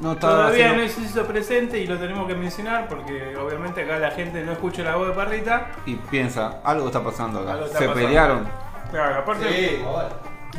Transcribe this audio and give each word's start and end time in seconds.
No 0.00 0.12
está 0.12 0.28
Todavía 0.28 0.66
haciendo- 0.70 0.82
no 0.84 0.88
se 0.88 1.00
hizo 1.02 1.24
presente 1.26 1.78
y 1.78 1.86
lo 1.86 1.98
tenemos 1.98 2.26
que 2.28 2.34
mencionar 2.34 2.86
porque 2.88 3.36
obviamente 3.36 3.82
acá 3.82 3.98
la 3.98 4.10
gente 4.12 4.42
no 4.44 4.52
escucha 4.52 4.82
la 4.82 4.94
voz 4.96 5.08
de 5.08 5.14
Parrita. 5.14 5.66
Y 5.86 5.96
piensa, 5.96 6.60
algo 6.64 6.86
está 6.86 7.02
pasando 7.02 7.40
acá. 7.40 7.52
Algo 7.52 7.64
está 7.66 7.78
Se 7.78 7.86
pasando. 7.86 8.06
pelearon. 8.06 8.48
Claro, 8.92 9.18
aparte, 9.20 9.48
Sí, 9.50 9.84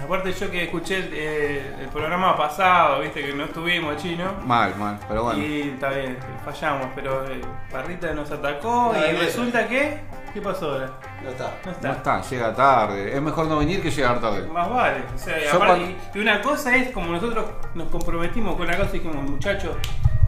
aparte 0.04 0.34
yo 0.34 0.52
que 0.52 0.64
escuché 0.66 0.98
el, 0.98 1.10
eh, 1.14 1.76
el 1.82 1.88
programa 1.88 2.36
pasado, 2.38 3.00
viste 3.02 3.26
que 3.26 3.34
no 3.34 3.46
estuvimos 3.46 3.98
chino. 3.98 4.26
Mal, 4.46 4.76
mal. 4.76 5.00
Pero 5.08 5.24
bueno. 5.24 5.42
Y 5.42 5.62
está 5.74 5.90
bien, 5.90 6.18
fallamos, 6.46 6.88
pero 6.94 7.26
eh, 7.26 7.42
Parrita 7.72 8.14
nos 8.14 8.30
atacó 8.32 8.94
y 8.96 9.16
resulta 9.16 9.68
que. 9.68 10.00
¿Qué 10.34 10.42
pasó 10.42 10.72
ahora? 10.74 10.92
No 11.24 11.30
está. 11.30 11.60
No 11.66 11.72
está. 11.72 11.88
No 11.88 11.94
está, 11.96 12.22
llega 12.22 12.54
tarde. 12.56 13.16
Es 13.16 13.22
mejor 13.22 13.48
no 13.48 13.58
venir 13.58 13.82
que 13.82 13.90
llegar 13.90 14.20
tarde. 14.22 14.48
Más 14.48 14.70
vale. 14.70 15.04
O 15.14 15.18
sea, 15.18 15.40
y 15.40 15.44
Yo 15.46 15.56
aparte- 15.56 15.66
cuando- 15.96 15.98
y 16.16 16.20
una 16.22 16.42
cosa 16.42 16.76
es 16.76 16.92
como 16.92 17.12
nosotros 17.12 17.46
nos 17.74 17.90
comprometimos 17.90 18.56
con 18.56 18.68
la 18.68 18.78
cosa 18.78 18.90
y 18.96 19.00
dijimos, 19.00 19.24
muchachos, 19.30 19.72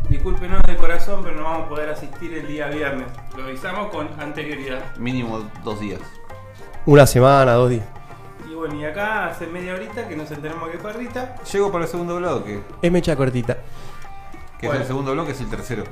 discúlpenos 0.09 0.61
de 0.63 0.75
corazón, 0.75 1.21
pero 1.23 1.35
no 1.38 1.43
vamos 1.43 1.66
a 1.66 1.69
poder 1.69 1.89
asistir 1.89 2.33
el 2.33 2.47
día 2.47 2.67
viernes. 2.67 3.08
Lo 3.38 3.43
avisamos 3.43 3.89
con 3.89 4.09
anterioridad. 4.19 4.95
Mínimo 4.97 5.43
dos 5.63 5.80
días. 5.80 6.02
Una 6.86 7.05
semana, 7.05 7.53
dos 7.53 7.70
días. 7.70 7.86
Y 8.49 8.55
bueno, 8.55 8.76
y 8.76 8.83
acá 8.86 9.27
hace 9.27 9.45
media 9.47 9.76
horita 9.76 10.08
que 10.08 10.15
nos 10.15 10.30
enteramos 10.31 10.70
que 10.70 10.77
Parrita. 10.80 11.36
Llego 11.52 11.71
para 11.71 11.86
el 11.86 11.89
segundo 11.89 12.17
bloque. 12.17 12.59
Es 12.81 12.92
mecha 12.92 13.15
cortita. 13.15 13.58
Que 14.59 14.65
Bueno. 14.67 14.73
es 14.73 14.81
el 14.81 14.87
segundo 14.87 15.14
bloque, 15.14 15.31
es 15.31 15.42
el 15.42 15.49
tercero. 15.49 15.83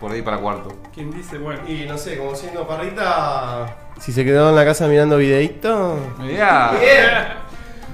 Por 0.00 0.12
ahí 0.12 0.20
para 0.22 0.38
cuarto. 0.38 0.74
Quien 0.92 1.10
dice, 1.10 1.38
bueno. 1.38 1.60
Y 1.66 1.86
no 1.86 1.96
sé, 1.96 2.18
como 2.18 2.34
siendo 2.34 2.66
parrita. 2.66 3.74
Si 3.98 4.12
se 4.12 4.24
quedó 4.24 4.50
en 4.50 4.56
la 4.56 4.64
casa 4.64 4.86
mirando 4.88 5.16
videíto. 5.16 5.98
Mirá. 6.18 6.72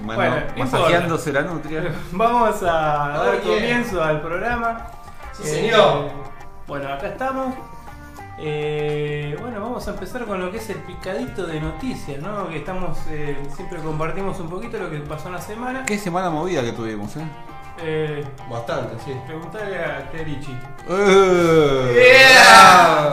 Bueno, 0.04 0.16
Bueno, 0.20 0.36
no 0.56 0.64
masajeándose 0.64 1.32
la 1.32 1.42
nutria. 1.42 1.84
Vamos 2.12 2.60
a 2.62 2.66
dar 3.24 3.40
comienzo 3.40 4.02
al 4.02 4.20
programa. 4.20 4.86
Sí, 5.32 5.42
Eh, 5.44 5.46
señor. 5.46 6.10
bueno, 6.66 6.88
acá 6.92 7.06
estamos. 7.08 7.54
Eh, 8.44 9.36
bueno, 9.40 9.60
vamos 9.60 9.86
a 9.86 9.92
empezar 9.92 10.24
con 10.24 10.40
lo 10.40 10.50
que 10.50 10.56
es 10.56 10.68
el 10.70 10.78
picadito 10.78 11.46
de 11.46 11.60
noticias, 11.60 12.20
¿no? 12.20 12.48
Que 12.48 12.56
estamos, 12.56 12.98
eh, 13.10 13.36
siempre 13.54 13.78
compartimos 13.78 14.40
un 14.40 14.48
poquito 14.50 14.78
lo 14.78 14.90
que 14.90 14.98
pasó 14.98 15.28
en 15.28 15.34
la 15.34 15.40
semana. 15.40 15.84
Qué 15.86 15.96
semana 15.98 16.28
movida 16.30 16.62
que 16.62 16.72
tuvimos, 16.72 17.16
eh. 17.16 17.20
Eh, 17.84 18.24
Bastante, 18.48 18.94
sí. 19.04 19.12
preguntarle 19.26 19.84
a 19.84 20.10
Terichi. 20.10 20.56
Eh. 20.88 22.34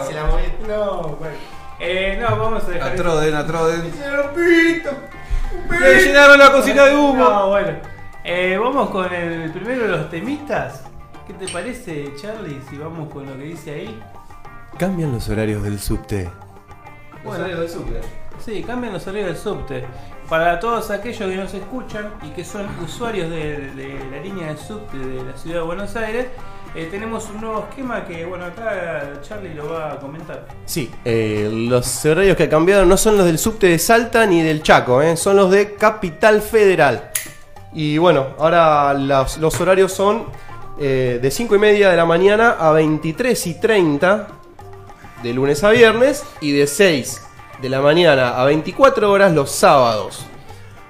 Se 0.07 0.13
la 0.13 0.25
moví. 0.25 0.43
No, 0.67 1.01
bueno. 1.19 1.35
Eh, 1.79 2.17
no, 2.21 2.37
vamos 2.37 2.63
a 2.65 2.67
dejar. 2.67 2.91
Atroden, 2.93 3.35
atroden. 3.35 3.81
pito! 3.81 4.91
Le 5.79 6.01
llenaron 6.05 6.37
la 6.37 6.51
cocina 6.51 6.85
de 6.85 6.95
humo. 6.95 7.15
No, 7.15 7.47
bueno. 7.49 7.77
Eh, 8.23 8.57
vamos 8.61 8.89
con 8.89 9.11
el 9.11 9.51
primero 9.51 9.83
de 9.83 9.87
los 9.87 10.09
temistas. 10.09 10.83
¿Qué 11.25 11.33
te 11.33 11.47
parece, 11.47 12.13
Charlie, 12.21 12.61
si 12.69 12.77
vamos 12.77 13.11
con 13.11 13.25
lo 13.25 13.33
que 13.37 13.43
dice 13.43 13.71
ahí? 13.71 13.99
Cambian 14.77 15.11
los 15.11 15.29
horarios 15.29 15.63
del 15.63 15.79
subte. 15.79 16.29
Bueno. 17.23 17.23
Los 17.23 17.35
horarios 17.37 17.59
del 17.59 17.69
subte. 17.69 18.01
Sí, 18.39 18.63
cambian 18.63 18.93
los 18.93 19.07
horarios 19.07 19.27
del 19.29 19.37
subte. 19.37 19.85
Para 20.29 20.59
todos 20.59 20.91
aquellos 20.91 21.27
que 21.27 21.35
nos 21.35 21.51
escuchan 21.55 22.13
y 22.21 22.29
que 22.29 22.45
son 22.45 22.67
usuarios 22.85 23.31
de, 23.31 23.71
la 24.11 24.19
línea 24.19 24.53
de 24.53 24.57
subte 24.57 24.95
de 24.95 25.23
la 25.23 25.35
ciudad 25.35 25.61
de 25.61 25.63
Buenos 25.63 25.95
Aires, 25.95 26.27
eh, 26.75 26.87
tenemos 26.91 27.27
un 27.33 27.41
nuevo 27.41 27.65
esquema 27.67 28.05
que, 28.05 28.25
bueno, 28.25 28.45
acá 28.45 29.11
Charlie 29.23 29.55
lo 29.55 29.67
va 29.71 29.93
a 29.93 29.99
comentar. 29.99 30.45
Sí, 30.65 30.91
eh, 31.03 31.49
los 31.51 32.05
horarios 32.05 32.37
que 32.37 32.47
cambiaron 32.47 32.87
no 32.87 32.95
son 32.95 33.17
los 33.17 33.25
del 33.25 33.39
subte 33.39 33.69
de 33.69 33.79
Salta 33.79 34.27
ni 34.27 34.43
del 34.43 34.61
Chaco, 34.61 35.01
eh, 35.01 35.17
son 35.17 35.35
los 35.35 35.49
de 35.49 35.73
Capital 35.73 36.43
Federal. 36.43 37.09
Y 37.73 37.97
bueno, 37.97 38.27
ahora 38.37 38.93
los, 38.93 39.39
los 39.39 39.59
horarios 39.59 39.91
son 39.91 40.25
de 40.77 41.29
5 41.29 41.55
y 41.55 41.59
media 41.59 41.89
de 41.89 41.97
la 41.97 42.05
mañana 42.05 42.55
a 42.57 42.71
23 42.71 43.47
y 43.47 43.59
30 43.59 44.27
de 45.21 45.33
lunes 45.33 45.61
a 45.65 45.71
viernes 45.71 46.23
y 46.39 46.53
de 46.53 46.67
6 46.67 47.28
de 47.61 47.69
la 47.69 47.81
mañana 47.81 48.39
a 48.41 48.45
24 48.45 49.11
horas 49.11 49.33
los 49.33 49.51
sábados. 49.51 50.25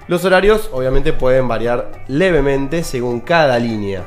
Los 0.07 0.25
horarios 0.25 0.69
obviamente 0.71 1.13
pueden 1.13 1.47
variar 1.47 1.91
levemente 2.07 2.83
según 2.83 3.21
cada 3.21 3.59
línea. 3.59 4.03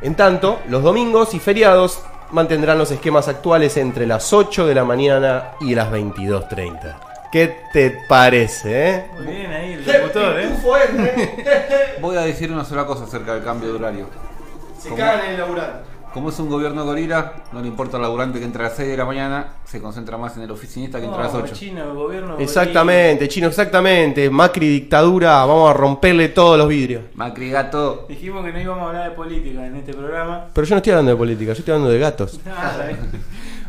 En 0.00 0.14
tanto, 0.14 0.58
los 0.68 0.82
domingos 0.82 1.34
y 1.34 1.38
feriados 1.40 2.02
mantendrán 2.30 2.78
los 2.78 2.90
esquemas 2.90 3.28
actuales 3.28 3.76
entre 3.76 4.06
las 4.06 4.32
8 4.32 4.66
de 4.66 4.74
la 4.74 4.84
mañana 4.84 5.52
y 5.60 5.74
las 5.74 5.92
22.30. 5.92 6.96
¿Qué 7.30 7.56
te 7.72 7.98
parece, 8.08 8.90
eh? 8.90 9.06
Muy 9.14 9.26
bien 9.26 9.52
ahí 9.52 9.72
el 9.72 9.86
locutor, 9.86 10.38
¿eh? 10.38 10.50
Voy 12.00 12.16
a 12.16 12.22
decir 12.22 12.52
una 12.52 12.64
sola 12.64 12.84
cosa 12.84 13.04
acerca 13.04 13.34
del 13.34 13.44
cambio 13.44 13.70
de 13.70 13.78
horario. 13.78 14.06
Se 14.78 14.88
¿Cómo? 14.90 15.00
cagan 15.00 15.24
en 15.26 15.30
el 15.32 15.38
laburante. 15.38 15.78
Como 16.12 16.28
es 16.28 16.38
un 16.38 16.48
gobierno 16.50 16.84
gorila, 16.84 17.32
no 17.52 17.60
le 17.60 17.68
importa 17.68 17.96
al 17.96 18.02
laburante 18.02 18.38
que 18.38 18.44
entra 18.44 18.66
a 18.66 18.68
las 18.68 18.76
6 18.76 18.88
de 18.88 18.96
la 18.96 19.04
mañana, 19.06 19.54
se 19.64 19.80
concentra 19.80 20.18
más 20.18 20.36
en 20.36 20.42
el 20.42 20.50
oficinista 20.50 20.98
que 20.98 21.06
entra 21.06 21.20
a 21.20 21.24
las 21.24 21.32
No, 21.34 21.40
8. 21.40 21.54
Chino, 21.54 21.94
gobierno. 21.94 22.36
Exactamente, 22.38 23.28
chino, 23.28 23.48
exactamente. 23.48 24.28
Macri 24.28 24.68
dictadura, 24.68 25.44
vamos 25.46 25.70
a 25.70 25.72
romperle 25.72 26.28
todos 26.28 26.58
los 26.58 26.68
vidrios. 26.68 27.04
Macri 27.14 27.50
gato. 27.50 28.06
Dijimos 28.08 28.44
que 28.44 28.52
no 28.52 28.60
íbamos 28.60 28.84
a 28.84 28.88
hablar 28.88 29.10
de 29.10 29.16
política 29.16 29.66
en 29.66 29.76
este 29.76 29.94
programa. 29.94 30.46
Pero 30.52 30.66
yo 30.66 30.74
no 30.74 30.76
estoy 30.78 30.92
hablando 30.92 31.10
de 31.12 31.16
política, 31.16 31.52
yo 31.54 31.58
estoy 31.58 31.72
hablando 31.72 31.92
de 31.92 31.98
gatos. 31.98 32.40
Nada, 32.44 32.90
¿eh? 32.90 32.96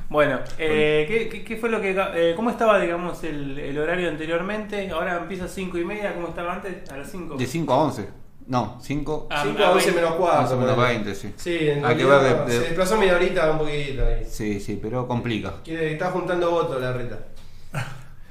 Bueno, 0.10 0.40
eh, 0.60 1.06
¿qué, 1.08 1.30
qué, 1.30 1.44
qué 1.44 1.58
fue 1.58 1.70
lo 1.70 1.82
que... 1.82 1.96
eh, 2.16 2.34
¿Cómo 2.36 2.50
estaba, 2.52 2.78
digamos, 2.80 3.24
el, 3.24 3.58
el 3.58 3.78
horario 3.80 4.10
anteriormente? 4.10 4.90
Ahora 4.92 5.18
empieza 5.18 5.46
a 5.46 5.48
5 5.48 5.78
y 5.80 5.86
media, 5.86 6.14
¿cómo 6.14 6.28
estaba 6.28 6.54
antes? 6.54 6.88
A 6.92 6.98
las 6.98 7.10
5. 7.10 7.36
De 7.36 7.46
5 7.48 7.74
a 7.74 7.78
11. 7.78 8.23
No, 8.46 8.78
5 8.82 9.28
Ah, 9.32 9.44
5 9.46 9.64
a 9.64 9.72
11 9.72 9.92
menos 9.94 10.14
4. 10.16 10.58
menos 10.58 10.78
20, 10.78 11.16
sí. 11.16 11.34
Sí, 11.38 11.58
en 11.70 11.86
Hay 11.86 11.96
que 11.96 12.06
ver 12.06 12.22
de- 12.22 12.46
de- 12.46 12.52
se 12.52 12.60
desplazó 12.66 12.98
media 12.98 13.16
horita 13.16 13.50
un 13.52 13.58
poquito 13.60 14.06
ahí. 14.06 14.26
Sí, 14.30 14.60
sí, 14.60 14.80
pero 14.82 15.08
complica. 15.08 15.54
Quiere, 15.64 15.94
está 15.94 16.12
juntando 16.12 16.52
votos 16.52 16.82
la 16.82 16.92
reta. 16.94 17.20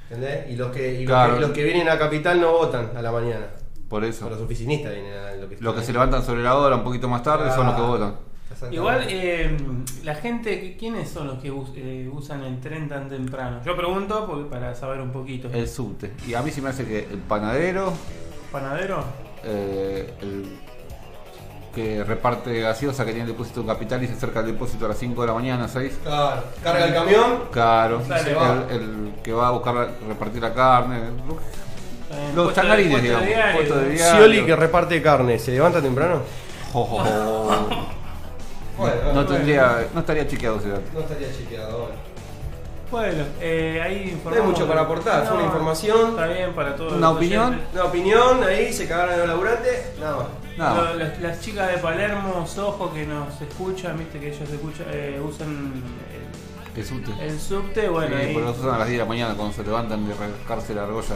¿Entendés? 0.09 0.49
Y 0.51 0.55
los 0.55 0.71
que, 0.71 1.01
y 1.01 1.05
los 1.05 1.33
que, 1.33 1.39
los 1.41 1.49
que 1.51 1.63
vienen 1.63 1.89
a 1.89 1.97
Capital 1.97 2.39
no 2.39 2.51
votan 2.51 2.91
a 2.95 3.01
la 3.01 3.11
mañana. 3.11 3.47
Por 3.89 4.03
eso. 4.03 4.29
Los 4.29 4.41
oficinistas 4.41 4.93
vienen 4.93 5.13
a 5.13 5.31
lo 5.35 5.49
que 5.49 5.57
Los 5.59 5.75
que 5.75 5.81
se 5.83 5.93
levantan 5.93 6.23
sobre 6.23 6.43
la 6.43 6.55
hora 6.55 6.75
un 6.75 6.83
poquito 6.83 7.07
más 7.07 7.23
tarde 7.23 7.51
son 7.53 7.65
los 7.67 7.75
que 7.75 7.81
votan. 7.81 8.15
Exactamente. 8.51 8.75
Igual, 8.75 9.05
eh, 9.09 9.57
la 10.03 10.15
gente, 10.15 10.75
¿quiénes 10.77 11.09
son 11.09 11.27
los 11.27 11.39
que 11.39 11.49
us- 11.51 11.71
eh, 11.75 12.07
usan 12.11 12.43
el 12.43 12.59
tren 12.59 12.87
tan 12.87 13.09
temprano? 13.09 13.61
Yo 13.65 13.75
pregunto 13.75 14.27
porque 14.27 14.49
para 14.49 14.75
saber 14.75 15.01
un 15.01 15.11
poquito. 15.11 15.49
El 15.51 15.67
subte. 15.67 16.11
Y 16.27 16.35
a 16.35 16.41
mí 16.43 16.51
se 16.51 16.61
me 16.61 16.69
hace 16.69 16.85
que 16.85 16.99
el 16.99 17.17
panadero, 17.19 17.91
¿Panadero? 18.51 19.03
Eh, 19.43 20.13
el 20.21 20.45
que 21.73 22.03
reparte 22.03 22.61
gaseosa 22.61 23.03
que 23.03 23.11
tiene 23.13 23.25
el 23.27 23.31
depósito 23.33 23.61
en 23.61 23.67
capital 23.67 24.03
y 24.03 24.07
se 24.07 24.13
acerca 24.13 24.41
al 24.41 24.45
depósito 24.45 24.85
a 24.85 24.89
las 24.89 24.97
5 24.99 25.21
de 25.21 25.27
la 25.27 25.33
mañana, 25.33 25.67
6. 25.67 25.99
Claro, 26.03 26.43
carga 26.63 26.85
el 26.85 26.93
camión. 26.93 27.43
Claro, 27.51 28.01
Sale, 28.07 28.29
el, 28.31 28.37
va. 28.37 28.65
el 28.69 29.13
que 29.23 29.33
va 29.33 29.47
a 29.47 29.51
buscar 29.51 29.73
la- 29.73 29.87
repartir 30.07 30.41
la 30.41 30.53
carne. 30.53 30.97
Eh, 30.97 31.01
Los 32.35 32.45
puesto 32.45 32.49
de- 32.49 32.53
changarines, 32.55 32.91
puesto 32.91 33.01
de 33.19 33.25
digamos. 33.25 33.27
diario. 33.27 33.55
puesto 33.55 33.75
de 33.77 33.89
diario. 33.89 34.13
Scioli 34.15 34.45
que 34.45 34.55
reparte 34.55 35.01
carne, 35.01 35.39
¿se 35.39 35.51
levanta 35.51 35.81
temprano? 35.81 36.21
Jo, 36.71 36.83
jo, 36.85 36.97
jo. 36.99 37.67
Bueno, 38.77 38.95
No, 39.05 39.13
bueno. 39.13 39.25
tendría, 39.25 39.87
no 39.93 39.99
estaría 39.99 40.27
chequeado 40.27 40.57
ese 40.57 40.69
dato. 40.69 40.81
No 40.93 40.99
estaría 40.99 41.27
chequeado. 41.31 41.77
bueno. 41.79 42.12
Bueno, 42.93 43.23
eh, 43.41 43.81
ahí 43.83 43.95
No 43.95 44.01
hay 44.03 44.09
informamos. 44.11 44.47
mucho 44.51 44.67
para 44.67 44.81
aportar, 44.81 45.25
fue 45.25 45.37
una 45.37 45.45
información. 45.47 46.09
Está 46.11 46.27
bien 46.27 46.53
para 46.53 46.75
todos. 46.75 46.93
Una 46.93 47.07
los 47.07 47.17
opinión. 47.17 47.47
oyentes. 47.49 47.67
Una 47.73 47.83
opinión, 47.85 48.43
ahí 48.43 48.71
se 48.71 48.87
cagaron 48.87 49.13
en 49.15 49.19
los 49.21 49.27
laburantes, 49.29 49.91
nada 49.99 50.15
más. 50.17 50.25
Nada. 50.59 50.93
Lo- 50.93 50.93
Las, 50.99 51.19
las 51.19 51.41
chicas 51.41 51.71
de 51.71 51.77
Palermo, 51.79 52.45
Sojo, 52.45 52.93
que 52.93 53.07
nos 53.07 53.41
escuchan, 53.41 53.97
viste 53.97 54.19
que 54.19 54.27
ellos 54.27 54.47
escuchan, 54.47 54.85
eh, 54.91 55.19
usan 55.27 55.73
El 56.75 56.85
subte. 56.85 57.11
el, 57.19 57.39
subte, 57.39 57.89
bueno, 57.89 58.15
Sí, 58.15 58.21
ahí- 58.27 58.33
pero 58.35 58.45
los 58.45 58.59
usan 58.59 58.75
a 58.75 58.77
las 58.77 58.87
10 58.87 58.99
de 58.99 59.03
la 59.05 59.09
mañana 59.09 59.33
cuando 59.33 59.53
se 59.55 59.63
levantan 59.63 60.07
de 60.07 60.13
rascarse 60.13 60.75
la 60.75 60.83
argolla. 60.83 61.15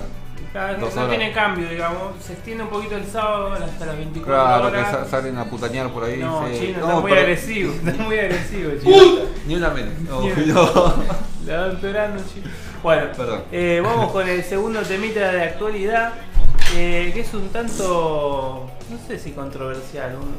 Dos 0.80 0.96
no 0.96 1.04
horas. 1.04 1.18
tiene 1.18 1.32
cambio, 1.34 1.70
digamos. 1.70 2.24
Se 2.24 2.34
extiende 2.34 2.64
un 2.64 2.70
poquito 2.70 2.96
el 2.96 3.06
sábado 3.06 3.54
hasta 3.54 3.86
las 3.86 3.98
24 3.98 4.24
Claro, 4.26 4.72
que 4.72 4.78
horas. 4.80 4.92
sa- 4.92 5.06
salen 5.06 5.38
a 5.38 5.46
putañear 5.46 5.90
por 5.92 6.04
ahí. 6.04 6.18
no, 6.18 6.48
sí. 6.48 6.60
chino, 6.60 6.80
No, 6.80 6.88
está 6.88 7.00
muy 7.02 7.10
pero- 7.12 7.22
agresivo, 7.22 7.74
está 7.74 8.04
muy 8.04 8.20
agresivo, 8.20 8.72
chino. 8.82 9.20
Ni 9.48 9.56
una 9.56 9.70
menos. 9.70 9.94
No, 10.10 10.22
Ni 10.22 10.32
una. 10.32 10.54
no. 10.54 10.94
La 11.46 11.58
va 11.62 11.68
empeorando, 11.68 12.24
chino. 12.34 12.48
Bueno, 12.84 13.08
Perdón. 13.16 13.42
eh, 13.52 13.82
vamos 13.84 14.12
con 14.12 14.28
el 14.28 14.44
segundo 14.44 14.82
temita 14.82 15.32
de 15.32 15.44
actualidad, 15.44 16.14
eh, 16.76 17.12
que 17.14 17.22
es 17.22 17.34
un 17.34 17.50
tanto, 17.50 18.70
no 18.92 18.98
sé 19.08 19.18
si 19.20 19.32
controversial, 19.32 20.16
un- 20.16 20.36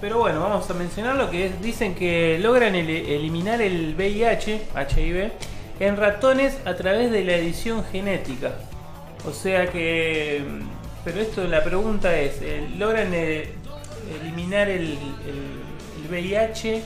pero 0.00 0.18
bueno, 0.18 0.40
vamos 0.40 0.68
a 0.68 0.74
mencionarlo, 0.74 1.30
que 1.30 1.46
es, 1.46 1.60
dicen 1.62 1.94
que 1.94 2.38
logran 2.40 2.74
el- 2.74 2.88
eliminar 2.90 3.60
el 3.62 3.94
VIH, 3.96 4.62
HIV, 4.76 5.32
en 5.80 5.96
ratones 5.96 6.56
a 6.64 6.74
través 6.74 7.10
de 7.10 7.24
la 7.24 7.34
edición 7.34 7.84
genética. 7.90 8.52
O 9.28 9.32
sea 9.32 9.70
que. 9.70 10.42
Pero 11.04 11.20
esto, 11.20 11.44
la 11.44 11.62
pregunta 11.64 12.16
es: 12.18 12.34
eh, 12.42 12.68
¿logran 12.76 13.08
eh, 13.12 13.52
eliminar 14.20 14.68
el, 14.68 14.82
el- 14.92 15.62
el 16.02 16.10
VIH 16.10 16.82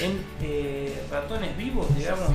en 0.00 0.20
eh, 0.42 1.02
ratones 1.10 1.56
vivos, 1.56 1.86
digamos? 1.96 2.28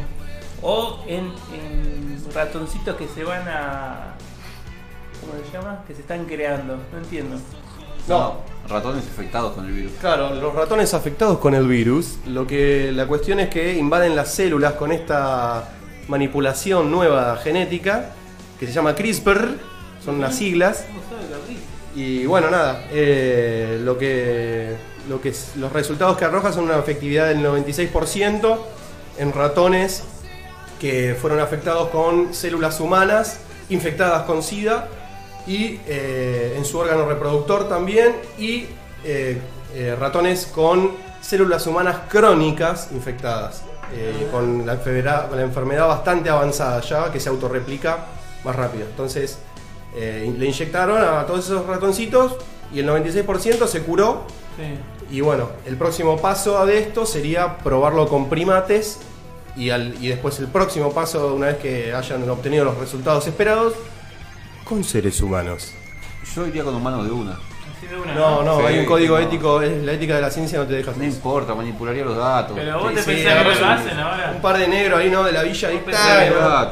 ¿O 0.62 1.04
en, 1.08 1.26
en 1.54 2.24
ratoncitos 2.34 2.96
que 2.96 3.08
se 3.08 3.24
van 3.24 3.48
a. 3.48 4.16
¿Cómo 5.20 5.34
se 5.46 5.52
llama? 5.58 5.84
Que 5.88 5.94
se 5.94 6.02
están 6.02 6.26
creando. 6.26 6.78
No 6.92 6.98
entiendo. 6.98 7.38
No. 8.08 8.38
Ratones 8.68 9.04
infectados 9.06 9.54
con 9.54 9.66
el 9.66 9.74
virus. 9.74 9.92
Claro, 10.00 10.34
los 10.36 10.54
ratones 10.56 10.94
afectados 10.94 11.40
con 11.40 11.54
el 11.56 11.68
virus, 11.68 12.18
lo 12.28 12.46
que 12.48 12.92
la 12.92 13.06
cuestión 13.08 13.40
es 13.40 13.50
que 13.50 13.76
invaden 13.78 14.16
las 14.16 14.34
células 14.34 14.74
con 14.74 14.92
esta 14.92 15.70
manipulación 16.08 16.90
nueva 16.92 17.38
genética 17.38 18.12
que 18.62 18.68
se 18.68 18.74
llama 18.74 18.94
CRISPR, 18.94 19.58
son 20.06 20.22
las 20.22 20.36
siglas. 20.38 20.86
Y 21.96 22.28
bueno, 22.28 22.52
nada, 22.52 22.86
eh, 22.92 23.82
lo 23.84 23.98
que, 23.98 24.76
lo 25.10 25.20
los 25.60 25.74
resultados 25.74 26.16
que 26.16 26.26
arroja 26.26 26.54
son 26.54 26.66
una 26.66 26.78
efectividad 26.78 27.28
del 27.28 27.40
96% 27.44 28.60
en 29.18 29.34
ratones 29.34 30.04
que 30.80 31.18
fueron 31.20 31.40
afectados 31.40 31.90
con 31.90 32.36
células 32.36 32.80
humanas 32.80 33.40
infectadas 33.70 34.26
con 34.26 34.44
SIDA 34.44 34.88
y 35.48 35.80
eh, 35.88 36.54
en 36.56 36.64
su 36.64 36.78
órgano 36.78 37.08
reproductor 37.08 37.68
también 37.68 38.16
y 38.38 38.68
eh, 39.04 39.42
eh, 39.74 39.96
ratones 40.00 40.46
con 40.46 40.92
células 41.20 41.66
humanas 41.66 42.02
crónicas 42.10 42.90
infectadas 42.92 43.64
con, 44.32 44.66
la 44.66 44.78
con 44.78 45.38
la 45.38 45.42
enfermedad 45.42 45.88
bastante 45.88 46.30
avanzada 46.30 46.80
ya 46.82 47.12
que 47.12 47.20
se 47.20 47.28
autorreplica 47.28 48.06
más 48.44 48.56
rápido. 48.56 48.86
Entonces 48.90 49.40
eh, 49.96 50.34
le 50.38 50.46
inyectaron 50.46 51.02
a 51.02 51.26
todos 51.26 51.46
esos 51.46 51.66
ratoncitos 51.66 52.38
y 52.74 52.80
el 52.80 52.88
96% 52.88 53.68
se 53.68 53.82
curó 53.82 54.26
Sí. 54.58 55.16
y 55.16 55.22
bueno, 55.22 55.50
el 55.66 55.78
próximo 55.78 56.18
paso 56.18 56.66
de 56.66 56.80
esto 56.80 57.06
sería 57.06 57.58
probarlo 57.60 58.08
con 58.08 58.30
primates 58.30 59.00
y, 59.56 59.70
al- 59.70 59.96
y 60.04 60.08
después 60.10 60.40
el 60.40 60.48
próximo 60.48 60.92
paso, 60.94 61.34
una 61.36 61.48
vez 61.48 61.58
que 61.58 61.94
hayan 61.94 62.30
obtenido 62.30 62.64
los 62.66 62.78
resultados 62.78 63.28
esperados, 63.28 63.74
con 64.66 64.84
seres 64.84 65.20
humanos. 65.22 65.74
Yo 66.36 66.48
iría 66.48 66.64
con 66.64 66.76
humanos 66.76 67.06
de 67.06 67.12
una. 67.12 67.38
Así 67.92 67.96
de 67.96 68.02
una, 68.02 68.14
No, 68.14 68.44
no, 68.44 68.60
Sí, 68.60 68.66
hay 68.68 68.80
un 68.80 68.86
código 68.86 69.18
no. 69.20 69.26
ético, 69.26 69.62
es 69.62 69.84
la 69.84 69.92
ética 69.94 70.16
de 70.16 70.22
la 70.22 70.30
ciencia 70.30 70.60
no 70.60 70.66
te 70.66 70.74
deja 70.74 70.92
No 70.92 70.98
hacer 70.98 71.08
eso. 71.08 71.16
importa, 71.18 71.54
manipularía 71.56 72.06
los 72.06 72.16
datos. 72.18 72.54
Pero 72.56 72.80
vos 72.80 72.90
Sí, 72.90 72.96
te 72.96 73.02
sí, 73.02 73.08
pensás 73.12 73.26
que 73.26 73.40
agarrás 73.40 73.60
no 73.60 73.66
lo 73.66 73.72
un- 73.74 73.78
hacen 73.80 74.00
ahora. 74.00 74.32
Un 74.36 74.42
par 74.42 74.58
de 74.58 74.68
negros 74.68 75.00
ahí, 75.00 75.10
¿no? 75.10 75.24
De 75.24 75.32
la 75.34 75.44
villa 75.44 75.68
ahí. 75.68 75.84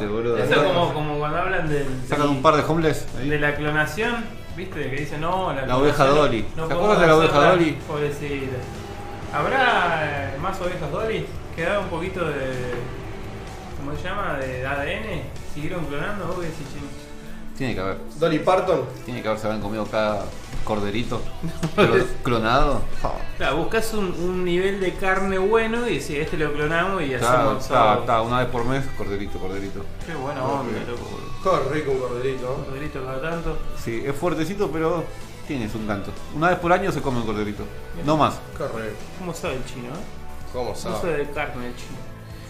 Boludo. 0.07 0.38
Eso 0.38 0.54
es 0.54 0.57
como, 0.60 0.94
como 0.94 1.19
cuando 1.19 1.38
hablan 1.38 1.69
del, 1.69 1.86
Sacan 2.07 2.30
un 2.30 2.42
par 2.42 2.56
de 2.56 2.63
homeless 2.63 3.06
ahí. 3.19 3.30
de 3.30 3.39
la 3.39 3.56
clonación, 3.56 4.25
¿viste? 4.56 4.89
Que 4.89 4.95
dicen, 4.95 5.21
no, 5.21 5.54
la, 5.54 5.66
La 5.66 5.77
oveja 5.77 5.95
clonación 6.06 6.25
Dolly. 6.25 6.42
no 6.42 6.48
¿Se 6.68 6.74
podemos 6.74 6.74
acuerdan 6.83 7.01
de 7.01 7.07
la 7.07 7.16
oveja 7.18 7.31
hacerla". 7.38 7.50
Dolly? 7.50 7.77
Pobrecita. 7.88 8.57
¿Habrá 9.33 10.31
eh, 10.33 10.38
más 10.42 10.60
ovejas 10.62 10.92
Dolly? 10.92 11.25
¿Quedaba 11.56 11.80
un 11.81 11.88
poquito 11.89 12.22
de. 12.25 12.74
¿Cómo 13.77 13.95
se 13.95 14.04
llama? 14.04 14.38
De 14.39 14.65
ADN? 14.65 15.22
¿Siguieron 15.54 15.86
clonando? 15.86 16.25
¿Vos 16.27 16.38
qué 16.39 16.45
decís, 16.48 16.65
Chino? 16.74 16.88
Tiene 17.57 17.75
que 17.75 17.81
haber. 17.81 17.98
Dolly 18.18 18.39
Parton. 18.39 18.81
Tiene 19.06 19.22
que 19.22 19.27
haber, 19.27 19.39
se 19.39 19.48
habrán 19.48 19.62
comido 19.62 19.86
cada 19.86 20.24
corderito 20.63 21.21
clo- 21.75 22.06
clonado. 22.23 22.81
Claro, 23.38 23.57
buscas 23.57 23.94
un, 23.94 24.06
un 24.19 24.44
nivel 24.45 24.79
de 24.79 24.94
carne 24.94 25.38
bueno 25.38 25.88
y 25.88 25.94
decís, 26.00 26.11
este 26.11 26.38
lo 26.38 26.51
clonamos 26.53 27.01
y 27.03 27.13
Está, 27.13 27.33
hacemos 27.45 27.63
está, 27.63 27.94
todo. 27.94 28.00
está, 28.01 28.21
una 28.21 28.39
vez 28.39 28.47
por 28.50 28.65
mes, 28.65 28.85
corderito, 28.97 29.39
corderito. 29.39 29.85
Qué 30.06 30.13
buena 30.15 30.44
onda, 30.44 30.79
loco. 30.88 31.03
boludo. 31.09 31.29
Qué 31.69 31.73
rico 31.73 31.91
un 31.91 32.00
corderito, 32.00 32.41
¿no? 32.57 32.65
Corderito 32.65 33.03
cada 33.06 33.21
tanto. 33.21 33.57
Sí, 33.83 34.03
es 34.06 34.15
fuertecito, 34.15 34.69
pero 34.71 35.03
tiene 35.47 35.69
su 35.69 35.77
encanto. 35.79 36.11
Una 36.35 36.50
vez 36.50 36.59
por 36.59 36.71
año 36.73 36.91
se 36.91 37.01
come 37.01 37.19
un 37.19 37.25
corderito. 37.25 37.63
No 38.05 38.17
más. 38.17 38.35
Qué 38.57 38.63
rico. 38.65 38.95
¿Cómo 39.19 39.33
sabe 39.33 39.55
el 39.55 39.65
chino, 39.65 39.88
eh? 39.88 40.51
¿Cómo 40.53 40.71
Uso 40.71 41.00
sabe? 41.00 41.17
de 41.17 41.29
carne 41.31 41.67
el 41.67 41.75
chino. 41.75 41.97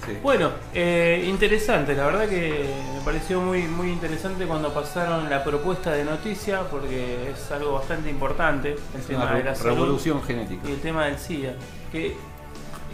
Sí. 0.09 0.17
Bueno, 0.23 0.49
eh, 0.73 1.25
interesante, 1.27 1.93
la 1.95 2.05
verdad 2.05 2.27
que 2.27 2.65
me 2.97 3.01
pareció 3.05 3.39
muy, 3.41 3.63
muy 3.63 3.89
interesante 3.91 4.45
cuando 4.45 4.73
pasaron 4.73 5.29
la 5.29 5.43
propuesta 5.43 5.91
de 5.91 6.03
noticia, 6.03 6.61
porque 6.69 7.31
es 7.31 7.51
algo 7.51 7.73
bastante 7.73 8.09
importante 8.09 8.71
el 8.93 8.99
Es 8.99 9.05
tema 9.07 9.23
una 9.25 9.35
de 9.35 9.43
la 9.43 9.55
salud 9.55 9.75
revolución 9.75 10.21
genética. 10.23 10.67
y 10.67 10.71
el 10.73 10.81
tema 10.81 11.05
del 11.05 11.17
SIDA. 11.17 11.53
Que 11.91 12.15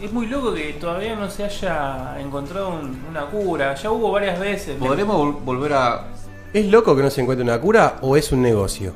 es 0.02 0.12
muy 0.12 0.26
loco 0.26 0.52
que 0.54 0.74
todavía 0.74 1.16
no 1.16 1.28
se 1.30 1.44
haya 1.44 2.20
encontrado 2.20 2.68
un- 2.70 3.02
una 3.08 3.26
cura. 3.26 3.74
Ya 3.74 3.90
hubo 3.90 4.10
varias 4.12 4.38
veces. 4.38 4.76
¿Podremos 4.78 5.16
vol- 5.16 5.44
volver 5.44 5.72
a. 5.72 6.04
¿Es 6.52 6.66
loco 6.66 6.94
que 6.96 7.02
no 7.02 7.10
se 7.10 7.20
encuentre 7.22 7.42
una 7.44 7.60
cura 7.60 7.96
o 8.02 8.16
es 8.16 8.30
un 8.32 8.42
negocio? 8.42 8.92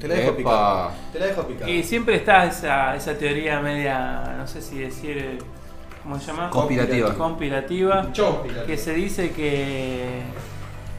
Te 0.00 0.08
la 0.08 0.14
dejo 0.16 0.36
picar. 0.36 0.90
Te 1.12 1.18
la 1.18 1.26
dejo 1.26 1.42
picar. 1.44 1.68
Y 1.68 1.82
siempre 1.82 2.16
está 2.16 2.44
esa, 2.44 2.94
esa 2.94 3.14
teoría 3.16 3.60
media, 3.60 4.34
no 4.36 4.46
sé 4.46 4.60
si 4.60 4.78
decir, 4.78 5.38
¿cómo 6.04 6.20
se 6.20 6.26
llama? 6.26 6.50
Conspirativa. 6.50 7.14
Conspirativa. 7.14 8.12
Que 8.66 8.76
se 8.78 8.94
dice 8.94 9.32
que 9.32 10.22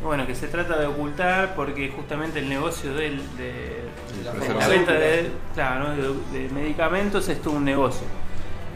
bueno 0.04 0.28
que 0.28 0.36
se 0.36 0.48
trata 0.48 0.78
de 0.78 0.86
ocultar 0.86 1.56
porque 1.56 1.90
justamente 1.96 2.40
el 2.40 2.50
negocio 2.50 2.94
del, 2.94 3.18
de, 3.38 3.86
La 4.24 4.34
de 4.34 4.54
la 4.54 4.68
venta 4.68 4.94
de, 4.94 5.32
claro, 5.54 5.96
de 5.96 6.50
medicamentos 6.50 7.30
es 7.30 7.42
todo 7.42 7.56
un 7.56 7.66
negocio. 7.66 8.06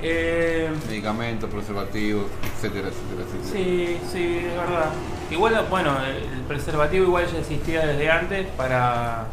Eh, 0.02 0.70
Medicamentos, 0.88 1.50
preservativos, 1.50 2.26
etcétera, 2.56 2.88
etcétera, 2.88 3.24
etcétera. 3.28 3.52
sí, 3.52 3.98
sí, 4.10 4.38
es 4.48 4.56
verdad. 4.56 4.92
Igual, 5.30 5.66
bueno, 5.70 5.92
el 6.06 6.42
preservativo 6.44 7.06
igual 7.06 7.28
ya 7.28 7.40
existía 7.40 7.86
desde 7.86 8.10
antes 8.10 8.48
para 8.56 9.28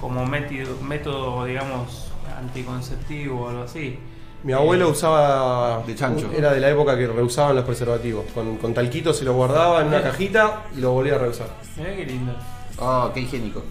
como 0.00 0.24
método, 0.24 0.80
método 0.82 1.44
digamos, 1.44 2.10
anticonceptivo 2.38 3.42
o 3.42 3.48
algo 3.50 3.62
así. 3.64 3.98
Mi 4.46 4.52
abuelo 4.52 4.90
usaba. 4.90 5.82
De 5.84 5.94
chancho. 5.96 6.30
Era 6.34 6.52
de 6.52 6.60
la 6.60 6.70
época 6.70 6.96
que 6.96 7.06
reusaban 7.08 7.56
los 7.56 7.64
preservativos. 7.64 8.26
Con, 8.32 8.56
con 8.58 8.72
talquito 8.72 9.12
se 9.12 9.24
lo 9.24 9.34
guardaba 9.34 9.80
en 9.80 9.88
una 9.88 10.00
cajita 10.00 10.62
y 10.76 10.80
lo 10.80 10.92
volvía 10.92 11.16
a 11.16 11.18
reusar. 11.18 11.48
Mirá 11.76 11.96
qué 11.96 12.06
lindo. 12.06 12.32
Ah, 12.78 13.10
qué 13.12 13.20
higiénico. 13.20 13.64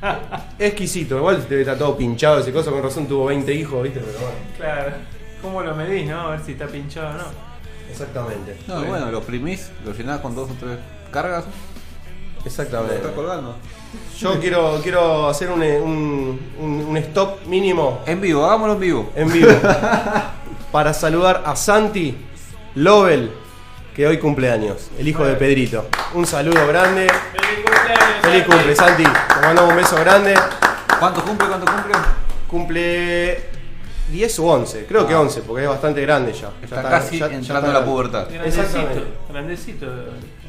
Exquisito. 0.58 1.16
Igual 1.18 1.44
debe 1.48 1.62
estar 1.62 1.76
todo 1.76 1.96
pinchado 1.96 2.38
ese 2.38 2.52
cosa. 2.52 2.70
Con 2.70 2.82
razón 2.82 3.06
tuvo 3.06 3.26
20 3.26 3.52
hijos, 3.52 3.82
¿viste? 3.82 3.98
Pero 4.00 4.18
bueno. 4.18 4.36
Claro. 4.56 4.92
¿Cómo 5.42 5.60
lo 5.62 5.74
medís, 5.74 6.08
no? 6.08 6.20
A 6.20 6.30
ver 6.30 6.40
si 6.40 6.52
está 6.52 6.66
pinchado 6.68 7.10
o 7.10 7.12
no. 7.14 7.24
Exactamente. 7.90 8.56
No, 8.68 8.74
Bueno. 8.76 8.88
bueno, 8.90 9.10
lo 9.10 9.18
oprimís, 9.18 9.70
lo 9.84 9.92
llenás 9.92 10.20
con 10.20 10.34
dos 10.36 10.48
o 10.50 10.54
tres 10.58 10.78
cargas, 11.10 11.44
Exactamente. 12.44 12.96
estás 12.96 13.12
colgando. 13.12 13.56
Yo 14.18 14.38
quiero, 14.40 14.80
quiero 14.82 15.28
hacer 15.28 15.50
un, 15.50 15.62
un, 15.62 16.40
un- 16.60 16.86
un 16.88 16.96
stop 16.98 17.44
mínimo 17.46 18.00
En 18.06 18.20
vivo, 18.20 18.44
hagámoslo 18.44 18.74
en 18.74 18.80
vivo. 18.80 19.12
en 19.14 19.32
vivo 19.32 19.50
para 20.72 20.94
saludar 20.94 21.42
a 21.44 21.54
Santi 21.56 22.16
Lobel, 22.76 23.30
que 23.94 24.06
hoy 24.06 24.18
cumpleaños, 24.18 24.88
el 24.98 25.06
hijo 25.08 25.24
de 25.24 25.34
Pedrito. 25.34 25.86
Un 26.14 26.24
saludo 26.26 26.66
grande. 26.66 27.06
¡Feliz 27.08 27.64
cumpleaños! 27.64 28.22
Feliz 28.22 28.44
cumple, 28.46 28.76
Santi. 28.76 29.02
Te 29.04 29.40
mandamos 29.46 29.70
un 29.70 29.76
beso 29.76 29.96
grande. 29.96 30.34
¿Cuánto 30.98 31.22
cumple? 31.24 31.48
¿Cuánto 31.48 31.66
cumple? 31.70 31.92
Cumple 32.48 33.50
10 34.10 34.38
o 34.38 34.44
11, 34.44 34.86
creo 34.86 35.06
que 35.06 35.14
Ah. 35.14 35.20
11, 35.20 35.42
porque 35.42 35.62
es 35.64 35.68
bastante 35.68 36.00
grande 36.02 36.32
ya. 36.32 36.50
Ya 36.60 36.64
Está 36.64 36.82
casi 36.82 37.18
ya- 37.18 37.28
ya 37.28 37.34
entrando 37.34 37.66
está 37.68 37.78
a 37.78 37.80
la 37.80 37.86
pubertad. 37.86 38.26
Grandecito, 38.30 38.78
grandecito 39.30 39.86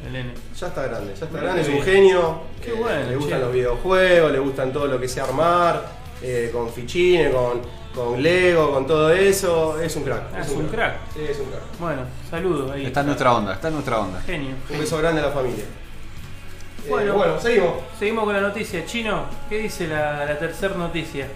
el. 0.06 0.32
Ya 0.58 0.66
está 0.68 0.82
grande, 0.86 1.14
ya 1.18 1.24
está 1.26 1.40
grande, 1.40 1.62
es 1.62 1.68
un 1.68 1.82
genio. 1.82 2.40
Qué 2.62 2.70
eh, 2.70 2.74
bueno, 2.78 3.10
Le 3.10 3.16
gustan 3.16 3.38
che. 3.38 3.44
los 3.44 3.52
videojuegos, 3.54 4.32
le 4.32 4.38
gustan 4.38 4.72
todo 4.72 4.86
lo 4.86 5.00
que 5.00 5.08
sea 5.08 5.24
armar, 5.24 5.86
eh, 6.22 6.50
con 6.52 6.70
fichines, 6.70 7.32
con, 7.34 7.60
con 7.94 8.22
Lego, 8.22 8.72
con 8.72 8.86
todo 8.86 9.10
eso. 9.10 9.80
Es 9.80 9.94
un 9.96 10.04
crack. 10.04 10.22
Ah, 10.34 10.40
es 10.40 10.50
un 10.50 10.66
crack. 10.68 10.96
Sí, 11.14 11.20
es 11.28 11.38
un 11.38 11.46
crack. 11.46 11.78
Bueno, 11.78 12.02
saludos 12.30 12.70
ahí. 12.70 12.86
Está 12.86 13.00
en 13.00 13.06
nuestra 13.06 13.34
onda, 13.34 13.54
está 13.54 13.68
en 13.68 13.74
nuestra 13.74 14.00
onda. 14.00 14.20
Genio. 14.22 14.54
Un 14.70 14.78
beso 14.78 14.98
grande 14.98 15.20
a 15.20 15.26
la 15.26 15.32
familia. 15.32 15.64
Eh, 15.64 16.88
Bueno. 16.90 17.14
bueno, 17.14 17.40
seguimos. 17.40 17.72
Seguimos 17.98 18.24
con 18.24 18.34
la 18.34 18.40
noticia. 18.42 18.84
Chino, 18.84 19.24
¿qué 19.48 19.58
dice 19.58 19.86
la, 19.88 20.24
la 20.26 20.38
tercera 20.38 20.74
noticia? 20.74 21.26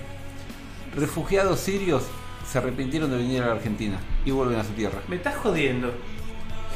Refugiados 0.95 1.61
sirios 1.61 2.05
se 2.51 2.59
arrepintieron 2.59 3.11
de 3.11 3.19
venir 3.19 3.43
a 3.43 3.47
la 3.47 3.53
Argentina 3.53 3.99
y 4.25 4.31
vuelven 4.31 4.59
a 4.59 4.65
su 4.65 4.73
tierra. 4.73 4.99
Me 5.09 5.17
estás 5.17 5.37
jodiendo. 5.37 5.93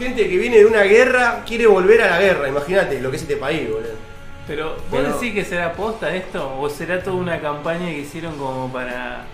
Gente 0.02 0.28
que 0.28 0.36
viene 0.36 0.58
de 0.58 0.66
una 0.66 0.82
guerra 0.82 1.42
quiere 1.46 1.66
volver 1.66 2.02
a 2.02 2.10
la 2.10 2.20
guerra. 2.20 2.48
Imagínate 2.48 3.00
lo 3.00 3.10
que 3.10 3.16
es 3.16 3.22
este 3.22 3.36
país, 3.36 3.68
boludo. 3.68 3.90
Pero, 4.46 4.70
¿vos 4.70 4.82
Pero- 4.90 5.12
decís 5.14 5.32
que 5.34 5.44
será 5.44 5.72
posta 5.72 6.14
esto? 6.14 6.58
¿O 6.58 6.68
será 6.68 7.02
toda 7.02 7.16
una 7.16 7.40
campaña 7.40 7.86
que 7.86 8.00
hicieron 8.00 8.36
como 8.36 8.72
para. 8.72 9.24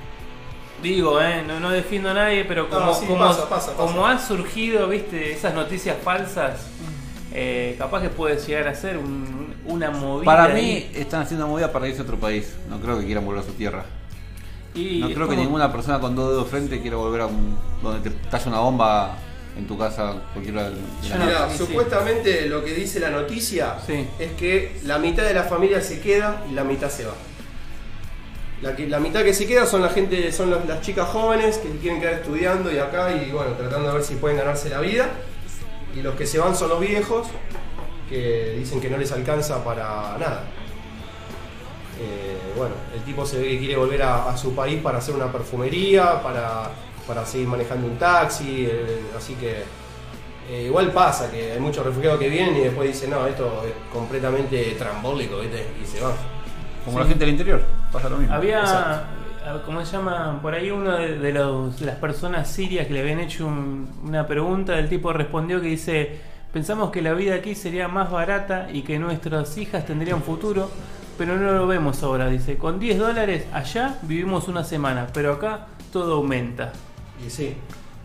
Digo, 0.83 1.21
eh, 1.21 1.43
no, 1.47 1.59
no 1.59 1.71
defiendo 1.71 2.11
a 2.11 2.15
nadie, 2.15 2.45
pero 2.45 2.69
como, 2.69 2.87
No, 2.87 2.95
sí, 2.95 3.07
como, 3.07 3.19
pasa, 3.21 3.49
pasa, 3.49 3.73
pasa. 3.73 3.77
como 3.77 4.07
han 4.07 4.21
surgido, 4.21 4.87
viste, 4.89 5.33
esas 5.33 5.53
noticias 5.55 5.97
falsas, 6.05 6.69
eh, 7.33 7.75
capaz 7.79 8.03
que 8.03 8.11
puede 8.11 8.37
llegar 8.39 8.69
a 8.69 8.75
ser 8.75 8.97
un- 8.99 9.55
una 9.67 9.91
movida. 9.91 10.25
Para 10.25 10.49
mí 10.55 10.89
están 10.95 11.23
haciendo 11.23 11.47
una 11.47 11.53
movida 11.53 11.73
para 11.73 11.89
irse 11.89 12.01
a 12.01 12.05
otro 12.05 12.17
país. 12.19 12.55
No 12.69 12.79
creo 12.81 12.99
que 13.01 13.07
quieran 13.07 13.25
volver 13.25 13.43
a 13.43 13.47
su 13.47 13.53
tierra. 13.55 13.85
Y 14.75 15.01
No 15.01 15.09
creo 15.13 15.29
que 15.29 15.37
ninguna 15.37 15.73
persona 15.73 15.99
con 15.99 16.15
dos 16.15 16.29
dedos 16.31 16.45
de 16.45 16.51
frente 16.51 16.81
quiera 16.81 16.97
volver 16.99 17.23
a 17.23 17.27
un, 17.27 17.59
donde 17.83 18.09
te 18.11 18.15
talla 18.29 18.47
una 18.49 18.61
bomba 18.61 19.17
en 19.59 19.67
tu 19.67 19.77
casa 19.77 20.15
cualquiera 20.33 20.71
de 20.71 20.77
Yo 21.03 21.09
la 21.11 21.17
no. 21.19 21.25
Mirá, 21.27 21.49
sí, 21.51 21.59
sí. 21.59 21.67
supuestamente 21.67 22.47
lo 22.47 22.65
que 22.65 22.73
dice 22.75 23.01
la 23.01 23.11
noticia 23.11 23.77
Sí. 23.87 24.07
es 24.19 24.33
que 24.33 24.79
la 24.85 24.99
mitad 24.99 25.25
de 25.25 25.35
la 25.35 25.43
familia 25.43 25.81
se 25.83 26.01
queda 26.01 26.45
y 26.51 26.55
la 26.55 26.63
mitad 26.65 26.89
se 26.89 27.05
va. 27.05 27.15
La, 28.63 28.75
que, 28.75 28.87
la 28.89 28.99
mitad 29.01 29.23
que 29.23 29.35
se 29.35 29.47
queda 29.47 29.67
son 29.67 29.83
la 29.83 29.89
gente, 29.89 30.33
son 30.33 30.51
los- 30.51 30.65
las 30.67 30.81
chicas 30.81 31.09
jóvenes 31.09 31.59
que 31.59 31.69
quieren 31.79 32.01
quedar 32.01 32.15
estudiando 32.15 32.73
y 32.73 32.79
acá 32.79 33.13
y 33.13 33.31
bueno, 33.31 33.53
tratando 33.53 33.89
de 33.89 33.95
ver 33.95 34.05
si 34.05 34.15
pueden 34.15 34.37
ganarse 34.39 34.69
la 34.69 34.81
vida. 34.81 35.09
Y 35.95 36.03
los 36.03 36.15
que 36.15 36.27
se 36.27 36.39
van 36.39 36.55
son 36.57 36.69
los 36.71 36.81
viejos 36.81 37.27
que 38.09 38.55
dicen 38.59 38.81
que 38.81 38.89
no 38.91 38.97
les 38.97 39.11
alcanza 39.13 39.63
para 39.65 40.17
nada. 40.19 40.45
Eh, 42.01 42.37
bueno, 42.57 42.75
el 42.95 43.03
tipo 43.03 43.27
se 43.27 43.39
ve 43.39 43.49
que 43.51 43.59
quiere 43.59 43.77
volver 43.77 44.03
a, 44.03 44.31
a 44.31 44.37
su 44.37 44.55
país 44.55 44.81
para 44.83 44.99
hacer 44.99 45.15
una 45.15 45.31
perfumería, 45.33 46.23
para, 46.23 46.71
para 47.09 47.25
seguir 47.27 47.49
manejando 47.49 47.87
un 47.89 47.97
taxi, 47.97 48.67
eh, 48.71 49.01
así 49.17 49.35
que 49.35 49.65
eh, 50.51 50.65
igual 50.67 50.93
pasa 50.93 51.31
que 51.31 51.53
hay 51.53 51.59
muchos 51.59 51.85
refugiados 51.85 52.19
que 52.21 52.29
vienen 52.29 52.57
y 52.57 52.61
después 52.61 52.89
dicen, 52.89 53.11
no, 53.11 53.27
esto 53.27 53.65
es 53.67 53.73
completamente 53.93 54.77
trambólico, 54.79 55.41
¿viste? 55.41 55.67
Y 55.83 55.87
se 55.87 56.01
van. 56.01 56.13
Como 56.85 57.01
la 57.01 57.07
gente 57.07 57.21
del 57.25 57.31
interior, 57.31 57.63
pasa 57.91 58.09
lo 58.09 58.17
mismo. 58.19 58.35
Había, 58.35 58.61
Exacto. 58.61 59.63
¿cómo 59.67 59.85
se 59.85 59.93
llama? 59.97 60.39
Por 60.41 60.55
ahí 60.55 60.71
uno 60.71 60.97
de, 60.97 61.19
de 61.19 61.33
los, 61.33 61.81
de 61.81 61.87
las 61.87 61.97
personas 61.97 62.49
sirias 62.49 62.87
que 62.87 62.93
le 62.95 63.01
habían 63.01 63.21
hecho 63.21 63.47
un- 63.47 63.89
una 64.05 64.27
pregunta, 64.27 64.79
el 64.79 64.89
tipo 64.89 65.13
respondió 65.13 65.61
que 65.61 65.69
dice, 65.69 66.19
pensamos 66.53 66.91
que 66.91 67.03
la 67.03 67.13
vida 67.15 67.35
aquí 67.35 67.55
sería 67.55 67.89
más 67.89 68.11
barata 68.11 68.69
y 68.73 68.83
que 68.83 68.99
nuestras 68.99 69.57
hijas 69.59 69.85
tendrían 69.87 70.23
futuro, 70.23 70.71
pero 71.19 71.37
no 71.37 71.53
lo 71.53 71.67
vemos 71.67 72.03
ahora. 72.03 72.29
Dice, 72.29 72.57
con 72.57 72.79
10 72.79 72.99
dólares 72.99 73.45
allá 73.53 73.99
vivimos 74.03 74.49
una 74.49 74.65
semana, 74.65 75.09
pero 75.13 75.33
acá 75.35 75.67
todo 75.93 76.15
aumenta. 76.17 76.73
Y 77.27 77.31
sí. 77.31 77.55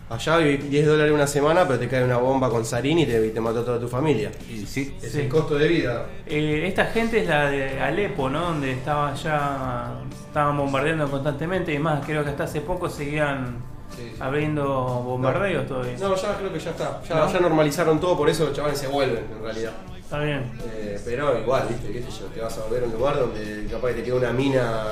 Allá 0.09 0.37
viví 0.37 0.57
10 0.69 0.85
dólares 0.85 1.11
una 1.13 1.25
semana, 1.25 1.65
pero 1.67 1.79
te 1.79 1.87
cae 1.87 2.03
una 2.03 2.17
bomba 2.17 2.49
con 2.49 2.63
sarín 2.65 2.99
y 2.99 3.05
te, 3.05 3.39
mató 3.39 3.63
toda 3.63 3.79
tu 3.79 3.87
familia. 3.87 4.31
Y 4.49 4.65
sí, 4.65 4.95
Es 5.01 5.11
Sí. 5.13 5.21
el 5.21 5.29
costo 5.29 5.55
de 5.57 5.67
vida. 5.67 6.05
Eh, 6.27 6.65
esta 6.67 6.85
gente 6.87 7.21
es 7.21 7.27
la 7.27 7.49
de 7.49 7.79
Alepo, 7.79 8.29
¿no? 8.29 8.41
Donde 8.41 8.73
estaba 8.73 9.13
ya, 9.15 9.93
estaban 10.27 10.57
bombardeando 10.57 11.09
constantemente 11.09 11.73
y 11.73 11.79
más, 11.79 12.05
creo 12.05 12.23
que 12.23 12.29
hasta 12.31 12.43
hace 12.43 12.61
poco 12.61 12.89
seguían 12.89 13.55
Sí, 13.95 14.09
sí. 14.11 14.17
abriendo 14.19 14.65
bombardeos 15.03 15.67
todavía. 15.67 15.95
No, 15.99 16.15
ya 16.15 16.37
creo 16.37 16.51
que 16.53 16.59
ya 16.59 16.71
está. 16.71 17.01
Ya, 17.07 17.15
¿No? 17.15 17.31
ya 17.33 17.39
normalizaron 17.39 17.99
todo, 17.99 18.17
por 18.17 18.29
eso 18.29 18.45
los 18.45 18.53
chavales 18.53 18.77
se 18.77 18.87
vuelven 18.87 19.23
en 19.35 19.43
realidad. 19.43 19.71
Está 19.97 20.19
bien. 20.19 20.51
Eh, 20.75 20.99
pero 21.05 21.39
igual, 21.39 21.65
viste, 21.69 21.91
qué 21.91 22.01
sé 22.03 22.11
yo, 22.19 22.25
te 22.27 22.41
vas 22.41 22.55
a 22.57 22.63
volver 22.65 22.83
a 22.83 22.85
un 22.87 22.91
lugar 22.93 23.17
donde 23.19 23.65
capaz 23.71 23.87
que 23.89 23.93
te 23.95 24.03
queda 24.03 24.15
una 24.15 24.33
mina. 24.33 24.83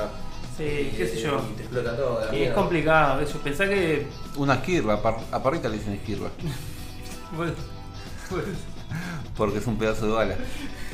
Sí, 0.56 0.92
qué 0.96 1.06
sé 1.08 1.20
yo. 1.20 1.40
Y 1.50 1.56
te 1.56 1.62
explota 1.62 1.96
todo. 1.96 2.20
la 2.20 2.26
Y 2.26 2.28
es 2.28 2.32
mierda. 2.40 2.54
complicado, 2.54 3.20
eso. 3.20 3.38
Pensá 3.38 3.68
que. 3.68 4.06
una 4.36 4.54
esquirla, 4.54 4.94
a, 4.94 5.02
par- 5.02 5.18
a 5.30 5.42
parrita 5.42 5.68
le 5.68 5.78
dicen 5.78 5.94
esquirla. 5.94 6.28
pues, 7.36 7.52
pues, 8.28 8.44
Porque 9.36 9.58
es 9.58 9.66
un 9.66 9.76
pedazo 9.76 10.06
de 10.06 10.12
bala. 10.12 10.34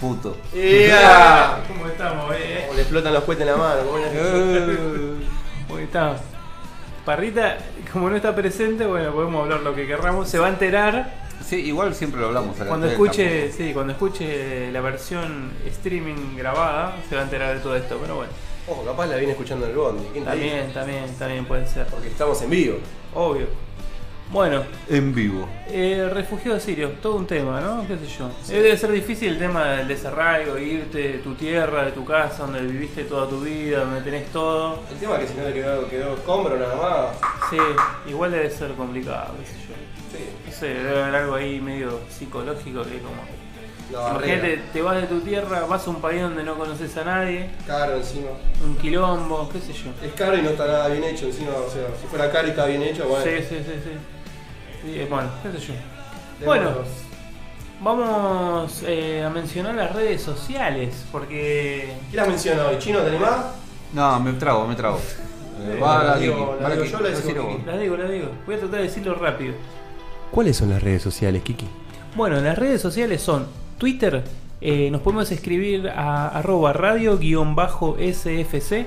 Puto. 0.01 0.37
¡Ea! 0.55 1.65
¿Cómo 1.67 1.87
estamos, 1.89 2.33
eh? 2.37 2.69
O 2.71 2.75
le 2.75 2.83
explotan 2.83 3.13
los 3.13 3.25
cohetes 3.25 3.47
en 3.47 3.53
la 3.53 3.59
mano. 3.59 3.81
¿cómo 3.85 3.99
es? 3.99 4.13
¿Cómo 5.67 5.79
estamos? 5.81 6.21
Parrita, 7.05 7.59
como 7.93 8.11
no 8.11 8.17
está 8.17 8.35
presente, 8.37 8.85
bueno, 8.87 9.13
podemos 9.13 9.43
hablar 9.43 9.61
lo 9.61 9.75
que 9.75 9.87
querramos. 9.87 10.29
Se 10.29 10.39
va 10.39 10.47
a 10.47 10.51
enterar 10.51 11.27
Sí, 11.45 11.57
igual 11.57 11.95
siempre 11.95 12.21
lo 12.21 12.27
hablamos. 12.29 12.57
a 12.61 12.65
la 12.65 12.69
cuando 12.69 12.87
escuche, 12.87 13.41
tampoco. 13.49 13.57
sí, 13.65 13.73
cuando 13.73 13.93
escuche 13.95 14.71
la 14.73 14.81
versión 14.83 15.53
streaming 15.67 16.37
grabada, 16.37 16.97
se 17.09 17.15
va 17.15 17.23
a 17.23 17.25
enterar 17.25 17.55
de 17.55 17.61
todo 17.61 17.75
esto. 17.77 17.97
Pero 18.01 18.17
bueno, 18.17 18.33
Ojo, 18.71 18.85
capaz 18.85 19.07
la 19.07 19.17
viene 19.17 19.33
escuchando 19.33 19.65
en 19.67 19.73
el 19.73 19.79
bondi. 19.79 20.05
¿Quién 20.13 20.25
te 20.25 20.31
dice? 20.37 20.49
también, 20.51 20.73
también, 20.75 21.15
también 21.19 21.45
puede 21.47 21.67
ser. 21.67 21.87
Porque 21.87 22.09
estamos 22.09 22.41
en 22.43 22.51
vivo. 22.51 22.79
Obvio. 23.15 23.47
Bueno, 24.31 24.63
En 24.91 25.15
vivo. 25.15 25.49
Eh, 25.69 26.07
refugiados 26.13 26.63
sirios, 26.63 27.01
todo 27.01 27.17
un 27.17 27.27
tema, 27.27 27.63
¿no? 27.63 27.87
¿Qué 27.89 27.97
sé 27.97 28.07
yo? 28.19 28.29
Eh, 28.51 28.61
Debe 28.61 28.77
ser 28.77 28.93
difícil 28.93 29.29
el 29.31 29.39
tema 29.39 29.65
del 29.71 29.89
desarraigo, 29.89 30.59
irte 30.59 30.99
de 30.99 31.19
tu 31.19 31.35
tierra, 31.35 31.87
de 31.87 31.93
tu 31.93 32.05
casa, 32.05 32.43
donde 32.45 32.61
viviste 32.61 33.05
toda 33.05 33.27
tu 33.27 33.41
vida, 33.41 33.81
donde 33.87 34.03
tenés 34.03 34.27
todo. 34.31 34.81
El 34.93 34.99
tema 34.99 35.15
es 35.17 35.21
que 35.23 35.29
si 35.29 35.35
no 35.39 35.45
te 35.45 35.55
quedó, 35.55 35.89
quedó 35.89 36.15
escombro 36.15 36.59
nada 36.59 36.77
más. 36.77 37.17
Sí, 37.49 37.57
igual 38.11 38.33
debe 38.33 38.51
ser 38.51 38.73
complicado, 38.73 39.33
qué 39.41 39.47
sé 39.47 39.55
yo. 39.67 39.75
Sí. 40.19 40.25
No 40.47 40.53
sé, 40.53 40.67
debe 40.75 41.03
haber 41.03 41.15
algo 41.15 41.35
ahí 41.35 41.59
medio 41.63 41.99
psicológico 42.11 42.83
que 42.83 42.99
como... 42.99 43.23
Imagínate, 43.91 44.61
te 44.73 44.83
vas 44.83 45.01
de 45.01 45.07
tu 45.07 45.21
tierra, 45.21 45.65
vas 45.67 45.87
a 45.87 45.91
un 45.91 46.01
país 46.01 46.21
donde 46.23 46.43
no 46.43 46.57
conoces 46.57 46.95
a 46.99 47.05
nadie, 47.05 47.49
Caro 47.67 47.97
encima. 47.97 48.29
un 48.63 48.77
quilombo, 48.77 49.49
qué 49.51 49.61
sé 49.61 49.73
yo. 49.73 49.91
Es 50.07 50.13
caro 50.13 50.37
y 50.37 50.43
no 50.43 50.51
está 50.51 50.67
nada 50.67 50.89
bien 50.89 51.05
hecho 51.05 51.27
encima. 51.27 51.53
O 51.53 51.71
sea, 51.71 51.87
si 52.01 52.07
fuera 52.07 52.31
caro 52.31 52.49
y 52.49 52.51
está 52.51 52.67
bien 52.67 52.83
hecho, 52.83 53.09
bueno. 53.09 53.25
Sí, 53.25 53.31
sí, 53.49 53.57
sí, 53.65 53.73
sí. 53.85 53.91
Sí, 54.95 55.07
bueno, 55.09 55.29
qué 55.43 55.53
sé 55.59 55.67
yo. 55.69 55.75
Bueno, 56.45 56.71
vamos 57.81 58.83
eh, 58.87 59.23
a 59.25 59.31
mencionar 59.31 59.75
las 59.75 59.93
redes 59.95 60.21
sociales, 60.23 61.05
porque 61.11 61.95
¿Quién 62.11 62.17
las 62.17 62.29
menciona 62.29 62.67
hoy? 62.67 62.79
¿Chino 62.79 63.01
te 63.01 63.09
animás? 63.09 63.47
No, 63.93 64.21
me 64.21 64.33
trago, 64.35 64.67
me 64.67 64.75
trago. 64.75 64.99
Eh, 64.99 65.75
Eh, 65.77 65.81
va 65.81 65.99
la 65.99 66.11
la 66.11 66.17
digo- 66.19 66.57
la 66.61 66.69
yo, 66.75 67.01
la 67.01 67.09
digo. 67.11 67.61
La 67.67 67.77
digo, 67.79 67.97
la 67.97 68.05
digo. 68.09 68.29
Voy 68.47 68.55
a 68.55 68.59
tratar 68.59 68.79
de 68.79 68.85
decirlo 68.85 69.15
rápido. 69.15 69.55
¿Cuáles 70.31 70.57
son 70.57 70.71
las 70.71 70.83
redes 70.83 71.03
sociales, 71.03 71.43
Kiki? 71.43 71.67
Bueno, 72.15 72.41
las 72.41 72.57
redes 72.59 72.81
sociales 72.81 73.21
son 73.23 73.47
Twitter, 73.79 74.25
eh, 74.61 74.91
nos 74.91 75.01
podemos 75.01 75.31
escribir 75.31 75.89
a 75.89 76.29
arroba 76.29 76.73
radio-sfc 76.73 78.87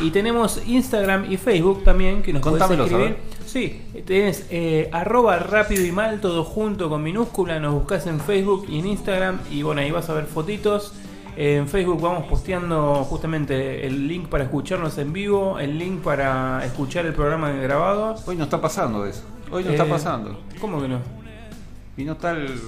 y 0.00 0.10
tenemos 0.10 0.60
Instagram 0.66 1.32
y 1.32 1.38
Facebook 1.38 1.82
también 1.84 2.22
que 2.22 2.32
nos 2.34 2.42
podés 2.42 2.58
Contámelos, 2.60 2.92
a 2.92 2.94
escribir. 2.94 3.16
Sí, 3.46 3.80
tenés 4.04 4.46
eh, 4.50 4.90
arroba 4.92 5.38
rápido 5.38 5.84
y 5.86 5.92
mal 5.92 6.20
todo 6.20 6.44
junto 6.44 6.90
con 6.90 7.02
minúscula, 7.02 7.58
nos 7.58 7.72
buscas 7.74 8.06
en 8.06 8.20
Facebook 8.20 8.66
y 8.68 8.78
en 8.78 8.86
Instagram 8.88 9.40
y 9.50 9.62
bueno, 9.62 9.80
ahí 9.80 9.90
vas 9.90 10.08
a 10.10 10.14
ver 10.14 10.26
fotitos. 10.26 10.92
En 11.38 11.68
Facebook 11.68 12.00
vamos 12.00 12.24
posteando 12.24 13.04
justamente 13.04 13.86
el 13.86 14.08
link 14.08 14.28
para 14.28 14.44
escucharnos 14.44 14.96
en 14.96 15.12
vivo, 15.12 15.58
el 15.58 15.78
link 15.78 16.00
para 16.02 16.64
escuchar 16.64 17.04
el 17.04 17.12
programa 17.12 17.50
grabado. 17.52 18.14
Hoy 18.26 18.36
no 18.36 18.44
está 18.44 18.58
pasando 18.58 19.04
eso. 19.04 19.22
Hoy 19.50 19.62
no 19.62 19.68
Eh, 19.70 19.74
está 19.74 19.84
pasando. 19.86 20.40
¿Cómo 20.60 20.80
que 20.80 20.88
no? 20.88 20.98
Y 21.98 22.04
no 22.04 22.12
está 22.12 22.32
el. 22.32 22.58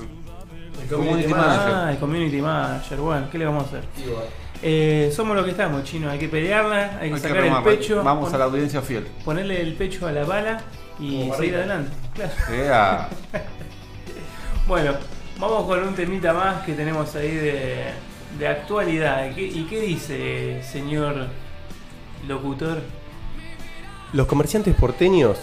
El 0.82 0.88
Community 0.88 1.24
community 1.24 1.28
manager. 1.34 1.72
Ah, 1.74 1.90
el 1.92 1.98
community 1.98 2.40
manager. 2.42 2.98
Bueno, 2.98 3.28
¿qué 3.30 3.38
le 3.38 3.44
vamos 3.46 3.64
a 3.64 3.66
hacer? 3.66 3.84
Igual. 4.04 4.24
Eh, 4.62 5.12
somos 5.14 5.36
lo 5.36 5.44
que 5.44 5.52
estamos, 5.52 5.84
chino. 5.84 6.10
Hay 6.10 6.18
que 6.18 6.28
pelearla, 6.28 6.98
hay 7.00 7.08
que 7.10 7.14
Hay 7.16 7.20
que 7.22 7.28
sacar 7.28 7.44
el 7.44 7.62
pecho, 7.62 8.02
Vamos 8.02 8.26
pon- 8.26 8.34
a 8.34 8.38
la 8.38 8.44
audiencia 8.46 8.82
fiel. 8.82 9.06
ponerle 9.24 9.60
el 9.62 9.74
pecho 9.74 10.06
a 10.06 10.12
la 10.12 10.24
bala 10.24 10.60
y 10.98 11.30
seguir 11.36 11.54
adelante. 11.56 11.90
Claro. 12.14 13.06
Bueno, 14.66 14.92
vamos 15.38 15.64
con 15.66 15.82
un 15.82 15.94
temita 15.94 16.32
más 16.34 16.62
que 16.66 16.74
tenemos 16.74 17.14
ahí 17.16 17.30
de, 17.34 17.84
de 18.38 18.48
actualidad. 18.48 19.32
¿Qué- 19.34 19.46
¿Y 19.46 19.64
qué 19.64 19.80
dice, 19.80 20.62
señor 20.62 21.26
locutor? 22.26 22.80
Los 24.12 24.26
comerciantes 24.26 24.74
porteños 24.74 25.38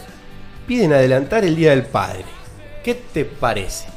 piden 0.68 0.94
adelantar 0.94 1.44
el 1.44 1.56
Día 1.56 1.72
del 1.72 1.86
Padre. 1.86 2.26
¿Qué 2.84 2.94
te 2.94 3.26
parece? 3.26 3.88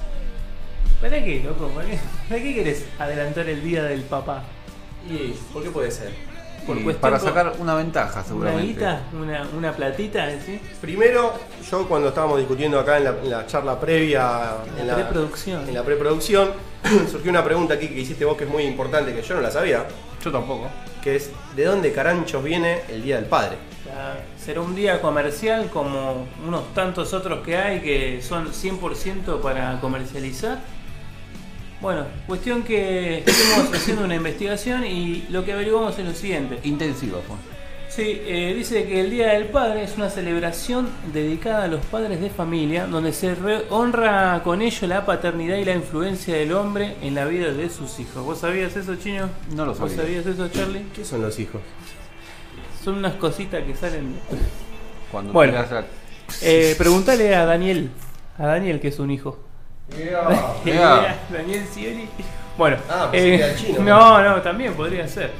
¿Para 1.00 1.22
qué, 1.24 1.42
loco? 1.44 1.68
¿Para 1.68 1.86
qué, 1.88 1.98
¿Para 2.28 2.42
qué 2.42 2.54
querés 2.54 2.84
adelantar 2.98 3.48
el 3.48 3.62
día 3.62 3.84
del 3.84 4.02
papá? 4.02 4.42
¿Y 5.08 5.32
por 5.52 5.62
qué 5.62 5.70
puede 5.70 5.90
ser? 5.90 6.10
Por 6.66 6.76
Y 6.76 6.82
cuestión 6.82 7.00
para 7.00 7.18
sacar 7.20 7.52
una 7.58 7.74
ventaja, 7.76 8.18
¿Una 8.20 8.24
seguramente. 8.28 8.66
guita? 8.66 9.00
¿Una, 9.12 9.48
una 9.56 9.72
platita? 9.72 10.28
¿sí? 10.44 10.60
Primero, 10.80 11.32
yo 11.70 11.88
cuando 11.88 12.08
estábamos 12.08 12.38
discutiendo 12.38 12.78
acá 12.80 12.98
en 12.98 13.04
la, 13.04 13.10
en 13.10 13.30
la 13.30 13.46
charla 13.46 13.78
previa, 13.80 14.56
en 14.78 14.86
La 14.88 14.96
preproducción. 14.96 15.68
en 15.68 15.74
la 15.74 15.82
preproducción, 15.84 16.50
surgió 17.10 17.30
una 17.30 17.44
pregunta 17.44 17.74
aquí 17.74 17.88
que 17.88 18.00
hiciste 18.00 18.24
vos 18.24 18.36
que 18.36 18.44
es 18.44 18.50
muy 18.50 18.64
importante, 18.64 19.14
que 19.14 19.22
yo 19.22 19.34
no 19.36 19.40
la 19.40 19.50
sabía, 19.52 19.86
Yo 20.22 20.32
tampoco. 20.32 20.68
que 21.02 21.16
es 21.16 21.30
¿de 21.56 21.64
dónde 21.64 21.92
caranchos 21.92 22.42
viene 22.42 22.80
el 22.88 23.02
Día 23.02 23.16
del 23.16 23.26
Padre? 23.26 23.56
Ya, 23.86 24.18
Será 24.44 24.60
un 24.60 24.74
día 24.74 25.00
comercial 25.00 25.70
como 25.70 26.26
unos 26.46 26.74
tantos 26.74 27.14
otros 27.14 27.42
que 27.46 27.56
hay 27.56 27.80
que 27.80 28.20
son 28.20 28.48
100% 28.52 29.40
para 29.40 29.80
comercializar. 29.80 30.58
Bueno, 31.80 32.04
cuestión 32.26 32.62
que 32.64 33.18
estuvimos 33.24 33.72
haciendo 33.74 34.04
una 34.04 34.16
investigación 34.16 34.84
y 34.84 35.26
lo 35.30 35.44
que 35.44 35.52
averiguamos 35.52 35.98
es 35.98 36.04
lo 36.04 36.12
siguiente. 36.14 36.58
Intensiva 36.64 37.18
fue. 37.26 37.36
Sí, 37.88 38.20
eh, 38.26 38.52
dice 38.56 38.84
que 38.86 39.00
el 39.00 39.10
Día 39.10 39.28
del 39.28 39.46
Padre 39.46 39.82
es 39.84 39.96
una 39.96 40.10
celebración 40.10 40.88
dedicada 41.12 41.64
a 41.64 41.68
los 41.68 41.84
padres 41.86 42.20
de 42.20 42.30
familia, 42.30 42.86
donde 42.86 43.12
se 43.12 43.34
re- 43.34 43.64
honra 43.70 44.40
con 44.44 44.60
ello 44.60 44.86
la 44.86 45.06
paternidad 45.06 45.56
y 45.56 45.64
la 45.64 45.72
influencia 45.74 46.36
del 46.36 46.52
hombre 46.52 46.96
en 47.00 47.14
la 47.14 47.24
vida 47.24 47.50
de 47.52 47.70
sus 47.70 47.98
hijos. 47.98 48.24
¿Vos 48.24 48.38
sabías 48.38 48.76
eso, 48.76 48.94
Chino? 48.96 49.28
No 49.54 49.64
lo 49.64 49.72
¿Vos 49.74 49.78
sabía. 49.90 49.96
sabías 49.96 50.26
eso, 50.26 50.48
Charlie? 50.48 50.84
¿Qué 50.94 51.04
son 51.04 51.22
los 51.22 51.38
hijos? 51.38 51.60
Son 52.84 52.96
unas 52.98 53.14
cositas 53.14 53.62
que 53.64 53.74
salen... 53.74 54.16
Cuando 55.10 55.32
Bueno. 55.32 55.52
la- 55.54 55.84
Eh, 56.42 56.74
preguntale 56.76 57.34
a 57.34 57.46
Daniel, 57.46 57.88
a 58.36 58.46
Daniel 58.46 58.80
que 58.80 58.88
es 58.88 58.98
un 58.98 59.10
hijo. 59.10 59.38
Daniel 61.32 61.64
Scioli. 61.72 62.08
Bueno, 62.56 62.76
Ah, 62.90 63.10
chino. 63.56 63.80
no, 63.82 64.22
no, 64.22 64.42
también 64.42 64.74
podría 64.74 65.06
ser. 65.08 65.30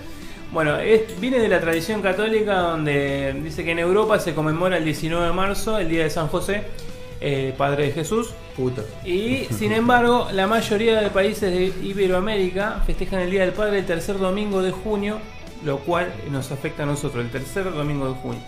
Bueno, 0.52 0.78
es- 0.78 1.18
viene 1.20 1.38
de 1.38 1.48
la 1.48 1.60
tradición 1.60 2.00
católica 2.00 2.54
donde 2.54 3.34
dice 3.42 3.64
que 3.64 3.72
en 3.72 3.78
Europa 3.80 4.18
se 4.18 4.34
conmemora 4.34 4.78
el 4.78 4.84
19 4.84 5.26
de 5.26 5.32
marzo, 5.32 5.78
el 5.78 5.88
día 5.88 6.04
de 6.04 6.10
San 6.10 6.28
José, 6.28 6.62
eh, 7.20 7.54
Padre 7.56 7.86
de 7.86 7.92
Jesús. 7.92 8.30
Puta. 8.56 8.82
Y 9.04 9.46
sin 9.50 9.72
embargo, 9.72 10.28
la 10.32 10.46
mayoría 10.46 11.00
de 11.00 11.10
países 11.10 11.52
de 11.52 11.66
Iberoamérica 11.86 12.82
festejan 12.86 13.20
el 13.20 13.30
Día 13.30 13.42
del 13.42 13.52
Padre 13.52 13.78
el 13.80 13.86
tercer 13.86 14.18
domingo 14.18 14.62
de 14.62 14.70
junio, 14.72 15.18
lo 15.64 15.78
cual 15.78 16.12
nos 16.30 16.50
afecta 16.50 16.82
a 16.82 16.86
nosotros, 16.86 17.24
el 17.24 17.30
tercer 17.30 17.70
domingo 17.72 18.08
de 18.08 18.14
junio. 18.14 18.40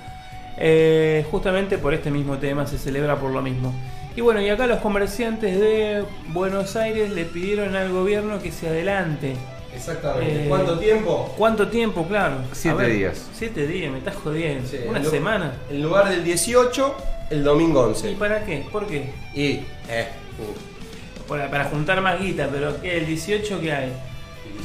Eh, 0.57 1.25
justamente 1.31 1.79
por 1.79 1.95
este 1.95 2.11
mismo 2.11 2.39
tema 2.39 2.67
se 2.67 2.77
celebra 2.79 3.17
por 3.17 3.31
lo 3.31 3.41
mismo. 3.43 3.73
Y 4.17 4.21
bueno, 4.23 4.41
y 4.41 4.49
acá 4.49 4.67
los 4.67 4.81
comerciantes 4.81 5.59
de 5.59 6.05
Buenos 6.29 6.77
Aires 6.77 7.11
le 7.11 7.25
pidieron 7.25 7.77
al 7.77 7.93
gobierno 7.93 8.43
que 8.43 8.51
se 8.51 8.69
adelante. 8.69 9.37
Exactamente. 9.75 10.45
Eh, 10.45 10.49
¿Cuánto 10.49 10.79
tiempo? 10.79 11.35
¿Cuánto 11.39 11.69
tiempo? 11.69 12.07
Claro. 12.09 12.37
Siete 12.53 12.77
ver, 12.77 12.93
días. 12.93 13.29
Siete 13.33 13.67
días, 13.67 13.93
me 13.93 13.99
estás 13.99 14.17
jodiendo. 14.17 14.69
Sí, 14.69 14.79
Una 14.89 15.05
semana. 15.05 15.53
En 15.71 15.83
lugar 15.83 16.09
del 16.11 16.25
18, 16.25 16.97
el 17.31 17.45
domingo 17.45 17.83
¿Y 17.83 17.91
11. 17.91 18.13
para 18.19 18.45
qué? 18.45 18.67
¿Por 18.71 18.87
qué? 18.87 19.11
Y, 19.35 19.61
eh, 19.89 20.09
uh, 20.39 21.29
Para, 21.29 21.49
para 21.49 21.65
juntar 21.67 22.01
más 22.01 22.21
guita, 22.21 22.49
pero 22.51 22.81
¿qué? 22.81 22.99
¿El 22.99 23.07
18 23.07 23.61
qué 23.61 23.73
hay? 23.73 23.93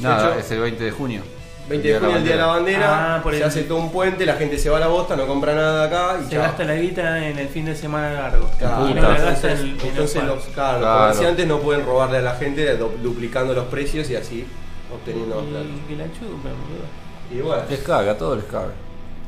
Nada, 0.00 0.34
18. 0.34 0.40
es 0.40 0.50
el 0.50 0.60
20 0.60 0.84
de 0.84 0.90
junio. 0.90 1.22
20 1.68 1.88
de 1.88 1.98
junio, 1.98 2.16
el 2.16 2.22
día 2.24 2.32
de 2.32 2.38
la 2.38 2.46
bandera, 2.46 3.16
Ah, 3.16 3.22
por 3.22 3.32
se 3.32 3.38
el- 3.38 3.44
hace 3.44 3.62
todo 3.64 3.78
un 3.78 3.90
puente, 3.90 4.24
la 4.24 4.34
gente 4.34 4.56
se 4.58 4.70
va 4.70 4.76
a 4.76 4.80
la 4.80 4.86
bosta, 4.86 5.16
no 5.16 5.26
compra 5.26 5.54
nada 5.54 5.84
acá 5.86 6.20
y 6.20 6.24
Se 6.26 6.30
chao. 6.32 6.42
gasta 6.42 6.64
la 6.64 6.74
guita 6.76 7.26
en 7.28 7.38
el 7.38 7.48
fin 7.48 7.64
de 7.64 7.74
semana 7.74 8.12
largo. 8.12 8.48
Claro, 8.58 8.88
y 8.88 8.94
no 8.94 9.02
la 9.02 9.08
gasta 9.18 9.52
entonces, 9.52 9.60
en, 9.62 9.96
los, 9.96 10.10
claro, 10.12 10.34
los 10.36 10.44
Claro. 10.84 10.98
comerciantes 11.00 11.46
no 11.48 11.58
pueden 11.58 11.84
robarle 11.84 12.18
a 12.18 12.22
la 12.22 12.34
gente 12.36 12.76
du- 12.76 12.92
duplicando 13.02 13.52
los 13.52 13.64
precios 13.64 14.08
y 14.10 14.16
así 14.16 14.46
obteniendo 14.92 15.40
plata. 15.40 15.64
Y 15.64 15.88
que 15.88 15.96
la 15.96 16.04
chupen, 16.12 16.28
boludo. 16.42 16.86
Y 17.32 17.40
bueno, 17.40 17.62
Les 17.68 17.80
caga, 17.80 18.12
a 18.12 18.16
todos 18.16 18.36
les 18.36 18.46
caga. 18.46 18.70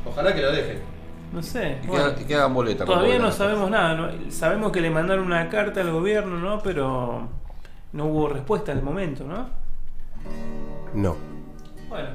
ojalá 0.05 0.33
que 0.33 0.41
lo 0.41 0.51
dejen. 0.53 0.79
No 1.33 1.43
sé. 1.43 1.77
Y, 1.83 1.87
bueno. 1.87 2.15
que, 2.15 2.21
y 2.21 2.25
que 2.25 2.35
hagan 2.35 2.53
boleta. 2.53 2.85
Todavía 2.85 3.17
todo 3.17 3.25
no 3.27 3.31
sabemos 3.33 3.69
nada. 3.69 3.93
¿no? 3.95 4.31
Sabemos 4.31 4.71
que 4.71 4.79
le 4.81 4.89
mandaron 4.89 5.25
una 5.25 5.47
carta 5.49 5.81
al 5.81 5.91
gobierno, 5.91 6.37
¿no? 6.37 6.59
Pero 6.63 7.27
no 7.91 8.05
hubo 8.05 8.29
respuesta 8.29 8.71
al 8.71 8.81
momento, 8.81 9.25
¿no? 9.25 9.47
No. 10.93 11.15
Bueno. 11.89 12.07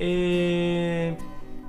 Eh, 0.00 1.16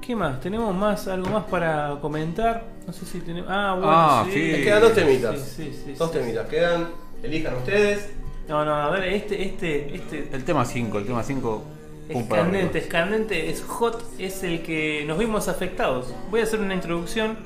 ¿Qué 0.01 0.15
más? 0.15 0.39
¿Tenemos 0.39 0.73
más 0.75 1.07
algo 1.07 1.29
más 1.29 1.43
para 1.45 1.97
comentar? 2.01 2.63
No 2.87 2.93
sé 2.93 3.05
si 3.05 3.19
tenemos... 3.19 3.49
Ah, 3.51 3.73
bueno, 3.77 3.91
Ah, 3.91 4.25
sí. 4.31 4.39
quedan 4.63 4.81
dos 4.81 4.93
temitas. 4.93 5.39
Sí, 5.39 5.65
sí, 5.73 5.81
sí, 5.85 5.93
dos 5.93 6.11
sí. 6.11 6.17
temitas. 6.19 6.47
Quedan, 6.47 6.87
elijan 7.23 7.55
ustedes. 7.55 8.09
No, 8.47 8.65
no, 8.65 8.73
a 8.73 8.89
ver, 8.91 9.03
este, 9.13 9.43
este, 9.43 9.95
este... 9.95 10.29
El 10.31 10.43
tema 10.43 10.65
5, 10.65 10.97
el 10.99 11.05
tema 11.05 11.23
5. 11.23 11.63
Es 12.09 12.23
candente, 12.27 12.79
es 12.79 12.87
candente, 12.87 13.49
es 13.51 13.61
hot, 13.63 14.03
es 14.17 14.43
el 14.43 14.63
que 14.63 15.03
nos 15.05 15.19
vimos 15.19 15.47
afectados. 15.47 16.11
Voy 16.31 16.39
a 16.39 16.43
hacer 16.43 16.59
una 16.59 16.73
introducción 16.73 17.37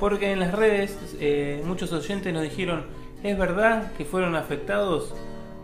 porque 0.00 0.32
en 0.32 0.40
las 0.40 0.52
redes 0.52 0.96
eh, 1.20 1.62
muchos 1.66 1.92
oyentes 1.92 2.32
nos 2.32 2.42
dijeron, 2.42 2.86
¿es 3.22 3.36
verdad 3.36 3.92
que 3.98 4.06
fueron 4.06 4.34
afectados 4.34 5.12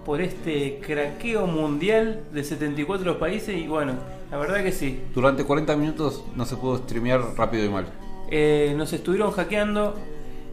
por 0.05 0.21
este 0.21 0.81
craqueo 0.85 1.47
mundial 1.47 2.21
de 2.33 2.45
74 2.45 3.19
países? 3.19 3.57
Y 3.57 3.67
bueno, 3.67 3.95
la 4.31 4.37
verdad 4.39 4.63
que 4.63 4.73
sí. 4.73 5.01
Durante 5.15 5.45
40 5.45 5.77
minutos 5.77 6.25
no 6.37 6.45
se 6.45 6.57
pudo 6.57 6.79
streamear 6.79 7.21
rápido 7.37 7.65
y 7.65 7.69
mal. 7.69 7.87
Eh, 8.31 8.75
nos 8.77 8.93
estuvieron 8.93 9.31
hackeando, 9.33 9.95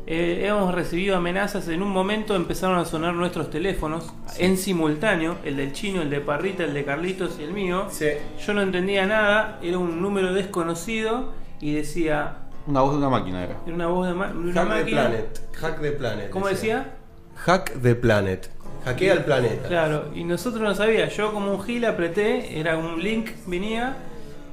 eh, 0.06 0.44
hemos 0.48 0.74
recibido 0.76 1.16
amenazas, 1.16 1.68
en 1.70 1.82
un 1.82 1.90
momento 1.92 2.36
empezaron 2.36 2.78
a 2.78 2.84
sonar 2.86 3.14
nuestros 3.14 3.50
teléfonos 3.50 4.12
en 4.38 4.58
simultáneo, 4.58 5.38
el 5.46 5.56
del 5.56 5.72
chino, 5.72 6.02
el 6.02 6.10
de 6.10 6.20
Parrita, 6.20 6.64
el 6.66 6.74
de 6.74 6.84
Carlitos 6.84 7.38
y 7.40 7.44
el 7.44 7.54
mío. 7.54 7.86
Sí. 7.90 8.08
Yo 8.46 8.54
no 8.54 8.62
entendía 8.62 9.06
nada, 9.06 9.60
era 9.62 9.78
un 9.78 10.02
número 10.02 10.34
desconocido 10.34 11.32
y 11.62 11.74
decía, 11.74 12.38
Una 12.68 12.82
voz 12.82 12.92
de 12.94 12.98
una 12.98 13.10
máquina 13.10 13.44
era. 13.44 13.58
era 13.66 13.76
una 13.76 13.88
voz 13.88 14.08
de, 14.08 14.14
ma- 14.14 14.28
de 14.28 14.38
una 14.38 14.54
Hack 14.54 14.64
the 14.70 14.76
máquina. 14.80 15.02
planet. 15.08 15.42
Hack 15.56 15.82
the 15.82 15.92
planet. 15.94 16.30
¿Cómo 16.32 16.48
decía? 16.48 16.96
Hack 17.36 17.82
the 17.82 17.96
planet. 17.96 18.50
Hackea 18.90 19.14
el 19.14 19.24
planeta. 19.24 19.68
Claro, 19.68 20.06
y 20.16 20.24
nosotros 20.24 20.62
no 20.62 20.74
sabíamos, 20.76 21.16
yo 21.16 21.32
como 21.34 21.52
un 21.54 21.62
gil 21.64 21.86
apreté, 21.86 22.60
era 22.60 22.78
un 22.78 23.02
link, 23.04 23.30
venía 23.48 23.98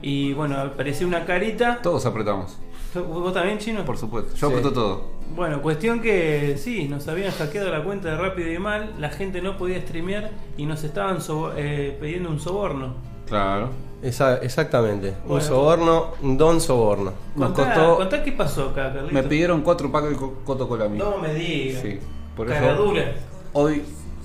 y 0.03 0.33
bueno, 0.35 0.59
aparecía 0.59 1.07
una 1.07 1.25
carita. 1.25 1.81
Todos 1.83 2.05
apretamos, 2.07 2.59
¿Vos 2.95 3.33
también, 3.35 3.59
chino? 3.59 3.85
por 3.85 3.99
supuesto. 3.99 4.35
Yo 4.37 4.49
Sí. 4.49 4.55
apreto 4.55 4.73
todo. 4.73 5.17
Bueno, 5.35 5.61
cuestión 5.61 6.01
que 6.01 6.57
sí, 6.57 6.89
nos 6.89 7.09
habían 7.09 7.33
hackeado 7.33 7.71
la 7.71 7.83
cuenta 7.85 8.09
de 8.11 8.17
Rápido 8.17 8.51
y 8.53 8.59
Mal, 8.59 8.95
la 8.99 9.11
gente 9.11 9.43
no 9.43 9.57
podía 9.59 9.81
streamear 9.81 10.31
y 10.57 10.65
nos 10.67 10.83
estaban 10.85 11.21
sobo- 11.21 11.53
eh, 11.57 11.97
pidiendo 12.01 12.31
un 12.31 12.41
soborno. 12.41 12.95
Claro. 13.27 13.71
Esa- 14.03 14.37
exactamente. 14.39 15.15
Un 15.27 15.41
soborno, 15.41 16.13
un 16.23 16.39
don 16.39 16.61
soborno. 16.61 17.13
Nos 17.35 17.53
Contá, 17.53 17.75
costó- 17.75 17.97
contá 17.97 18.23
qué 18.23 18.33
pasó 18.33 18.69
acá, 18.71 18.93
Carlito. 18.93 19.13
Me 19.15 19.23
pidieron 19.25 19.63
4 19.63 19.91
packs 19.91 20.11
de 20.11 20.17
co- 20.17 20.35
Coto 20.45 20.69
Cola 20.69 20.85
a 20.85 20.89
mí. 20.89 20.99
No 20.99 21.19
me 21.19 21.35
digas. 21.35 21.83
Sí. 21.83 21.99
Por 22.37 22.47
eso 22.51 22.55
Caradura. 22.61 23.13
hoy 23.55 23.83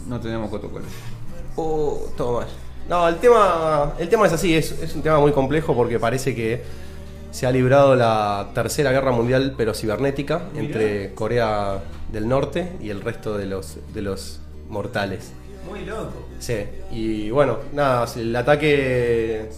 no 0.08 0.20
tenemos 0.20 0.50
Coto 0.50 0.70
Cola. 0.70 0.86
Oh, 1.56 2.00
todo 2.18 2.40
mal. 2.40 2.48
No, 2.90 3.08
el 3.08 3.18
tema, 3.18 3.94
el 4.00 4.10
tema 4.10 4.28
es 4.28 4.34
así, 4.34 4.56
es, 4.56 4.72
es 4.72 4.96
un 4.96 5.02
tema 5.02 5.20
muy 5.20 5.32
complejo 5.32 5.76
porque 5.76 6.00
parece 6.00 6.36
que 6.36 6.62
se 7.32 7.48
ha 7.48 7.52
librado 7.52 7.96
la 7.96 8.50
tercera 8.54 8.92
guerra 8.92 9.12
mundial, 9.12 9.54
pero 9.58 9.74
cibernética, 9.74 10.42
Mirá. 10.54 10.66
entre 10.66 11.14
Corea 11.14 11.82
del 12.12 12.28
Norte 12.28 12.74
y 12.82 12.90
el 12.90 13.02
resto 13.02 13.38
de 13.38 13.46
los, 13.46 13.78
de 13.94 14.02
los 14.02 14.40
mortales. 14.70 15.32
Muy 15.70 15.86
loco. 15.86 16.26
Sí, 16.40 16.66
y 16.92 17.30
bueno, 17.30 17.60
nada, 17.72 18.06
el 18.16 18.36
ataque 18.36 19.50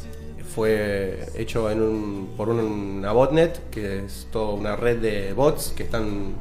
fue 0.53 1.25
hecho 1.36 1.71
en 1.71 1.82
un, 1.82 2.34
por 2.38 2.49
una 2.49 3.12
botnet, 3.12 3.69
que 3.71 4.06
es 4.06 4.27
toda 4.32 4.53
una 4.53 4.75
red 4.75 4.99
de 4.99 5.34
bots 5.34 5.73
que 5.75 5.84
están, 5.84 6.36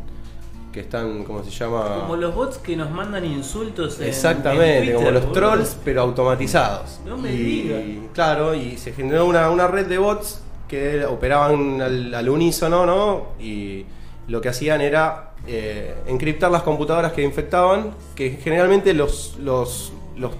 que 0.73 0.81
están, 0.81 1.25
¿cómo 1.25 1.45
se 1.45 1.51
llama? 1.51 1.99
Como 2.01 2.17
los 2.17 2.35
bots 2.35 2.59
que 2.59 2.75
nos 2.77 2.91
mandan 2.91 3.25
insultos 3.25 4.01
en 4.01 4.09
Exactamente, 4.09 4.79
en 4.79 4.81
Twitter, 4.85 4.95
como 4.97 5.11
los 5.11 5.33
trolls, 5.33 5.77
pero 5.85 6.01
automatizados. 6.03 7.01
No 7.07 7.17
me 7.19 7.33
y, 7.33 7.37
digas. 7.37 7.83
Claro, 8.15 8.55
y 8.55 8.79
se 8.79 8.93
generó 8.93 9.27
una, 9.27 9.51
una 9.51 9.67
red 9.69 9.87
de 9.87 9.99
bots 9.99 10.41
que 10.69 11.05
operaban 11.05 11.81
al, 11.83 12.15
al 12.15 12.29
unísono, 12.29 12.87
¿no? 12.87 13.27
Y 13.39 13.85
lo 14.29 14.41
que 14.41 14.49
hacían 14.49 14.81
era 14.81 15.33
eh, 15.47 15.95
encriptar 16.07 16.51
las 16.51 16.63
computadoras 16.63 17.13
que 17.13 17.23
infectaban, 17.23 17.91
que 18.15 18.31
generalmente 18.43 18.95
los, 18.95 19.37
los, 19.39 19.93
los, 20.17 20.33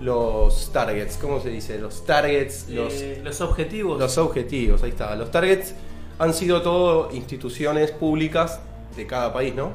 los 0.00 0.70
targets, 0.72 1.18
¿cómo 1.18 1.40
se 1.40 1.50
dice? 1.50 1.78
Los 1.78 2.06
targets, 2.06 2.68
los, 2.70 2.92
Eh, 2.94 3.20
los 3.22 3.40
objetivos. 3.42 3.98
los 4.00 4.16
objetivos, 4.18 4.82
ahí 4.82 4.90
está. 4.90 5.14
Los 5.16 5.30
targets 5.30 5.74
han 6.18 6.32
sido 6.32 6.62
todo 6.62 7.10
instituciones 7.12 7.90
públicas 7.90 8.60
de 8.96 9.06
cada 9.06 9.32
país, 9.32 9.54
¿no? 9.54 9.72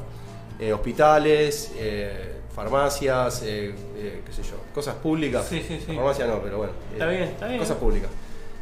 Eh, 0.60 0.74
hospitales, 0.74 1.72
eh, 1.78 2.36
farmacias, 2.54 3.42
eh, 3.44 3.74
eh, 3.96 4.22
qué 4.26 4.34
sé 4.34 4.44
yo, 4.44 4.56
cosas 4.74 4.96
públicas. 4.96 5.46
Sí, 5.50 5.64
sí, 5.66 5.82
sí. 5.86 5.96
Farmacia 5.96 6.28
no, 6.28 6.40
pero 6.42 6.58
bueno. 6.58 6.74
Está 6.92 7.08
bien, 7.08 7.24
está 7.24 7.48
bien. 7.48 7.60
Cosas 7.60 7.78
públicas. 7.78 8.10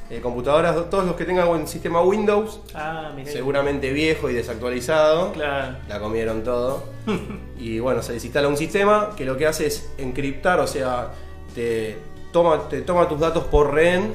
Eh, 0.10 0.22
computadoras, 0.22 0.89
todos 0.89 1.06
los 1.06 1.15
que 1.17 1.26
tengan 1.26 1.50
un 1.50 1.67
sistema 1.67 2.02
Windows, 2.02 2.62
Ah, 2.74 3.12
seguramente 3.26 3.91
viejo 3.91 4.30
y 4.30 4.34
desactualizado, 4.34 5.34
Claro. 5.34 5.78
la 5.89 6.00
comieron 6.00 6.43
todo. 6.43 6.84
y 7.60 7.80
bueno, 7.80 8.02
se 8.02 8.13
les 8.13 8.24
instala 8.24 8.48
un 8.48 8.56
sistema 8.56 9.10
que 9.17 9.26
lo 9.26 9.36
que 9.36 9.48
hace 9.48 9.65
es 9.65 9.89
encriptar, 9.98 10.60
o 10.62 10.67
sea, 10.67 11.12
te 11.54 11.98
toma, 12.32 12.70
te 12.70 12.84
toma 12.84 13.10
tus 13.10 13.20
datos 13.20 13.43
por 13.46 13.74
rehén 13.74 14.13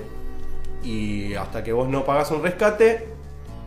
y 0.82 1.34
hasta 1.34 1.62
que 1.62 1.72
vos 1.72 1.88
no 1.88 2.04
pagas 2.04 2.30
un 2.30 2.42
rescate, 2.42 3.08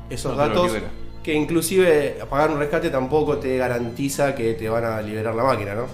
esos 0.10 0.36
No 0.36 0.44
te 0.44 0.50
lo 0.50 0.64
datos. 0.64 0.82
Que 1.26 1.34
inclusive 1.34 2.18
pagar 2.30 2.52
un 2.52 2.60
rescate 2.60 2.92
tampoco 2.92 3.38
te 3.38 3.58
garantiza 3.58 4.36
que 4.36 4.54
te 4.54 4.70
van 4.70 4.86
a 4.86 5.02
liberar 5.02 5.34
la 5.34 5.44
máquina, 5.44 5.74
¿no? 5.74 5.88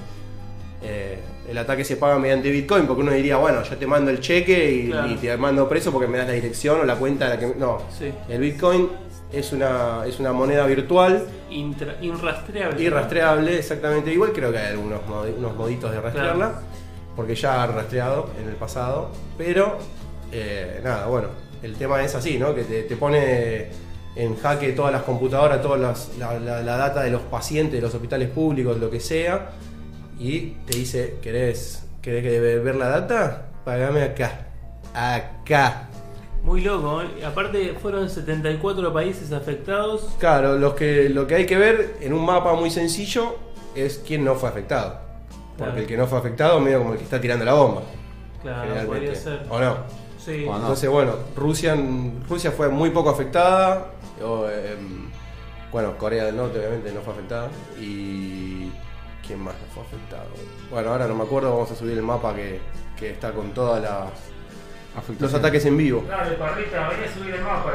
Eh, 0.84 1.20
el 1.50 1.58
ataque 1.58 1.86
se 1.86 1.96
paga 1.96 2.20
mediante 2.20 2.50
Bitcoin, 2.50 2.86
porque 2.86 3.02
uno 3.02 3.14
diría, 3.14 3.38
bueno, 3.38 3.64
yo 3.64 3.78
te 3.78 3.88
mando 3.88 4.12
el 4.12 4.20
cheque 4.20 4.72
y, 4.72 4.88
Claro. 4.90 5.08
y 5.10 5.16
te 5.16 5.38
mando 5.38 5.70
preso 5.70 5.90
porque 5.94 6.08
me 6.10 6.18
das 6.18 6.28
la 6.28 6.34
dirección 6.34 6.82
o 6.82 6.84
la 6.84 6.96
cuenta 6.96 7.30
de 7.30 7.36
la 7.36 7.40
que... 7.40 7.56
No, 7.58 7.78
Sí. 7.98 8.12
el 8.28 8.42
Bitcoin 8.42 8.90
es 9.32 9.54
una, 9.54 10.04
es 10.06 10.20
una 10.20 10.34
moneda 10.34 10.66
virtual 10.66 11.26
Intra- 11.50 11.96
irrastreable. 12.02 12.84
y 12.84 12.90
rastreable, 12.90 13.58
exactamente 13.58 14.12
igual. 14.12 14.34
Creo 14.34 14.52
que 14.52 14.58
hay 14.58 14.68
algunos 14.74 15.00
unos 15.38 15.56
moditos 15.56 15.92
de 15.94 16.02
rastrearla, 16.02 16.60
porque 17.16 17.36
ya 17.36 17.64
han 17.64 17.74
rastreado 17.74 18.30
en 18.42 18.50
el 18.50 18.56
pasado. 18.56 19.12
Pero, 19.38 19.78
eh, 20.34 20.82
nada, 20.84 21.06
bueno, 21.08 21.30
el 21.64 21.76
tema 21.76 22.04
es 22.04 22.16
así, 22.16 22.38
¿no? 22.38 22.54
Que 22.54 22.64
te, 22.64 22.84
te 22.84 22.96
pone 22.98 23.68
en 24.16 24.38
jaque 24.38 24.74
todas 24.74 24.92
las 24.92 25.04
computadoras, 25.04 25.62
toda 25.62 25.78
las- 25.78 26.12
la, 26.18 26.40
la- 26.40 26.62
la 26.62 26.78
data 26.78 27.02
de 27.04 27.12
los 27.12 27.22
pacientes, 27.22 27.74
de 27.76 27.82
los 27.82 27.94
hospitales 27.94 28.30
públicos, 28.30 28.78
lo 28.78 28.90
que 28.90 29.00
sea, 29.00 29.52
y 30.20 30.52
te 30.66 30.78
dice, 30.78 31.16
¿querés, 31.22 31.84
querés 32.02 32.24
que 32.24 32.40
ver 32.40 32.76
la 32.76 32.88
data? 32.90 33.48
Pagame 33.66 34.04
acá. 34.04 34.48
Acá. 34.94 35.88
Muy 36.44 36.62
loco, 36.62 37.02
¿eh? 37.04 37.24
Aparte 37.26 37.76
fueron 37.82 38.10
74 38.10 38.92
países 38.92 39.32
afectados. 39.32 40.10
Claro, 40.20 40.58
los 40.58 40.74
que, 40.74 41.08
lo 41.10 41.28
que 41.28 41.36
hay 41.36 41.46
que 41.46 41.58
ver 41.58 41.96
en 42.02 42.14
un 42.14 42.26
mapa 42.26 42.54
muy 42.56 42.72
sencillo 42.72 43.36
es 43.76 44.02
quién 44.06 44.26
no 44.26 44.36
fue 44.36 44.50
afectado. 44.50 45.00
Porque 45.58 45.64
Claro. 45.66 45.78
el 45.82 45.86
que 45.88 45.98
no 45.98 46.08
fue 46.08 46.18
afectado 46.18 46.60
medio 46.60 46.80
como 46.80 46.94
el 46.94 46.98
que 46.98 47.04
está 47.04 47.22
tirando 47.22 47.46
la 47.46 47.54
bomba. 47.54 47.84
Claro, 48.42 48.88
podría 48.88 49.14
ser. 49.14 49.46
¿O 49.50 49.60
no? 49.60 49.78
Sí. 50.24 50.46
O 50.48 50.52
no. 50.52 50.58
Entonces, 50.60 50.90
bueno, 50.90 51.16
Rusia, 51.36 51.76
Rusia 52.30 52.52
fue 52.52 52.70
muy 52.70 52.92
poco 52.92 53.10
afectada. 53.10 53.88
o, 54.24 54.48
em, 54.48 55.10
Bueno, 55.72 55.98
Corea 55.98 56.26
del 56.26 56.36
Norte 56.36 56.60
obviamente 56.60 56.92
no 56.92 57.02
fue 57.02 57.14
afectada. 57.14 57.50
Y. 57.80 58.70
¿Quién 59.26 59.40
más 59.40 59.54
no 59.54 59.74
fue 59.74 59.84
afectado? 59.84 60.28
Bueno, 60.70 60.90
ahora 60.90 61.08
no 61.08 61.16
me 61.16 61.24
acuerdo, 61.24 61.52
vamos 61.52 61.72
a 61.72 61.76
subir 61.76 61.98
el 61.98 62.04
mapa 62.04 62.36
que, 62.36 62.60
que 62.98 63.12
está 63.12 63.32
con 63.32 63.52
todas 63.52 63.82
las. 63.82 64.12
Los 65.20 65.34
ataques 65.34 65.66
en 65.66 65.78
vivo. 65.78 66.04
Dale, 66.08 66.36
parrita, 66.36 66.90
voy 66.90 67.06
a 67.06 67.14
subir 67.14 67.36
el 67.36 67.42
mapa. 67.42 67.72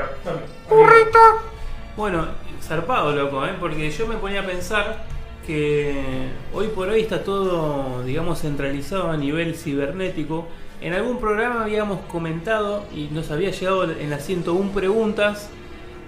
Bueno, 1.96 2.26
zarpado, 2.62 3.12
loco, 3.12 3.46
¿eh? 3.46 3.54
porque 3.58 3.90
yo 3.90 4.06
me 4.06 4.16
ponía 4.16 4.42
a 4.42 4.46
pensar 4.46 5.04
que 5.46 6.28
hoy 6.52 6.66
por 6.68 6.88
hoy 6.88 7.00
está 7.00 7.24
todo, 7.24 8.02
digamos, 8.04 8.40
centralizado 8.42 9.10
a 9.10 9.16
nivel 9.16 9.54
cibernético. 9.56 10.46
En 10.80 10.92
algún 10.92 11.18
programa 11.18 11.64
habíamos 11.64 12.00
comentado 12.06 12.84
y 12.94 13.08
nos 13.10 13.30
había 13.30 13.50
llegado 13.50 13.84
en 13.90 14.10
las 14.10 14.24
101 14.24 14.72
preguntas 14.72 15.48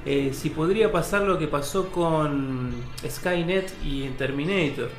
eh, 0.05 0.31
si 0.35 0.51
podría 0.51 0.93
pasar 0.93 1.23
lo 1.23 1.39
que 1.39 1.49
pasó 1.49 1.89
con 1.91 2.73
Skynet 3.09 3.73
y 3.85 4.09
Terminator. 4.11 4.91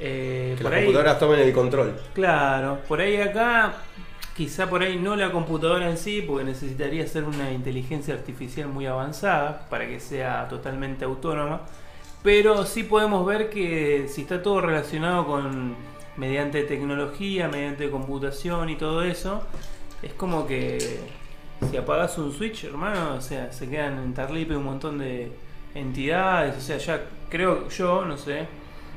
Eh, 0.00 0.54
Que 0.56 0.62
por 0.62 0.72
las 0.72 0.80
ahí- 0.80 0.86
computadoras 0.86 1.18
tomen 1.18 1.40
el 1.40 1.52
control. 1.52 1.94
Claro, 2.14 2.78
por 2.88 3.00
ahí 3.00 3.16
acá, 3.18 3.74
quizá 4.36 4.68
por 4.68 4.82
ahí 4.82 4.96
no 4.98 5.16
la 5.16 5.30
computadora 5.30 5.88
en 5.88 5.96
sí, 5.98 6.22
porque 6.26 6.44
necesitaría 6.44 7.06
ser 7.06 7.24
una 7.24 7.52
inteligencia 7.52 8.14
artificial 8.14 8.68
muy 8.68 8.86
avanzada 8.86 9.66
para 9.70 9.86
que 9.86 10.00
sea 10.00 10.48
totalmente 10.48 11.04
autónoma. 11.04 11.60
Pero 12.22 12.64
sí 12.64 12.84
podemos 12.84 13.24
ver 13.26 13.50
que 13.50 14.06
si 14.08 14.22
está 14.22 14.42
todo 14.42 14.60
relacionado 14.60 15.26
con 15.26 15.74
mediante 16.16 16.62
tecnología, 16.64 17.48
mediante 17.48 17.90
computación 17.90 18.68
y 18.68 18.76
todo 18.76 19.02
eso, 19.02 19.42
es 20.02 20.12
como 20.14 20.46
que 20.46 21.00
si 21.70 21.76
apagas 21.76 22.18
un 22.18 22.32
switch, 22.32 22.64
hermano, 22.64 23.14
o 23.16 23.20
sea, 23.20 23.52
se 23.52 23.68
quedan 23.68 23.98
en 23.98 24.14
Tarlipe 24.14 24.56
un 24.56 24.64
montón 24.64 24.98
de 24.98 25.32
entidades, 25.74 26.56
o 26.56 26.60
sea, 26.60 26.76
ya 26.78 27.04
creo 27.30 27.68
yo, 27.68 28.04
no 28.04 28.16
sé, 28.18 28.46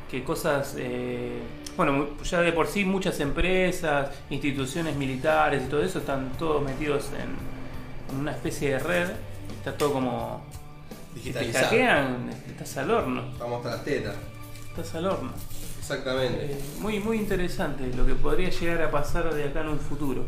que 0.10 0.23
cosas, 0.23 0.75
eh, 0.78 1.39
bueno, 1.78 2.08
ya 2.23 2.41
de 2.41 2.51
por 2.51 2.67
sí 2.67 2.84
muchas 2.86 3.19
empresas, 3.19 4.10
instituciones 4.30 4.95
militares 4.95 5.63
y 5.65 5.69
todo 5.69 5.84
eso 5.84 5.99
están 5.99 6.32
todos 6.38 6.63
metidos 6.63 7.12
en, 7.13 8.13
en 8.13 8.21
una 8.21 8.32
especie 8.32 8.71
de 8.71 8.80
red, 8.80 9.10
está 9.58 9.78
todo 9.78 9.93
como... 9.93 10.43
Si 11.13 11.32
te 11.32 11.39
Digitalizado. 11.39 11.65
hackean, 11.67 12.30
estás 12.49 12.78
al 12.78 12.91
horno, 12.91 13.23
Vamos 13.39 13.63
las 13.63 13.84
tetas. 13.86 14.15
estás 14.69 14.95
al 14.95 15.06
horno. 15.06 15.32
Exactamente. 15.89 16.45
Eh, 16.45 16.58
muy, 16.80 17.00
muy 17.00 17.17
interesante 17.17 17.91
lo 17.95 18.06
que 18.08 18.15
podría 18.15 18.50
llegar 18.50 18.82
a 18.82 18.89
pasar 18.89 19.32
de 19.34 19.43
acá 19.43 19.62
en 19.62 19.69
un 19.69 19.80
futuro. 19.80 20.26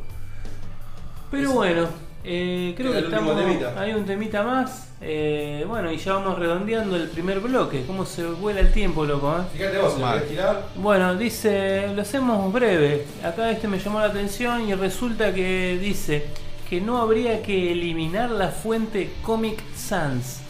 Pero 1.31 1.51
bueno, 1.53 1.87
eh, 2.23 2.73
creo 2.77 2.91
que 2.93 2.99
estamos. 2.99 3.35
temita. 3.35 3.73
Hay 3.79 3.93
un 3.93 4.05
temita 4.05 4.43
más. 4.43 4.89
eh, 5.01 5.65
bueno, 5.67 5.91
y 5.91 5.97
ya 5.97 6.13
vamos 6.13 6.37
redondeando 6.37 6.95
el 6.95 7.09
primer 7.09 7.39
bloque. 7.39 7.83
¿Cómo 7.87 8.05
se 8.05 8.23
vuela 8.25 8.59
el 8.59 8.71
tiempo, 8.71 9.03
loco? 9.03 9.35
eh? 9.35 9.41
Fíjate 9.57 9.79
vos, 9.79 9.93
si 9.93 9.99
lo 9.99 10.05
Mal. 10.05 10.13
querés 10.19 10.29
tirar. 10.31 10.67
Bueno, 10.75 11.15
dice, 11.15 11.87
lo 11.95 12.01
hacemos 12.03 12.53
breve. 12.53 13.05
Acá 13.23 13.49
este 13.49 13.67
me 13.67 13.79
llamó 13.79 13.99
la 13.99 14.05
atención 14.05 14.69
y 14.69 14.75
resulta 14.75 15.33
que 15.33 15.77
dice 15.81 16.25
que 16.69 16.81
no 16.81 16.99
habría 16.99 17.41
que 17.41 17.71
eliminar 17.71 18.29
la 18.29 18.49
fuente 18.49 19.11
Comic 19.23 19.59
Sans. 19.75 20.41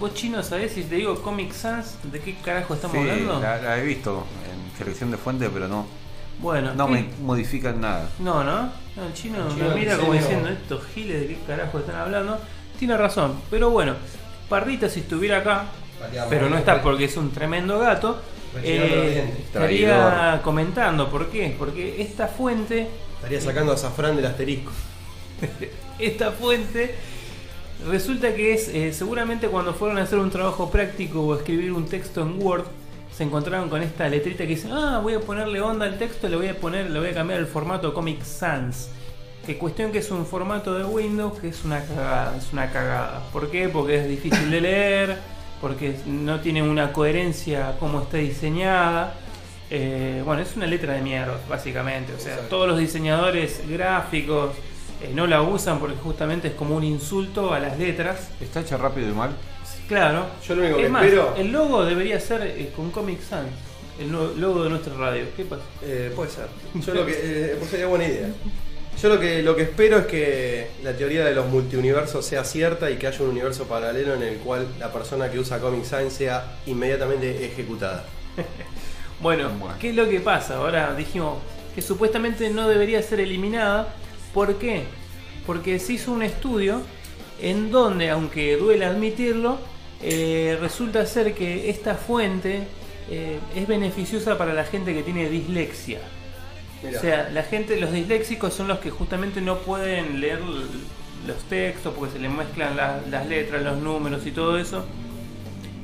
¿Vos 0.00 0.12
chino 0.14 0.42
sabés 0.42 0.72
si 0.72 0.82
te 0.84 0.96
digo 0.96 1.14
Comic 1.22 1.52
Sans? 1.52 1.96
¿De 2.04 2.20
qué 2.20 2.34
carajo 2.44 2.74
estamos 2.74 2.96
Sí, 2.96 3.02
hablando? 3.10 3.40
la, 3.40 3.56
la 3.58 3.78
he 3.78 3.84
visto 3.86 4.24
en 4.50 4.76
selección 4.78 5.10
de 5.10 5.16
fuente, 5.16 5.48
pero 5.52 5.68
no, 5.68 5.86
Bueno, 6.40 6.74
no 6.74 6.86
¿qué- 6.86 6.92
me 6.92 7.08
modifican 7.22 7.80
nada. 7.80 8.08
No, 8.18 8.42
¿no? 8.42 8.62
No, 8.96 9.06
el 9.06 9.12
chino, 9.14 9.46
El 9.46 9.54
chino 9.54 9.68
me 9.68 9.74
mira 9.76 9.96
como 9.96 10.12
diciendo 10.12 10.48
estos 10.48 10.84
giles 10.94 11.20
de 11.20 11.26
qué 11.28 11.38
carajo 11.46 11.78
están 11.78 11.96
hablando. 11.96 12.38
Tiene 12.78 12.96
razón, 12.96 13.36
pero 13.50 13.70
bueno, 13.70 13.94
Parrita 14.48 14.88
si 14.88 15.00
estuviera 15.00 15.38
acá, 15.38 15.66
pero 16.28 16.50
no 16.50 16.58
está 16.58 16.82
porque 16.82 17.04
es 17.04 17.16
un 17.16 17.30
tremendo 17.30 17.78
gato, 17.78 18.20
los 18.54 18.62
eh, 18.64 19.32
estaría 19.38 20.40
comentando. 20.42 21.08
¿Por 21.08 21.28
qué? 21.28 21.54
Porque 21.58 22.02
esta 22.02 22.26
fuente, 22.28 22.88
Estaría 23.16 23.40
sacando 23.40 23.72
a 23.72 23.76
Zafrán 23.76 24.16
del 24.16 24.26
asterisco. 24.26 24.70
esta 25.98 26.30
fuente 26.32 26.94
resulta 27.88 28.34
que 28.34 28.54
es 28.54 28.68
eh, 28.68 28.92
seguramente 28.92 29.48
cuando 29.48 29.74
fueron 29.74 29.98
a 29.98 30.02
hacer 30.02 30.18
un 30.18 30.30
trabajo 30.30 30.70
práctico 30.70 31.20
o 31.20 31.34
escribir 31.36 31.72
un 31.72 31.86
texto 31.86 32.22
en 32.22 32.42
Word 32.42 32.64
se 33.16 33.24
encontraron 33.24 33.68
con 33.68 33.82
esta 33.82 34.08
letrita 34.08 34.38
que 34.44 34.50
dice 34.50 34.68
ah 34.72 35.00
voy 35.02 35.14
a 35.14 35.20
ponerle 35.20 35.60
onda 35.60 35.86
al 35.86 35.98
texto 35.98 36.28
le 36.28 36.36
voy 36.36 36.48
a 36.48 36.56
poner 36.56 36.90
le 36.90 36.98
voy 36.98 37.08
a 37.10 37.14
cambiar 37.14 37.38
el 37.40 37.46
formato 37.46 37.92
Comic 37.94 38.22
Sans 38.22 38.88
que 39.46 39.58
cuestión 39.58 39.92
que 39.92 39.98
es 39.98 40.10
un 40.10 40.24
formato 40.26 40.74
de 40.74 40.84
Windows 40.84 41.38
que 41.38 41.48
es 41.48 41.64
una 41.64 41.84
cagada 41.84 42.36
es 42.36 42.52
una 42.52 42.70
cagada 42.70 43.22
¿por 43.32 43.50
qué? 43.50 43.68
porque 43.68 43.96
es 44.00 44.08
difícil 44.08 44.50
de 44.50 44.60
leer 44.60 45.18
porque 45.60 45.94
no 46.06 46.40
tiene 46.40 46.62
una 46.62 46.92
coherencia 46.92 47.76
como 47.78 48.00
está 48.02 48.16
diseñada 48.18 49.14
Eh, 49.70 50.22
bueno 50.24 50.42
es 50.42 50.54
una 50.56 50.66
letra 50.66 50.92
de 50.94 51.00
mierda 51.02 51.38
básicamente 51.48 52.12
o 52.12 52.18
sea 52.18 52.32
Exacto. 52.34 52.50
todos 52.56 52.68
los 52.68 52.78
diseñadores 52.78 53.62
gráficos 53.68 54.50
eh, 55.04 55.10
no 55.14 55.26
la 55.26 55.42
usan 55.42 55.78
porque 55.78 55.96
justamente 55.96 56.48
es 56.48 56.54
como 56.54 56.76
un 56.76 56.84
insulto 56.84 57.52
a 57.54 57.58
las 57.60 57.78
letras. 57.78 58.28
¿Está 58.40 58.60
hecha 58.60 58.76
rápido 58.76 59.08
y 59.08 59.12
mal? 59.12 59.30
Claro. 59.88 60.26
Yo 60.46 60.54
lo 60.54 60.62
único 60.62 60.78
es 60.78 60.84
que 60.84 60.88
más, 60.90 61.04
espero- 61.04 61.34
el 61.36 61.52
logo 61.52 61.84
debería 61.84 62.18
ser 62.20 62.42
eh, 62.42 62.72
con 62.74 62.90
Comic 62.90 63.20
Sans. 63.22 63.48
El 64.00 64.10
no- 64.10 64.32
logo 64.36 64.64
de 64.64 64.70
nuestra 64.70 64.94
radio. 64.94 65.24
¿Qué 65.36 65.44
pasa? 65.44 65.62
Eh, 65.82 66.12
puede 66.16 66.30
ser. 66.30 66.46
Yo 66.74 66.94
lo 66.94 67.06
que. 67.06 67.12
Eh, 67.22 67.56
pues 67.58 67.70
sería 67.70 67.86
buena 67.86 68.06
idea. 68.06 68.28
Yo 69.00 69.08
lo 69.08 69.18
que, 69.20 69.42
lo 69.42 69.56
que 69.56 69.62
espero 69.62 69.98
es 69.98 70.06
que 70.06 70.68
la 70.84 70.92
teoría 70.92 71.24
de 71.24 71.34
los 71.34 71.46
multiuniversos 71.48 72.24
sea 72.24 72.44
cierta 72.44 72.90
y 72.90 72.96
que 72.96 73.08
haya 73.08 73.22
un 73.24 73.30
universo 73.30 73.64
paralelo 73.64 74.14
en 74.14 74.22
el 74.22 74.36
cual 74.38 74.66
la 74.78 74.92
persona 74.92 75.28
que 75.30 75.38
usa 75.40 75.58
Comic 75.58 75.84
Sans 75.84 76.12
sea 76.12 76.58
inmediatamente 76.66 77.44
ejecutada. 77.44 78.04
Bueno, 79.20 79.48
Bueno. 79.58 79.76
¿qué 79.80 79.90
es 79.90 79.94
lo 79.94 80.08
que 80.08 80.20
pasa? 80.20 80.56
Ahora 80.56 80.94
dijimos 80.94 81.38
que 81.74 81.80
supuestamente 81.82 82.50
no 82.50 82.68
debería 82.68 83.00
ser 83.02 83.20
eliminada. 83.20 83.88
¿Por 84.34 84.56
qué? 84.58 84.82
Porque 85.46 85.78
se 85.78 85.94
hizo 85.94 86.12
un 86.12 86.22
estudio 86.22 86.82
en 87.40 87.70
donde, 87.70 88.10
aunque 88.10 88.56
duele 88.56 88.84
admitirlo, 88.84 89.58
eh, 90.02 90.58
resulta 90.60 91.06
ser 91.06 91.34
que 91.34 91.70
esta 91.70 91.94
fuente 91.94 92.64
eh, 93.10 93.38
es 93.54 93.66
beneficiosa 93.66 94.36
para 94.36 94.52
la 94.54 94.64
gente 94.64 94.92
que 94.94 95.02
tiene 95.02 95.28
dislexia. 95.28 96.00
O 96.86 97.00
sea, 97.00 97.30
la 97.32 97.42
gente, 97.42 97.78
los 97.80 97.92
disléxicos 97.92 98.52
son 98.52 98.68
los 98.68 98.78
que 98.78 98.90
justamente 98.90 99.40
no 99.40 99.58
pueden 99.60 100.20
leer 100.20 100.40
los 101.26 101.38
textos 101.48 101.94
porque 101.96 102.14
se 102.14 102.18
les 102.18 102.30
mezclan 102.30 102.76
la- 102.76 103.00
las 103.10 103.26
letras, 103.26 103.62
los 103.62 103.78
números 103.78 104.26
y 104.26 104.30
todo 104.32 104.58
eso. 104.58 104.84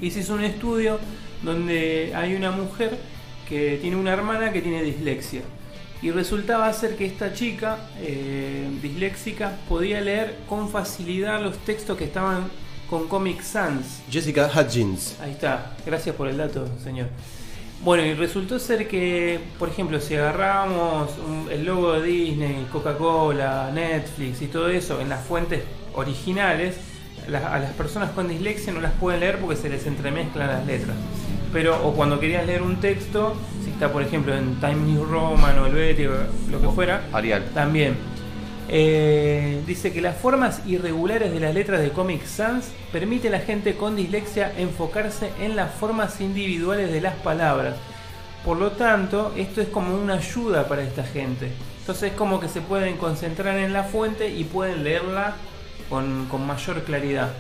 Y 0.03 0.11
se 0.11 0.21
hizo 0.21 0.35
un 0.35 0.45
estudio 0.45 0.99
donde 1.43 2.13
hay 2.15 2.35
una 2.35 2.51
mujer 2.51 2.99
que 3.49 3.79
tiene 3.81 3.97
una 3.97 4.13
hermana 4.13 4.53
que 4.53 4.61
tiene 4.61 4.83
dislexia. 4.83 5.41
Y 6.03 6.11
resultaba 6.11 6.73
ser 6.73 6.97
que 6.97 7.05
esta 7.05 7.33
chica 7.35 7.77
eh, 8.01 8.67
disléxica 8.83 9.53
podía 9.69 10.01
leer 10.01 10.37
con 10.49 10.71
facilidad 10.71 11.43
los 11.43 11.59
textos 11.59 11.97
que 11.99 12.05
estaban 12.05 12.45
con 12.89 13.07
Comic 13.07 13.43
Sans. 13.43 14.01
Jessica 14.11 14.51
Hutchins. 14.55 15.17
Ahí 15.21 15.33
está, 15.33 15.73
gracias 15.85 16.17
por 16.17 16.27
el 16.29 16.39
dato, 16.39 16.67
señor. 16.83 17.09
Bueno, 17.85 18.05
y 18.05 18.15
resultó 18.15 18.59
ser 18.59 18.89
que, 18.89 19.41
por 19.59 19.69
ejemplo, 19.69 20.01
si 20.01 20.15
agarramos 20.15 21.11
un- 21.27 21.49
el 21.51 21.65
logo 21.65 21.93
de 21.93 22.03
Disney, 22.07 22.67
Coca-Cola, 22.73 23.71
Netflix 23.73 24.43
y 24.43 24.47
todo 24.47 24.69
eso 24.69 25.01
en 25.01 25.09
las 25.09 25.23
fuentes 25.25 25.63
originales, 25.95 26.77
la- 27.29 27.55
a 27.55 27.59
las 27.59 27.73
personas 27.73 28.11
con 28.11 28.27
dislexia 28.29 28.73
no 28.73 28.81
las 28.81 28.93
pueden 28.93 29.21
leer 29.21 29.39
porque 29.39 29.57
se 29.57 29.69
les 29.69 29.87
entremezclan 29.87 30.49
las 30.49 30.67
letras. 30.67 30.97
Pero, 31.53 31.87
o 31.87 31.95
cuando 31.95 32.19
querías 32.21 32.47
leer 32.47 32.63
un 32.63 32.77
texto, 32.81 33.35
está, 33.81 33.95
por 33.95 34.03
ejemplo, 34.03 34.37
en 34.37 34.57
Times 34.57 34.89
New 34.89 35.07
Roman 35.07 35.59
o 35.59 35.67
Helvetica, 35.67 36.27
lo 36.51 36.61
que 36.61 36.69
fuera, 36.69 37.01
Arial. 37.15 37.47
también. 37.55 37.97
Eh, 38.69 39.63
dice 39.67 39.91
que 39.91 40.03
las 40.03 40.19
formas 40.19 40.61
irregulares 40.67 41.33
de 41.33 41.41
las 41.41 41.55
letras 41.55 41.81
de 41.81 41.89
Comic 41.89 42.27
Sans 42.27 42.73
permiten 42.93 43.33
a 43.33 43.39
la 43.39 43.43
gente 43.43 43.77
con 43.77 43.97
dislexia 43.97 44.53
enfocarse 44.59 45.31
en 45.41 45.57
las 45.57 45.73
formas 45.73 46.21
individuales 46.21 46.93
de 46.93 47.01
las 47.01 47.15
palabras. 47.15 47.75
Por 48.45 48.59
lo 48.59 48.73
tanto, 48.73 49.33
esto 49.35 49.63
es 49.63 49.69
como 49.69 49.95
una 49.95 50.17
ayuda 50.17 50.69
para 50.69 50.83
esta 50.83 51.03
gente. 51.03 51.51
Entonces 51.81 52.11
es 52.11 52.19
como 52.19 52.39
que 52.39 52.49
se 52.49 52.61
pueden 52.61 52.99
concentrar 52.99 53.57
en 53.57 53.73
la 53.73 53.85
fuente 53.85 54.29
y 54.29 54.45
pueden 54.45 54.85
leerla 54.85 55.37
con, 55.89 56.27
con 56.27 56.47
mayor 56.47 56.83
claridad. 56.83 57.31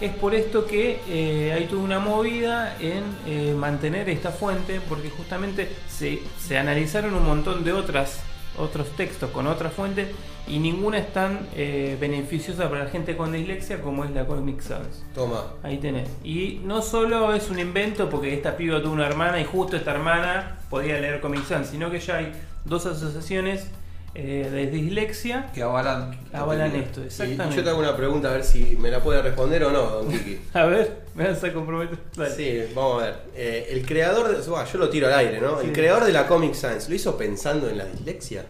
Es 0.00 0.12
por 0.12 0.34
esto 0.34 0.66
que 0.66 1.00
eh, 1.08 1.52
hay 1.52 1.66
toda 1.66 1.82
una 1.82 1.98
movida 1.98 2.76
en 2.80 3.04
eh, 3.26 3.54
mantener 3.54 4.08
esta 4.08 4.30
fuente, 4.30 4.80
porque 4.88 5.10
justamente 5.10 5.68
se, 5.88 6.20
se 6.38 6.58
analizaron 6.58 7.14
un 7.14 7.24
montón 7.24 7.64
de 7.64 7.72
otras 7.72 8.22
otros 8.58 8.88
textos 8.96 9.30
con 9.30 9.46
otras 9.46 9.72
fuentes 9.72 10.08
y 10.46 10.58
ninguna 10.58 10.98
es 10.98 11.12
tan 11.12 11.48
eh, 11.56 11.96
beneficiosa 12.00 12.68
para 12.68 12.84
la 12.84 12.90
gente 12.90 13.16
con 13.16 13.32
dislexia 13.32 13.80
como 13.80 14.04
es 14.04 14.10
la 14.10 14.26
Comic 14.26 14.60
Sans. 14.60 15.04
Toma. 15.14 15.44
Ahí 15.62 15.78
tenés. 15.78 16.08
Y 16.22 16.60
no 16.64 16.82
solo 16.82 17.34
es 17.34 17.50
un 17.50 17.58
invento 17.58 18.10
porque 18.10 18.34
esta 18.34 18.56
piba 18.56 18.82
tuvo 18.82 18.92
una 18.92 19.06
hermana 19.06 19.40
y 19.40 19.44
justo 19.44 19.76
esta 19.76 19.92
hermana 19.92 20.58
podía 20.68 21.00
leer 21.00 21.20
Comic 21.20 21.46
Sans, 21.46 21.66
sino 21.68 21.90
que 21.90 21.98
ya 21.98 22.18
hay 22.18 22.32
dos 22.64 22.86
asociaciones 22.86 23.68
eh, 24.14 24.48
de 24.50 24.66
dislexia 24.68 25.50
Que 25.52 25.62
avalan. 25.62 26.16
avalan 26.32 26.74
esto, 26.76 27.00
Y 27.02 27.06
exactamente. 27.06 27.56
yo 27.56 27.64
te 27.64 27.70
hago 27.70 27.78
una 27.80 27.96
pregunta 27.96 28.28
a 28.28 28.32
ver 28.32 28.44
si 28.44 28.76
me 28.80 28.90
la 28.90 29.00
puede 29.00 29.20
responder 29.22 29.64
o 29.64 29.70
no, 29.72 29.82
Don 29.82 30.08
Kiki. 30.10 30.38
A 30.54 30.64
ver, 30.66 31.02
me 31.14 31.28
vas 31.28 31.42
a 31.42 31.52
comprometer. 31.52 31.98
Dale. 32.16 32.30
Sí, 32.30 32.72
vamos 32.74 33.02
a 33.02 33.06
ver. 33.06 33.14
Eh, 33.34 33.68
el 33.70 33.84
creador, 33.84 34.28
de, 34.36 34.48
buah, 34.48 34.64
yo 34.66 34.78
lo 34.78 34.88
tiro 34.88 35.06
al 35.08 35.14
aire, 35.14 35.40
¿no? 35.40 35.60
Sí. 35.60 35.66
El 35.66 35.72
creador 35.72 36.04
de 36.04 36.12
la 36.12 36.26
Comic 36.26 36.54
Sans, 36.54 36.88
¿lo 36.88 36.94
hizo 36.94 37.16
pensando 37.18 37.68
en 37.68 37.78
la 37.78 37.84
dislexia? 37.86 38.44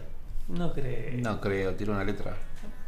No 0.49 0.71
creo. 0.73 1.11
No 1.15 1.41
creo, 1.41 1.73
tiro 1.73 1.93
una 1.93 2.03
letra. 2.03 2.35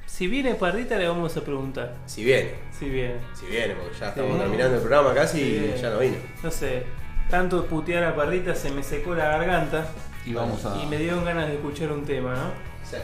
Si 0.05 0.27
viene 0.27 0.55
Parrita 0.55 0.97
le 0.97 1.07
vamos 1.07 1.35
a 1.35 1.41
preguntar. 1.41 1.95
Si 2.05 2.23
viene, 2.23 2.51
Si 2.77 2.87
viene. 2.89 3.15
si 3.39 3.45
viene, 3.47 3.73
porque 3.75 3.97
ya 3.99 4.09
estamos 4.09 4.33
Sí. 4.33 4.39
terminando 4.39 4.75
el 4.75 4.81
programa 4.81 5.13
casi 5.13 5.39
Sí. 5.39 5.73
y 5.75 5.81
ya 5.81 5.89
no 5.89 5.99
vino. 5.99 6.15
No 6.43 6.51
sé. 6.51 6.83
Tanto 7.29 7.65
putear 7.65 8.03
a 8.05 8.15
Parrita 8.15 8.55
se 8.55 8.69
me 8.71 8.81
secó 8.83 9.13
la 9.15 9.25
garganta 9.27 9.85
Y 10.25 10.33
vamos 10.33 10.63
a. 10.65 10.81
y 10.81 10.85
me 10.85 10.97
dieron 10.97 11.25
ganas 11.25 11.47
de 11.49 11.55
escuchar 11.55 11.91
un 11.91 12.05
tema, 12.05 12.33
¿no? 12.35 12.66
Sí. 12.89 12.97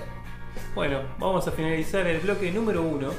Bueno, 0.76 1.00
vamos 1.20 1.48
a 1.48 1.52
finalizar 1.52 2.06
el 2.08 2.20
bloque 2.20 2.52
número 2.52 2.82
uno. 2.82 3.10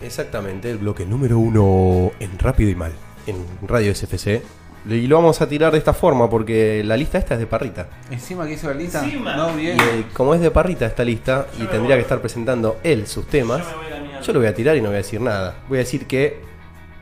Exactamente, 0.00 0.70
el 0.70 0.78
bloque 0.78 1.04
número 1.06 1.38
uno 1.38 2.10
en 2.18 2.38
Rápido 2.38 2.70
y 2.70 2.74
Mal, 2.74 2.92
en 3.26 3.36
Radio 3.66 3.94
SFC. 3.94 4.42
Y 4.88 5.06
lo 5.06 5.16
vamos 5.16 5.40
a 5.40 5.48
tirar 5.48 5.70
de 5.70 5.78
esta 5.78 5.94
forma 5.94 6.28
porque 6.28 6.82
la 6.84 6.96
lista 6.96 7.16
esta 7.18 7.34
es 7.34 7.40
de 7.40 7.46
Parrita. 7.46 7.88
Encima 8.10 8.46
que 8.46 8.54
hizo 8.54 8.66
la 8.68 8.74
lista. 8.74 9.04
Encima. 9.04 9.36
No, 9.36 9.54
bien. 9.54 9.76
Y 9.78 9.80
eh, 9.80 10.04
como 10.12 10.34
es 10.34 10.40
de 10.40 10.50
Parrita 10.50 10.86
esta 10.86 11.04
lista 11.04 11.46
y 11.56 11.60
Yo 11.60 11.68
tendría 11.68 11.94
voy. 11.94 11.96
que 11.98 12.02
estar 12.02 12.20
presentando 12.20 12.80
él 12.82 13.06
sus 13.06 13.28
temas, 13.28 13.62
Yo 13.64 14.26
yo 14.26 14.32
lo 14.32 14.40
voy 14.40 14.48
a 14.48 14.54
tirar 14.54 14.76
y 14.76 14.80
no 14.80 14.88
voy 14.88 14.94
a 14.94 14.98
decir 14.98 15.20
nada. 15.20 15.54
Voy 15.68 15.78
a 15.78 15.80
decir 15.80 16.06
que 16.08 16.40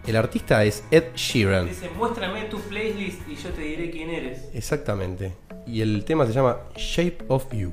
el 0.07 0.15
artista 0.17 0.63
es 0.65 0.85
Ed 0.91 1.05
Sheeran. 1.15 1.69
Dice, 1.69 1.89
muéstrame 1.97 2.43
tu 2.45 2.61
playlist 2.61 3.27
y 3.27 3.37
yo 3.37 3.49
te 3.51 3.63
diré 3.63 3.91
quién 3.91 4.11
eres. 4.11 4.49
Exactamente. 4.53 5.33
Y 5.67 5.81
el 5.81 6.05
tema 6.05 6.27
se 6.27 6.35
llama 6.35 6.59
Shape 6.77 7.25
of 7.29 7.51
You. 7.53 7.73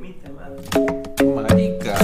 Que 0.00 0.14
te 0.14 0.28
mita 0.28 0.30
madre. 0.30 0.62
Marica. 1.34 1.96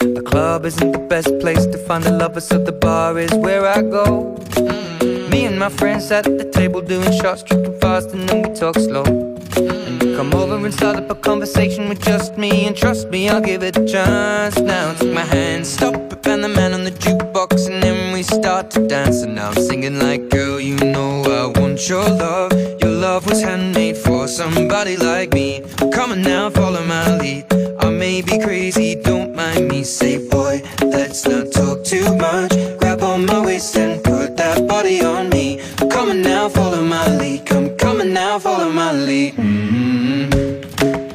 The 0.00 0.22
club 0.22 0.64
isn't 0.64 0.92
the 0.92 0.98
best 0.98 1.38
place 1.40 1.66
to 1.66 1.78
find 1.86 2.02
the 2.04 2.10
lovers, 2.10 2.46
so 2.46 2.58
the 2.58 2.72
bar 2.72 3.18
is 3.18 3.32
where 3.34 3.66
I 3.66 3.82
go. 3.82 4.36
Mm. 4.54 5.30
Me 5.30 5.44
and 5.46 5.58
my 5.58 5.68
friends 5.68 6.10
at 6.10 6.24
the 6.24 6.50
table 6.52 6.80
doing 6.80 7.12
shots, 7.12 7.42
tripping 7.42 7.78
fast, 7.80 8.10
and 8.10 8.28
then 8.28 8.42
we 8.42 8.54
talk 8.54 8.76
slow. 8.76 9.04
And 9.04 10.02
you 10.02 10.16
come 10.16 10.34
over 10.34 10.56
and 10.56 10.74
start 10.74 10.96
up 10.96 11.10
a 11.10 11.14
conversation 11.14 11.88
with 11.88 12.02
just 12.02 12.36
me, 12.36 12.66
and 12.66 12.76
trust 12.76 13.08
me, 13.08 13.28
I'll 13.28 13.40
give 13.40 13.62
it 13.62 13.76
a 13.76 13.86
chance. 13.86 14.58
Now 14.58 14.94
take 14.94 15.12
my 15.12 15.20
hand, 15.20 15.66
stop 15.66 15.94
it, 15.94 16.26
and 16.26 16.42
the 16.42 16.48
man 16.48 16.72
on 16.74 16.84
the 16.84 16.90
jukebox, 16.90 17.68
and 17.70 17.82
then 17.82 17.82
we 17.82 17.85
start 18.26 18.70
to 18.72 18.86
dance. 18.86 19.22
And 19.22 19.34
now 19.34 19.50
I'm 19.50 19.54
singing 19.54 19.98
like, 19.98 20.28
girl, 20.28 20.60
you 20.60 20.76
know 20.76 21.22
I 21.22 21.58
want 21.58 21.88
your 21.88 22.04
love. 22.04 22.52
Your 22.80 22.90
love 22.90 23.26
was 23.26 23.42
handmade 23.42 23.96
for 23.96 24.28
somebody 24.28 24.96
like 24.96 25.32
me. 25.32 25.62
Come 25.92 26.12
on 26.12 26.22
now, 26.22 26.50
follow 26.50 26.84
my 26.84 27.16
lead. 27.18 27.46
I 27.80 27.90
may 27.90 28.22
be 28.22 28.38
crazy, 28.38 28.96
don't 28.96 29.34
mind 29.34 29.68
me. 29.68 29.84
Say, 29.84 30.28
boy, 30.28 30.62
let's 30.82 31.26
not 31.26 31.52
talk 31.52 31.84
too 31.84 32.16
much. 32.16 32.52
Grab 32.78 33.02
on 33.02 33.26
my 33.26 33.44
waist 33.44 33.76
and 33.76 34.02
put 34.02 34.36
that 34.36 34.66
body 34.66 35.02
on 35.02 35.28
me. 35.30 35.60
Come 35.90 36.10
on 36.10 36.22
now, 36.22 36.48
follow 36.48 36.82
my 36.82 37.06
lead. 37.16 37.46
Come, 37.46 37.76
come 37.76 38.00
on 38.00 38.12
now, 38.12 38.38
follow 38.38 38.70
my 38.70 38.92
lead. 38.92 39.34
mm 39.36 40.26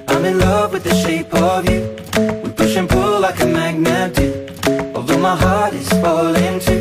I'm 0.07 0.25
in 0.25 0.39
love 0.39 0.73
with 0.73 0.83
the 0.83 0.95
shape 0.95 1.33
of 1.33 1.69
you. 1.69 1.81
We 2.43 2.51
push 2.51 2.75
and 2.75 2.87
pull 2.89 3.19
like 3.19 3.39
a 3.41 3.47
magnet 3.47 4.15
do. 4.15 4.27
Although 4.95 5.19
my 5.19 5.35
heart 5.35 5.73
is 5.73 5.89
falling 5.89 6.59
too. 6.59 6.80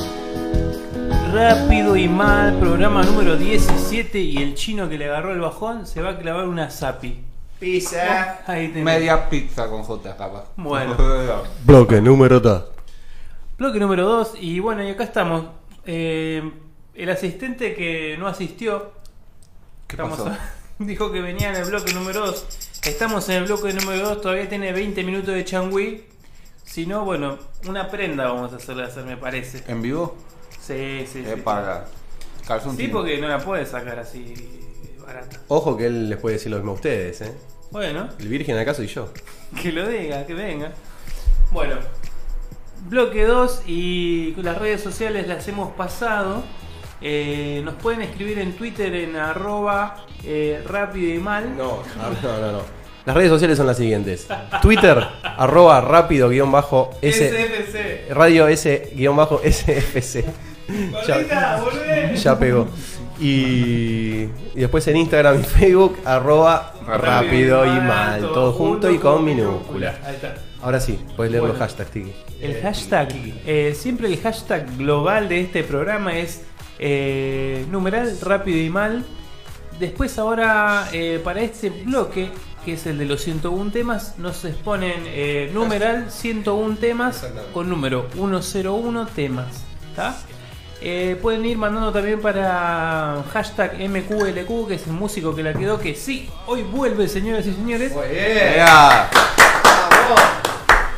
Rápido 1.31 1.95
y 1.95 2.07
mal, 2.09 2.59
programa 2.59 3.03
número 3.03 3.37
17 3.37 4.19
y 4.19 4.37
el 4.37 4.53
chino 4.53 4.89
que 4.89 4.97
le 4.97 5.05
agarró 5.05 5.31
el 5.31 5.39
bajón 5.39 5.87
se 5.87 6.01
va 6.01 6.11
a 6.11 6.17
clavar 6.17 6.45
una 6.47 6.69
zapi. 6.69 7.21
Pizza. 7.59 8.39
Ahí. 8.47 8.67
Media 8.69 9.29
pizza 9.29 9.69
con 9.69 9.83
J, 9.83 10.17
capaz. 10.17 10.45
Bueno. 10.57 10.95
Bloque 11.65 12.01
número 12.01 12.39
2. 12.39 12.63
Bloque 13.57 13.79
número 13.79 14.05
2. 14.05 14.33
Y 14.41 14.59
bueno, 14.59 14.83
y 14.83 14.89
acá 14.89 15.03
estamos. 15.05 15.45
Eh, 15.85 16.51
el 16.95 17.09
asistente 17.09 17.75
que 17.75 18.17
no 18.19 18.27
asistió. 18.27 18.91
¿Qué 19.87 19.95
estamos 19.95 20.17
pasó? 20.19 20.31
a- 20.31 20.39
dijo 20.79 21.11
que 21.11 21.21
venía 21.21 21.49
en 21.49 21.55
el 21.55 21.65
bloque 21.65 21.93
número 21.93 22.25
2. 22.25 22.45
Estamos 22.83 23.29
en 23.29 23.35
el 23.37 23.43
bloque 23.45 23.71
número 23.73 24.09
2. 24.09 24.21
Todavía 24.21 24.49
tiene 24.49 24.73
20 24.73 25.03
minutos 25.03 25.33
de 25.33 25.45
changui. 25.45 26.03
Si 26.65 26.85
no, 26.85 27.05
bueno, 27.05 27.37
una 27.67 27.89
prenda 27.89 28.25
vamos 28.31 28.51
a 28.53 28.57
hacerle 28.57 28.83
hacer, 28.83 29.05
me 29.05 29.15
parece. 29.17 29.63
¿En 29.67 29.81
vivo? 29.81 30.15
Sí, 30.71 31.07
sí, 31.11 31.23
Es 31.27 31.35
sí. 31.35 31.41
para 31.41 31.85
calzón 32.47 32.71
Sí, 32.75 32.83
tino. 32.87 32.93
porque 32.99 33.17
no 33.19 33.27
la 33.27 33.39
puede 33.39 33.65
sacar 33.65 33.99
así 33.99 34.33
barata. 35.05 35.37
Ojo 35.47 35.77
que 35.77 35.85
él 35.87 36.09
les 36.09 36.17
puede 36.19 36.35
decir 36.35 36.51
lo 36.51 36.57
mismo 36.57 36.71
a 36.71 36.75
ustedes, 36.75 37.21
¿eh? 37.21 37.33
Bueno, 37.71 38.09
El 38.19 38.27
virgen 38.27 38.57
acá 38.57 38.73
soy 38.73 38.87
yo. 38.87 39.09
que 39.61 39.71
lo 39.71 39.87
diga, 39.87 40.25
que 40.25 40.33
venga. 40.33 40.71
Bueno, 41.51 41.75
bloque 42.89 43.25
2 43.25 43.63
y 43.67 44.33
las 44.41 44.57
redes 44.57 44.81
sociales 44.81 45.27
las 45.27 45.47
hemos 45.47 45.71
pasado. 45.73 46.43
Eh, 47.01 47.61
nos 47.65 47.73
pueden 47.75 48.01
escribir 48.01 48.37
en 48.39 48.53
Twitter 48.53 48.93
en 48.93 49.15
arroba 49.15 50.05
eh, 50.23 50.61
rápido 50.67 51.13
y 51.15 51.19
mal. 51.19 51.55
No, 51.57 51.81
no, 51.97 52.39
no, 52.39 52.51
no. 52.51 52.61
Las 53.05 53.15
redes 53.15 53.29
sociales 53.31 53.57
son 53.57 53.65
las 53.65 53.77
siguientes. 53.77 54.27
Twitter, 54.61 55.03
arroba 55.23 55.81
rápido 55.81 56.29
guion 56.29 56.51
bajo 56.51 56.91
S. 57.01 57.29
SFC. 57.29 58.13
Radio 58.13 58.47
S 58.47 58.91
guion 58.95 59.15
bajo 59.15 59.41
SFC. 59.43 60.23
Volvé. 60.67 62.15
Ya 62.15 62.37
pegó. 62.39 62.67
Y, 63.19 64.23
y 64.55 64.55
después 64.55 64.87
en 64.87 64.97
Instagram 64.97 65.41
y 65.41 65.43
Facebook, 65.43 65.97
arroba 66.05 66.73
rápido 66.85 67.65
y 67.65 67.79
mal. 67.81 68.21
Todo 68.21 68.51
junto 68.53 68.89
y 68.89 68.97
con. 68.97 69.27
Ahí 69.27 70.15
está. 70.15 70.35
Ahora 70.61 70.79
sí, 70.79 70.99
puedes 71.15 71.31
leer 71.31 71.43
los 71.43 71.57
hashtags, 71.57 71.89
Tiki. 71.91 72.13
El 72.39 72.61
hashtag, 72.61 73.09
eh, 73.45 73.73
siempre 73.75 74.07
el 74.07 74.19
hashtag 74.19 74.77
global 74.77 75.27
de 75.27 75.41
este 75.41 75.63
programa 75.63 76.17
es 76.17 76.43
eh, 76.77 77.65
numeral 77.69 78.17
rápido 78.21 78.59
y 78.59 78.69
mal. 78.69 79.03
Después 79.79 80.17
ahora 80.19 80.87
eh, 80.93 81.19
para 81.23 81.41
este 81.41 81.69
bloque, 81.69 82.29
que 82.65 82.73
es 82.73 82.85
el 82.85 82.99
de 82.99 83.05
los 83.05 83.21
101 83.21 83.71
temas, 83.71 84.17
nos 84.19 84.45
exponen 84.45 85.03
eh, 85.05 85.49
numeral 85.53 86.11
101 86.11 86.77
temas 86.77 87.25
con 87.53 87.69
número 87.69 88.07
101 88.13 89.07
temas. 89.07 89.63
¿tá? 89.95 90.15
Eh, 90.83 91.15
pueden 91.21 91.45
ir 91.45 91.59
mandando 91.59 91.91
también 91.91 92.19
para 92.19 93.23
hashtag 93.31 93.73
MQLQ, 93.87 94.67
que 94.67 94.73
es 94.73 94.87
el 94.87 94.93
músico 94.93 95.35
que 95.35 95.43
la 95.43 95.53
quedó, 95.53 95.79
que 95.79 95.93
sí, 95.93 96.27
hoy 96.47 96.63
vuelve, 96.63 97.07
señoras 97.07 97.45
y 97.45 97.53
señores. 97.53 97.93
¡Ea! 98.11 99.07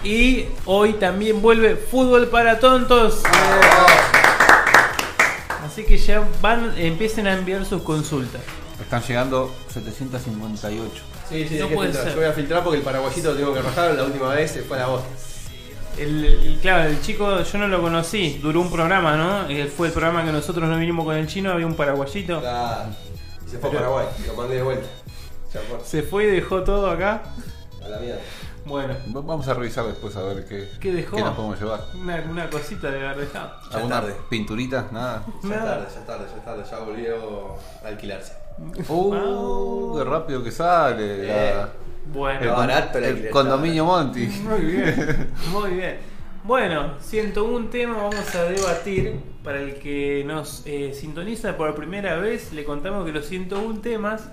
Y 0.05 0.45
hoy 0.65 0.93
también 0.93 1.41
vuelve 1.41 1.75
Fútbol 1.75 2.29
para 2.29 2.59
Tontos. 2.59 3.23
Así 5.65 5.83
que 5.83 5.97
ya 5.97 6.23
van, 6.41 6.73
empiecen 6.77 7.27
a 7.27 7.33
enviar 7.33 7.65
sus 7.65 7.81
consultas. 7.81 8.41
Están 8.79 9.01
llegando 9.01 9.53
758. 9.69 11.03
Sí, 11.27 11.47
sí, 11.47 11.57
No 11.59 11.67
puede 11.67 11.91
ser. 11.93 12.09
Yo 12.09 12.15
voy 12.15 12.25
a 12.25 12.33
filtrar 12.33 12.63
porque 12.63 12.77
el 12.77 12.83
paraguayito 12.83 13.31
lo 13.31 13.35
tengo 13.37 13.53
que 13.53 13.61
rajar. 13.61 13.93
La 13.95 14.03
última 14.03 14.29
vez 14.33 14.51
se 14.51 14.61
fue 14.61 14.77
la 14.77 14.87
voz. 14.87 15.01
El, 15.97 16.25
el- 16.25 16.59
claro, 16.61 16.89
el 16.89 17.01
chico 17.01 17.41
yo 17.43 17.57
no 17.59 17.67
lo 17.67 17.81
conocí, 17.81 18.39
duró 18.41 18.61
un 18.61 18.71
programa, 18.71 19.15
¿no? 19.15 19.47
Eh, 19.49 19.67
Fue 19.67 19.87
el 19.87 19.93
programa 19.93 20.23
que 20.25 20.31
nosotros 20.31 20.67
no 20.67 20.77
vinimos 20.77 21.05
con 21.05 21.15
el 21.15 21.27
chino, 21.27 21.51
había 21.51 21.67
un 21.67 21.75
paraguayito. 21.75 22.39
Claro. 22.39 22.89
Y 23.45 23.49
se 23.49 23.59
fue 23.59 23.69
a 23.69 23.73
Paraguay. 23.73 24.05
Lo 24.27 24.33
mandé 24.35 24.55
de 24.55 24.63
vuelta. 24.63 24.87
Fue. 25.51 25.61
Se 25.85 26.01
fue 26.03 26.23
y 26.23 26.27
dejó 26.31 26.63
todo 26.63 26.89
acá. 26.89 27.21
A 27.83 27.87
la 27.89 27.99
mierda. 27.99 28.19
Bueno, 28.65 28.95
Va- 29.15 29.21
Vamos 29.21 29.47
a 29.47 29.53
revisar 29.53 29.85
después 29.85 30.15
a 30.15 30.23
ver 30.23 30.47
qué, 30.47 30.67
¿Qué 30.79 30.91
dejó? 30.93 31.19
nos 31.19 31.35
podemos 31.35 31.59
llevar. 31.59 31.81
una, 31.95 32.23
una 32.29 32.49
cosita 32.49 32.89
de 32.89 33.05
haber 33.05 33.27
dejado. 33.27 33.51
Ya 33.69 33.75
¿Alguna 33.77 34.01
tarde. 34.01 34.15
pinturita? 34.29 34.87
Nada. 34.91 35.23
Ya 35.27 35.33
es 35.39 35.43
Nada. 35.45 35.65
tarde, 35.65 35.87
ya 35.93 35.99
es 35.99 36.05
tarde, 36.07 36.25
ya 36.31 36.37
es 36.37 36.45
tarde. 36.45 36.63
Ya 36.71 36.79
volvió 36.79 37.55
a 37.83 37.87
alquilarse. 37.89 38.33
¡Uh! 38.89 39.97
¡Qué 39.97 40.03
rápido 40.05 40.43
que 40.43 40.51
sale! 40.51 41.27
la- 41.27 41.69
Bueno, 42.11 42.41
el, 42.41 42.49
barato 42.49 42.99
condominio 43.31 43.85
Monty. 43.85 44.27
Muy 44.27 44.61
bien, 44.61 45.29
muy 45.51 45.71
bien. 45.71 45.97
Bueno, 46.43 46.95
101 46.99 47.69
tema 47.69 47.97
vamos 47.97 48.35
a 48.35 48.43
debatir. 48.43 49.19
Para 49.43 49.61
el 49.61 49.75
que 49.75 50.23
nos 50.25 50.63
eh, 50.65 50.93
sintoniza 50.93 51.57
por 51.57 51.75
primera 51.75 52.15
vez, 52.17 52.53
le 52.53 52.63
contamos 52.63 53.05
que 53.05 53.11
los 53.11 53.25
101 53.25 53.81
temas 53.81 54.29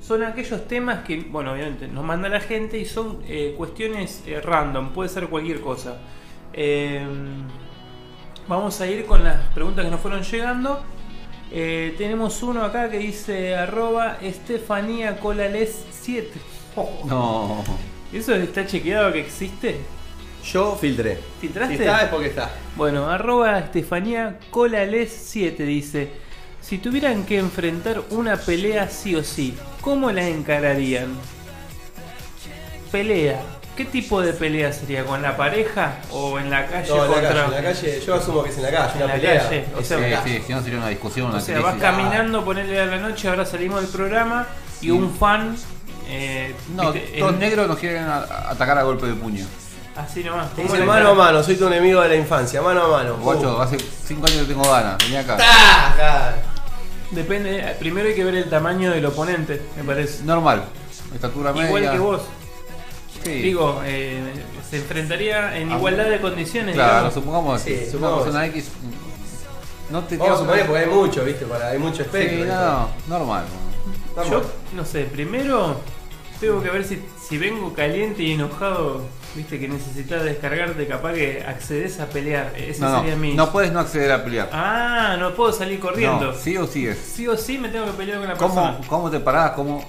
son 0.00 0.22
aquellos 0.22 0.66
temas 0.68 1.04
que, 1.04 1.20
bueno, 1.22 1.52
obviamente 1.52 1.88
nos 1.88 2.04
manda 2.04 2.28
la 2.28 2.40
gente 2.40 2.78
y 2.78 2.84
son 2.84 3.20
eh, 3.26 3.54
cuestiones 3.56 4.22
eh, 4.26 4.40
random, 4.40 4.92
puede 4.92 5.08
ser 5.08 5.28
cualquier 5.28 5.60
cosa. 5.60 5.98
Eh, 6.52 7.04
vamos 8.46 8.80
a 8.80 8.86
ir 8.86 9.06
con 9.06 9.24
las 9.24 9.48
preguntas 9.54 9.84
que 9.84 9.90
nos 9.90 10.00
fueron 10.00 10.22
llegando. 10.22 10.82
Eh, 11.50 11.94
tenemos 11.98 12.42
uno 12.42 12.64
acá 12.64 12.90
que 12.90 12.98
dice 12.98 13.54
arroba 13.54 14.18
Estefanía 14.20 15.18
Colales 15.20 15.84
7. 15.90 16.30
No. 17.04 17.62
¿Eso 18.12 18.34
está 18.34 18.66
chequeado 18.66 19.12
que 19.12 19.20
existe? 19.20 19.80
Yo 20.52 20.76
filtré. 20.80 21.18
¿Filtraste? 21.40 21.76
Si 21.76 21.82
está 21.82 22.02
es 22.02 22.08
porque 22.10 22.26
está. 22.28 22.50
Bueno, 22.76 23.08
arroba 23.08 23.58
Estefanía 23.58 24.38
Colales 24.50 25.10
7 25.26 25.62
dice, 25.64 26.10
si 26.60 26.78
tuvieran 26.78 27.24
que 27.24 27.38
enfrentar 27.38 28.02
una 28.10 28.36
pelea 28.36 28.88
sí 28.88 29.16
o 29.16 29.24
sí, 29.24 29.56
¿cómo 29.80 30.10
la 30.12 30.28
encararían? 30.28 31.14
Pelea. 32.92 33.40
¿Qué 33.76 33.84
tipo 33.86 34.20
de 34.22 34.32
pelea 34.32 34.72
sería? 34.72 35.04
¿Con 35.04 35.20
la 35.22 35.36
pareja 35.36 35.96
o 36.12 36.38
en 36.38 36.48
la 36.48 36.66
calle 36.68 36.88
No, 36.90 37.04
en 37.06 37.10
la 37.10 37.14
contra... 37.16 37.28
calle, 37.34 37.44
en 37.58 37.64
la 37.64 37.72
calle, 37.72 38.00
yo 38.06 38.14
asumo 38.14 38.42
que 38.44 38.50
es 38.50 38.56
en 38.58 38.62
la 38.62 38.70
calle, 38.70 38.90
En 38.98 39.02
una 39.02 39.06
la 39.06 39.20
pelea. 39.20 39.42
calle, 39.42 39.64
o 39.76 39.82
sea, 39.82 39.96
en 39.96 40.02
la 40.02 40.08
Sí, 40.08 40.14
calle. 40.22 40.38
sí, 40.38 40.44
si 40.46 40.52
no 40.52 40.62
sería 40.62 40.78
una 40.78 40.88
discusión, 40.90 41.26
una 41.28 41.38
O 41.38 41.40
sea, 41.40 41.54
crisis. 41.56 41.72
vas 41.72 41.80
caminando, 41.82 42.44
ponerle 42.44 42.80
a 42.80 42.86
la 42.86 42.98
noche, 42.98 43.28
ahora 43.28 43.44
salimos 43.44 43.80
del 43.80 43.90
programa 43.90 44.46
y 44.80 44.84
Sí. 44.84 44.90
un 44.92 45.12
fan... 45.12 45.56
eh, 46.14 46.54
No, 46.74 46.92
viste, 46.92 47.18
todos 47.18 47.32
en- 47.34 47.38
negros 47.40 47.68
nos 47.68 47.78
quieren 47.78 48.04
a- 48.04 48.50
atacar 48.50 48.78
a 48.78 48.82
golpe 48.82 49.06
de 49.06 49.14
puño. 49.14 49.44
Así 49.96 50.24
nomás. 50.24 50.50
Te 50.54 50.62
¿cómo 50.62 50.74
dice 50.74 50.86
mano 50.86 51.10
a 51.10 51.14
mano, 51.14 51.42
soy 51.42 51.56
tu 51.56 51.66
enemigo 51.68 52.00
de 52.00 52.08
la 52.08 52.16
infancia, 52.16 52.60
mano 52.62 52.82
a 52.84 52.88
mano. 52.88 53.16
Guacho, 53.18 53.56
Uh. 53.56 53.60
hace 53.60 53.76
5 53.78 54.26
años 54.26 54.40
que 54.40 54.46
tengo 54.46 54.68
ganas. 54.68 54.98
Vení 54.98 55.16
acá. 55.16 55.36
Claro. 55.36 56.36
Depende, 57.10 57.58
eh, 57.60 57.76
primero 57.78 58.08
hay 58.08 58.14
que 58.14 58.24
ver 58.24 58.34
el 58.34 58.50
tamaño 58.50 58.90
del 58.90 59.06
oponente, 59.06 59.62
me 59.76 59.84
parece. 59.84 60.24
Normal. 60.24 60.64
Estatura 61.14 61.52
media. 61.52 61.66
Igual 61.68 61.90
que 61.92 61.98
vos. 61.98 62.22
Sí. 63.22 63.30
Digo, 63.42 63.80
eh, 63.84 64.20
se 64.68 64.78
enfrentaría 64.78 65.56
en 65.56 65.70
Ah, 65.72 65.76
igualdad 65.76 66.06
de 66.10 66.20
condiciones. 66.20 66.74
Claro, 66.74 66.90
digamos. 66.92 67.14
supongamos, 67.14 67.60
Sí, 67.60 67.70
supongamos 67.90 68.24
supongamos. 68.24 68.28
una 68.28 68.46
X. 68.46 68.68
No 69.90 70.02
te 70.02 70.16
Vamos 70.16 70.36
a 70.36 70.38
suponer 70.42 70.66
porque 70.66 70.82
hay 70.82 70.88
mucho, 70.90 71.24
¿viste? 71.24 71.44
Para, 71.46 71.68
hay 71.68 71.78
mucho 71.78 72.02
espectro. 72.02 72.30
Sí, 72.30 72.36
¿viste? 72.36 72.52
no, 72.52 72.88
normal. 73.06 73.44
Vamos. 74.16 74.30
Yo, 74.30 74.42
no 74.74 74.84
sé, 74.84 75.04
primero 75.04 75.76
tengo 76.46 76.62
que 76.62 76.70
ver 76.70 76.84
si, 76.84 77.02
si 77.28 77.38
vengo 77.38 77.72
caliente 77.74 78.22
y 78.22 78.32
enojado, 78.32 79.02
viste 79.34 79.58
que 79.58 79.68
necesitas 79.68 80.22
descargarte, 80.24 80.86
capaz 80.86 81.12
que 81.14 81.42
accedes 81.46 81.98
a 82.00 82.06
pelear. 82.06 82.52
Ese 82.56 82.80
No, 82.80 82.98
sería 83.00 83.14
no, 83.14 83.20
mi. 83.20 83.34
no 83.34 83.50
puedes 83.52 83.72
no 83.72 83.80
acceder 83.80 84.12
a 84.12 84.22
pelear. 84.24 84.48
Ah, 84.52 85.16
no 85.18 85.34
puedo 85.34 85.52
salir 85.52 85.80
corriendo. 85.80 86.32
No, 86.32 86.34
sí 86.34 86.56
o 86.56 86.66
sí 86.66 86.86
es. 86.86 86.98
Sí 86.98 87.26
o 87.28 87.36
sí 87.36 87.58
me 87.58 87.68
tengo 87.68 87.86
que 87.86 87.92
pelear 87.92 88.18
con 88.18 88.28
la 88.28 88.34
¿Cómo, 88.36 88.54
persona. 88.54 88.80
¿Cómo 88.88 89.10
te 89.10 89.20
parás? 89.20 89.50
¿Cómo, 89.52 89.84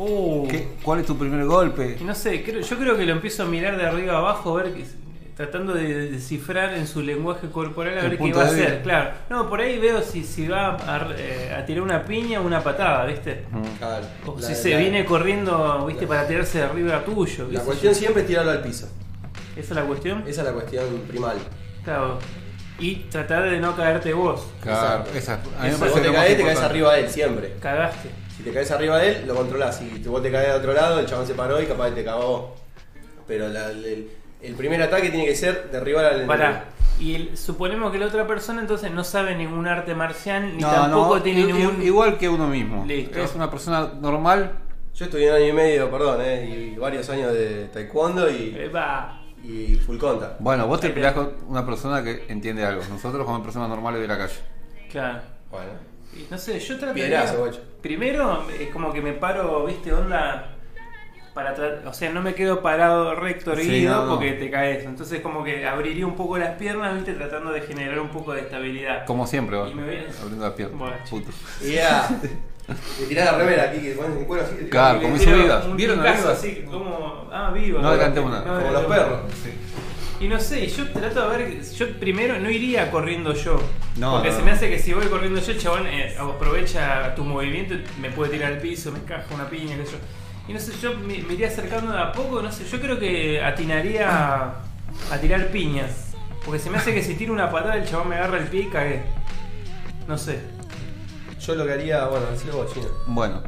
Uh, 0.00 0.46
qué- 0.46 0.68
¿Cuál 0.84 1.00
es 1.00 1.06
tu 1.06 1.18
primer 1.18 1.44
golpe? 1.44 1.96
no 2.04 2.14
sé, 2.14 2.44
creo- 2.44 2.60
yo 2.60 2.78
creo 2.78 2.96
que 2.96 3.04
lo 3.04 3.10
empiezo 3.12 3.42
a 3.42 3.46
mirar 3.46 3.76
de 3.76 3.84
arriba 3.84 4.16
abajo, 4.18 4.56
a 4.56 4.62
ver 4.62 4.72
que, 4.72 4.84
tratando 5.38 5.72
de 5.72 6.10
descifrar 6.10 6.74
en 6.74 6.88
su 6.88 7.00
lenguaje 7.00 7.48
corporal 7.48 7.96
a 7.96 8.00
El 8.00 8.10
ver 8.10 8.18
qué 8.18 8.32
va 8.32 8.42
a 8.42 8.46
hacer. 8.46 8.82
Claro, 8.82 9.10
no, 9.30 9.48
por 9.48 9.60
ahí 9.60 9.78
veo 9.78 10.02
si, 10.02 10.24
si 10.24 10.48
va 10.48 10.74
a, 10.74 11.08
eh, 11.16 11.54
a 11.56 11.64
tirar 11.64 11.82
una 11.84 12.04
piña 12.04 12.40
o 12.40 12.42
una 12.44 12.60
patada, 12.60 13.06
¿viste? 13.06 13.44
Claro. 13.78 14.04
O 14.26 14.34
La- 14.36 14.42
si 14.48 14.56
se 14.56 14.70
la- 14.70 14.78
viene 14.78 15.04
corriendo, 15.04 15.86
¿viste? 15.86 16.08
Para 16.08 16.26
tirarse 16.26 16.58
de 16.58 16.64
arriba 16.64 17.04
tuyo. 17.04 17.46
La 17.52 17.60
cuestión 17.60 17.92
yo. 17.94 17.98
siempre 17.98 18.22
es 18.22 18.28
tirarlo 18.28 18.50
al 18.50 18.62
piso. 18.62 18.88
Esa 19.56 19.60
es 19.74 19.76
la 19.76 19.82
cuestión. 19.82 20.24
Esa 20.26 20.40
es 20.40 20.46
la 20.48 20.52
cuestión 20.52 20.84
primal. 21.06 21.36
Claro. 21.84 22.18
Y 22.80 22.96
tratar 23.04 23.48
de 23.48 23.60
no 23.60 23.76
caerte 23.76 24.12
vos. 24.12 24.44
Claro, 24.60 25.04
Exacto. 25.14 25.50
esa, 25.50 25.60
a 25.60 25.64
mí 25.64 25.70
me 25.70 25.74
Si 25.76 25.80
vos 25.84 26.02
te 26.02 26.12
caes, 26.12 26.36
te 26.36 26.42
caes 26.42 26.58
arriba 26.60 26.94
de 26.94 27.00
él 27.02 27.08
siempre. 27.10 27.54
Cagaste. 27.60 28.10
Si 28.36 28.42
te 28.42 28.52
caes 28.52 28.70
arriba 28.72 28.98
de 28.98 29.08
él, 29.18 29.24
lo 29.28 29.36
controlás. 29.36 29.76
Si 29.78 29.88
vos 30.08 30.20
te 30.20 30.32
caes 30.32 30.48
de 30.48 30.54
otro 30.54 30.72
lado, 30.72 30.98
el 30.98 31.06
chabón 31.06 31.28
se 31.28 31.34
paró 31.34 31.62
y 31.62 31.66
capaz 31.66 31.90
que 31.90 31.94
te 31.94 32.04
cagó. 32.04 32.26
vos. 32.28 32.60
Pero 33.28 33.48
la- 33.48 33.70
el, 33.70 34.08
el 34.42 34.54
primer 34.54 34.82
ataque 34.82 35.10
tiene 35.10 35.26
que 35.26 35.34
ser 35.36 35.70
derribar 35.70 36.04
al 36.04 36.10
enemigo. 36.12 36.32
Pará. 36.32 36.64
Y 37.00 37.14
el- 37.14 37.36
suponemos 37.38 37.92
que 37.92 37.98
la 37.98 38.06
otra 38.06 38.26
persona 38.26 38.60
entonces 38.60 38.90
no 38.90 39.04
sabe 39.04 39.34
ningún 39.36 39.66
arte 39.68 39.94
marcial 39.94 40.56
ni 40.56 40.62
No, 40.62 40.70
tampoco 40.70 41.16
no, 41.16 41.22
tiene 41.22 41.40
i- 41.40 41.44
ningún. 41.52 41.82
igual 41.82 42.18
que 42.18 42.28
uno 42.28 42.48
mismo. 42.48 42.84
Listo. 42.86 43.20
Es 43.20 43.34
una 43.34 43.50
persona 43.50 43.92
normal. 44.00 44.52
Yo 44.94 45.04
estudié 45.04 45.30
un 45.30 45.36
año 45.36 45.46
y 45.46 45.52
medio, 45.52 45.90
perdón, 45.90 46.20
eh, 46.24 46.72
y 46.74 46.76
varios 46.78 47.08
años 47.10 47.32
de 47.32 47.66
taekwondo 47.72 48.28
y, 48.28 48.52
Eh, 48.58 48.68
va. 48.68 49.22
y 49.44 49.76
full 49.76 49.96
contact. 49.96 50.40
Bueno, 50.40 50.66
vos 50.66 50.80
te- 50.80 50.90
peleás 50.90 51.12
con 51.14 51.34
una 51.46 51.64
persona 51.64 52.02
que 52.02 52.24
entiende 52.28 52.64
algo. 52.64 52.82
Nosotros 52.90 53.24
como 53.24 53.40
personas 53.44 53.68
normales 53.68 54.00
de 54.00 54.08
la 54.08 54.18
calle. 54.18 54.34
Claro. 54.90 55.20
Bueno. 55.52 55.70
Y 56.16 56.26
no 56.28 56.36
sé, 56.36 56.58
yo 56.58 56.78
trataría. 56.78 57.04
Piedrazo, 57.06 57.38
guacho. 57.38 57.60
Primero, 57.80 58.44
es 58.58 58.70
como 58.70 58.92
que 58.92 59.00
me 59.00 59.12
paro, 59.12 59.64
viste, 59.66 59.92
onda. 59.92 60.56
Para 61.38 61.54
o 61.86 61.92
sea, 61.94 62.10
no 62.10 62.20
me 62.20 62.34
quedo 62.34 62.60
parado 62.62 63.14
recto 63.14 63.54
Sí, 63.54 63.60
erguido 63.62 63.94
no, 63.94 64.04
no. 64.06 64.14
porque 64.16 64.32
te 64.32 64.50
caes. 64.50 64.84
Entonces 64.84 65.20
como 65.20 65.44
que 65.44 65.64
abriría 65.66 66.04
un 66.04 66.16
poco 66.16 66.36
las 66.36 66.56
piernas, 66.56 66.94
viste, 66.96 67.12
tratando 67.14 67.52
de 67.52 67.60
generar 67.60 68.00
un 68.00 68.08
poco 68.08 68.32
de 68.32 68.40
estabilidad. 68.40 69.04
Como 69.06 69.24
siempre, 69.26 69.56
va. 69.56 69.68
Y 69.68 69.74
me 69.74 69.84
voy- 69.84 70.06
abriendo 70.20 70.44
la 70.48 70.54
pierna. 70.54 70.76
Bueno. 70.76 70.96
Puto. 71.08 71.30
Y 71.64 71.72
ya. 71.74 72.08
Le 73.00 73.06
tirás 73.06 73.32
la 73.32 73.38
remera 73.38 73.62
aquí, 73.70 73.80
que 73.80 73.92
pones 73.92 74.18
en 74.18 74.24
cuero 74.24 74.44
así. 74.44 74.56
Claro, 74.68 75.00
como 75.00 75.16
le 75.16 75.22
hizo 75.22 75.32
Vivas. 75.34 75.64
un 75.64 75.76
¿Vieron 75.76 76.00
a 76.00 76.02
Vivas? 76.02 76.26
así, 76.26 76.64
como, 76.70 77.28
ah, 77.32 77.50
vivo. 77.54 77.78
No 77.78 77.88
adelantemos 77.88 78.30
nada. 78.32 78.44
Como 78.60 78.70
los 78.72 78.84
perros. 78.84 79.20
Y 80.20 80.26
no 80.26 80.40
sé, 80.40 80.66
yo 80.66 80.90
trato 80.90 81.30
de 81.30 81.36
ver, 81.38 81.62
yo 81.62 81.98
primero 82.00 82.38
no 82.40 82.50
iría 82.50 82.90
corriendo 82.90 83.32
yo. 83.34 83.58
No, 83.96 84.14
porque 84.14 84.30
no, 84.30 84.34
se 84.34 84.40
no. 84.40 84.46
me 84.46 84.50
hace 84.50 84.68
que 84.68 84.78
si 84.80 84.92
voy 84.92 85.06
corriendo 85.06 85.40
yo, 85.40 85.52
chabón 85.56 85.86
eh, 85.86 86.14
aprovecha 86.18 87.14
tu 87.14 87.24
movimiento, 87.24 87.74
y 87.74 87.84
me 88.00 88.10
puede 88.10 88.32
tirar 88.32 88.52
al 88.54 88.58
piso, 88.58 88.90
me 88.90 88.98
encaja 88.98 89.32
una 89.32 89.48
piña, 89.48 89.76
qué 89.76 89.86
sé 89.86 89.92
yo. 89.92 89.98
Y 90.48 90.52
no 90.54 90.58
sé, 90.58 90.72
yo 90.80 90.94
me, 90.94 91.18
me 91.22 91.34
iría 91.34 91.48
acercando 91.48 91.92
de 91.92 91.98
a 92.00 92.10
poco, 92.12 92.40
no 92.42 92.50
sé, 92.50 92.64
yo 92.64 92.80
creo 92.80 92.98
que 92.98 93.42
atinaría 93.42 94.08
a, 94.10 94.62
a 95.12 95.18
tirar 95.20 95.48
piñas. 95.48 96.06
Porque 96.44 96.58
se 96.58 96.70
me 96.70 96.78
hace 96.78 96.94
que 96.94 97.02
si 97.02 97.14
tiro 97.14 97.32
una 97.34 97.50
patada 97.50 97.76
el 97.76 97.86
chabón 97.86 98.08
me 98.08 98.16
agarra 98.16 98.38
el 98.38 98.46
pie 98.46 98.62
y 98.62 98.68
cagué. 98.70 99.02
No 100.06 100.16
sé. 100.16 100.40
Yo 101.40 101.54
lo 101.54 101.66
que 101.66 101.72
haría, 101.72 102.06
bueno, 102.06 102.26
decirlo 102.26 102.56
vos, 102.58 102.72
chino. 102.72 102.86
Bueno, 103.06 103.42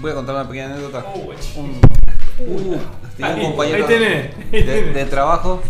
voy 0.00 0.10
a 0.10 0.14
contar 0.14 0.34
una 0.34 0.48
pequeña 0.48 0.66
anécdota. 0.74 1.04
Oh, 1.14 1.30
Un, 1.60 1.80
uh, 2.40 2.78
tenía 3.16 3.32
un 3.34 3.38
Ahí- 3.40 3.42
compañero 3.46 3.76
ahí 3.76 3.82
tenés, 3.88 4.34
ahí 4.36 4.50
de, 4.50 4.62
tenés. 4.62 4.94
de 4.94 5.04
trabajo, 5.06 5.62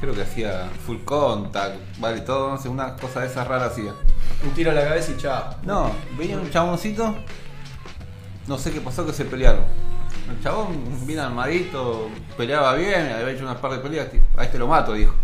creo 0.00 0.14
que 0.14 0.22
hacía 0.22 0.70
full 0.86 0.96
contact, 1.04 1.76
vale, 1.98 2.22
todo, 2.22 2.50
no 2.50 2.58
sé, 2.58 2.68
una 2.68 2.96
cosa 2.96 3.20
de 3.20 3.26
esas 3.26 3.46
raras 3.46 3.72
hacía. 3.72 3.92
Un 4.42 4.50
tiro 4.54 4.70
en 4.70 4.76
la 4.76 4.84
cabeza 4.88 5.12
y 5.12 5.16
chao. 5.18 5.54
No, 5.64 5.92
venía 6.18 6.38
un 6.38 6.50
chaboncito, 6.50 7.14
no 8.46 8.58
sé 8.58 8.72
qué 8.72 8.80
pasó 8.80 9.06
que 9.06 9.12
se 9.12 9.24
pelearon. 9.24 9.64
El 10.30 10.42
chabón 10.42 11.06
bien 11.06 11.18
armadito, 11.18 12.08
peleaba 12.36 12.74
bien, 12.74 13.12
había 13.12 13.30
hecho 13.30 13.44
unas 13.44 13.56
par 13.56 13.72
de 13.72 13.78
peleas, 13.78 14.08
a 14.36 14.44
este 14.44 14.58
lo 14.58 14.68
mato, 14.68 14.92
dijo. 14.92 15.14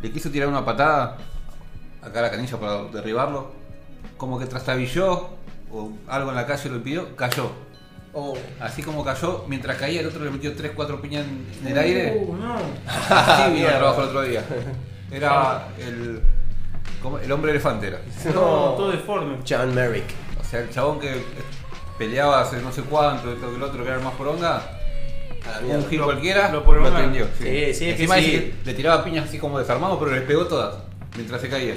Le 0.00 0.10
quiso 0.10 0.30
tirar 0.30 0.48
una 0.48 0.64
patada 0.64 1.18
acá 2.02 2.18
a 2.18 2.22
la 2.22 2.30
canilla 2.30 2.58
para 2.58 2.84
derribarlo, 2.84 3.52
como 4.16 4.38
que 4.38 4.46
trastabilló 4.46 5.30
o 5.72 5.92
algo 6.08 6.30
en 6.30 6.36
la 6.36 6.46
calle 6.46 6.68
lo 6.68 6.82
pidió, 6.82 7.16
cayó. 7.16 7.50
Oh. 8.14 8.36
Así 8.60 8.82
como 8.82 9.04
cayó, 9.04 9.44
mientras 9.48 9.78
caía 9.78 10.00
el 10.00 10.06
otro 10.06 10.22
le 10.22 10.30
metió 10.30 10.54
3-4 10.54 11.00
piñas 11.00 11.24
en, 11.24 11.66
el 11.66 11.78
aire. 11.78 12.24
Uh, 12.26 12.36
no. 12.36 12.56
Así 12.86 13.52
vino 13.54 13.68
trabajo 13.68 14.02
el 14.02 14.08
otro 14.08 14.22
día. 14.22 14.44
Era 15.10 15.68
el, 15.78 16.22
el 17.22 17.32
hombre 17.32 17.50
elefante 17.50 17.88
era. 17.88 18.00
No, 18.32 18.32
todo 18.32 18.90
deforme. 18.90 19.36
John 19.46 19.74
Merrick. 19.74 20.06
O 20.40 20.44
sea, 20.44 20.60
el 20.60 20.70
chabón 20.70 21.00
que 21.00 21.22
peleaba 22.02 22.40
hace 22.40 22.60
no 22.60 22.72
sé 22.72 22.82
cuánto, 22.82 23.30
esto 23.32 23.48
que 23.50 23.56
el 23.56 23.62
otro 23.62 23.82
que 23.82 23.88
era 23.88 23.98
el 23.98 24.04
más 24.04 24.14
poronga, 24.14 24.56
A 25.44 25.58
un 25.64 25.88
gil 25.88 25.98
Lo- 25.98 26.04
cualquiera, 26.06 26.50
lo 26.52 26.60
lo, 26.72 26.86
atendió. 26.88 27.26
Sí, 27.38 27.44
sí, 27.44 27.48
es 27.70 27.78
que 27.78 27.90
Encima 27.90 28.16
sí. 28.16 28.20
dice 28.22 28.36
que 28.38 28.54
le 28.64 28.74
tiraba 28.74 29.04
piñas 29.04 29.28
así 29.28 29.38
como 29.38 29.58
desarmado, 29.58 29.98
pero 29.98 30.12
les 30.12 30.22
pegó 30.22 30.46
todas 30.46 30.74
mientras 31.16 31.40
se 31.40 31.48
caía. 31.48 31.76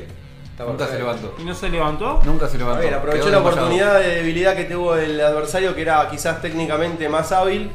Nunca 0.57 0.87
se 0.87 0.97
levantó. 0.97 1.35
¿Y 1.39 1.43
no 1.43 1.53
se 1.53 1.69
levantó? 1.69 2.21
Nunca 2.25 2.47
se 2.47 2.55
A 2.55 2.59
levantó. 2.59 2.81
ver, 2.83 2.93
aprovechó 2.93 3.29
la 3.29 3.39
oportunidad 3.39 3.99
de 3.99 4.07
debilidad 4.15 4.55
que 4.55 4.63
tuvo 4.65 4.95
el 4.95 5.19
adversario, 5.19 5.75
que 5.75 5.81
era 5.81 6.07
quizás 6.09 6.41
técnicamente 6.41 7.09
más 7.09 7.31
hábil. 7.31 7.71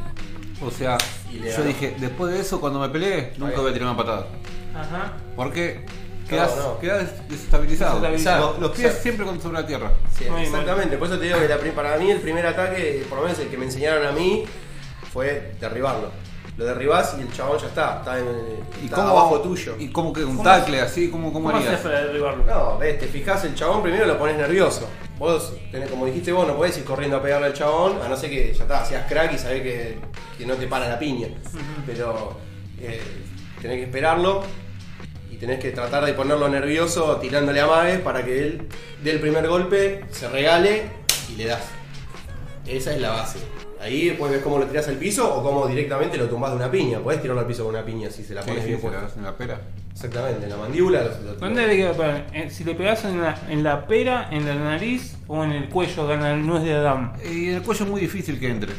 O 0.64 0.70
sea, 0.70 0.96
yo 1.32 1.62
dije, 1.64 1.94
después 1.98 2.32
de 2.32 2.40
eso, 2.40 2.60
cuando 2.60 2.80
me 2.80 2.88
peleé, 2.88 3.32
nunca 3.36 3.60
voy 3.60 3.70
a 3.70 3.72
tirar 3.74 3.88
una 3.88 3.96
patada. 3.96 4.26
Ajá. 4.74 5.12
Porque 5.36 5.84
quedas, 6.30 6.56
no. 6.56 6.78
quedas 6.78 7.28
desestabilizado. 7.28 8.00
Desestabilizado. 8.00 8.50
Los, 8.52 8.60
los 8.60 8.70
pies 8.70 8.86
Exacto. 8.86 9.02
siempre 9.02 9.26
con 9.26 9.40
sobre 9.40 9.60
la 9.60 9.66
tierra. 9.66 9.92
Sí, 10.16 10.24
Muy 10.30 10.42
exactamente, 10.42 10.96
por 10.96 11.08
eso 11.08 11.18
te 11.18 11.24
digo 11.26 11.38
que 11.38 11.48
la 11.48 11.58
para 11.74 11.96
mí 11.98 12.10
el 12.10 12.20
primer 12.20 12.46
ataque, 12.46 13.04
por 13.08 13.18
lo 13.18 13.24
menos 13.24 13.38
el 13.38 13.48
que 13.48 13.56
me 13.56 13.66
enseñaron 13.66 14.06
a 14.06 14.12
mí, 14.12 14.44
fue 15.12 15.52
derribarlo. 15.60 16.10
Lo 16.56 16.66
derribás 16.66 17.16
y 17.18 17.22
el 17.22 17.32
chabón 17.32 17.58
ya 17.58 17.68
está, 17.68 17.98
está, 18.00 18.18
en, 18.18 18.26
¿Y 18.82 18.84
está 18.84 18.96
cómo, 18.96 19.08
abajo 19.08 19.40
tuyo. 19.40 19.76
¿Y 19.78 19.88
cómo 19.88 20.12
que 20.12 20.24
un 20.24 20.36
¿Cómo 20.36 20.42
tackle 20.42 20.80
así? 20.80 21.08
¿Cómo, 21.10 21.32
cómo 21.32 21.46
¿Cómo 21.46 21.56
haces 21.56 21.68
harías? 21.68 21.80
para 21.80 22.04
derribarlo? 22.04 22.44
No, 22.44 22.78
ves, 22.78 22.98
te 22.98 23.06
fijas 23.06 23.44
el 23.44 23.54
chabón 23.54 23.82
primero 23.82 24.04
lo 24.04 24.18
pones 24.18 24.36
nervioso. 24.36 24.86
Vos, 25.18 25.54
tenés, 25.70 25.90
como 25.90 26.06
dijiste 26.06 26.32
vos, 26.32 26.46
no 26.46 26.56
podés 26.56 26.76
ir 26.78 26.84
corriendo 26.84 27.16
a 27.16 27.22
pegarle 27.22 27.46
al 27.48 27.54
chabón, 27.54 28.00
a 28.02 28.08
no 28.08 28.16
ser 28.16 28.30
que 28.30 28.52
ya 28.52 28.62
está, 28.62 28.84
seas 28.84 29.06
crack 29.08 29.32
y 29.34 29.38
sabés 29.38 29.62
que, 29.62 29.98
que 30.36 30.46
no 30.46 30.54
te 30.54 30.66
para 30.66 30.88
la 30.88 30.98
piña. 30.98 31.28
Pero 31.86 32.36
eh, 32.78 33.00
tenés 33.60 33.78
que 33.78 33.84
esperarlo 33.84 34.42
tenés 35.40 35.58
que 35.58 35.70
tratar 35.70 36.04
de 36.04 36.12
ponerlo 36.12 36.48
nervioso 36.48 37.16
tirándole 37.16 37.60
a 37.60 37.66
Maves 37.66 37.98
para 38.00 38.24
que 38.24 38.38
él 38.46 38.68
dé 39.02 39.12
el 39.12 39.20
primer 39.20 39.48
golpe, 39.48 40.04
se 40.10 40.28
regale 40.28 40.84
y 41.32 41.36
le 41.36 41.46
das. 41.46 41.62
Esa 42.66 42.94
es 42.94 43.00
la 43.00 43.10
base. 43.10 43.38
Ahí 43.80 44.08
después 44.10 44.30
ves 44.30 44.42
cómo 44.42 44.58
lo 44.58 44.66
tirás 44.66 44.86
al 44.88 44.96
piso 44.96 45.34
o 45.34 45.42
cómo 45.42 45.66
directamente 45.66 46.18
lo 46.18 46.28
tumbás 46.28 46.50
de 46.50 46.56
una 46.58 46.70
piña. 46.70 46.98
Podés 46.98 47.22
tirarlo 47.22 47.40
al 47.40 47.46
piso 47.46 47.64
con 47.64 47.74
una 47.74 47.84
piña 47.84 48.10
si 48.10 48.22
se 48.22 48.34
la 48.34 48.42
pones 48.42 48.60
sí, 48.62 48.68
bien 48.68 48.80
puesta. 48.80 49.00
das 49.00 49.16
en 49.16 49.22
la 49.24 49.34
pera. 49.34 49.58
Exactamente, 49.90 50.44
en 50.44 50.50
la 50.50 50.56
mandíbula. 50.58 51.02
lo- 51.02 51.20
lo- 51.32 51.34
¿Dónde 51.34 51.66
le 51.66 51.76
queda? 51.78 52.26
Eh, 52.34 52.50
Si 52.50 52.62
le 52.64 52.74
pegas 52.74 53.04
en 53.06 53.22
la, 53.22 53.38
en 53.48 53.62
la 53.64 53.86
pera, 53.86 54.28
en 54.30 54.46
la 54.46 54.54
nariz 54.54 55.16
o 55.28 55.42
en 55.42 55.52
el 55.52 55.68
cuello, 55.70 56.06
gana 56.06 56.34
el 56.34 56.46
nuez 56.46 56.62
de 56.62 56.74
Adán. 56.74 57.14
Y 57.24 57.48
en 57.48 57.54
el 57.56 57.62
cuello 57.62 57.84
es 57.86 57.90
muy 57.90 58.00
difícil 58.02 58.38
que 58.38 58.50
entre, 58.50 58.72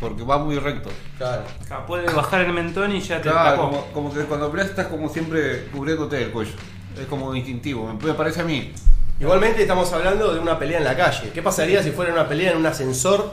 porque 0.00 0.22
va 0.22 0.38
muy 0.38 0.58
recto. 0.58 0.90
Claro. 1.18 1.42
Acá 1.64 1.86
puede 1.86 2.12
bajar 2.12 2.42
el 2.42 2.52
mentón 2.52 2.94
y 2.94 3.00
ya 3.00 3.16
te 3.20 3.30
Claro, 3.30 3.50
tapó. 3.56 3.62
como, 3.70 3.86
como 3.92 4.14
que 4.14 4.20
cuando 4.24 4.50
peleas 4.50 4.70
estás 4.70 4.86
como 4.88 5.08
siempre 5.08 5.66
cubriéndote 5.72 6.22
el 6.22 6.30
cuello. 6.30 6.52
Es 7.00 7.06
como 7.06 7.34
instintivo, 7.34 7.92
me 8.02 8.14
parece 8.14 8.40
a 8.40 8.44
mí. 8.44 8.72
Igualmente 9.20 9.62
estamos 9.62 9.90
hablando 9.92 10.32
de 10.34 10.40
una 10.40 10.58
pelea 10.58 10.78
en 10.78 10.84
la 10.84 10.96
calle. 10.96 11.30
¿Qué 11.32 11.42
pasaría 11.42 11.82
si 11.82 11.90
fuera 11.90 12.12
una 12.12 12.28
pelea 12.28 12.52
en 12.52 12.58
un 12.58 12.66
ascensor 12.66 13.32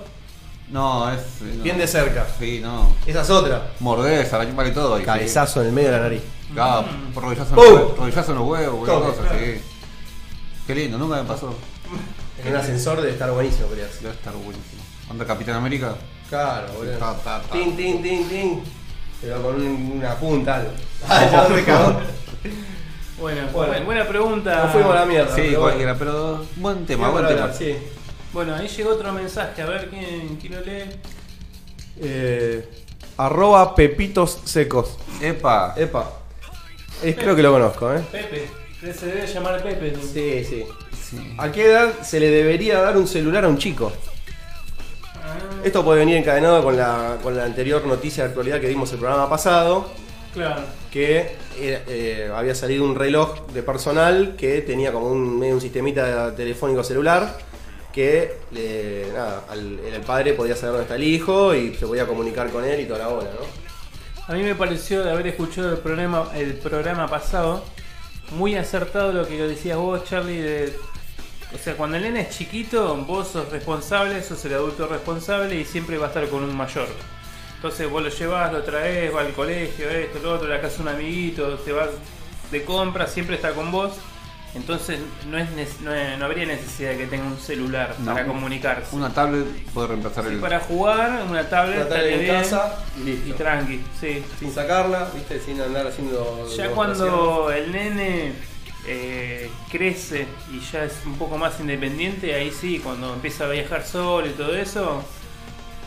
No, 0.69 1.11
es. 1.11 1.19
eh, 1.19 1.53
no. 1.57 1.63
bien 1.63 1.77
de 1.77 1.87
cerca? 1.87 2.25
Sí, 2.39 2.59
no. 2.63 2.93
Esa 3.05 3.21
es 3.21 3.29
otra. 3.29 3.71
Mordés, 3.81 4.31
vale 4.55 4.71
todo. 4.71 4.95
ahí, 4.95 5.03
Cabezazo 5.03 5.61
en 5.61 5.67
el 5.67 5.73
medio 5.73 5.91
de 5.91 5.97
la 5.97 6.03
nariz. 6.03 6.21
Claro, 6.53 6.85
rodillazo 7.15 7.49
en 7.49 7.55
¡Pum! 7.55 7.63
los 7.65 7.73
huevos, 7.73 7.97
rodillazo 7.97 8.31
en 8.31 8.37
los 8.37 8.47
huevos, 8.47 8.75
cualquier 8.87 8.99
¿Cómo? 9.13 9.23
cosa, 9.27 9.39
sí. 9.39 9.61
Qué 10.67 10.75
lindo, 10.75 10.97
nunca 10.97 11.21
me 11.21 11.27
pasó. 11.27 11.53
En 12.43 12.51
un 12.51 12.55
ascensor 12.57 12.97
debe 13.01 13.11
estar 13.11 13.29
buenísimo 13.31 13.67
pelearse. 13.67 13.99
Debe 14.01 14.13
estar 14.13 14.33
buenísimo. 14.33 14.72
Anda 15.09 15.25
Capitán 15.25 15.55
América. 15.55 15.95
Claro, 16.29 16.67
boludo. 16.73 16.97
Ta, 16.97 17.13
ta, 17.23 17.41
ta. 17.41 17.51
Tin, 17.51 17.75
tin, 17.75 18.01
tin, 18.01 18.27
tin. 18.29 18.63
Pero 19.21 19.41
con 19.41 19.55
un- 19.55 19.91
una 19.97 20.15
punta. 20.15 20.55
algo. 20.55 20.71
Ay, 21.07 21.29
ya 21.31 21.65
cagó. 21.65 21.99
Bueno, 23.19 23.41
Bueno. 23.51 23.51
buena, 23.53 23.85
buena 23.85 24.07
pregunta. 24.07 24.63
Nos 24.63 24.71
fuimos 24.73 24.91
a 24.95 24.99
la 25.01 25.05
mierda. 25.05 25.35
Sí, 25.35 25.41
pero 25.47 25.61
cualquiera, 25.61 25.95
pero 25.97 26.45
buen 26.55 26.85
tema, 26.85 27.09
bueno. 27.09 27.27
buen 27.27 27.37
tema. 27.39 27.53
sí. 27.53 27.75
Bueno, 28.33 28.55
ahí 28.55 28.67
llegó 28.67 28.89
otro 28.91 29.13
mensaje, 29.13 29.61
a 29.61 29.65
ver 29.67 29.89
quién, 29.89 30.37
quién 30.41 30.55
lo 30.55 30.61
lee. 30.61 30.85
Eh, 32.01 32.67
arroba 33.17 33.75
pepitos 33.75 34.39
secos. 34.45 34.97
Epa, 35.21 35.75
Epa. 35.77 36.09
Es, 37.03 37.15
creo 37.15 37.35
que 37.35 37.43
lo 37.43 37.51
conozco, 37.51 37.93
¿eh? 37.93 38.01
Pepe. 38.11 38.49
Se 38.93 39.05
debe 39.05 39.27
llamar 39.27 39.61
Pepe. 39.61 39.91
¿no? 39.91 40.01
Sí, 40.01 40.43
sí. 40.43 40.65
sí. 41.09 41.35
¿A 41.37 41.51
qué 41.51 41.65
edad 41.67 42.01
se 42.01 42.19
le 42.19 42.29
debería 42.29 42.81
dar 42.81 42.97
un 42.97 43.07
celular 43.07 43.45
a 43.45 43.47
un 43.49 43.57
chico? 43.59 43.93
Esto 45.63 45.83
puede 45.83 45.99
venir 45.99 46.17
encadenado 46.17 46.61
con 46.63 46.75
la, 46.75 47.17
con 47.23 47.35
la 47.37 47.45
anterior 47.45 47.85
noticia 47.85 48.23
de 48.23 48.29
actualidad 48.29 48.59
que 48.59 48.67
dimos 48.67 48.91
el 48.91 48.99
programa 48.99 49.29
pasado, 49.29 49.89
claro. 50.33 50.61
que 50.91 51.17
eh, 51.57 51.83
eh, 51.87 52.31
había 52.35 52.53
salido 52.55 52.83
un 52.83 52.95
reloj 52.95 53.47
de 53.53 53.63
personal 53.63 54.35
que 54.37 54.61
tenía 54.61 54.91
como 54.91 55.07
un, 55.07 55.39
medio 55.39 55.55
un 55.55 55.61
sistemita 55.61 56.35
telefónico 56.35 56.83
celular 56.83 57.37
que 57.93 58.37
le- 58.51 59.07
nada, 59.13 59.43
al- 59.49 59.79
el 59.79 60.01
padre 60.01 60.33
podía 60.33 60.55
saber 60.55 60.71
dónde 60.71 60.83
está 60.83 60.95
el 60.95 61.03
hijo 61.03 61.53
y 61.55 61.75
se 61.75 61.85
podía 61.87 62.05
comunicar 62.07 62.49
con 62.49 62.65
él 62.65 62.81
y 62.81 62.85
toda 62.85 62.99
la 62.99 63.07
bola, 63.07 63.29
¿no? 63.39 63.63
A 64.27 64.35
mí 64.35 64.41
me 64.43 64.55
pareció 64.55 65.03
de 65.03 65.11
haber 65.11 65.27
escuchado 65.27 65.69
el 65.71 65.77
programa, 65.77 66.27
el 66.35 66.53
programa 66.55 67.07
pasado 67.07 67.63
muy 68.31 68.55
acertado 68.55 69.11
lo 69.13 69.27
que 69.27 69.35
decías 69.47 69.77
vos, 69.77 70.03
Charlie, 70.05 70.39
de 70.41 70.73
o 71.53 71.57
sea, 71.57 71.75
cuando 71.75 71.97
el 71.97 72.03
nene 72.03 72.21
es 72.21 72.29
chiquito, 72.37 72.95
vos 72.97 73.27
sos 73.29 73.49
responsable, 73.49 74.21
sos 74.23 74.43
el 74.45 74.53
adulto 74.55 74.87
responsable 74.87 75.55
y 75.59 75.65
siempre 75.65 75.97
va 75.97 76.05
a 76.05 76.09
estar 76.09 76.27
con 76.29 76.43
un 76.43 76.55
mayor. 76.55 76.87
Entonces 77.55 77.89
vos 77.89 78.03
lo 78.03 78.09
llevas, 78.09 78.51
lo 78.51 78.63
traes, 78.63 79.13
va 79.15 79.21
al 79.21 79.33
colegio, 79.33 79.89
esto, 79.89 80.19
lo 80.21 80.33
otro, 80.33 80.47
a 80.47 80.55
la 80.55 80.61
casa 80.61 80.81
un 80.81 80.89
amiguito, 80.89 81.47
te 81.59 81.71
vas 81.71 81.89
de 82.51 82.63
compra, 82.63 83.07
siempre 83.07 83.35
está 83.35 83.51
con 83.53 83.71
vos. 83.71 83.93
Entonces 84.55 84.99
no, 85.27 85.39
es, 85.39 85.49
no, 85.81 85.91
es- 85.95 86.17
no 86.19 86.25
habría 86.25 86.45
necesidad 86.45 86.91
de 86.91 86.97
que 86.97 87.05
tenga 87.07 87.23
un 87.25 87.39
celular 87.39 87.95
No. 87.99 88.13
para 88.13 88.27
comunicarse. 88.27 88.95
Una 88.95 89.11
tablet 89.11 89.45
puede 89.73 89.87
reemplazar 89.87 90.25
Sí, 90.25 90.33
el. 90.33 90.39
para 90.39 90.59
jugar, 90.59 91.23
una 91.27 91.49
tablet, 91.49 91.77
Una 91.77 91.89
tablet 91.89 92.05
estaría 92.05 92.13
en 92.13 92.19
bien, 92.19 92.35
casa 92.43 92.85
y 92.95 93.03
listo. 93.03 93.29
y 93.29 93.31
tranqui, 93.33 93.81
sí. 93.99 94.23
Sin 94.37 94.53
sacarla, 94.53 95.09
¿viste? 95.15 95.39
Sin 95.39 95.59
andar 95.59 95.87
haciendo. 95.87 96.45
Ya 96.55 96.63
demostraciones. 96.65 96.71
cuando 96.75 97.51
el 97.51 97.71
nene 97.71 98.33
eh, 98.87 99.49
crece 99.71 100.27
y 100.51 100.59
ya 100.71 100.83
es 100.85 100.93
un 101.05 101.17
poco 101.17 101.37
más 101.37 101.59
independiente, 101.59 102.33
ahí 102.33 102.51
sí, 102.51 102.79
cuando 102.83 103.13
empieza 103.13 103.45
a 103.45 103.49
viajar 103.49 103.85
solo 103.85 104.27
y 104.27 104.31
todo 104.31 104.55
eso, 104.55 105.03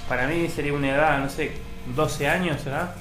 para 0.09 0.27
mí 0.27 0.49
sería 0.49 0.73
una 0.73 0.95
edad, 0.95 1.19
no 1.19 1.29
sé, 1.29 1.53
12 1.95 2.29
años, 2.29 2.61
¿será? 2.63 2.95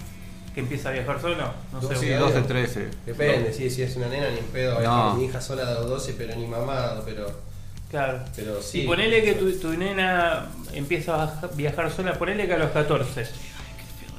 Que 0.53 0.61
empieza 0.61 0.89
a 0.89 0.91
viajar 0.93 1.19
solo. 1.19 1.53
No 1.71 1.81
sé. 1.81 1.95
Sí, 1.95 2.05
Sí, 2.05 2.09
12, 2.11 2.37
obvio. 2.37 2.45
13. 2.45 2.89
Depende, 3.05 3.53
sí, 3.53 3.69
si 3.69 3.81
es 3.83 3.95
una 3.95 4.07
nena 4.07 4.29
ni 4.29 4.37
en 4.39 4.45
pedo. 4.45 4.79
No. 4.81 5.15
Mi 5.15 5.25
hija 5.25 5.41
sola 5.41 5.65
de 5.65 5.73
12, 5.73 6.15
pero 6.17 6.35
ni 6.35 6.47
mamado, 6.47 7.03
pero. 7.05 7.29
Claro. 7.91 8.19
Pero 8.35 8.61
sí. 8.61 8.81
Y 8.81 8.85
ponele 8.85 9.23
que 9.23 9.33
tu, 9.33 9.51
tu 9.59 9.69
nena 9.69 10.47
empieza 10.73 11.23
a 11.23 11.47
viajar 11.55 11.91
sola, 11.91 12.13
ponele 12.13 12.47
que 12.47 12.53
a 12.53 12.57
los 12.57 12.71
14. 12.71 13.25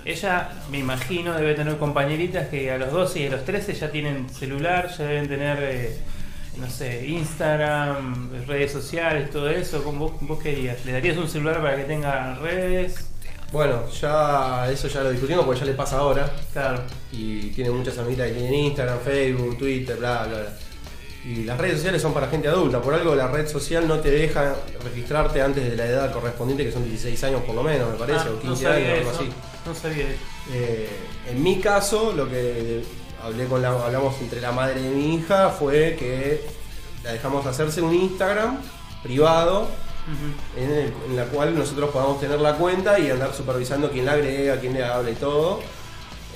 Ella, 0.06 0.48
me 0.70 0.78
imagino, 0.78 1.34
debe 1.34 1.54
tener 1.54 1.76
compañeritas 1.78 2.48
que 2.48 2.70
a 2.70 2.78
los 2.78 2.92
12 2.92 3.20
y 3.20 3.26
a 3.26 3.30
los 3.30 3.44
13 3.44 3.74
ya 3.74 3.90
tienen 3.90 4.28
celular, 4.30 4.88
ya 4.96 5.04
deben 5.04 5.26
tener, 5.28 5.58
eh, 5.60 5.98
no 6.58 6.70
sé, 6.70 7.04
Instagram, 7.06 8.30
redes 8.46 8.70
sociales, 8.72 9.30
todo 9.30 9.50
eso. 9.50 9.82
¿Cómo- 9.82 10.10
¿Vos, 10.10 10.12
vos 10.20 10.38
qué 10.42 10.52
harías? 10.52 10.84
¿Le 10.86 10.92
darías 10.92 11.16
un 11.16 11.28
celular 11.28 11.60
para 11.60 11.76
que 11.76 11.82
tenga 11.84 12.34
redes? 12.36 13.08
Bueno, 13.52 13.88
ya 14.00 14.68
eso 14.70 14.86
ya 14.88 15.02
lo 15.02 15.10
discutimos 15.10 15.44
porque 15.44 15.60
ya 15.60 15.66
le 15.66 15.72
pasa 15.74 15.98
ahora. 15.98 16.30
Claro. 16.52 16.82
Y 17.12 17.50
tiene 17.50 17.70
muchas 17.70 17.98
amigas 17.98 18.28
que 18.28 18.34
tienen 18.34 18.54
Instagram, 18.54 18.98
Facebook, 19.04 19.58
Twitter, 19.58 19.96
bla, 19.96 20.24
bla, 20.24 20.38
bla. 20.38 20.48
Y 21.24 21.42
las 21.44 21.58
redes 21.58 21.76
sociales 21.78 22.00
son 22.02 22.14
para 22.14 22.28
gente 22.28 22.46
adulta. 22.46 22.80
Por 22.80 22.94
algo 22.94 23.14
la 23.16 23.26
red 23.26 23.48
social 23.48 23.88
no 23.88 23.98
te 23.98 24.10
deja 24.12 24.54
registrarte 24.84 25.42
antes 25.42 25.68
de 25.68 25.76
la 25.76 25.86
edad 25.86 26.12
correspondiente, 26.12 26.64
que 26.64 26.70
son 26.70 26.84
16 26.84 27.24
años 27.24 27.42
por 27.42 27.56
lo 27.56 27.64
menos, 27.64 27.90
me 27.90 27.96
parece, 27.96 28.20
Ah, 28.20 28.30
o 28.30 28.34
no 28.34 28.40
15 28.40 28.62
sabía 28.62 28.86
años, 28.94 28.98
algo 28.98 29.10
así. 29.10 29.28
No 29.66 29.74
sabía. 29.74 30.06
Eh, 30.52 30.88
en 31.28 31.42
mi 31.42 31.58
caso, 31.60 32.12
lo 32.16 32.28
que 32.28 32.82
hablé 33.22 33.46
con 33.46 33.60
la, 33.62 33.68
hablamos 33.70 34.14
entre 34.20 34.40
la 34.40 34.52
madre 34.52 34.80
de 34.80 34.90
mi 34.90 35.16
hija 35.16 35.50
fue 35.50 35.96
que 35.98 36.42
la 37.02 37.12
dejamos 37.12 37.44
hacerse 37.46 37.82
un 37.82 37.94
Instagram 37.94 38.58
privado 39.02 39.68
en, 40.56 40.70
el- 40.70 40.92
en 41.08 41.16
la 41.16 41.24
cual 41.24 41.56
nosotros 41.58 41.90
podamos 41.90 42.20
tener 42.20 42.40
la 42.40 42.54
cuenta 42.54 42.98
y 43.00 43.10
andar 43.10 43.34
supervisando 43.34 43.90
quién 43.90 44.04
la 44.06 44.12
agrega, 44.12 44.60
quién 44.60 44.74
le 44.74 44.84
habla 44.84 45.10
y 45.10 45.14
todo. 45.14 45.60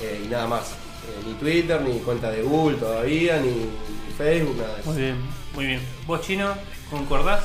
eh, 0.03 0.23
y 0.25 0.29
nada 0.29 0.47
más. 0.49 0.63
Eh, 0.71 1.23
ni 1.27 1.35
Twitter, 1.35 1.81
ni 1.83 1.99
cuenta 2.01 2.31
de 2.31 2.43
Google 2.43 2.77
todavía, 2.79 3.39
ni, 3.39 3.49
ni 3.51 4.15
Facebook, 4.19 4.57
nada 4.57 4.75
de 4.75 4.81
eso. 4.81 4.91
Muy 4.93 5.03
bien, 5.03 5.17
muy 5.55 5.67
bien. 5.67 5.81
¿Vos, 6.07 6.21
Chino, 6.23 6.55
concordás? 6.91 7.45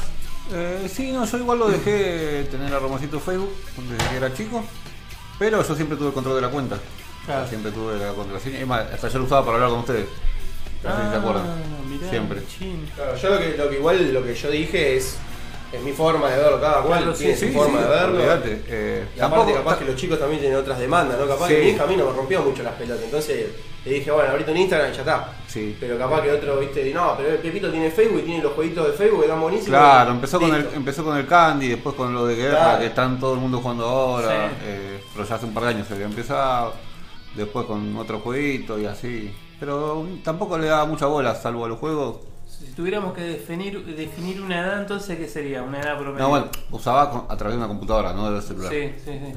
Eh, 0.54 0.90
sí, 0.94 1.12
no, 1.12 1.26
yo 1.26 1.38
igual 1.38 1.60
lo 1.60 1.70
dejé 1.70 2.44
tener 2.52 2.74
a 2.74 2.80
Romacito 2.80 3.20
Facebook 3.20 3.52
desde 3.90 4.10
que 4.10 4.16
era 4.18 4.34
chico. 4.34 4.64
Pero 5.38 5.62
yo 5.62 5.76
siempre 5.76 5.98
tuve 5.98 6.08
el 6.08 6.14
control 6.14 6.36
de 6.36 6.42
la 6.42 6.50
cuenta. 6.50 6.78
Claro. 7.26 7.48
Siempre 7.48 7.72
tuve 7.72 7.98
la 7.98 8.14
contraseña. 8.14 8.60
Es 8.60 8.68
más, 8.68 8.82
hasta 8.92 9.08
yo 9.10 9.20
lo 9.20 9.26
usaba 9.26 9.44
para 9.46 9.56
hablar 9.56 9.70
con 9.70 9.80
ustedes. 9.80 10.08
No 10.84 10.96
sé 10.96 11.04
si 11.04 11.10
se 11.10 11.16
acuerdan. 11.16 11.46
Ah, 11.48 11.56
mirá, 11.90 12.10
Siempre. 12.10 12.42
Claro, 12.96 13.16
yo 13.18 13.30
lo 13.30 13.40
que, 13.40 13.58
lo 13.58 13.70
que 13.70 13.76
igual 13.78 14.14
lo 14.14 14.24
que 14.24 14.36
yo 14.36 14.52
dije 14.52 14.98
es, 14.98 15.18
es 15.72 15.82
mi 15.82 15.92
forma 15.92 16.30
de 16.30 16.38
verlo, 16.38 16.60
cada 16.62 16.82
cual 16.82 17.00
Claro, 17.04 17.14
tiene 17.18 17.36
sí, 17.36 17.48
su 17.48 17.54
forma 17.54 17.82
de 17.82 17.88
verlo. 17.88 18.20
eh, 18.22 19.06
Y 19.16 19.20
aparte 19.20 19.38
tampoco- 19.52 19.54
capaz 19.54 19.78
que 19.80 19.86
los 19.86 19.96
chicos 19.96 20.20
también 20.20 20.40
tienen 20.42 20.58
otras 20.60 20.80
demandas, 20.80 21.20
¿no? 21.20 21.28
Capaz 21.28 21.48
Sí. 21.48 21.54
que 21.56 21.62
mi 21.62 21.70
hija 21.70 21.84
a 21.84 21.88
mí 21.88 21.96
no 21.98 22.06
me 22.06 22.12
rompió 22.14 22.42
mucho 22.42 22.64
las 22.64 22.74
pelotas, 22.74 23.04
entonces 23.04 23.48
le 23.86 23.92
dije, 23.92 24.10
bueno, 24.12 24.32
ahorita 24.32 24.52
en 24.52 24.58
Instagram 24.58 24.92
y 24.92 24.94
ya 24.96 25.00
está. 25.02 25.34
Sí. 25.48 25.78
Pero 25.80 25.98
capaz 25.98 26.22
que 26.22 26.32
otro, 26.32 26.58
viste, 26.58 26.92
no, 26.94 27.16
pero 27.18 27.38
Pepito 27.42 27.70
tiene 27.72 27.92
Facebook 27.92 28.20
y 28.20 28.24
tiene 28.24 28.44
los 28.44 28.54
jueguitos 28.54 28.88
de 28.88 28.94
Facebook 28.94 29.20
que 29.20 29.26
están 29.26 29.42
buenísimos. 29.42 29.70
Claro, 29.80 30.12
empezó 30.12 30.40
con, 30.40 30.54
el, 30.56 30.68
empezó 30.76 31.04
con 31.04 31.18
el 31.18 31.28
Candy, 31.28 31.68
después 31.70 31.96
con 31.96 32.14
lo 32.14 32.26
de 32.26 32.36
guerra, 32.36 32.58
Claro. 32.58 32.80
que 32.80 32.86
están 32.88 33.20
todo 33.20 33.34
el 33.34 33.40
mundo 33.40 33.60
jugando 33.62 33.86
ahora, 33.86 34.50
Sí. 34.50 34.56
eh, 34.66 35.00
pero 35.14 35.28
ya 35.28 35.36
hace 35.36 35.46
un 35.46 35.54
par 35.54 35.64
de 35.64 35.70
años 35.70 35.88
se 35.88 35.94
había 35.94 36.06
empezado, 36.08 36.74
después 37.36 37.66
con 37.66 37.96
otro 37.98 38.20
jueguito 38.20 38.80
y 38.80 38.86
así. 38.86 39.34
Pero 39.60 40.06
tampoco 40.24 40.58
le 40.58 40.68
daba 40.68 40.86
mucha 40.86 41.06
bola, 41.06 41.34
salvo 41.36 41.66
a 41.66 41.70
los 41.70 41.78
juegos. 41.80 42.18
Si 42.66 42.72
tuviéramos 42.72 43.14
que 43.14 43.22
definir, 43.22 43.86
definir 43.96 44.42
una 44.42 44.60
edad, 44.60 44.82
entonces, 44.82 45.18
¿qué 45.18 45.28
sería? 45.28 45.62
Una 45.62 45.80
edad 45.80 45.98
promedio. 45.98 46.20
No, 46.20 46.30
bueno, 46.30 46.48
usaba 46.72 47.26
a 47.30 47.38
través 47.38 47.56
de 47.56 47.58
una 47.60 47.68
computadora, 47.68 48.14
no 48.14 48.32
del 48.32 48.42
celular. 48.42 48.72
Sí, 48.72 48.92
sí, 49.04 49.12
sí. 49.12 49.34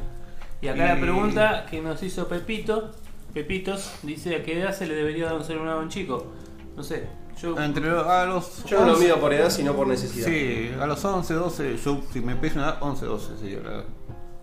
Y 0.63 0.69
acá 0.69 0.95
la 0.95 1.01
pregunta 1.01 1.67
que 1.71 1.81
nos 1.81 2.03
hizo 2.03 2.27
Pepito, 2.27 2.91
Pepitos, 3.35 3.93
dice 4.03 4.35
a 4.37 4.43
qué 4.43 4.61
edad 4.61 4.75
se 4.75 4.87
le 4.87 4.95
debería 4.95 5.27
dar 5.27 5.35
un 5.35 5.45
celular 5.45 5.77
a 5.77 5.81
un 5.81 5.89
chico. 5.89 6.27
No 6.75 6.83
sé, 6.83 7.07
yo... 7.41 7.57
Entre 7.61 7.89
a 7.89 8.25
los 8.25 8.65
Yo 8.65 8.81
no 8.81 8.87
lo 8.87 8.93
11, 8.95 9.05
mido 9.05 9.21
por 9.21 9.33
edad, 9.35 9.51
sino 9.51 9.75
por 9.75 9.87
necesidad. 9.87 10.27
Sí, 10.27 10.71
a 10.81 10.87
los 10.87 11.05
11, 11.05 11.35
12, 11.35 11.77
yo 11.77 12.01
si 12.13 12.21
me 12.21 12.35
pese 12.35 12.57
una 12.57 12.69
edad, 12.69 12.79
11, 12.81 13.07
12 13.07 13.39
sería 13.39 13.61
la 13.61 13.71
edad. 13.75 13.85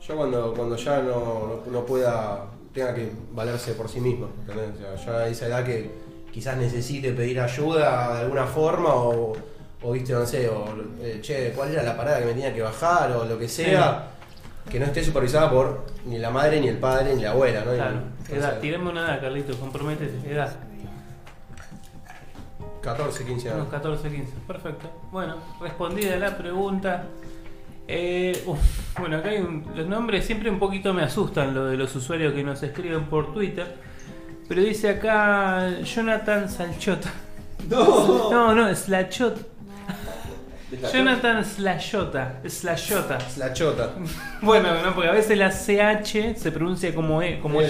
Yo 0.08 0.16
cuando, 0.16 0.54
cuando 0.54 0.76
ya 0.76 1.02
no, 1.02 1.64
no, 1.66 1.72
no 1.72 1.86
pueda, 1.86 2.46
tenga 2.74 2.94
que 2.94 3.12
valerse 3.34 3.74
por 3.74 3.90
sí 3.90 4.00
mismo. 4.00 4.30
¿entendés? 4.42 4.76
O 4.76 4.98
sea, 4.98 5.06
ya 5.06 5.18
a 5.18 5.28
esa 5.28 5.48
edad 5.48 5.66
que 5.66 6.05
quizás 6.36 6.58
necesite 6.58 7.14
pedir 7.14 7.40
ayuda 7.40 8.14
de 8.16 8.20
alguna 8.24 8.46
forma 8.46 8.94
o, 8.94 9.32
o 9.82 9.92
viste, 9.94 10.12
no 10.12 10.26
sé, 10.26 10.50
o 10.50 10.66
eh, 11.02 11.20
che, 11.22 11.54
¿cuál 11.56 11.72
era 11.72 11.82
la 11.82 11.96
parada 11.96 12.20
que 12.20 12.26
me 12.26 12.34
tenía 12.34 12.54
que 12.54 12.62
bajar 12.62 13.10
o 13.14 13.24
lo 13.24 13.40
que 13.40 13.48
sea? 13.48 14.08
Que 14.70 14.78
no 14.82 14.86
esté 14.86 15.02
supervisada 15.02 15.50
por 15.50 15.86
ni 16.06 16.18
la 16.18 16.30
madre, 16.32 16.60
ni 16.60 16.68
el 16.68 16.78
padre, 16.78 17.16
ni 17.16 17.22
la 17.24 17.32
abuela, 17.32 17.62
¿no? 17.64 17.72
Claro, 17.74 17.98
Entonces, 18.20 18.36
edad, 18.38 18.60
tirame 18.60 18.90
una 18.90 19.06
edad, 19.06 19.22
Carlitos, 19.22 19.56
comprométete, 19.56 20.30
edad. 20.30 20.54
14, 22.82 23.26
15 23.26 23.48
años. 23.50 23.62
Unos 23.62 23.72
14, 23.72 24.10
15. 24.10 24.34
Perfecto. 24.46 24.92
Bueno, 25.12 25.38
respondida 25.62 26.18
la 26.18 26.38
pregunta. 26.38 27.04
Eh, 27.88 28.44
uf, 28.46 28.60
bueno, 29.00 29.18
acá 29.18 29.30
hay 29.30 29.38
un- 29.38 29.66
los 29.74 29.88
nombres 29.88 30.26
siempre 30.26 30.50
un 30.50 30.60
poquito 30.60 30.94
me 30.94 31.04
asustan, 31.04 31.54
lo 31.54 31.66
de 31.66 31.78
los 31.78 31.96
usuarios 31.96 32.34
que 32.34 32.44
nos 32.44 32.62
escriben 32.62 33.06
por 33.06 33.34
Twitter. 33.34 33.76
Pero 34.48 34.62
dice 34.62 34.90
acá 34.90 35.80
Jonathan 35.84 36.50
Salchota. 36.50 37.12
No, 37.70 38.30
No, 38.30 38.54
no, 38.56 38.76
Slachot. 38.76 39.56
Jonathan 40.92 41.44
Slashota. 41.46 42.42
Slashota. 42.48 43.18
La 43.38 43.54
chota. 43.54 43.92
Bueno, 44.42 44.70
no, 44.84 44.94
porque 44.94 45.10
a 45.10 45.14
veces 45.14 45.38
la 45.38 45.50
CH 45.50 46.38
se 46.38 46.52
pronuncia 46.52 46.94
como 46.94 47.22
E, 47.22 47.40
como 47.40 47.62
Y, 47.62 47.66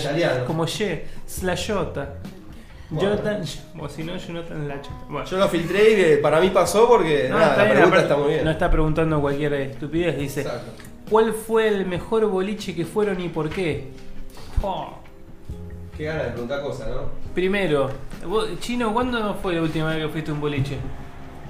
como 0.47 0.65
Y. 0.65 1.01
Slashota. 1.27 2.15
Bueno. 2.89 3.09
Jonathan, 3.09 3.41
o 3.79 3.89
si 3.89 4.03
no, 4.03 4.17
Jonathan 4.17 4.63
Slachota. 4.65 4.95
Bueno. 5.09 5.25
Yo 5.25 5.37
lo 5.37 5.47
filtré 5.49 5.91
y 5.91 5.95
que 5.95 6.17
para 6.17 6.39
mí 6.41 6.49
pasó 6.49 6.87
porque 6.87 7.27
No, 7.29 7.37
nada, 7.39 7.51
está 7.51 7.57
la 7.57 7.63
bien, 7.65 7.75
pregunta 7.77 8.01
está 8.01 8.17
muy 8.17 8.29
bien. 8.33 8.43
No 8.45 8.51
está 8.51 8.71
preguntando 8.71 9.21
cualquier 9.21 9.53
estupidez, 9.53 10.17
dice. 10.17 10.41
Exacto. 10.41 10.71
¿Cuál 11.09 11.33
fue 11.33 11.67
el 11.67 11.85
mejor 11.85 12.25
boliche 12.27 12.73
que 12.75 12.83
fueron 12.85 13.21
y 13.21 13.29
por 13.29 13.49
qué? 13.49 13.89
Oh, 14.61 14.97
Qué 15.97 16.03
ganas 16.05 16.25
de 16.25 16.31
preguntar 16.31 16.61
cosas, 16.61 16.87
¿no? 16.89 17.03
Primero, 17.33 17.89
vos, 18.27 18.47
Chino, 18.59 18.93
¿cuándo 18.93 19.35
fue 19.41 19.53
la 19.55 19.61
última 19.61 19.89
vez 19.93 20.05
que 20.05 20.09
fuiste 20.11 20.31
a 20.31 20.33
un 20.33 20.41
boliche? 20.41 20.77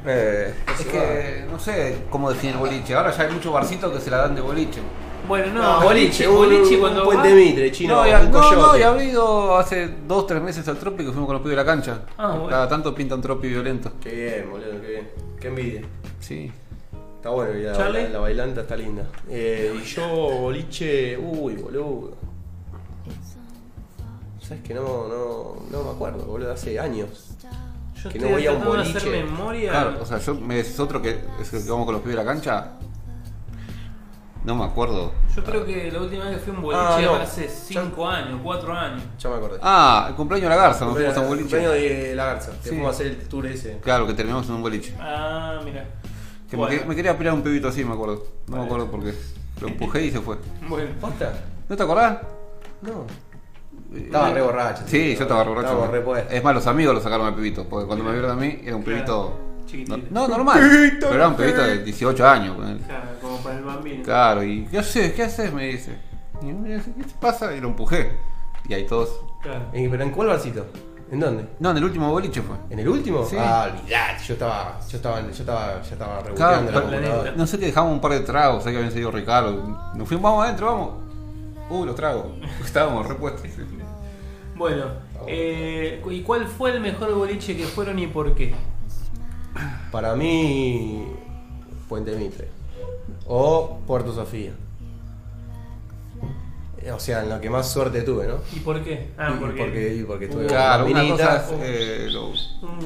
Eh, 0.08 0.54
es 0.80 0.86
que 0.86 1.46
no 1.52 1.58
sé 1.60 1.98
cómo 2.12 2.30
definir 2.30 2.56
boliche. 2.58 2.94
Ahora 2.94 3.12
ya 3.12 3.24
hay 3.24 3.32
muchos 3.34 3.52
barcitos 3.52 3.92
que 3.92 4.00
se 4.00 4.12
la 4.12 4.18
dan 4.18 4.36
de 4.36 4.42
boliche. 4.42 4.80
Bueno, 5.28 5.52
no, 5.52 5.80
No, 5.80 5.86
boliche, 5.86 6.28
un- 6.28 6.36
boliche 6.36 6.76
un 6.76 6.82
cuando 6.82 7.04
Puente 7.04 7.30
vas- 7.30 7.36
Mitre, 7.38 7.72
chino, 7.72 7.96
no, 7.96 8.08
ya, 8.08 8.20
un 8.22 8.30
no, 8.32 8.40
no, 8.40 8.48
coyote. 8.50 8.80
y 8.80 8.84
ha 8.84 8.90
habido 8.90 9.58
hace 9.58 9.90
dos, 10.08 10.28
tres 10.28 10.40
meses 10.44 10.68
al 10.68 10.78
Tropi 10.78 10.98
que 11.04 11.10
fuimos 11.10 11.26
con 11.26 11.34
los 11.34 11.42
pibes 11.42 11.58
de 11.58 11.64
la 11.64 11.66
cancha. 11.66 12.02
Ah, 12.16 12.28
bueno. 12.34 12.48
Cada 12.50 12.70
tanto 12.70 12.94
pintan 12.94 13.20
Tropi 13.24 13.48
violento. 13.48 13.94
Qué 14.00 14.12
bien, 14.12 14.52
boludo, 14.52 14.80
qué 14.82 14.88
bien. 14.88 15.10
Qué 15.40 15.48
envidia. 15.48 15.82
Sí. 16.20 16.52
Está 17.16 17.30
bueno, 17.32 17.58
y 17.58 17.64
la, 17.64 17.74
Charlie. 17.74 18.04
la, 18.04 18.10
la 18.10 18.20
bailanta 18.20 18.62
está 18.62 18.76
linda. 18.76 19.08
Eh, 19.28 19.74
y 19.76 19.84
yo, 19.84 20.08
boliche. 20.08 21.18
Uy, 21.18 21.56
boludo. 21.56 22.14
¿Sabes 24.48 24.64
que 24.64 24.74
no, 24.74 24.82
no, 25.08 25.56
no 25.72 25.84
me 25.84 25.90
acuerdo, 25.92 26.26
boludo? 26.26 26.52
Hace 26.54 26.80
años. 26.80 27.30
Yo 28.04 28.10
que 28.10 28.20
no 28.20 28.30
voy 28.30 28.46
a 28.46 28.52
un 28.52 28.62
de 28.64 28.82
hacer 28.82 28.94
boliche. 29.04 29.24
memoria. 29.24 29.72
Claro, 29.72 29.98
o 30.02 30.06
sea, 30.06 30.20
yo 30.20 30.36
me 30.36 30.56
decís 30.58 30.80
otro 30.80 31.02
que 31.02 31.20
es 31.40 31.54
el 31.54 31.64
que 31.64 31.72
vamos 31.72 31.86
con 31.86 31.94
los 31.96 32.04
pibes 32.04 32.18
de 32.18 32.24
la 32.24 32.32
cancha. 32.32 32.72
No 34.44 34.54
me 34.54 34.64
acuerdo. 34.66 35.12
Yo 35.36 35.44
creo 35.44 35.66
que 35.66 35.92
la 35.92 36.00
última 36.02 36.26
vez 36.26 36.36
que 36.36 36.40
fui 36.44 36.54
a 36.54 36.56
un 36.58 36.62
boliche 36.62 36.84
Ah, 36.84 37.02
no. 37.04 37.16
hace 37.16 37.50
5 37.50 38.08
años, 38.08 38.40
4 38.44 38.74
años. 38.78 39.02
Ya 39.18 39.30
me 39.30 39.36
acordé. 39.38 39.58
Ah, 39.64 40.06
el 40.10 40.16
cumpleaños 40.16 40.50
de 40.52 40.56
la 40.56 40.62
Garza, 40.62 40.86
nos 40.86 40.94
fuimos 40.94 41.18
a 41.18 41.22
un 41.22 41.28
Cumpleaños 41.40 41.72
boliche. 41.72 41.94
de 42.10 42.16
la 42.16 42.26
Garza. 42.26 42.52
Te 42.52 42.62
Sí. 42.64 42.70
fuimos 42.70 42.88
a 42.88 42.90
hacer 42.92 43.08
el 43.08 43.28
tour 43.28 43.48
ese. 43.48 43.80
Claro, 43.80 44.06
que 44.06 44.14
terminamos 44.14 44.48
en 44.48 44.54
un 44.54 44.62
boliche. 44.62 44.96
Ah, 45.00 45.60
mira. 45.66 45.86
Que 46.48 46.56
Bueno. 46.58 46.72
me, 46.76 46.80
que- 46.80 46.86
me 46.86 46.96
quería 46.96 47.18
pelear 47.18 47.34
un 47.34 47.42
pibito 47.42 47.70
así, 47.70 47.84
me 47.84 47.94
acuerdo. 47.96 48.24
No 48.46 48.52
Vale. 48.52 48.60
me 48.60 48.66
acuerdo 48.68 48.92
por 48.92 49.04
qué. 49.04 49.16
Lo 49.62 49.68
empujé 49.68 50.06
y 50.06 50.12
se 50.12 50.20
fue. 50.22 50.38
Bueno, 50.70 50.92
¿Posta? 51.02 51.34
¿No 51.68 51.76
te 51.76 51.82
acordás? 51.82 52.20
No. 52.84 53.08
Estaba 53.94 54.32
re 54.32 54.42
borracho. 54.42 54.84
Sí, 54.86 55.16
yo 55.16 55.22
estaba 55.24 55.44
borracho. 55.44 55.86
Estaba 55.86 56.16
re 56.24 56.38
es 56.38 56.44
más, 56.44 56.56
los 56.56 56.68
amigos 56.68 56.96
lo 56.96 57.02
sacaron 57.02 57.28
al 57.28 57.36
pibito, 57.36 57.68
porque 57.68 57.88
cuando 57.88 58.04
me 58.04 58.12
vieron 58.12 58.32
a 58.32 58.36
mí 58.36 58.60
era 58.64 58.76
un 58.76 58.84
pibito. 58.84 59.40
Chiquitito. 59.66 59.98
No, 60.12 60.28
no, 60.28 60.38
normal. 60.38 60.60
Pibito, 60.60 61.08
pero 61.08 61.16
era 61.16 61.28
un 61.28 61.36
pibito 61.36 61.62
de 61.62 61.84
18 61.84 62.28
años. 62.28 62.56
claro, 62.86 63.04
como 63.22 63.38
para 63.38 63.58
el 63.58 63.64
bambino. 63.64 64.04
Claro, 64.04 64.44
y 64.44 64.66
¿qué 64.66 64.80
haces? 64.80 65.14
¿Qué 65.14 65.24
haces? 65.24 65.54
Me 65.54 65.68
dice. 65.68 65.98
Y 66.42 66.48
yo 66.48 66.54
me 66.54 66.76
dice, 66.76 66.92
¿qué 66.98 67.04
te 67.04 67.14
pasa? 67.20 67.56
Y 67.56 67.62
lo 67.62 67.70
empujé. 67.70 68.12
Y 68.68 68.74
ahí 68.74 68.86
todos. 68.86 69.22
Claro. 69.42 69.66
Eh, 69.74 69.88
¿Pero 69.90 70.04
en 70.04 70.12
cuál 70.12 70.28
barcito? 70.28 70.66
¿En 71.12 71.20
dónde? 71.20 71.48
No, 71.60 71.70
en 71.72 71.78
el 71.78 71.84
último 71.84 72.10
boliche 72.12 72.42
fue. 72.42 72.56
¿En 72.70 72.80
el 72.80 72.88
último? 72.90 73.24
Sí. 73.26 73.38
Ah, 73.40 73.70
olvidate, 73.72 74.24
yo 74.24 74.34
estaba, 74.34 74.80
yo 74.90 74.98
estaba, 74.98 75.22
yo 75.22 75.30
estaba, 75.30 75.82
Claro, 75.84 76.24
reboteando 76.24 76.72
la 76.72 76.82
computadora. 76.82 77.32
no 77.36 77.48
sé 77.48 77.60
que 77.60 77.68
dejamos 77.68 77.94
un 77.94 78.02
par 78.02 78.12
de 78.14 78.22
tragos, 78.22 78.64
sé 78.64 78.72
que 78.72 78.78
habían 78.78 78.92
salido 78.92 79.12
Ricardo. 79.12 79.92
Nos 79.96 80.08
fuimos, 80.08 80.24
vamos 80.24 80.46
adentro, 80.46 80.66
vamos. 80.66 81.05
Uh, 81.70 81.86
los 81.86 81.96
tragos. 81.96 82.28
Estábamos 82.64 83.08
repuestos. 83.08 83.44
Bueno, 84.56 84.86
eh, 85.28 86.02
¿y 86.10 86.22
cuál 86.22 86.48
fue 86.48 86.72
el 86.72 86.80
mejor 86.80 87.14
boliche 87.14 87.58
que 87.58 87.66
fueron 87.66 88.00
y 88.00 88.08
por 88.08 88.34
qué? 88.36 88.54
Para 89.92 90.16
mí, 90.16 91.06
Puente 91.90 92.16
Mitre. 92.16 92.48
O 93.28 93.80
Puerto 93.88 94.14
Sofía. 94.14 94.52
O 96.94 97.00
sea, 97.00 97.24
en 97.24 97.30
lo 97.30 97.42
que 97.42 97.50
más 97.50 97.72
suerte 97.72 98.04
tuve, 98.04 98.28
¿no? 98.28 98.36
¿Y 98.56 98.60
por 98.60 98.84
qué? 98.84 99.10
Ah, 99.18 99.32
Y 99.36 99.40
porque, 99.40 99.64
porque, 99.64 99.96
y 99.96 100.04
porque 100.04 100.28
tuve 100.28 100.46
Claro, 100.46 100.86
una 100.86 101.10
cosa 101.10 101.44
eh, 101.60 102.08
lo- 102.12 102.28
un, 102.28 102.38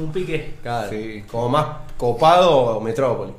un 0.04 0.12
pique. 0.14 0.56
Claro, 0.62 0.90
Sí. 0.90 1.26
como 1.30 1.50
más 1.50 1.68
copado 1.98 2.80
Metrópoli. 2.80 3.34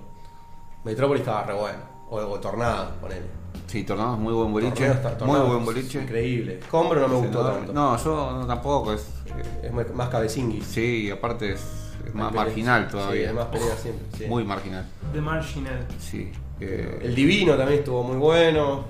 Metrópoli 0.84 1.20
estaba 1.20 1.44
re 1.44 1.54
bueno. 1.54 1.78
O, 2.10 2.16
o 2.18 2.40
Tornado, 2.40 2.90
ponele. 3.00 3.39
Sí, 3.70 3.84
Tornado 3.84 4.14
es 4.14 4.18
muy 4.20 4.32
buen 4.32 4.50
boliche. 4.52 4.88
Tornado 4.88 5.26
muy 5.26 5.38
buen 5.46 5.58
es 5.60 5.64
boliche. 5.64 6.02
Increíble. 6.02 6.58
Combro 6.68 7.00
no 7.02 7.06
me 7.08 7.14
Sí, 7.14 7.22
gustó 7.22 7.42
no, 7.44 7.50
tanto. 7.50 7.72
No, 7.72 7.96
yo 8.02 8.32
no, 8.40 8.46
tampoco. 8.46 8.92
Es, 8.92 9.02
eh, 9.28 9.60
Es 9.66 9.72
más- 9.72 9.94
más 9.94 10.08
cabecingui. 10.08 10.60
sí, 10.62 11.04
y 11.06 11.10
aparte 11.12 11.52
es, 11.52 11.60
es 12.04 12.12
más 12.12 12.32
marginal 12.34 12.86
Sí, 12.86 12.90
todavía. 12.90 13.28
es 13.28 13.34
más 13.34 13.44
pelea 13.46 13.76
siempre. 13.76 14.06
sí. 14.18 14.24
Muy 14.26 14.42
marginal. 14.42 14.84
The 15.12 15.20
Marginal. 15.20 15.86
Sí. 16.00 16.32
eh, 16.60 16.98
El 17.04 17.14
divino 17.14 17.54
también 17.54 17.78
estuvo 17.78 18.02
muy 18.02 18.16
bueno. 18.16 18.84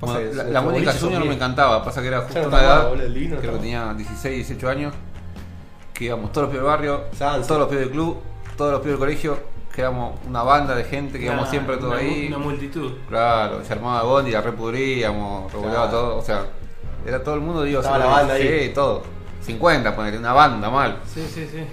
Pasa 0.00 0.14
bueno, 0.14 0.30
que 0.30 0.36
la, 0.36 0.44
la 0.44 0.60
Mónica 0.62 0.92
Junior 0.98 1.20
no 1.20 1.26
me 1.26 1.34
encantaba, 1.34 1.84
pasa 1.84 2.02
que 2.02 2.08
era 2.08 2.22
justo 2.22 2.50
no 2.50 2.58
edad, 2.58 2.88
boludo, 2.88 3.04
el 3.06 3.14
divino 3.14 3.36
creo 3.38 3.52
que 3.52 3.58
tenía 3.60 3.94
16, 3.94 4.34
18 4.48 4.68
años, 4.68 4.94
que 5.94 6.06
íbamos 6.06 6.32
todos 6.32 6.48
los 6.48 6.50
pibes 6.50 6.62
del 6.64 6.70
barrio, 6.72 7.04
Sanse. 7.16 7.46
todos 7.46 7.60
los 7.60 7.68
pibes 7.68 7.84
del 7.84 7.92
club, 7.92 8.16
todos 8.56 8.72
los 8.72 8.80
pibes 8.80 8.94
del 8.94 8.98
colegio, 8.98 9.38
que 9.74 9.80
éramos 9.80 10.18
una 10.26 10.42
banda 10.42 10.74
de 10.76 10.84
gente 10.84 11.18
que 11.18 11.24
íbamos 11.26 11.48
siempre 11.48 11.76
todo 11.78 11.88
una- 11.90 11.98
ahí. 11.98 12.26
Una 12.28 12.38
multitud. 12.38 12.92
Claro, 13.08 13.64
se 13.64 13.72
armaba 13.72 14.02
bondi, 14.04 14.30
la 14.30 14.40
repudríamos, 14.40 15.52
regulaba 15.52 15.88
Claro. 15.88 15.90
todo, 15.90 16.16
o 16.18 16.22
sea, 16.22 16.44
era 17.06 17.22
todo 17.22 17.34
el 17.34 17.40
mundo, 17.40 17.62
digo, 17.64 17.80
Estaba 17.80 17.98
la 17.98 18.06
banda 18.06 18.34
ahí. 18.34 18.66
Sí, 18.68 18.72
todo. 18.74 19.02
50, 19.40 19.94
ponerle 19.96 20.18
una 20.18 20.32
banda 20.32 20.70
mal. 20.70 20.98
Sí, 21.12 21.26
sí, 21.28 21.46
sí. 21.50 21.64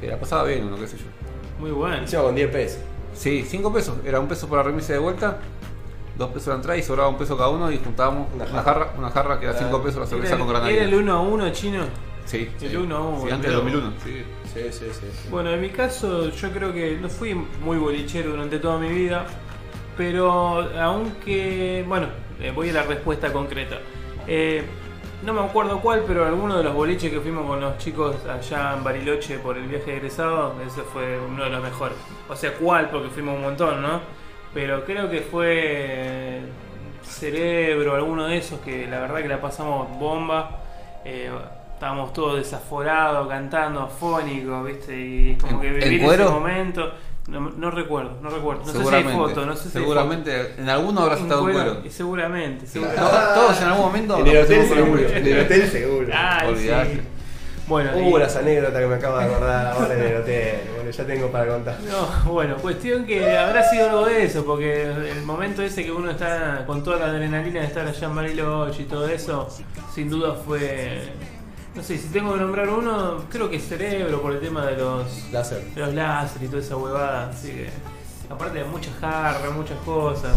Que 0.00 0.08
la 0.08 0.18
pasaba 0.18 0.44
bien 0.44 0.64
uno, 0.66 0.76
qué 0.76 0.86
sé 0.88 0.96
yo. 0.98 1.04
Muy 1.58 1.70
bueno. 1.70 1.96
Encima 1.96 2.22
con 2.22 2.34
10 2.34 2.50
pesos. 2.50 2.80
Sí, 3.14 3.44
5 3.48 3.72
pesos, 3.72 3.96
era 4.04 4.20
un 4.20 4.26
peso 4.28 4.46
por 4.48 4.58
la 4.58 4.64
remisa 4.64 4.92
de 4.92 4.98
vuelta, 4.98 5.38
dos 6.18 6.30
pesos 6.30 6.48
la 6.48 6.54
entrada 6.56 6.76
y 6.76 6.82
sobraba 6.82 7.08
un 7.08 7.16
peso 7.16 7.36
cada 7.36 7.48
uno 7.48 7.70
y 7.70 7.78
juntábamos 7.78 8.26
Una 8.34 8.44
una, 8.44 8.62
jarra. 8.62 8.92
una 8.98 9.10
jarra 9.10 9.38
que 9.40 9.46
era 9.46 9.54
5 9.58 9.80
pesos 9.82 10.00
la 10.00 10.06
cerveza 10.06 10.34
Era, 10.34 10.38
con 10.38 10.48
era 10.50 10.58
granadina. 10.60 10.84
el 10.84 10.94
1 10.94 11.12
a 11.14 11.20
1 11.20 11.50
chino. 11.52 11.84
Sí, 12.26 12.50
El 12.60 12.70
sí. 12.70 12.76
uno 12.76 12.96
a 12.96 13.00
uno, 13.00 13.22
Sí, 13.24 13.30
antes 13.30 13.50
del 13.50 13.60
boludo. 13.60 13.80
2001. 13.82 13.96
Sí. 14.04 14.24
Sí, 14.56 14.86
sí. 14.92 15.28
Bueno, 15.30 15.50
en 15.50 15.60
mi 15.60 15.70
caso 15.70 16.30
yo 16.30 16.50
creo 16.50 16.72
que 16.72 16.96
no 16.96 17.08
fui 17.08 17.34
muy 17.34 17.76
bolichero 17.76 18.30
durante 18.30 18.58
toda 18.58 18.78
mi 18.78 18.88
vida, 18.88 19.26
pero 19.96 20.60
aunque, 20.78 21.84
bueno, 21.86 22.08
eh, 22.40 22.52
voy 22.54 22.70
a 22.70 22.74
la 22.74 22.82
respuesta 22.82 23.32
concreta. 23.32 23.78
Eh, 24.26 24.64
no 25.22 25.32
me 25.32 25.40
acuerdo 25.40 25.80
cuál, 25.80 26.04
pero 26.06 26.26
alguno 26.26 26.58
de 26.58 26.64
los 26.64 26.74
boliches 26.74 27.10
que 27.10 27.20
fuimos 27.20 27.46
con 27.46 27.60
los 27.60 27.78
chicos 27.78 28.16
allá 28.26 28.74
en 28.76 28.84
Bariloche 28.84 29.38
por 29.38 29.56
el 29.56 29.66
viaje 29.66 29.96
egresado, 29.96 30.54
ese 30.66 30.82
fue 30.82 31.18
uno 31.18 31.44
de 31.44 31.50
los 31.50 31.62
mejores. 31.62 31.96
O 32.28 32.36
sea, 32.36 32.52
cuál, 32.54 32.90
porque 32.90 33.08
fuimos 33.08 33.36
un 33.36 33.42
montón, 33.42 33.82
¿no? 33.82 34.00
Pero 34.52 34.84
creo 34.84 35.10
que 35.10 35.20
fue 35.20 35.60
eh, 35.60 36.40
Cerebro, 37.02 37.94
alguno 37.94 38.26
de 38.26 38.38
esos 38.38 38.60
que 38.60 38.86
la 38.86 39.00
verdad 39.00 39.22
que 39.22 39.28
la 39.28 39.40
pasamos 39.40 39.98
bomba. 39.98 40.62
Estábamos 41.76 42.12
todos 42.14 42.38
desaforados, 42.38 43.28
cantando 43.28 43.80
afónicos, 43.82 44.66
¿viste? 44.66 44.98
Y 44.98 45.36
como 45.40 45.52
¿En- 45.54 45.60
que 45.60 45.68
en 45.68 45.74
vivir 45.90 46.02
ese 46.10 46.24
momento. 46.24 46.90
No, 47.28 47.40
no 47.40 47.70
recuerdo, 47.72 48.18
no 48.22 48.30
recuerdo. 48.30 48.62
No 48.66 48.72
sé 48.72 48.84
si 48.84 48.94
hay 48.94 49.02
fotos, 49.04 49.46
no 49.46 49.56
sé 49.56 49.68
si 49.68 49.78
hay 49.78 49.84
seguramente 49.84 50.54
en 50.58 50.68
alguno 50.70 51.00
habrás 51.02 51.20
estado 51.20 51.48
en 51.48 51.54
cuero, 51.54 51.82
seguramente, 51.90 52.66
seguramente. 52.68 53.02
Todos, 53.04 53.34
todos 53.34 53.60
en 53.62 53.66
algún 53.68 53.82
momento. 53.86 54.18
En 54.20 54.26
el 54.28 54.36
hotel 54.44 54.66
seguro. 54.68 55.08
En 55.08 55.26
el 55.26 55.40
hotel 55.40 55.68
seguro. 55.70 56.08
Ay, 56.14 56.48
Olvidate. 56.48 56.94
sí. 56.94 57.00
Bueno, 57.66 57.90
Uh, 57.96 58.16
y- 58.16 58.20
las 58.20 58.36
anécdotas 58.36 58.80
que 58.80 58.86
me 58.86 58.94
acabo 58.94 59.18
de 59.18 59.24
acordar 59.24 59.66
ahora 59.66 59.94
en 59.94 60.00
el 60.02 60.16
hotel. 60.18 60.54
Bueno, 60.76 60.90
ya 60.92 61.04
tengo 61.04 61.26
para 61.32 61.46
contar. 61.52 61.76
No, 61.80 62.32
bueno, 62.32 62.56
cuestión 62.58 63.04
que 63.04 63.36
habrá 63.36 63.68
sido 63.68 63.90
algo 63.90 64.06
de 64.06 64.22
eso, 64.24 64.44
porque 64.46 64.82
el 64.84 65.22
momento 65.24 65.62
ese 65.62 65.84
que 65.84 65.90
uno 65.90 66.08
está 66.12 66.62
con 66.64 66.84
toda 66.84 66.98
la 67.00 67.06
adrenalina 67.06 67.58
de 67.60 67.66
estar 67.66 67.84
allá 67.88 68.06
en 68.06 68.14
Bariloche 68.14 68.82
y 68.82 68.84
todo 68.84 69.08
eso, 69.08 69.48
sin 69.92 70.08
duda 70.08 70.34
fue. 70.34 71.08
No 71.76 71.82
sé, 71.82 71.98
si 71.98 72.08
tengo 72.08 72.32
que 72.32 72.40
nombrar 72.40 72.68
uno, 72.70 73.24
creo 73.28 73.50
que 73.50 73.58
Cerebro 73.60 74.22
por 74.22 74.32
el 74.32 74.40
tema 74.40 74.64
de 74.66 74.76
los, 74.78 75.30
Láser. 75.30 75.62
de 75.74 75.80
los 75.82 75.94
láser 75.94 76.42
y 76.42 76.46
toda 76.48 76.62
esa 76.62 76.76
huevada. 76.76 77.28
Así 77.28 77.48
que, 77.48 77.68
aparte 78.30 78.58
de 78.60 78.64
muchas 78.64 78.94
jarras, 78.98 79.52
muchas 79.54 79.78
cosas. 79.84 80.36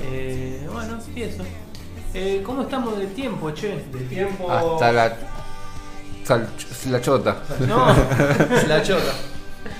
Eh, 0.00 0.66
bueno, 0.72 0.98
y 1.14 1.22
eso. 1.22 1.42
Eh, 2.14 2.42
¿Cómo 2.44 2.62
estamos 2.62 2.98
de 2.98 3.06
tiempo, 3.08 3.50
che? 3.50 3.84
De 3.92 4.00
tiempo. 4.08 4.50
Hasta 4.50 4.92
la. 4.92 5.16
sal- 6.24 6.48
la 6.90 7.00
chota. 7.00 7.42
No. 7.66 7.86
La 8.68 8.82
chota. 8.82 9.12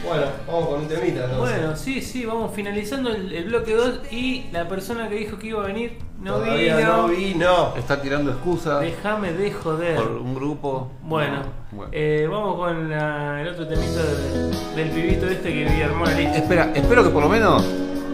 Bueno, 0.07 0.27
vamos 0.47 0.69
con 0.69 0.81
un 0.83 0.89
temita. 0.89 1.25
entonces. 1.25 1.39
Bueno, 1.39 1.77
sí, 1.77 2.03
sí, 2.03 2.27
vamos 2.27 2.55
finalizando 2.55 3.11
el, 3.11 3.33
el 3.33 3.45
bloque 3.45 3.75
2 3.75 4.01
y 4.11 4.47
la 4.53 4.69
persona 4.69 5.09
que 5.09 5.14
dijo 5.14 5.39
que 5.39 5.47
iba 5.49 5.62
a 5.62 5.66
venir 5.66 5.99
no 6.21 6.35
Todavía 6.35 6.77
vino. 6.77 6.97
no 6.97 7.09
vino. 7.09 7.75
Está 7.77 8.01
tirando 8.03 8.31
excusas 8.33 8.81
Déjame 8.81 9.33
de 9.33 9.53
joder. 9.53 9.97
por 9.97 10.09
un 10.12 10.35
grupo. 10.35 10.91
Bueno, 11.03 11.43
Bueno. 11.71 11.91
eh, 11.93 12.27
vamos 12.31 12.57
con 12.57 12.91
la- 12.91 13.41
el 13.43 13.49
otro 13.49 13.66
temito 13.69 14.03
del, 14.03 14.77
del 14.77 14.91
pibito 14.91 15.27
este 15.29 15.53
que 15.53 15.64
vi 15.64 15.83
lista. 16.14 16.39
Espera, 16.39 16.71
espero 16.75 17.05
que 17.05 17.11
por 17.11 17.23
lo 17.23 17.29
menos 17.29 17.64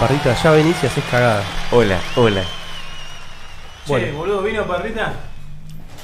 Parrita, 0.00 0.32
ya 0.32 0.50
venís 0.52 0.76
y 0.82 0.86
haces 0.86 1.04
cagada. 1.10 1.42
Hola, 1.72 1.98
hola. 2.14 2.42
Che, 3.84 4.12
boludo, 4.12 4.42
¿vino 4.42 4.64
Parrita? 4.64 5.12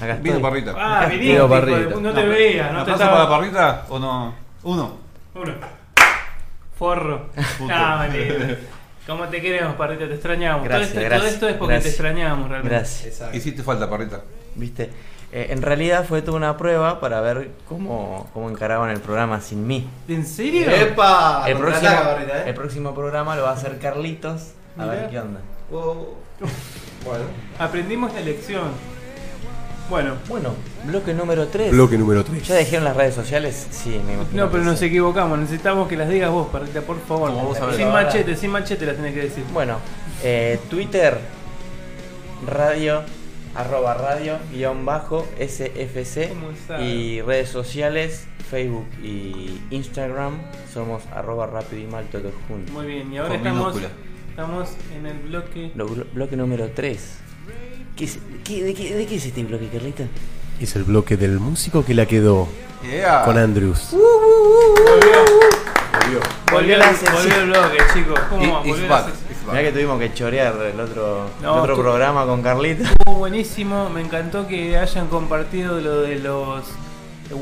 Acá 0.04 0.14
Vino 0.22 0.36
estoy. 0.36 0.42
parrita. 0.50 0.74
Ah, 0.76 1.06
viniste, 1.06 1.26
Vino 1.26 1.34
hijo 1.44 1.54
de 1.54 1.60
parrita. 1.60 1.94
pu- 1.96 2.00
no 2.00 2.12
te 2.12 2.24
veía, 2.26 2.62
no 2.72 2.84
te 2.84 2.92
¿Aplauso 2.92 2.98
para 3.04 3.10
la 3.14 3.22
estaba... 3.22 3.38
parrita 3.38 3.84
o 3.88 3.98
no? 3.98 4.34
Uno. 4.62 4.96
Uno. 5.34 5.52
Forro. 6.78 7.26
Puto. 7.58 7.72
Ah, 7.72 7.96
vale. 7.96 8.58
¿Cómo 9.06 9.24
te 9.28 9.40
queremos, 9.40 9.74
parrita? 9.74 10.06
Te 10.08 10.14
extrañamos. 10.14 10.64
Gracias, 10.64 10.92
todo, 10.92 11.00
esto, 11.00 11.08
todo 11.08 11.18
gracias, 11.18 11.32
esto 11.34 11.48
es 11.48 11.54
porque 11.56 11.72
gracias. 11.74 11.82
te 11.96 12.02
extrañamos 12.02 12.48
realmente. 12.48 12.74
Gracias. 12.74 13.34
Hiciste 13.34 13.62
falta, 13.62 13.88
parrita. 13.90 14.22
¿Viste? 14.54 14.90
Eh, 15.30 15.48
en 15.50 15.62
realidad 15.62 16.04
fue 16.06 16.22
toda 16.22 16.36
una 16.36 16.56
prueba 16.56 17.00
para 17.00 17.20
ver 17.20 17.50
cómo, 17.68 18.30
cómo 18.32 18.48
encaraban 18.48 18.90
el 18.90 19.00
programa 19.00 19.40
sin 19.40 19.66
mí. 19.66 19.86
¿En 20.08 20.24
serio? 20.24 20.70
¡Epa! 20.70 21.44
el, 21.46 21.56
próximo, 21.58 21.90
Contraataca, 21.90 22.38
¿eh? 22.38 22.42
el 22.46 22.54
próximo 22.54 22.94
programa 22.94 23.34
lo 23.36 23.42
va 23.42 23.50
a 23.50 23.54
hacer 23.54 23.78
Carlitos. 23.78 24.52
A 24.78 24.82
Mirá. 24.84 24.94
ver 24.94 25.10
qué 25.10 25.18
onda. 25.20 25.40
Oh. 25.72 26.14
Bueno. 27.04 27.24
Aprendimos 27.58 28.14
la 28.14 28.20
lección. 28.20 28.62
Bueno, 29.90 30.14
Bueno, 30.28 30.54
bloque 30.86 31.12
número 31.12 31.46
3. 31.48 31.72
número 31.72 32.24
3. 32.24 32.46
¿Ya 32.48 32.56
dijeron 32.56 32.84
las 32.84 32.96
redes 32.96 33.14
sociales? 33.14 33.66
Sí, 33.70 34.00
me 34.06 34.14
imagino. 34.14 34.44
no, 34.46 34.50
pero 34.50 34.64
nos 34.64 34.78
sí. 34.78 34.86
equivocamos. 34.86 35.38
Necesitamos 35.38 35.88
que 35.88 35.96
las 35.96 36.08
digas 36.08 36.30
vos, 36.30 36.48
parrita, 36.48 36.80
por 36.80 36.98
favor. 37.00 37.30
Como 37.30 37.44
vos 37.48 37.58
sabés. 37.58 37.76
sin 37.76 37.88
machete, 37.92 38.34
sin 38.36 38.50
machete 38.50 38.86
las 38.86 38.96
tenés 38.96 39.12
que 39.14 39.20
decir. 39.22 39.44
Bueno, 39.52 39.76
eh, 40.22 40.58
Twitter, 40.70 41.18
radio, 42.46 43.02
arroba 43.54 43.94
radio, 43.94 44.38
guion 44.52 44.84
bajo, 44.86 45.26
SFC. 45.38 46.32
Y 46.80 47.20
redes 47.20 47.50
sociales, 47.50 48.26
Facebook 48.50 48.86
y 49.02 49.60
Instagram, 49.70 50.38
somos 50.72 51.02
arroba 51.14 51.46
rápido 51.46 51.82
y 51.82 51.86
mal 51.86 52.06
todo 52.06 52.30
juntos. 52.48 52.72
Muy 52.72 52.86
bien, 52.86 53.12
y 53.12 53.18
ahora 53.18 53.28
Con 53.30 53.36
estamos, 53.38 53.74
minúscula. 53.74 53.88
estamos 54.30 54.68
en 54.96 55.06
el 55.06 55.18
bloque. 55.18 55.72
Lo- 55.74 55.88
blo- 55.88 56.06
bloque 56.12 56.36
número 56.36 56.70
3. 56.74 57.18
¿Qué 57.96 58.04
es- 58.04 58.18
qué- 58.42 58.62
de, 58.64 58.74
qué, 58.74 58.94
de 58.96 59.06
qué 59.06 59.16
es 59.16 59.26
este 59.26 59.44
bloque, 59.44 59.68
Carlita? 59.68 60.04
Es 60.60 60.74
el 60.76 60.84
bloque 60.84 61.16
del 61.16 61.38
músico 61.40 61.84
que 61.84 61.94
la 61.94 62.06
quedó 62.06 62.48
Yeah. 62.88 63.22
con 63.24 63.38
Andrews. 63.38 63.90
Volvió, 66.52 66.76
la 66.78 66.90
el- 66.90 66.96
sección. 66.96 67.14
volvió 67.22 67.36
el 67.40 67.46
bloque, 67.46 67.78
chicos. 67.94 68.20
¿Cómo? 68.30 68.42
It- 68.62 68.68
Volvió 68.68 68.88
back. 68.88 69.06
Mirá 69.48 69.62
que 69.62 69.72
tuvimos 69.72 69.98
que 69.98 70.14
chorear 70.14 70.54
el 70.72 70.80
otro, 70.80 71.26
el 71.40 71.46
otro 71.46 71.76
programa 71.76 72.24
con 72.26 72.42
Carlita. 72.42 72.84
Estuvo 72.84 73.16
buenísimo, 73.18 73.90
me 73.90 74.00
encantó 74.00 74.46
que 74.46 74.76
hayan 74.78 75.08
compartido 75.08 75.80
lo 75.80 76.02
de 76.02 76.18
los 76.18 76.64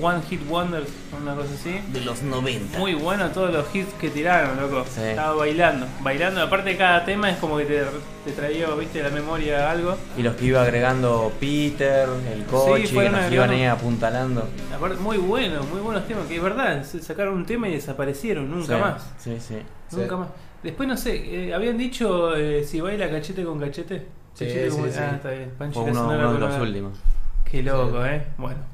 One 0.01 0.22
Hit 0.30 0.41
Wonders, 0.49 0.89
una 1.20 1.35
cosa 1.35 1.53
así. 1.55 1.80
De 1.93 2.01
los 2.03 2.22
90. 2.22 2.78
Muy 2.78 2.95
bueno 2.95 3.28
todos 3.30 3.53
los 3.53 3.74
hits 3.74 3.93
que 4.01 4.11
tiraron, 4.11 4.61
loco. 4.61 4.85
Sí. 4.89 5.01
Estaba 5.03 5.35
bailando, 5.35 5.87
bailando. 6.01 6.41
Aparte 6.43 6.70
de 6.70 6.76
cada 6.76 7.05
tema 7.05 7.30
es 7.30 7.37
como 7.39 7.57
que 7.59 7.64
te, 7.64 7.83
te 8.24 8.33
traía, 8.33 8.68
viste, 8.74 9.03
la 9.03 9.11
memoria 9.11 9.70
algo. 9.70 9.97
Y 10.16 10.22
los 10.22 10.37
que 10.37 10.45
iba 10.47 10.62
agregando 10.62 11.33
Peter, 11.41 12.09
el 12.33 12.45
coche, 12.45 12.83
que 12.83 12.89
fueron 12.89 13.12
nos 13.12 13.33
iban 13.33 13.51
ahí 13.51 13.64
apuntalando. 13.64 14.49
Aparte, 14.74 14.97
muy 14.99 15.18
bueno, 15.18 15.62
muy 15.64 15.80
buenos 15.80 16.07
temas. 16.07 16.26
Que 16.26 16.37
es 16.37 16.43
verdad, 16.43 16.85
se 16.85 17.03
sacaron 17.03 17.35
un 17.35 17.45
tema 17.47 17.68
y 17.68 17.72
desaparecieron, 17.72 18.51
nunca 18.51 18.74
Sí, 18.76 18.80
más. 18.80 19.11
Sí, 19.18 19.37
sí. 19.41 19.57
Nunca 19.97 20.16
más. 20.16 20.28
Después 20.62 20.89
no 20.89 20.97
sé, 20.97 21.49
eh, 21.49 21.53
habían 21.55 21.76
dicho 21.76 22.37
eh, 22.37 22.62
si 22.64 22.80
baila 22.80 23.11
cachete 23.11 23.43
con 23.45 23.59
cachete. 23.59 24.07
Sí, 24.35 24.47
Cachete 24.47 24.70
sí, 24.70 24.76
con- 24.78 24.91
sí. 24.93 24.99
Ah, 25.01 25.12
está 25.16 25.30
bien. 25.30 25.51
Uno, 25.74 26.05
uno 26.09 26.33
de 26.35 26.39
los 26.39 26.59
últimos. 26.61 26.99
Qué 27.45 27.62
loco, 27.64 28.07
eh. 28.07 28.24
Bueno. 28.39 28.72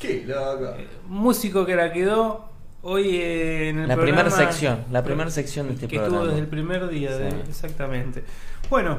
Qué 0.00 0.24
loco. 0.26 0.74
Eh, 0.78 0.86
músico 1.08 1.64
que 1.66 1.74
la 1.74 1.92
quedó 1.92 2.48
hoy 2.82 3.16
eh, 3.16 3.68
en 3.70 3.78
el 3.80 3.88
La 3.88 3.96
primera 3.96 4.30
sección, 4.30 4.84
la 4.90 5.02
primera 5.02 5.30
sección 5.30 5.68
de 5.68 5.74
este 5.74 5.88
que 5.88 5.96
programa. 5.96 6.16
estuvo 6.18 6.28
desde 6.28 6.40
el 6.42 6.48
primer 6.48 6.88
día, 6.88 7.16
de- 7.16 7.30
Sí. 7.30 7.36
exactamente. 7.48 8.24
Bueno, 8.70 8.98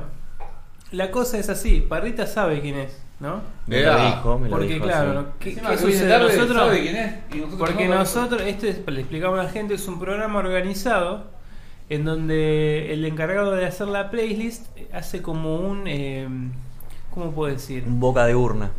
la 0.92 1.12
cosa 1.12 1.38
es 1.38 1.50
así, 1.50 1.82
Parrita 1.82 2.26
sabe 2.28 2.62
quién 2.62 2.76
es, 2.76 2.98
¿no? 3.20 3.42
Me 3.68 3.82
lo 3.84 3.96
dijo, 4.06 4.40
me 4.40 4.50
lo 4.50 4.58
Porque 4.58 4.74
dijo. 4.74 4.86
claro, 4.86 5.22
sí. 5.22 5.28
¿qué, 5.40 5.50
Encima 5.52 5.70
qué 5.72 5.78
sucede? 5.78 6.10
tarde, 6.10 6.36
nosotros, 6.38 6.58
sabe 6.66 6.82
quién 6.82 6.96
es, 6.96 7.14
y 7.32 7.36
nosotros 7.38 7.60
porque 7.60 7.88
no, 7.88 7.96
nosotros, 7.96 8.42
este 8.46 8.70
es, 8.70 8.80
le 8.88 9.00
explicamos 9.02 9.40
a 9.40 9.44
la 9.44 9.50
gente, 9.50 9.74
es 9.76 9.88
un 9.88 10.00
programa 10.00 10.40
organizado 10.40 11.26
en 11.90 12.04
donde 12.04 12.92
el 12.94 13.06
encargado 13.06 13.52
de 13.52 13.66
hacer 13.66 13.88
la 13.88 14.10
playlist 14.12 14.66
hace 14.92 15.22
como 15.22 15.56
un, 15.58 15.84
eh, 15.88 16.28
¿cómo 17.14 17.32
puedo 17.32 17.54
decir? 17.54 17.84
Un 17.88 18.00
boca 18.02 18.26
de 18.26 18.36
urna. 18.36 18.72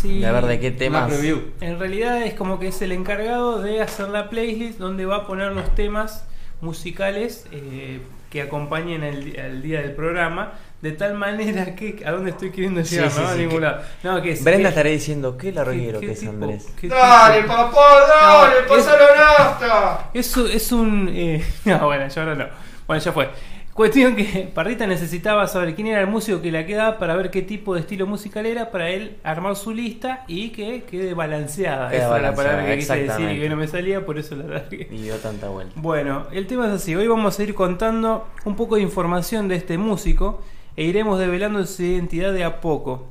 Sí, 0.00 0.20
De 0.20 0.30
ver 0.32 0.46
de 0.46 0.60
qué 0.60 0.70
temas. 0.70 1.08
preview. 1.08 1.40
En 1.60 1.78
realidad 1.78 2.22
es 2.22 2.34
como 2.34 2.58
que 2.58 2.68
es 2.68 2.82
el 2.82 2.92
encargado 2.92 3.60
de 3.62 3.80
hacer 3.82 4.08
la 4.08 4.28
playlist 4.30 4.78
donde 4.78 5.06
va 5.06 5.16
a 5.16 5.26
poner 5.26 5.52
los 5.52 5.74
temas 5.74 6.24
musicales 6.60 7.44
eh, 7.52 8.00
que 8.30 8.42
acompañen 8.42 9.02
el, 9.04 9.38
al 9.38 9.62
día 9.62 9.80
del 9.82 9.92
programa. 9.92 10.52
De 10.82 10.92
tal 10.92 11.14
manera 11.14 11.74
que. 11.76 12.02
¿A 12.04 12.10
dónde 12.12 12.30
estoy 12.30 12.50
queriendo 12.50 12.80
llegar? 12.82 13.10
sí, 13.10 13.20
no? 13.20 13.26
A 13.28 13.32
sí, 13.32 13.38
ningún 13.38 13.54
que- 13.56 13.60
lado. 13.60 13.82
No, 14.02 14.20
que 14.22 14.32
es- 14.32 14.44
Brenda 14.44 14.64
que- 14.64 14.68
estaría 14.68 14.92
diciendo, 14.92 15.36
qué 15.38 15.48
¿qué- 15.48 15.52
larguero 15.54 16.00
qué 16.00 16.06
que 16.06 16.12
es 16.12 16.20
tipo- 16.20 16.32
Andrés. 16.32 16.66
qué 16.78 16.88
Dale, 16.88 17.42
tipo- 17.42 17.54
papá, 17.54 17.80
dale, 18.08 18.54
No, 18.68 18.76
es- 18.76 18.82
pásalo 18.84 19.04
nafta. 19.16 20.10
Es, 20.12 20.36
un- 20.36 20.50
es 20.50 20.72
un. 20.72 21.08
eh, 21.12 21.44
no, 21.64 21.84
bueno, 21.86 22.06
ya 22.08 22.22
ahora 22.22 22.34
no. 22.34 22.46
Bueno, 22.86 23.02
ya 23.02 23.12
fue. 23.12 23.28
Cuestión 23.76 24.16
que 24.16 24.50
Parrita 24.54 24.86
necesitaba 24.86 25.46
saber 25.46 25.74
quién 25.74 25.88
era 25.88 26.00
el 26.00 26.06
músico 26.06 26.40
que 26.40 26.50
la 26.50 26.64
quedaba 26.64 26.98
para 26.98 27.14
ver 27.14 27.30
qué 27.30 27.42
tipo 27.42 27.74
de 27.74 27.80
estilo 27.80 28.06
musical 28.06 28.46
era 28.46 28.70
para 28.70 28.88
él 28.88 29.18
armar 29.22 29.54
su 29.54 29.72
lista 29.74 30.24
y 30.28 30.48
que 30.50 30.84
quede 30.84 31.12
balanceada. 31.14 31.92
Esa 31.92 31.96
era 31.96 32.04
la 32.06 32.12
balanceada, 32.30 32.36
palabra 32.36 32.66
que 32.72 32.78
quise 32.78 33.02
decir 33.02 33.30
y 33.30 33.38
que 33.40 33.48
no 33.50 33.56
me 33.56 33.68
salía, 33.68 34.04
por 34.06 34.18
eso 34.18 34.34
la 34.34 34.44
largué. 34.44 34.88
Y 34.90 35.02
dio 35.02 35.16
tanta 35.16 35.48
vuelta. 35.50 35.74
Bueno, 35.76 36.26
el 36.32 36.46
tema 36.46 36.66
es 36.68 36.72
así. 36.72 36.96
Hoy 36.96 37.06
vamos 37.06 37.38
a 37.38 37.42
ir 37.42 37.54
contando 37.54 38.26
un 38.46 38.56
poco 38.56 38.76
de 38.76 38.82
información 38.82 39.46
de 39.48 39.56
este 39.56 39.76
músico 39.76 40.42
e 40.74 40.84
iremos 40.84 41.18
develando 41.18 41.64
su 41.66 41.82
identidad 41.82 42.32
de 42.32 42.44
a 42.44 42.60
poco. 42.62 43.06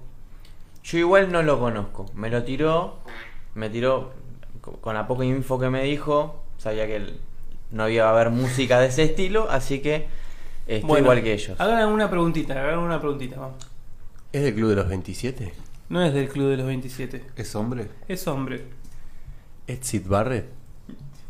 Yo 0.83 0.97
igual 0.97 1.31
no 1.31 1.43
lo 1.43 1.59
conozco. 1.59 2.07
Me 2.15 2.29
lo 2.31 2.43
tiró, 2.43 2.97
me 3.53 3.69
tiró 3.69 4.13
co- 4.61 4.73
con 4.81 4.95
la 4.95 5.07
poca 5.07 5.25
info 5.25 5.59
que 5.59 5.69
me 5.69 5.83
dijo. 5.83 6.43
Sabía 6.57 6.87
que 6.87 7.03
no 7.69 7.83
había 7.83 8.07
a 8.07 8.09
haber 8.11 8.31
música 8.31 8.79
de 8.79 8.87
ese 8.87 9.03
estilo, 9.03 9.47
así 9.51 9.79
que 9.79 10.07
estoy 10.67 10.87
Bueno, 10.87 11.05
igual 11.05 11.23
que 11.23 11.33
ellos. 11.33 11.59
Hagan 11.59 11.89
una 11.89 12.09
preguntita, 12.09 12.53
hagan 12.53 12.79
una 12.79 12.99
preguntita. 12.99 13.37
vamos. 13.39 13.55
¿Es 14.31 14.43
del 14.43 14.53
club 14.55 14.69
de 14.69 14.75
los 14.75 14.87
27? 14.89 15.53
No 15.87 16.03
es 16.03 16.13
del 16.13 16.27
Club 16.27 16.49
de 16.49 16.57
los 16.57 16.65
27. 16.65 17.23
¿Es 17.35 17.55
hombre? 17.55 17.87
Es 18.07 18.27
hombre. 18.27 18.63
¿Es 19.67 19.79
Sid 19.85 20.07
Barrett? 20.07 20.47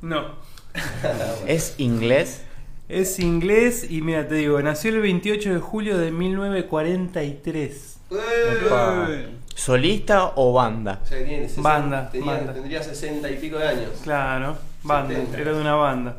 No. 0.01 0.27
¿Es 1.47 1.75
inglés? 1.77 2.43
Es 2.87 3.19
inglés 3.19 3.85
y 3.91 4.01
mira, 4.01 4.27
te 4.27 4.35
digo, 4.35 4.61
nació 4.61 4.91
el 4.91 5.01
28 5.01 5.53
de 5.55 5.59
julio 5.59 5.97
de 5.97 6.11
1943. 6.11 7.97
Epa. 8.11 9.09
¿Solista 9.53 10.33
o 10.35 10.53
banda? 10.53 10.99
O 11.03 11.05
sea, 11.05 11.17
que 11.19 11.25
tiene 11.25 11.47
60 11.47 11.61
Banda, 11.69 12.09
tenía- 12.11 12.33
banda. 12.33 12.53
Tendría 12.53 12.83
60 12.83 13.29
y 13.31 13.37
pico 13.37 13.57
de 13.57 13.67
años. 13.67 13.89
Claro, 14.03 14.57
banda, 14.83 15.15
70. 15.15 15.37
era 15.39 15.53
de 15.53 15.61
una 15.61 15.75
banda. 15.75 16.17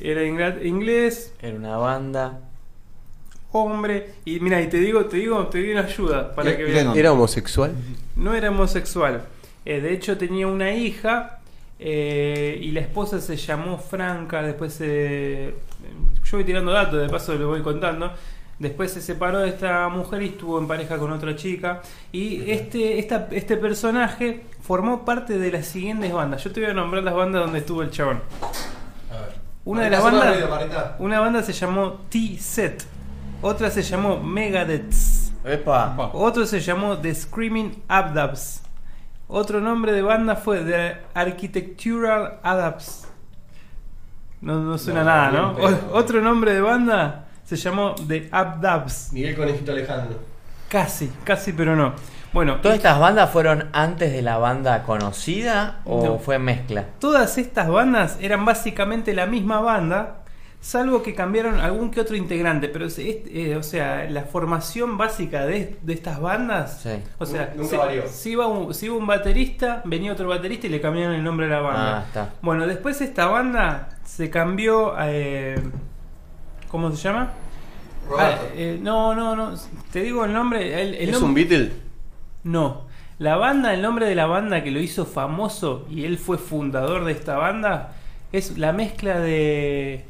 Era 0.00 0.24
inglés, 0.24 1.32
Era 1.42 1.56
una 1.56 1.76
banda. 1.76 2.40
hombre, 3.52 4.12
y 4.24 4.40
mira, 4.40 4.60
y 4.60 4.68
te 4.68 4.78
digo, 4.78 5.06
te 5.06 5.16
digo, 5.18 5.46
te 5.48 5.58
doy 5.60 5.72
una 5.72 5.82
ayuda 5.82 6.34
para 6.34 6.50
Le- 6.50 6.56
que. 6.56 6.64
Lennon. 6.64 6.96
¿Era 6.98 7.12
homosexual? 7.12 7.72
No 8.16 8.34
era 8.34 8.50
homosexual. 8.50 9.24
Eh, 9.64 9.80
de 9.80 9.92
hecho, 9.92 10.16
tenía 10.18 10.46
una 10.46 10.72
hija 10.72 11.40
eh, 11.78 12.58
y 12.60 12.70
la 12.72 12.80
esposa 12.80 13.20
se 13.20 13.36
llamó 13.36 13.78
Franca. 13.78 14.42
Después 14.42 14.74
se. 14.74 15.54
yo 16.24 16.36
voy 16.36 16.44
tirando 16.44 16.72
datos, 16.72 17.00
de 17.00 17.08
paso 17.08 17.34
lo 17.34 17.48
voy 17.48 17.62
contando. 17.62 18.12
Después 18.58 18.90
se 18.92 19.00
separó 19.00 19.38
de 19.38 19.50
esta 19.50 19.88
mujer 19.88 20.20
y 20.22 20.26
estuvo 20.26 20.58
en 20.58 20.66
pareja 20.66 20.98
con 20.98 21.12
otra 21.12 21.36
chica. 21.36 21.80
Y 22.10 22.50
este, 22.50 22.98
esta, 22.98 23.28
este 23.30 23.56
personaje 23.56 24.40
formó 24.62 25.04
parte 25.04 25.38
de 25.38 25.52
las 25.52 25.66
siguientes 25.66 26.12
bandas. 26.12 26.42
Yo 26.42 26.50
te 26.50 26.60
voy 26.60 26.70
a 26.70 26.74
nombrar 26.74 27.04
las 27.04 27.14
bandas 27.14 27.42
donde 27.44 27.60
estuvo 27.60 27.82
el 27.82 27.90
chabón. 27.92 28.20
Una 29.68 29.82
de 29.82 29.90
las 29.90 30.02
bandas. 30.02 30.92
Una 30.98 31.20
banda 31.20 31.42
se 31.42 31.52
llamó 31.52 31.92
T-Set. 32.08 32.84
Otra 33.42 33.70
se 33.70 33.82
llamó 33.82 34.18
Megadeth. 34.18 34.94
Epa. 35.44 36.10
Otro 36.14 36.46
se 36.46 36.60
llamó 36.60 36.96
The 36.96 37.14
Screaming 37.14 37.82
Abdabs. 37.86 38.62
Otro 39.28 39.60
nombre 39.60 39.92
de 39.92 40.00
banda 40.00 40.36
fue 40.36 40.60
The 40.60 40.96
Architectural 41.12 42.38
Adapts. 42.42 43.08
No, 44.40 44.58
no 44.60 44.78
suena 44.78 45.00
No, 45.00 45.06
nada, 45.06 45.30
¿no? 45.32 45.50
O- 45.52 45.98
otro 45.98 46.22
nombre 46.22 46.54
de 46.54 46.62
banda 46.62 47.26
se 47.44 47.56
llamó 47.56 47.94
The 48.06 48.30
Abdabs. 48.32 49.12
Miguel 49.12 49.36
Conejito 49.36 49.72
Alejandro. 49.72 50.18
Casi, 50.70 51.12
casi, 51.24 51.52
pero 51.52 51.76
no. 51.76 51.92
Bueno, 52.32 52.56
¿Todas 52.60 52.76
estas 52.76 52.98
bandas 53.00 53.30
fueron 53.30 53.68
antes 53.72 54.12
de 54.12 54.20
la 54.22 54.36
banda 54.38 54.82
conocida 54.82 55.80
o 55.84 56.04
No. 56.04 56.18
fue 56.18 56.38
mezcla? 56.38 56.84
todas 56.98 57.38
estas 57.38 57.68
bandas 57.68 58.18
eran 58.20 58.44
básicamente 58.44 59.14
la 59.14 59.24
misma 59.26 59.60
banda, 59.60 60.16
salvo 60.60 61.02
que 61.02 61.14
cambiaron 61.14 61.58
algún 61.60 61.90
que 61.90 62.00
otro 62.02 62.16
integrante. 62.16 62.68
Pero, 62.68 62.84
es- 62.86 62.98
eh, 62.98 63.56
o 63.58 63.62
sea, 63.62 64.04
la 64.10 64.24
formación 64.24 64.98
básica 64.98 65.46
de, 65.46 65.78
de 65.80 65.92
estas 65.94 66.20
bandas. 66.20 66.80
Sí. 66.82 67.00
O 67.18 67.24
sea, 67.24 67.52
Nunca 67.56 67.70
si, 67.70 67.76
varió. 67.76 68.02
si 68.08 68.30
iba 68.32 68.46
un, 68.46 68.74
si 68.74 68.86
iba 68.86 68.96
un 68.96 69.06
baterista, 69.06 69.80
venía 69.86 70.12
otro 70.12 70.28
baterista 70.28 70.66
y 70.66 70.70
le 70.70 70.80
cambiaron 70.82 71.14
el 71.14 71.24
nombre 71.24 71.46
a 71.46 71.48
la 71.48 71.60
banda. 71.60 71.98
Ah, 71.98 72.04
está. 72.06 72.30
Bueno, 72.42 72.66
después 72.66 73.00
esta 73.00 73.26
banda 73.26 73.88
se 74.04 74.28
cambió. 74.28 74.94
eh, 75.00 75.58
¿Cómo 76.68 76.90
se 76.90 76.96
llama? 77.08 77.30
Roberto. 78.06 78.42
Ah, 78.42 78.48
eh, 78.54 78.78
no, 78.82 79.14
no, 79.14 79.34
no. 79.34 79.54
Te 79.92 80.02
digo 80.02 80.24
el 80.26 80.32
nombre. 80.34 80.82
El, 80.82 80.94
el 80.94 81.08
¿Es 81.10 81.22
un 81.22 81.32
Beatle? 81.32 81.87
No. 82.44 82.86
La 83.18 83.36
banda, 83.36 83.74
el 83.74 83.82
nombre 83.82 84.06
de 84.06 84.14
la 84.14 84.26
banda 84.26 84.62
que 84.62 84.70
lo 84.70 84.78
hizo 84.80 85.04
famoso 85.04 85.86
y 85.90 86.04
él 86.04 86.18
fue 86.18 86.38
fundador 86.38 87.04
de 87.04 87.12
esta 87.12 87.36
banda 87.36 87.94
es 88.32 88.56
la 88.58 88.72
mezcla 88.72 89.18
de. 89.18 90.04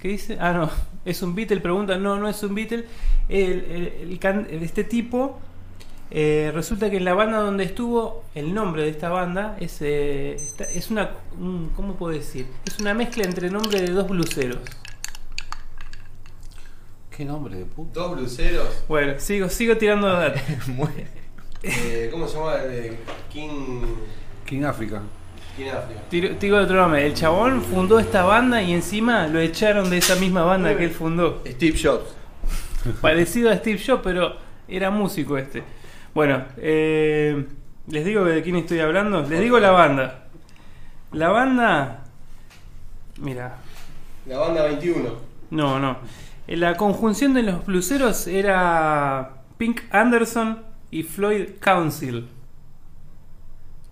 ¿Qué 0.00 0.08
dice? 0.08 0.38
Ah, 0.40 0.52
no. 0.52 0.70
¿Es 1.04 1.22
un 1.22 1.34
Beatle? 1.34 1.60
Pregunta. 1.60 1.96
No, 1.98 2.16
no 2.18 2.28
es 2.28 2.42
un 2.42 2.54
Beatle. 2.54 2.86
Este 3.28 4.84
tipo. 4.84 5.38
eh, 6.10 6.50
resulta 6.54 6.88
que 6.90 6.96
en 6.96 7.04
la 7.04 7.12
banda 7.12 7.38
donde 7.40 7.64
estuvo, 7.64 8.24
el 8.34 8.54
nombre 8.54 8.82
de 8.82 8.88
esta 8.88 9.10
banda 9.10 9.56
es, 9.60 9.78
eh, 9.82 10.36
es 10.74 10.90
una. 10.90 11.10
un- 11.38 11.70
¿Cómo 11.76 11.94
puedo 11.94 12.14
decir? 12.14 12.46
Es 12.66 12.78
una 12.78 12.94
mezcla 12.94 13.24
entre 13.24 13.50
nombre 13.50 13.80
de 13.82 13.90
dos 13.92 14.08
bluseros. 14.08 14.58
¿Qué 17.18 17.24
nombre 17.24 17.56
de 17.56 17.64
puta? 17.64 17.98
Dos 17.98 18.16
bluseros. 18.16 18.84
Bueno, 18.86 19.14
sigo, 19.18 19.48
sigo 19.48 19.76
tirando 19.76 20.06
datos. 20.06 20.40
Eh, 21.64 22.08
¿Cómo 22.12 22.28
se 22.28 22.36
llama? 22.36 22.54
Eh, 22.66 22.96
King. 23.28 23.82
King 24.46 24.62
África. 24.62 25.02
King 25.56 25.70
África. 25.70 26.00
Tiro, 26.08 26.36
tiro 26.36 26.58
otro 26.58 26.76
nombre. 26.76 27.04
El 27.04 27.14
chabón 27.14 27.62
fundó 27.62 27.98
esta 27.98 28.22
banda 28.22 28.62
y 28.62 28.72
encima 28.72 29.26
lo 29.26 29.40
echaron 29.40 29.90
de 29.90 29.98
esa 29.98 30.14
misma 30.14 30.44
banda 30.44 30.76
que 30.76 30.84
él 30.84 30.92
fundó. 30.92 31.42
Steve 31.44 31.76
Jobs. 31.76 32.14
Parecido 33.00 33.50
a 33.50 33.56
Steve 33.56 33.80
Jobs, 33.84 34.02
pero 34.04 34.36
era 34.68 34.92
músico 34.92 35.36
este. 35.36 35.64
Bueno, 36.14 36.44
eh, 36.58 37.44
les 37.88 38.04
digo 38.04 38.24
de 38.24 38.40
quién 38.44 38.54
estoy 38.54 38.78
hablando. 38.78 39.22
Les 39.22 39.40
digo 39.40 39.58
la 39.58 39.72
banda. 39.72 40.28
La 41.10 41.30
banda. 41.30 42.04
Mira, 43.16 43.56
La 44.24 44.38
banda 44.38 44.62
21. 44.66 45.10
no, 45.50 45.80
no. 45.80 46.27
La 46.48 46.76
conjunción 46.76 47.34
de 47.34 47.42
los 47.42 47.66
bluseros 47.66 48.26
era 48.26 49.42
Pink 49.58 49.82
Anderson 49.90 50.62
y 50.90 51.02
Floyd 51.02 51.50
Council. 51.60 52.26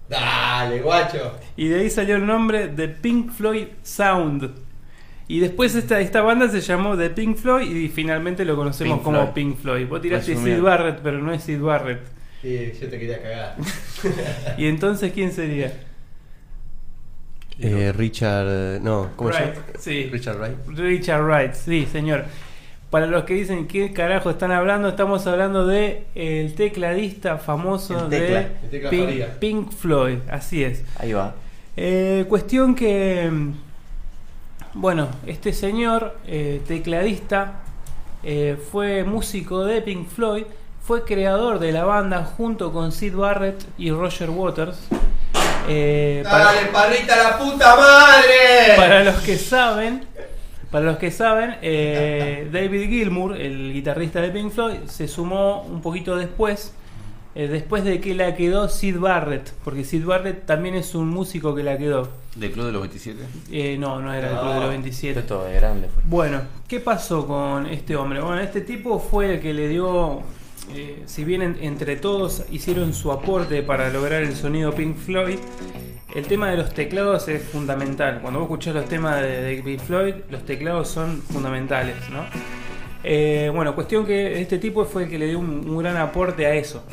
Dale, 0.09 0.81
guacho. 0.81 1.33
Y 1.57 1.69
de 1.69 1.81
ahí 1.81 1.91
salió 1.91 2.17
el 2.17 2.27
nombre 2.27 2.69
de 2.69 2.89
Pink 2.89 3.31
Floyd 3.33 3.67
Sound. 3.83 4.55
Y 5.29 5.41
después 5.41 5.75
esta, 5.75 6.01
esta 6.01 6.23
banda 6.23 6.49
se 6.49 6.61
llamó 6.61 6.97
The 6.97 7.11
Pink 7.11 7.37
Floyd 7.37 7.69
y 7.69 7.89
finalmente 7.89 8.45
lo 8.45 8.57
conocemos 8.57 8.99
Pink 8.99 9.05
como 9.05 9.19
Floyd. 9.19 9.33
Pink 9.35 9.59
Floyd. 9.59 9.89
Vos 9.89 10.01
tiraste. 10.01 10.37
Sid 10.37 10.61
Barrett, 10.61 11.01
pero 11.03 11.19
no 11.19 11.33
es 11.33 11.43
Sid 11.43 11.61
Barrett. 11.61 12.07
Sí, 12.41 12.73
yo 12.81 12.89
te 12.89 12.99
quería 12.99 13.21
cagar. 13.21 13.57
¿Y 14.59 14.67
entonces 14.67 15.13
quién 15.13 15.33
sería? 15.33 15.86
Eh, 17.59 17.93
Richard. 17.97 18.81
No, 18.83 19.11
¿cómo 19.17 19.33
se 19.33 19.39
Wright, 19.39 19.55
llama? 19.55 19.67
sí. 19.79 20.09
Richard 20.13 20.39
Wright. 20.39 20.57
Richard 20.79 21.23
Wright, 21.25 21.55
sí, 21.55 21.87
señor. 21.91 22.25
Para 22.91 23.07
los 23.07 23.25
que 23.25 23.35
dicen 23.35 23.67
qué 23.67 23.93
carajo 23.93 24.31
están 24.31 24.53
hablando, 24.53 24.89
estamos 24.89 25.27
hablando 25.27 25.67
de 25.67 26.05
el 26.15 26.55
tecladista 26.55 27.37
famoso 27.39 28.05
El 28.05 28.11
tecla, 28.11 28.41
de 28.41 28.77
el 28.79 28.91
tecla 28.91 29.27
Pink, 29.41 29.73
Floyd, 29.73 30.19
así 30.31 30.63
es. 30.63 30.85
Ahí 30.99 31.13
va. 31.13 31.35
Eh, 31.77 32.25
cuestión 32.29 32.75
que, 32.75 33.31
bueno, 34.75 35.09
este 35.27 35.53
señor 35.53 36.17
eh, 36.27 36.63
tecladista 36.67 37.61
eh, 38.23 38.57
fue 38.71 39.05
músico 39.05 39.65
de 39.65 39.83
Pink 39.83 40.09
Floyd, 40.09 40.45
fue 40.83 41.05
creador 41.05 41.59
de 41.59 41.73
la 41.73 41.85
banda 41.85 42.25
junto 42.25 42.73
con 42.73 42.93
Sid 42.93 43.15
Barrett 43.15 43.65
y 43.77 43.91
Roger 43.91 44.31
Waters. 44.31 44.79
Eh, 45.69 46.23
para, 46.25 46.45
¡Dale, 46.45 46.67
parrita 46.69 47.17
la 47.17 47.39
puta 47.39 47.77
madre! 47.77 48.77
para 48.77 49.05
los 49.05 49.17
que 49.17 49.37
saben, 49.37 50.05
para 50.71 50.87
los 50.87 50.99
que 50.99 51.11
saben, 51.11 51.57
eh, 51.63 52.49
David 52.53 52.89
Gilmour, 52.89 53.37
el 53.37 53.73
guitarrista 53.73 54.21
de 54.21 54.31
Pink 54.31 54.53
Floyd, 54.53 54.79
se 54.87 55.09
sumó 55.09 55.63
un 55.63 55.81
poquito 55.83 56.17
después. 56.17 56.73
eh, 57.35 57.49
después 57.49 57.85
de 57.85 58.01
que 58.01 58.15
la 58.15 58.35
quedó 58.35 58.67
Sid 58.69 58.99
Barrett, 58.99 59.53
porque 59.63 59.85
Sid 59.85 60.07
Barrett 60.07 60.47
también 60.47 60.75
es 60.75 60.95
un 60.95 61.09
músico 61.09 61.55
que 61.55 61.63
la 61.63 61.77
quedó. 61.77 62.09
¿Del 62.35 62.51
Club 62.53 62.67
de 62.67 62.73
los 62.73 62.81
27? 62.83 63.21
Eh, 63.51 63.77
no, 63.79 64.01
no 64.01 64.13
era 64.15 64.31
el 64.31 64.39
Club 64.39 64.55
de 64.55 64.61
los 64.61 64.69
27. 64.71 65.09
Esto 65.11 65.21
es 65.21 65.27
todo 65.27 65.45
de 65.47 65.55
grande. 65.55 65.89
Bueno, 66.05 66.41
¿qué 66.67 66.81
pasó 66.81 67.27
con 67.27 67.67
este 67.67 67.95
hombre? 67.97 68.21
Bueno, 68.21 68.41
este 68.41 68.63
tipo 68.63 68.99
fue 68.99 69.35
el 69.35 69.41
que 69.41 69.53
le 69.53 69.69
dio, 69.69 70.23
eh, 70.75 71.03
si 71.07 71.25
bien 71.25 71.43
en- 71.43 71.59
entre 71.63 71.97
todos 71.97 72.45
hicieron 72.51 72.93
su 72.95 73.13
aporte 73.13 73.63
para 73.63 73.91
lograr 73.91 74.23
el 74.23 74.35
sonido 74.35 74.73
Pink 74.75 74.97
Floyd, 74.97 75.39
el 76.15 76.27
tema 76.27 76.51
de 76.51 76.57
los 76.57 76.73
teclados 76.75 77.29
es 77.29 77.43
fundamental. 77.43 78.21
Cuando 78.23 78.41
vos 78.41 78.47
escuchás 78.47 78.75
los 78.75 78.87
temas 78.87 79.21
de, 79.21 79.61
Pink 79.65 79.81
Floyd, 79.81 80.15
los 80.31 80.45
teclados 80.45 80.89
son 80.89 81.21
fundamentales, 81.23 81.97
¿no? 82.11 82.25
Eh, 83.05 83.51
bueno, 83.55 83.75
cuestión 83.75 84.05
que 84.07 84.41
este 84.41 84.59
tipo 84.59 84.85
fue 84.85 85.05
el 85.05 85.11
que 85.11 85.19
le 85.19 85.27
dio 85.27 85.39
un 85.39 85.79
gran 85.79 85.97
aporte 85.97 86.47
a 86.47 86.55
eso. 86.55 86.85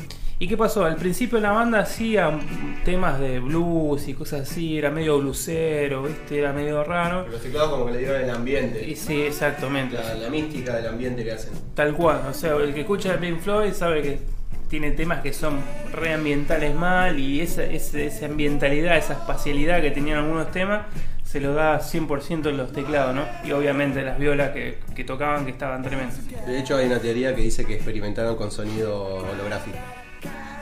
¿Y 0.44 0.48
qué 0.50 0.58
pasó? 0.58 0.84
Al 0.84 0.98
principio 0.98 1.40
la 1.40 1.54
banda 1.54 1.80
hacía 1.80 2.38
temas 2.84 3.18
de 3.18 3.40
blues 3.40 4.10
y 4.10 4.14
cosas 4.14 4.42
así, 4.42 4.78
era 4.78 4.92
medio 4.92 5.18
blusero, 5.18 6.04
¿viste? 6.04 6.40
Era 6.40 6.52
medio 6.52 6.84
raro. 6.84 7.26
Los 7.30 7.42
teclados 7.42 7.70
como 7.70 7.86
que 7.86 7.94
le 7.94 8.00
dieron 8.00 8.22
el 8.22 8.30
ambiente. 8.30 8.86
Y 8.86 8.98
sí, 8.98 9.22
exactamente. 9.22 9.96
La, 9.96 10.16
la 10.16 10.30
mística 10.30 10.76
del 10.76 10.88
ambiente 10.88 11.24
que 11.24 11.32
hacen. 11.32 11.54
Tal 11.74 11.94
cual, 11.94 12.24
o 12.30 12.34
sea, 12.34 12.58
el 12.58 12.74
que 12.74 12.82
escucha 12.82 13.14
a 13.14 13.18
Pink 13.22 13.40
Floyd 13.40 13.72
sabe 13.72 14.02
que 14.02 14.20
tiene 14.68 14.92
temas 14.92 15.22
que 15.22 15.32
son 15.32 15.62
reambientales 15.94 16.76
mal 16.76 17.18
y 17.18 17.40
esa, 17.40 17.64
esa, 17.64 18.02
esa 18.02 18.26
ambientalidad, 18.26 18.98
esa 18.98 19.14
espacialidad 19.14 19.82
que 19.82 19.92
tenían 19.92 20.18
algunos 20.26 20.52
temas 20.52 20.88
se 21.24 21.40
lo 21.40 21.54
da 21.54 21.80
100% 21.80 22.50
en 22.50 22.58
los 22.58 22.74
teclados, 22.74 23.16
¿no? 23.16 23.24
Y 23.46 23.54
obviamente 23.54 24.02
las 24.02 24.20
violas 24.20 24.52
que, 24.52 24.80
que 24.94 25.06
tocaban 25.06 25.46
que 25.46 25.52
estaban 25.52 25.82
tremendas. 25.84 26.20
De 26.46 26.60
hecho, 26.60 26.76
hay 26.76 26.88
una 26.88 27.00
teoría 27.00 27.34
que 27.34 27.44
dice 27.44 27.64
que 27.64 27.76
experimentaron 27.76 28.36
con 28.36 28.52
sonido 28.52 29.06
holográfico. 29.06 29.78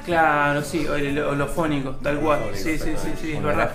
Claro, 0.05 0.61
sí, 0.63 0.87
o 0.87 0.95
el 0.95 1.17
holofónico, 1.19 1.91
tal 1.97 2.19
cual. 2.19 2.39
Sí, 2.53 2.77
sí, 2.77 2.91
sí, 2.97 3.09
sí, 3.19 3.31
es 3.33 3.43
verdad. 3.43 3.71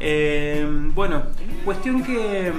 Eh, 0.00 0.64
bueno, 0.94 1.22
cuestión 1.64 2.02
que 2.02 2.52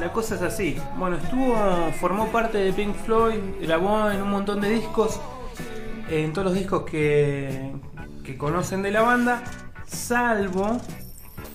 la 0.00 0.12
cosa 0.12 0.34
es 0.34 0.42
así. 0.42 0.76
Bueno, 0.96 1.16
estuvo, 1.16 1.56
formó 2.00 2.28
parte 2.32 2.58
de 2.58 2.72
Pink 2.72 2.96
Floyd, 3.04 3.38
grabó 3.60 4.10
en 4.10 4.22
un 4.22 4.30
montón 4.30 4.60
de 4.60 4.70
discos, 4.70 5.20
en 6.10 6.32
todos 6.32 6.46
los 6.46 6.54
discos 6.54 6.82
que, 6.82 7.70
que 8.24 8.36
conocen 8.36 8.82
de 8.82 8.90
la 8.90 9.02
banda, 9.02 9.42
salvo 9.86 10.80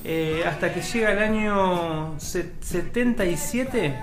eh, 0.03 0.43
hasta 0.47 0.73
que 0.73 0.81
llega 0.81 1.11
el 1.11 1.19
año 1.19 2.15
se- 2.19 2.51
77, 2.61 3.93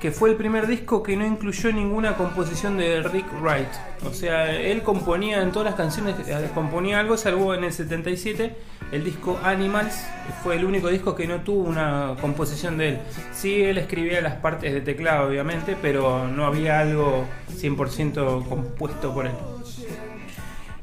que 0.00 0.10
fue 0.12 0.30
el 0.30 0.36
primer 0.36 0.66
disco 0.66 1.02
que 1.02 1.16
no 1.16 1.26
incluyó 1.26 1.72
ninguna 1.72 2.16
composición 2.16 2.76
de 2.76 3.02
Rick 3.02 3.26
Wright. 3.40 3.68
O 4.08 4.12
sea, 4.12 4.52
él 4.52 4.82
componía 4.82 5.42
en 5.42 5.50
todas 5.50 5.66
las 5.66 5.74
canciones, 5.74 6.14
eh, 6.28 6.48
componía 6.54 7.00
algo, 7.00 7.16
salvo 7.16 7.54
en 7.54 7.64
el 7.64 7.72
77 7.72 8.54
el 8.92 9.04
disco 9.04 9.38
Animals, 9.44 9.94
fue 10.42 10.56
el 10.56 10.64
único 10.64 10.88
disco 10.88 11.14
que 11.14 11.26
no 11.26 11.40
tuvo 11.42 11.64
una 11.68 12.14
composición 12.20 12.78
de 12.78 12.88
él. 12.90 12.98
Sí, 13.34 13.62
él 13.62 13.76
escribía 13.78 14.20
las 14.22 14.34
partes 14.36 14.72
de 14.72 14.80
teclado, 14.80 15.28
obviamente, 15.28 15.76
pero 15.82 16.26
no 16.28 16.46
había 16.46 16.80
algo 16.80 17.24
100% 17.54 18.48
compuesto 18.48 19.12
por 19.12 19.26
él. 19.26 19.32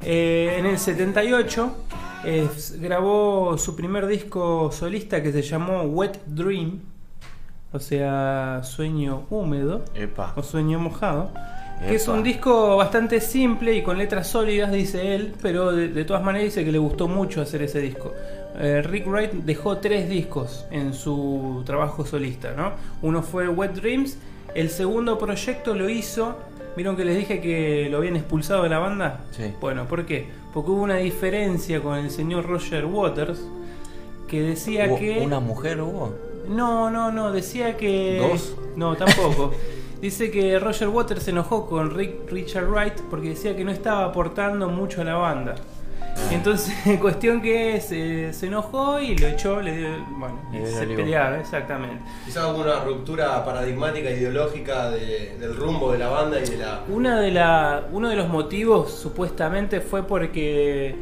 Eh, 0.01 0.55
en 0.59 0.66
el 0.68 0.78
78 0.78 1.76
grabó 2.80 3.57
su 3.57 3.76
primer 3.76 4.07
disco 4.07 4.71
solista 4.71 5.21
que 5.21 5.32
se 5.32 5.41
llamó 5.41 5.84
Wet 5.84 6.19
Dream, 6.26 6.82
o 7.71 7.80
sea, 7.80 8.61
sueño 8.63 9.26
húmedo 9.30 9.84
Epa. 9.93 10.34
o 10.36 10.43
sueño 10.43 10.80
mojado. 10.80 11.32
Que 11.86 11.95
es 11.95 12.07
un 12.07 12.23
disco 12.23 12.78
bastante 12.78 13.19
simple 13.19 13.76
y 13.76 13.84
con 13.84 13.97
letras 13.97 14.28
sólidas, 14.28 14.71
dice 14.71 15.13
él, 15.13 15.34
pero 15.41 15.73
de, 15.73 15.89
de 15.89 16.05
todas 16.05 16.23
maneras 16.23 16.45
dice 16.45 16.63
que 16.63 16.71
le 16.71 16.78
gustó 16.78 17.09
mucho 17.09 17.41
hacer 17.41 17.61
ese 17.63 17.82
disco. 17.82 18.13
Eh, 18.57 18.82
Rick 18.82 19.05
Wright 19.07 19.32
dejó 19.32 19.78
tres 19.78 20.07
discos 20.09 20.65
en 20.71 20.93
su 20.93 21.63
trabajo 21.65 22.05
solista, 22.05 22.53
¿no? 22.55 22.71
Uno 23.01 23.21
fue 23.21 23.49
Wet 23.49 23.73
Dreams, 23.73 24.17
el 24.53 24.69
segundo 24.69 25.17
proyecto 25.17 25.76
lo 25.76 25.89
hizo. 25.89 26.38
¿Vieron 26.78 26.95
que 26.95 27.05
les 27.05 27.17
dije 27.17 27.41
que 27.41 27.88
lo 27.89 27.97
habían 27.97 28.15
expulsado 28.15 28.63
de 28.63 28.69
la 28.69 28.80
banda? 28.80 29.21
Sí. 29.32 29.53
Bueno, 29.61 29.86
¿por 29.86 30.05
qué? 30.05 30.28
Porque 30.56 30.72
hubo 30.72 30.84
una 30.84 30.95
diferencia 30.95 31.82
con 31.82 31.97
el 31.97 32.10
señor 32.10 32.45
Roger 32.45 32.86
Waters 32.86 33.41
que 34.26 34.41
decía 34.41 34.88
¿Hubo 34.88 34.97
que. 34.97 35.20
¿Una 35.20 35.41
mujer 35.41 35.82
hubo? 35.82 36.14
No, 36.47 36.89
no, 36.89 37.12
no, 37.12 37.34
decía 37.34 37.76
que. 37.76 38.20
¿Dos? 38.20 38.56
No, 38.78 38.95
tampoco. 38.95 39.51
Dice 40.01 40.32
que 40.32 40.58
Roger 40.58 40.88
Waters 40.88 41.24
se 41.24 41.32
enojó 41.32 41.68
con 41.68 41.93
Rick, 41.93 42.32
Richard 42.32 42.70
Wright 42.70 43.01
porque 43.10 43.30
decía 43.30 43.53
que 43.53 43.66
no 43.66 43.72
estaba 43.72 44.06
aportando 44.06 44.70
mucho 44.70 45.01
a 45.01 45.03
la 45.03 45.16
banda. 45.16 45.56
Entonces, 46.32 46.74
cuestión 47.01 47.41
que 47.41 47.80
se, 47.82 48.34
se 48.34 48.47
enojó 48.47 48.99
y 48.99 49.16
lo 49.18 49.28
echó, 49.28 49.61
le 49.61 49.78
dio, 49.78 49.89
bueno, 50.18 50.39
se 50.51 50.80
olivo. 50.82 50.95
pelearon, 50.97 51.39
exactamente. 51.39 51.97
Quizás 52.26 52.45
hubo 52.51 52.61
una 52.61 52.80
ruptura 52.84 53.43
paradigmática 53.45 54.09
ideológica 54.09 54.89
de- 54.91 55.38
del 55.39 55.55
rumbo 55.55 55.91
de 55.91 55.99
la 55.99 56.07
banda 56.09 56.39
y 56.39 56.49
de 56.49 56.57
la. 56.57 56.82
Una 56.89 57.20
de 57.20 57.32
la, 57.32 57.84
uno 57.91 58.09
de 58.09 58.16
los 58.16 58.28
motivos 58.30 58.91
supuestamente 58.91 59.82
fue 59.82 60.03
porque 60.03 60.95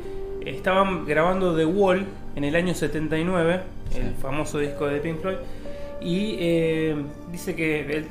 estaban 0.45 1.05
grabando 1.05 1.55
The 1.55 1.65
Wall 1.65 2.05
en 2.35 2.43
el 2.43 2.55
año 2.55 2.73
79, 2.73 3.61
el 3.95 4.13
famoso 4.21 4.57
disco 4.59 4.87
de 4.87 4.99
Pink 4.99 5.21
Floyd, 5.21 5.37
Y 6.01 6.35
eh, 6.39 6.95
dice 7.31 7.55
que 7.55 7.79
el- 7.81 8.07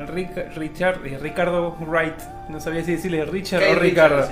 el 0.00 0.08
Ric- 0.08 0.54
Richard, 0.56 1.06
eh, 1.06 1.18
Ricardo 1.20 1.76
Wright, 1.80 2.18
no 2.48 2.60
sabía 2.60 2.82
si 2.84 2.92
decirle 2.92 3.24
Richard 3.24 3.62
o 3.70 3.74
Ricardo. 3.78 4.26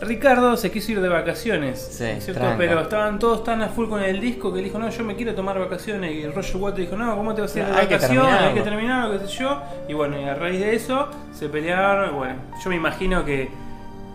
Ricardo 0.00 0.56
se 0.56 0.70
quiso 0.70 0.92
ir 0.92 1.00
de 1.00 1.08
vacaciones, 1.10 1.78
Sí, 1.92 2.04
¿cierto? 2.20 2.40
tranca. 2.40 2.56
pero 2.56 2.80
estaban 2.80 3.18
todos 3.18 3.44
tan 3.44 3.60
a 3.60 3.68
full 3.68 3.88
con 3.88 4.02
el 4.02 4.18
disco 4.20 4.50
que 4.52 4.60
él 4.60 4.64
dijo, 4.64 4.78
no, 4.78 4.88
yo 4.88 5.04
me 5.04 5.14
quiero 5.14 5.34
tomar 5.34 5.58
vacaciones. 5.58 6.12
Y 6.14 6.26
Roger 6.26 6.56
Waters 6.56 6.80
dijo, 6.88 6.96
no, 6.96 7.14
¿cómo 7.16 7.34
te 7.34 7.42
vas 7.42 7.54
a 7.54 7.58
ir 7.58 7.66
de 7.66 7.72
Hay 7.72 7.86
que 7.86 7.94
vacaciones? 7.96 8.32
Hay 8.40 8.54
que 8.54 8.62
terminarlo, 8.62 9.18
qué 9.20 9.26
sé 9.26 9.32
yo. 9.38 9.62
Y 9.88 9.92
bueno, 9.94 10.18
y 10.18 10.24
a 10.24 10.34
raíz 10.34 10.58
de 10.60 10.74
eso 10.74 11.08
se 11.32 11.48
pelearon. 11.50 12.16
Bueno, 12.16 12.36
yo 12.64 12.70
me 12.70 12.76
imagino 12.76 13.24
que 13.26 13.50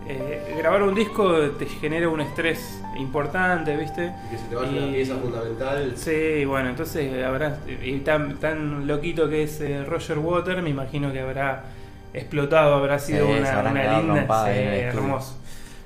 eh, 0.08 0.54
grabar 0.58 0.82
un 0.82 0.94
disco 0.94 1.32
te 1.58 1.66
genera 1.66 2.08
un 2.08 2.20
estrés 2.20 2.80
importante, 2.98 3.76
¿viste? 3.76 4.12
Que 4.30 4.38
se 4.38 4.44
te 4.44 4.54
vaya 4.54 4.70
Y- 4.72 4.78
una 4.78 4.92
pieza 4.92 5.16
fundamental. 5.16 5.92
Sí, 5.96 6.44
bueno, 6.44 6.68
entonces 6.70 7.24
habrá. 7.24 7.58
Y 7.82 7.98
tan, 8.00 8.36
tan 8.38 8.86
loquito 8.86 9.28
que 9.28 9.42
es 9.42 9.60
eh, 9.60 9.84
Roger 9.84 10.18
Water, 10.18 10.62
me 10.62 10.70
imagino 10.70 11.12
que 11.12 11.20
habrá 11.20 11.64
explotado, 12.14 12.74
habrá 12.74 12.98
sido 12.98 13.26
Sí, 13.26 13.32
una, 13.40 13.60
una 13.60 13.98
linda. 14.00 14.44
sí, 14.46 14.50
hermoso. 14.58 15.38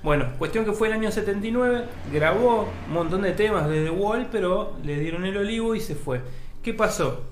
Bueno, 0.02 0.26
cuestión 0.38 0.64
que 0.64 0.72
fue 0.72 0.88
el 0.88 0.94
año 0.94 1.10
79, 1.10 1.84
grabó 2.12 2.68
un 2.86 2.92
montón 2.94 3.22
de 3.22 3.32
temas 3.32 3.68
de 3.68 3.84
The 3.84 3.90
Wall, 3.90 4.28
pero 4.32 4.74
le 4.84 4.98
dieron 4.98 5.24
el 5.26 5.36
olivo 5.36 5.74
y 5.74 5.80
se 5.80 5.94
fue. 5.94 6.20
¿Qué 6.62 6.72
pasó? 6.72 7.22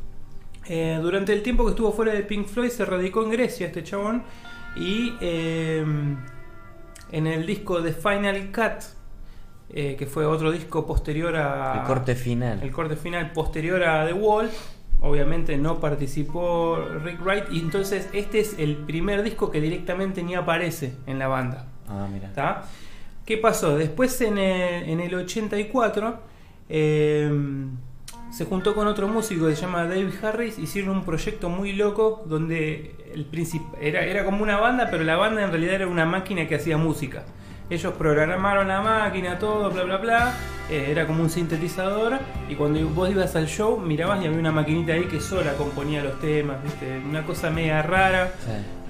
Eh, 0.68 0.98
durante 1.00 1.32
el 1.32 1.42
tiempo 1.42 1.64
que 1.64 1.70
estuvo 1.70 1.92
fuera 1.92 2.12
de 2.12 2.20
Pink 2.22 2.46
Floyd 2.46 2.68
se 2.68 2.84
radicó 2.84 3.22
en 3.24 3.30
Grecia 3.30 3.68
este 3.68 3.82
chabón 3.82 4.22
y 4.76 5.14
eh, 5.22 5.82
en 7.12 7.26
el 7.26 7.46
disco 7.46 7.82
The 7.82 7.92
Final 7.92 8.50
Cut, 8.52 8.84
eh, 9.70 9.96
que 9.96 10.06
fue 10.06 10.24
otro 10.26 10.50
disco 10.50 10.86
posterior 10.86 11.36
a... 11.36 11.80
El 11.80 11.86
corte 11.86 12.14
final. 12.14 12.62
El 12.62 12.70
corte 12.70 12.96
final 12.96 13.32
posterior 13.32 13.82
a 13.84 14.06
The 14.06 14.12
Wall. 14.12 14.50
Obviamente 15.00 15.56
no 15.56 15.78
participó 15.78 16.78
Rick 17.04 17.20
Wright. 17.22 17.44
Y 17.52 17.60
entonces 17.60 18.08
este 18.12 18.40
es 18.40 18.58
el 18.58 18.76
primer 18.76 19.22
disco 19.22 19.50
que 19.50 19.60
directamente 19.60 20.22
ni 20.22 20.34
aparece 20.34 20.94
en 21.06 21.18
la 21.18 21.28
banda. 21.28 21.66
Ah, 21.88 22.08
mira. 22.12 22.28
¿Está? 22.28 22.64
¿Qué 23.24 23.36
pasó? 23.36 23.76
Después 23.76 24.20
en 24.22 24.38
el, 24.38 24.88
en 24.88 25.00
el 25.00 25.14
84 25.14 26.20
eh, 26.68 27.30
se 28.30 28.44
juntó 28.44 28.74
con 28.74 28.86
otro 28.86 29.08
músico 29.08 29.46
que 29.46 29.56
se 29.56 29.62
llama 29.62 29.84
David 29.84 30.12
Harris. 30.22 30.58
Hicieron 30.58 30.96
un 30.96 31.04
proyecto 31.04 31.48
muy 31.48 31.72
loco 31.72 32.24
donde 32.26 32.94
el 33.14 33.26
era, 33.80 34.04
era 34.04 34.24
como 34.24 34.42
una 34.42 34.58
banda, 34.58 34.88
pero 34.90 35.04
la 35.04 35.16
banda 35.16 35.42
en 35.42 35.50
realidad 35.50 35.74
era 35.74 35.86
una 35.86 36.04
máquina 36.04 36.46
que 36.46 36.54
hacía 36.54 36.76
música. 36.76 37.24
Ellos 37.70 37.92
programaron 37.94 38.68
la 38.68 38.80
máquina, 38.80 39.38
todo, 39.38 39.70
bla, 39.70 39.84
bla, 39.84 39.96
bla. 39.98 40.34
Eh, 40.70 40.86
era 40.90 41.06
como 41.06 41.22
un 41.22 41.30
sintetizador. 41.30 42.18
Y 42.48 42.54
cuando 42.54 42.86
vos 42.88 43.10
ibas 43.10 43.36
al 43.36 43.46
show, 43.46 43.78
mirabas 43.78 44.22
y 44.22 44.26
había 44.26 44.38
una 44.38 44.52
maquinita 44.52 44.94
ahí 44.94 45.04
que 45.04 45.20
sola 45.20 45.52
componía 45.54 46.02
los 46.02 46.18
temas. 46.18 46.62
¿viste? 46.62 46.98
Una 47.06 47.24
cosa 47.24 47.50
media 47.50 47.82
rara. 47.82 48.32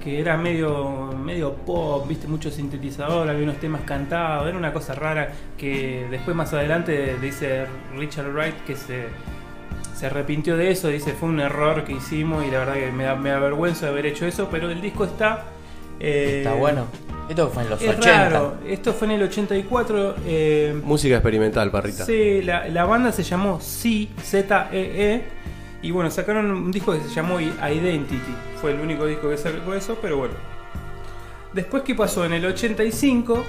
Que 0.03 0.19
era 0.19 0.37
medio 0.37 1.11
medio 1.13 1.53
pop, 1.53 2.07
viste, 2.07 2.27
mucho 2.27 2.49
sintetizador, 2.51 3.29
había 3.29 3.43
unos 3.43 3.57
temas 3.57 3.81
cantados, 3.81 4.47
era 4.47 4.57
una 4.57 4.71
cosa 4.73 4.95
rara 4.95 5.31
que 5.57 6.07
después 6.09 6.35
más 6.35 6.53
adelante 6.53 7.15
dice 7.21 7.65
Richard 7.97 8.31
Wright 8.33 8.55
que 8.65 8.75
se, 8.75 9.05
se 9.95 10.05
arrepintió 10.05 10.55
de 10.57 10.71
eso, 10.71 10.87
dice 10.87 11.11
fue 11.13 11.29
un 11.29 11.39
error 11.39 11.83
que 11.83 11.93
hicimos 11.93 12.45
y 12.45 12.51
la 12.51 12.59
verdad 12.59 12.73
que 12.75 12.91
me 12.91 13.03
da, 13.03 13.15
me 13.15 13.29
da 13.29 13.39
vergüenza 13.39 13.85
de 13.87 13.91
haber 13.91 14.05
hecho 14.05 14.25
eso, 14.25 14.47
pero 14.49 14.69
el 14.71 14.81
disco 14.81 15.03
está... 15.05 15.45
eh, 15.99 16.43
Está 16.45 16.53
bueno. 16.55 16.85
Esto 17.29 17.47
fue 17.49 17.61
en 17.61 17.69
los 17.69 17.79
Es 17.79 17.89
80. 17.89 18.29
raro, 18.29 18.55
esto 18.65 18.91
fue 18.91 19.05
en 19.07 19.11
el 19.13 19.21
84. 19.21 20.15
Eh, 20.25 20.81
Música 20.83 21.13
experimental, 21.17 21.69
parrita. 21.69 22.03
Sí, 22.03 22.41
la, 22.41 22.67
la 22.69 22.85
banda 22.85 23.11
se 23.11 23.21
llamó 23.21 23.59
C, 23.61 24.07
Z-E-E. 24.19 25.21
Y 25.81 25.91
bueno, 25.91 26.11
sacaron 26.11 26.51
un 26.51 26.71
disco 26.71 26.91
que 26.93 26.99
se 27.01 27.09
llamó 27.09 27.39
Identity. 27.39 28.19
Fue 28.61 28.71
el 28.71 28.79
único 28.81 29.05
disco 29.05 29.29
que 29.29 29.37
sacó 29.37 29.73
eso, 29.73 29.97
pero 30.01 30.17
bueno. 30.17 30.33
Después, 31.53 31.83
¿qué 31.83 31.95
pasó? 31.95 32.25
En 32.25 32.33
el 32.33 32.45
85 32.45 33.43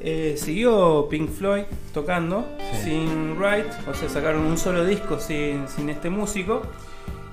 eh, 0.00 0.34
siguió 0.38 1.08
Pink 1.10 1.28
Floyd 1.30 1.64
tocando 1.92 2.46
Sí. 2.72 2.84
sin 2.90 3.36
Wright. 3.38 3.66
O 3.88 3.94
sea, 3.94 4.08
sacaron 4.08 4.42
un 4.46 4.56
solo 4.56 4.84
disco 4.84 5.18
sin, 5.18 5.66
sin 5.68 5.90
este 5.90 6.08
músico. 6.08 6.62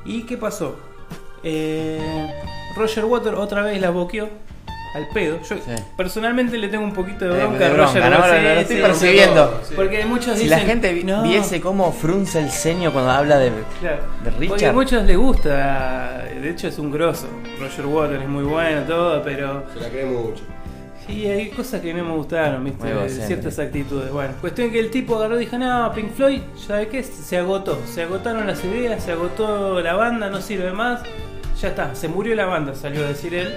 ¿Y 0.03 0.23
qué 0.23 0.35
pasó? 0.37 0.75
Eh, 1.43 2.27
Roger 2.75 3.05
Water 3.05 3.35
otra 3.35 3.61
vez 3.61 3.79
la 3.79 3.91
boqueó 3.91 4.29
al 4.93 5.07
pedo. 5.09 5.39
Yo 5.41 5.55
Sí. 5.57 5.71
personalmente 5.95 6.57
le 6.57 6.67
tengo 6.69 6.83
un 6.83 6.93
poquito 6.93 7.25
de 7.25 7.31
Eh, 7.39 7.45
bronca 7.45 7.59
de 7.59 7.65
a 7.65 7.69
Roger 7.77 8.03
¿no? 8.03 8.09
Lo 8.09 8.23
Sí, 8.25 8.45
estoy 8.61 8.81
percibiendo. 8.81 9.61
sí. 9.63 9.73
Porque 9.75 10.05
muchos 10.05 10.37
Si 10.37 10.43
dicen, 10.43 10.59
la 10.59 10.65
gente 10.65 10.93
vi- 10.93 11.03
"No". 11.03 11.23
viese 11.23 11.61
cómo 11.61 11.91
frunce 11.91 12.39
el 12.39 12.49
ceño 12.49 12.91
cuando 12.91 13.11
habla 13.11 13.37
de, 13.37 13.51
Claro. 13.79 13.97
de 14.23 14.31
Porque 14.31 14.45
a 14.47 14.53
Richard. 14.55 14.73
muchos 14.73 15.03
les 15.03 15.17
gusta, 15.17 16.23
de 16.41 16.49
hecho 16.49 16.67
es 16.67 16.79
un 16.79 16.91
grosso. 16.91 17.27
Roger 17.59 17.85
Water 17.85 18.21
es 18.21 18.27
muy 18.29 18.43
bueno, 18.43 18.81
todo, 18.83 19.21
pero 19.23 19.63
Se 19.73 19.79
la 19.79 19.89
cree 19.89 20.05
mucho. 20.05 20.43
sí, 21.05 21.25
hay 21.27 21.49
cosas 21.49 21.81
que 21.81 21.93
no 21.93 22.03
me 22.03 22.11
gustaron, 22.11 22.63
¿viste? 22.63 23.09
Ciertas 23.09 23.59
actitudes. 23.59 24.11
Bueno, 24.11 24.33
cuestión 24.41 24.71
que 24.71 24.79
el 24.79 24.89
tipo 24.89 25.15
agarró 25.15 25.35
y 25.37 25.45
dijo, 25.45 25.57
no, 25.57 25.91
Pink 25.93 26.11
Floyd, 26.13 26.41
¿sabe 26.55 26.87
qué? 26.87 27.03
Se 27.03 27.37
agotó, 27.37 27.77
se 27.85 28.03
agotaron 28.03 28.47
las 28.47 28.63
ideas, 28.63 29.03
se 29.03 29.11
agotó 29.11 29.79
la 29.81 29.93
banda, 29.95 30.29
no 30.29 30.41
sirve 30.41 30.71
más, 30.71 31.01
ya 31.61 31.69
está, 31.69 31.95
se 31.95 32.07
murió 32.07 32.35
la 32.35 32.45
banda, 32.45 32.75
salió 32.75 33.03
a 33.05 33.07
decir 33.09 33.33
él. 33.33 33.53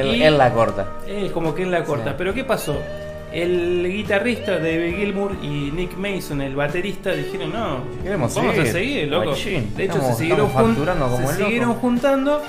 Él, 0.00 0.22
él 0.22 0.38
la 0.38 0.52
corta. 0.52 0.86
como 1.32 1.54
que 1.54 1.62
en 1.62 1.70
la 1.70 1.84
corta. 1.84 2.10
Sí. 2.10 2.14
Pero 2.18 2.34
¿qué 2.34 2.44
pasó? 2.44 2.80
El 3.32 3.86
guitarrista 3.90 4.52
David 4.58 4.94
Gilmour 4.96 5.32
y 5.42 5.70
Nick 5.72 5.96
Mason, 5.96 6.40
el 6.40 6.54
baterista, 6.54 7.12
dijeron, 7.12 7.52
no, 7.52 7.80
Queremos 8.02 8.34
vamos 8.34 8.54
seguir, 8.54 8.68
a 8.68 8.72
seguir, 8.72 9.08
loco. 9.08 9.30
De 9.34 9.84
hecho, 9.84 9.94
Estamos- 9.94 10.06
se 10.06 10.14
siguieron, 10.22 10.48
jun- 10.50 10.74
se 10.74 10.80
loco. 10.98 11.32
siguieron 11.36 11.74
juntando 11.74 12.42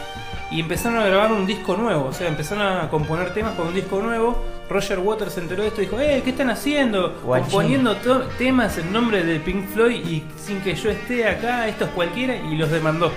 y 0.51 0.59
empezaron 0.61 0.99
a 0.99 1.05
grabar 1.07 1.31
un 1.33 1.45
disco 1.45 1.75
nuevo. 1.75 2.05
O 2.05 2.13
sea, 2.13 2.27
empezaron 2.27 2.65
a 2.77 2.89
componer 2.89 3.33
temas 3.33 3.55
con 3.55 3.67
un 3.67 3.73
disco 3.73 3.99
nuevo. 4.01 4.41
Roger 4.69 4.99
Waters 4.99 5.33
se 5.33 5.39
enteró 5.41 5.63
de 5.63 5.69
esto 5.69 5.81
y 5.81 5.85
dijo, 5.85 5.99
eh, 5.99 6.21
¿qué 6.23 6.29
están 6.29 6.49
haciendo? 6.49 7.15
Guachín. 7.23 7.43
Componiendo 7.45 7.95
temas 8.37 8.77
en 8.77 8.93
nombre 8.93 9.23
de 9.23 9.39
Pink 9.39 9.65
Floyd 9.69 10.05
y 10.05 10.23
sin 10.37 10.61
que 10.61 10.75
yo 10.75 10.89
esté 10.91 11.27
acá, 11.27 11.67
esto 11.67 11.85
es 11.85 11.91
cualquiera, 11.91 12.35
y 12.35 12.55
los 12.55 12.69
demandó. 12.69 13.11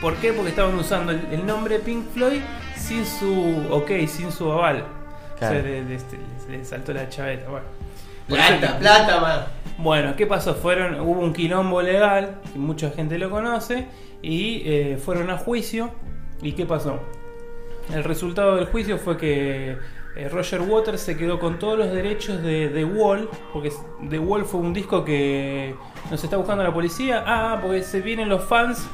¿Por 0.00 0.14
qué? 0.16 0.32
Porque 0.32 0.50
estaban 0.50 0.74
usando 0.76 1.12
el, 1.12 1.20
el 1.30 1.46
nombre 1.46 1.78
Pink 1.78 2.04
Floyd 2.14 2.40
sin 2.88 3.04
su 3.04 3.66
ok, 3.70 3.90
sin 4.06 4.32
su 4.32 4.50
aval. 4.50 4.84
Claro. 5.38 5.58
O 5.58 5.60
sea, 5.60 5.70
le, 5.70 5.84
le- 5.84 5.94
este, 5.94 6.18
le 6.50 6.64
saltó 6.64 6.92
la 6.94 7.08
chaveta. 7.08 7.48
Bueno. 7.50 7.66
Plata, 8.26 8.78
plata, 8.78 9.20
man. 9.20 9.40
Bueno, 9.78 10.14
¿qué 10.16 10.26
pasó? 10.26 10.54
Fueron, 10.54 11.00
hubo 11.00 11.20
un 11.20 11.32
quilombo 11.32 11.80
legal, 11.82 12.40
que 12.52 12.58
mucha 12.58 12.90
gente 12.90 13.16
lo 13.18 13.30
conoce, 13.30 13.86
y 14.22 14.62
eh, 14.64 14.98
fueron 15.02 15.30
a 15.30 15.36
juicio. 15.38 15.90
¿Y 16.42 16.52
qué 16.52 16.66
pasó? 16.66 16.98
El 17.92 18.04
resultado 18.04 18.56
del 18.56 18.66
juicio 18.66 18.98
fue 18.98 19.16
que 19.16 19.76
eh, 20.16 20.28
Roger 20.28 20.60
Waters 20.62 21.00
se 21.00 21.16
quedó 21.16 21.38
con 21.38 21.58
todos 21.58 21.78
los 21.78 21.90
derechos 21.92 22.42
de 22.42 22.68
The 22.68 22.84
Wall, 22.84 23.28
porque 23.52 23.72
The 24.10 24.18
Wall 24.18 24.44
fue 24.44 24.60
un 24.60 24.72
disco 24.74 25.04
que 25.04 25.74
nos 26.10 26.22
está 26.22 26.36
buscando 26.36 26.64
la 26.64 26.72
policía. 26.72 27.22
Ah, 27.26 27.58
porque 27.62 27.82
se 27.82 28.00
vienen 28.00 28.28
los 28.28 28.44
fans 28.44 28.86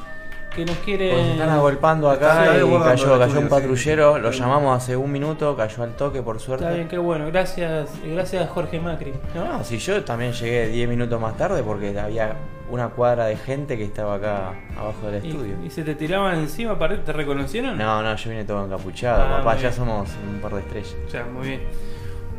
que 0.55 0.65
nos 0.65 0.77
quieren... 0.77 1.09
Porque 1.11 1.25
se 1.25 1.31
están 1.33 1.49
agolpando 1.49 2.09
acá 2.09 2.45
y 2.57 2.83
cayó, 2.83 3.19
cayó 3.19 3.39
un 3.39 3.49
patrullero, 3.49 4.15
sí. 4.15 4.21
lo 4.21 4.31
llamamos 4.31 4.77
hace 4.77 4.95
un 4.95 5.11
minuto, 5.11 5.55
cayó 5.55 5.83
al 5.83 5.95
toque 5.95 6.21
por 6.21 6.39
suerte. 6.39 6.63
Está 6.65 6.75
bien, 6.75 6.87
qué 6.87 6.97
bueno. 6.97 7.27
Gracias, 7.27 7.89
gracias 8.03 8.49
Jorge 8.49 8.79
Macri. 8.79 9.13
¿no? 9.33 9.57
No, 9.57 9.63
si 9.63 9.77
yo 9.77 10.03
también 10.03 10.31
llegué 10.33 10.67
10 10.67 10.89
minutos 10.89 11.19
más 11.19 11.35
tarde 11.37 11.61
porque 11.63 11.97
había 11.99 12.35
una 12.71 12.89
cuadra 12.89 13.25
de 13.25 13.37
gente 13.37 13.77
que 13.77 13.83
estaba 13.83 14.15
acá 14.15 14.53
abajo 14.77 15.07
del 15.07 15.25
estudio. 15.25 15.55
¿Y, 15.63 15.67
y 15.67 15.69
se 15.69 15.83
te 15.83 15.95
tiraban 15.95 16.39
encima 16.39 16.79
para 16.79 16.97
te 17.03 17.13
reconocieron? 17.13 17.77
No, 17.77 18.01
no, 18.01 18.15
yo 18.15 18.29
vine 18.29 18.43
todo 18.45 18.65
encapuchado, 18.65 19.23
Ah, 19.23 19.37
papá, 19.37 19.57
ya 19.57 19.71
somos 19.71 20.09
un 20.27 20.39
par 20.39 20.53
de 20.53 20.61
estrellas. 20.61 20.95
Ya, 21.11 21.25
muy 21.25 21.47
bien. 21.49 21.61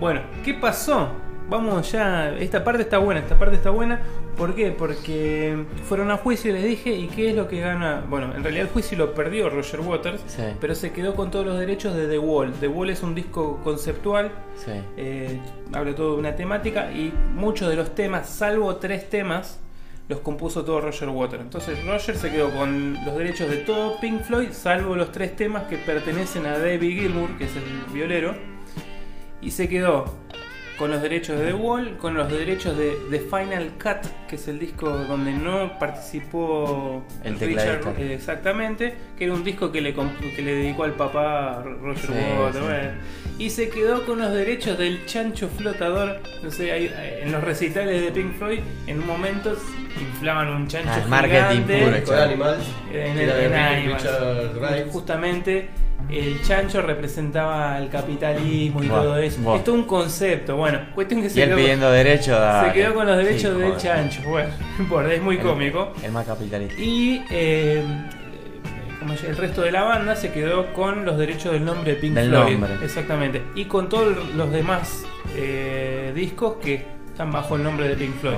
Bueno, 0.01 0.23
¿qué 0.45 0.55
pasó? 0.55 1.09
Vamos 1.49 1.93
ya, 1.93 2.31
esta 2.31 2.65
parte 2.65 2.83
está 2.83 2.99
buena, 2.99 3.21
esta 3.21 3.39
parte 3.39 3.55
está 3.55 3.71
buena. 3.71 4.01
¿Por 4.37 4.55
qué? 4.55 4.71
Porque 4.71 5.65
fueron 5.89 6.11
a 6.11 6.19
juicio, 6.19 6.53
les 6.53 6.63
dije, 6.65 6.91
¿y 6.93 7.07
qué 7.07 7.31
es 7.31 7.35
lo 7.37 7.49
que 7.49 7.61
gana? 7.61 8.05
Bueno, 8.07 8.35
en 8.35 8.43
realidad 8.43 8.67
el 8.67 8.71
juicio 8.73 8.99
lo 8.99 9.15
perdió 9.15 9.49
Roger 9.49 9.81
Waters, 9.81 10.23
Sí. 10.27 10.43
pero 10.61 10.75
se 10.75 10.93
quedó 10.93 11.15
con 11.15 11.31
todos 11.31 11.47
los 11.47 11.59
derechos 11.59 11.95
de 11.95 12.07
The 12.07 12.19
Wall. 12.19 12.53
The 12.61 12.69
Wall 12.69 12.91
es 12.91 13.03
un 13.03 13.15
disco 13.15 13.59
conceptual, 13.65 14.31
Sí. 14.57 14.73
eh, 14.99 15.41
habla 15.73 15.95
todo 15.95 16.13
de 16.13 16.19
una 16.19 16.37
temática 16.37 16.93
y 16.93 17.15
muchos 17.35 17.71
de 17.71 17.77
los 17.77 17.95
temas, 17.95 18.29
salvo 18.29 18.77
tres 18.77 19.09
temas, 19.09 19.59
los 20.09 20.21
compuso 20.21 20.65
todo 20.67 20.83
Roger 20.83 21.09
Waters. 21.09 21.43
Entonces 21.43 21.83
Roger 21.87 22.15
se 22.17 22.31
quedó 22.31 22.51
con 22.51 22.93
los 23.07 23.17
derechos 23.17 23.49
de 23.51 23.57
todo 23.57 23.99
Pink 24.01 24.21
Floyd, 24.23 24.51
salvo 24.53 24.97
los 24.97 25.13
tres 25.13 25.35
temas 25.35 25.63
que 25.65 25.79
pertenecen 25.79 26.45
a 26.45 26.59
David 26.59 27.01
Gilmour, 27.01 27.39
que 27.39 27.45
es 27.47 27.57
el 27.57 27.65
violero, 27.93 28.35
y 29.41 29.51
se 29.51 29.67
quedó 29.69 30.05
con 30.79 30.91
los 30.91 31.01
derechos 31.01 31.39
de 31.39 31.47
The 31.47 31.53
Wall, 31.55 31.97
con 31.97 32.15
los 32.15 32.31
derechos 32.31 32.77
de 32.77 32.93
The 33.11 33.21
Final 33.21 33.71
Cut, 33.83 34.07
que 34.29 34.37
es 34.37 34.47
el 34.49 34.59
disco 34.59 34.91
donde 34.91 35.33
no 35.33 35.79
participó 35.79 37.03
El 37.25 37.39
Richard, 37.39 37.79
tecladista. 37.81 38.03
eh, 38.03 38.15
exactamente, 38.15 38.95
que 39.17 39.25
era 39.25 39.33
un 39.35 39.43
disco 39.45 39.73
que 39.73 39.81
le, 39.81 39.95
que 39.95 40.43
le 40.43 40.55
dedicó 40.55 40.85
al 40.85 40.93
papá 40.93 41.63
Roger 41.81 42.07
Sí, 42.07 42.13
Waters. 42.41 42.95
sí. 43.37 43.45
Y 43.45 43.51
se 43.51 43.69
quedó 43.69 44.05
con 44.07 44.19
los 44.19 44.33
derechos 44.33 44.79
del 44.79 45.05
chancho 45.07 45.49
flotador. 45.49 46.21
No 46.43 46.51
sé, 46.51 46.73
hay- 46.73 46.89
hay- 46.89 47.21
en 47.23 47.33
los 47.33 47.43
recitales 47.45 48.03
de 48.03 48.11
Pink 48.13 48.35
Floyd, 48.39 48.61
en 48.87 49.01
un 49.01 49.07
momento 49.07 49.55
inflaban 50.01 50.49
un 50.49 50.67
chancho 50.69 50.91
Ah, 50.93 51.01
el 51.03 51.09
marketing 51.09 51.39
gigante 51.67 51.79
puro, 51.79 51.97
en 52.93 53.19
el 53.19 53.19
era 53.19 53.35
de 53.37 53.45
en 53.45 53.53
Rick- 53.53 53.61
Animals. 53.61 54.03
Richard. 54.03 54.89
Justamente 54.91 55.69
el 56.11 56.41
chancho 56.43 56.83
representaba 56.83 57.79
el 57.79 57.89
capitalismo 57.89 58.83
y 58.83 58.89
todo 58.89 59.17
eso. 59.19 59.57
Esto 59.57 59.73
es 59.73 59.77
un 59.79 59.85
concepto. 59.85 60.57
Bueno, 60.57 60.79
cuestión 60.95 61.21
que 61.21 61.27
Y 61.27 61.31
se 61.31 61.43
él 61.43 61.49
quedó, 61.51 61.57
pidiendo 61.59 61.91
derecho 61.91 62.37
a. 62.37 62.67
se 62.67 62.73
quedó 62.73 62.95
con 62.95 63.07
los 63.07 63.17
derechos 63.17 63.41
Sí, 63.55 63.61
del 63.61 63.73
joder. 63.73 63.77
chancho. 63.77 64.21
Bueno, 64.89 65.09
es 65.11 65.21
muy 65.23 65.37
El- 65.37 65.43
cómico. 65.43 65.93
El 66.03 66.13
más 66.13 66.27
capitalista. 66.27 66.81
Y 66.81 67.25
eh, 67.31 67.83
el 69.29 69.37
resto 69.37 69.63
de 69.63 69.71
la 69.73 69.83
banda 69.85 70.17
se 70.17 70.33
quedó 70.33 70.73
con 70.73 71.05
los 71.05 71.17
derechos 71.19 71.53
del 71.53 71.65
nombre 71.65 71.95
de 71.95 72.01
Pink 72.01 72.15
Del 72.15 72.29
Floyd. 72.31 72.53
nombre. 72.53 72.71
Exactamente. 72.85 73.43
Y 73.55 73.65
con 73.67 73.89
todos 73.89 74.17
los 74.35 74.51
demás 74.51 75.05
eh, 75.37 76.13
discos 76.15 76.57
que 76.63 76.85
están 77.07 77.31
bajo 77.33 77.57
el 77.57 77.63
nombre 77.63 77.89
de 77.89 77.95
Pink 77.97 78.15
Floyd. 78.21 78.37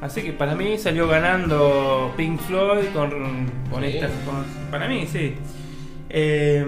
Así 0.00 0.22
que 0.22 0.32
para 0.32 0.54
mí 0.54 0.76
salió 0.78 1.08
ganando 1.08 2.12
Pink 2.16 2.38
Floyd 2.40 2.86
con, 2.92 3.10
con 3.70 3.82
Sí. 3.82 3.88
esta. 3.96 4.08
con- 4.26 4.44
para 4.70 4.86
mí, 4.88 5.06
sí. 5.06 5.34
Eh, 6.16 6.64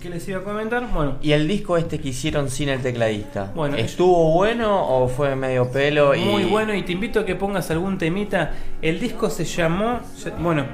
¿Qué 0.00 0.10
les 0.10 0.28
iba 0.28 0.38
a 0.38 0.42
comentar? 0.44 0.86
Bueno, 0.92 1.16
¿Y 1.20 1.32
el 1.32 1.48
disco 1.48 1.76
este 1.76 1.98
que 1.98 2.10
hicieron 2.10 2.48
sin 2.50 2.68
el 2.68 2.80
tecladista? 2.80 3.50
Bueno, 3.56 3.76
¿Estuvo 3.76 4.30
bueno 4.32 4.86
o 4.88 5.08
fue 5.08 5.34
medio 5.34 5.68
pelo? 5.72 6.14
y... 6.14 6.20
muy 6.20 6.44
bueno 6.44 6.72
y 6.72 6.82
te 6.82 6.92
invito 6.92 7.18
a 7.20 7.24
que 7.26 7.34
pongas 7.34 7.68
algún 7.72 7.98
temita. 7.98 8.52
El 8.80 9.00
disco 9.00 9.28
se 9.28 9.44
llamó. 9.44 9.98
Bueno, 10.38 10.64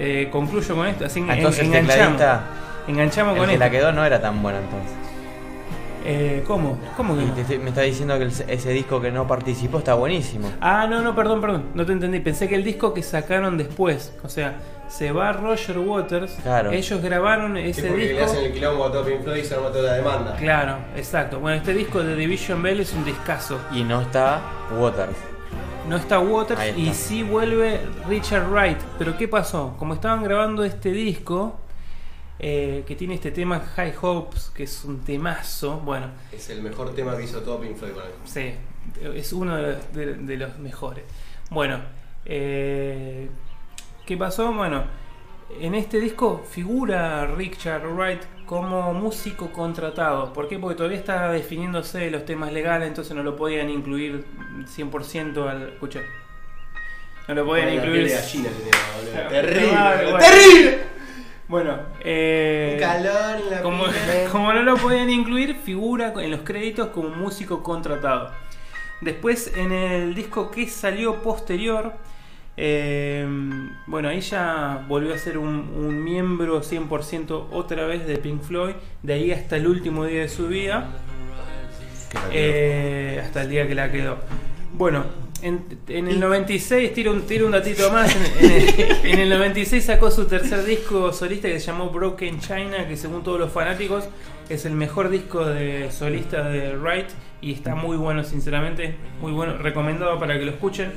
eh, 0.00 0.28
concluyo 0.32 0.74
con 0.74 0.88
esto. 0.88 1.04
Así 1.04 1.20
en- 1.20 1.30
Entonces 1.30 1.64
enganchamos. 1.64 2.20
Enganchamos 2.88 3.34
el 3.34 3.38
con 3.38 3.46
que 3.48 3.54
esto. 3.54 3.64
la 3.64 3.70
quedó 3.70 3.92
no 3.92 4.04
era 4.04 4.20
tan 4.20 4.42
bueno 4.42 4.58
entonces. 4.58 4.92
Eh, 6.04 6.42
¿Cómo? 6.46 6.78
¿Cómo 6.96 7.16
que 7.16 7.22
no? 7.24 7.32
te 7.32 7.58
me 7.58 7.68
está 7.68 7.82
diciendo 7.82 8.16
que 8.18 8.24
el- 8.24 8.32
ese 8.48 8.70
disco 8.70 9.00
que 9.00 9.10
no 9.12 9.26
participó 9.26 9.78
está 9.78 9.94
buenísimo. 9.94 10.50
Ah, 10.60 10.86
no, 10.88 11.00
no, 11.02 11.14
perdón, 11.14 11.40
perdón. 11.40 11.64
No 11.74 11.86
te 11.86 11.92
entendí. 11.92 12.18
Pensé 12.20 12.48
que 12.48 12.56
el 12.56 12.64
disco 12.64 12.92
que 12.92 13.02
sacaron 13.02 13.56
después. 13.56 14.12
O 14.24 14.28
sea, 14.28 14.56
se 14.88 15.12
va 15.12 15.32
Roger 15.32 15.78
Waters. 15.78 16.32
Claro. 16.42 16.70
Ellos 16.72 17.00
grabaron 17.00 17.54
Sí, 17.56 17.62
ese 17.62 17.82
porque 17.88 18.02
le 18.04 18.08
disco. 18.14 18.24
hacen 18.24 18.44
el 18.44 18.52
quilombo 18.52 18.84
a 18.86 19.04
Pink 19.04 19.22
Floyd 19.22 19.40
y 19.42 19.44
se 19.44 19.54
arma 19.54 19.68
toda 19.68 19.84
la 19.84 19.92
demanda. 19.94 20.36
Claro, 20.36 20.76
exacto. 20.96 21.38
Bueno, 21.40 21.56
este 21.56 21.72
disco 21.72 22.02
de 22.02 22.16
Division 22.16 22.62
Bell 22.62 22.80
es 22.80 22.92
un 22.94 23.04
discazo. 23.04 23.58
Y 23.72 23.84
no 23.84 24.00
está 24.00 24.40
Waters. 24.76 25.16
No 25.88 25.96
está 25.96 26.18
Waters 26.20 26.60
está. 26.60 26.78
y 26.78 26.94
sí 26.94 27.22
vuelve 27.22 27.80
Richard 28.08 28.48
Wright. 28.50 28.78
Pero 28.98 29.16
¿qué 29.16 29.28
pasó? 29.28 29.74
Como 29.78 29.94
estaban 29.94 30.22
grabando 30.22 30.62
este 30.64 30.90
disco, 30.92 31.58
eh, 32.42 32.82
que 32.86 32.96
tiene 32.96 33.14
este 33.14 33.30
tema 33.30 33.60
High 33.60 33.94
Hopes, 34.02 34.50
que 34.54 34.64
es 34.64 34.84
un 34.84 35.00
temazo, 35.00 35.78
bueno, 35.78 36.08
Es 36.32 36.50
el 36.50 36.60
mejor 36.62 36.94
tema 36.94 37.16
que 37.16 37.22
hizo 37.24 37.40
todo 37.40 37.60
Pink 37.60 37.76
Floyd 37.76 37.92
con 37.92 38.02
él. 38.02 38.10
sí, 38.24 38.52
es 39.14 39.32
uno 39.32 39.56
de, 39.56 39.76
de- 39.92 40.14
de 40.14 40.36
los 40.36 40.58
mejores. 40.58 41.04
Bueno, 41.50 41.80
eh, 42.24 43.28
¿qué 44.06 44.16
pasó? 44.16 44.52
Bueno, 44.52 44.84
en 45.60 45.74
este 45.74 46.00
disco 46.00 46.42
figura 46.50 47.26
Richard 47.26 47.86
Wright 47.86 48.22
como 48.46 48.92
músico 48.92 49.52
contratado. 49.52 50.32
¿Por 50.32 50.48
qué? 50.48 50.58
Porque 50.58 50.74
todavía 50.76 50.98
está 50.98 51.30
definiéndose 51.30 52.10
los 52.10 52.24
temas 52.24 52.52
legales, 52.52 52.88
entonces 52.88 53.14
no 53.14 53.22
lo 53.22 53.36
podían 53.36 53.70
incluir 53.70 54.24
100% 54.66 55.48
al... 55.48 55.68
Escucha. 55.74 56.00
No 57.28 57.34
lo 57.34 57.46
podían 57.46 57.68
La 57.68 57.74
incluir... 57.74 58.06
piel 58.06 58.08
de 58.08 58.14
gallina 58.14 58.50
tenía, 58.50 58.72
boludo. 58.96 59.14
Madre, 59.14 59.42
Terrible. 59.42 60.18
¡Terrible! 60.18 60.78
Bueno, 61.52 61.76
eh, 62.00 62.70
Un 62.76 62.80
calor 62.80 63.38
en 63.38 63.50
la 63.50 63.60
como, 63.60 63.84
piel. 63.84 64.28
como 64.32 64.54
no 64.54 64.62
lo 64.62 64.74
podían 64.78 65.10
incluir, 65.10 65.54
figura 65.54 66.14
en 66.16 66.30
los 66.30 66.40
créditos 66.40 66.88
como 66.88 67.10
músico 67.10 67.62
contratado. 67.62 68.30
Después, 69.02 69.52
en 69.54 69.70
el 69.70 70.14
disco 70.14 70.50
que 70.50 70.66
salió 70.66 71.20
posterior, 71.20 71.92
eh, 72.56 73.26
bueno, 73.86 74.08
ahí 74.08 74.22
ya 74.22 74.82
volvió 74.88 75.12
a 75.12 75.18
ser 75.18 75.36
un, 75.36 75.74
un 75.76 76.02
miembro 76.02 76.62
100% 76.62 77.48
otra 77.52 77.84
vez 77.84 78.06
de 78.06 78.16
Pink 78.16 78.40
Floyd, 78.40 78.72
de 79.02 79.12
ahí 79.12 79.30
hasta 79.30 79.56
el 79.56 79.66
último 79.66 80.06
día 80.06 80.22
de 80.22 80.30
su 80.30 80.48
vida, 80.48 80.88
eh, 82.30 83.20
hasta 83.22 83.42
el 83.42 83.50
día 83.50 83.68
que 83.68 83.74
la 83.74 83.92
quedó. 83.92 84.16
Bueno, 84.72 85.04
en, 85.42 85.64
en 85.88 86.08
el 86.08 86.18
96, 86.20 86.92
tiro 86.94 87.12
un, 87.12 87.22
tiro 87.22 87.46
un 87.46 87.52
datito 87.52 87.90
más, 87.92 88.14
en, 88.14 88.44
en 88.46 88.52
el, 88.52 88.90
en 89.12 89.18
el 89.18 89.28
96 89.28 89.84
sacó 89.84 90.10
su 90.10 90.24
tercer 90.26 90.64
disco 90.64 91.12
solista 91.12 91.48
que 91.48 91.58
se 91.60 91.66
llamó 91.66 91.90
Broken 91.90 92.40
China, 92.40 92.86
que 92.88 92.96
según 92.96 93.22
todos 93.22 93.38
los 93.40 93.52
fanáticos 93.52 94.04
es 94.48 94.64
el 94.64 94.72
mejor 94.74 95.08
disco 95.10 95.44
de 95.44 95.90
solista 95.90 96.48
de 96.48 96.76
Wright 96.76 97.08
y 97.40 97.52
está 97.52 97.74
muy 97.74 97.96
bueno, 97.96 98.22
sinceramente, 98.24 98.94
muy 99.20 99.32
bueno, 99.32 99.58
recomendado 99.58 100.18
para 100.18 100.38
que 100.38 100.44
lo 100.44 100.52
escuchen. 100.52 100.92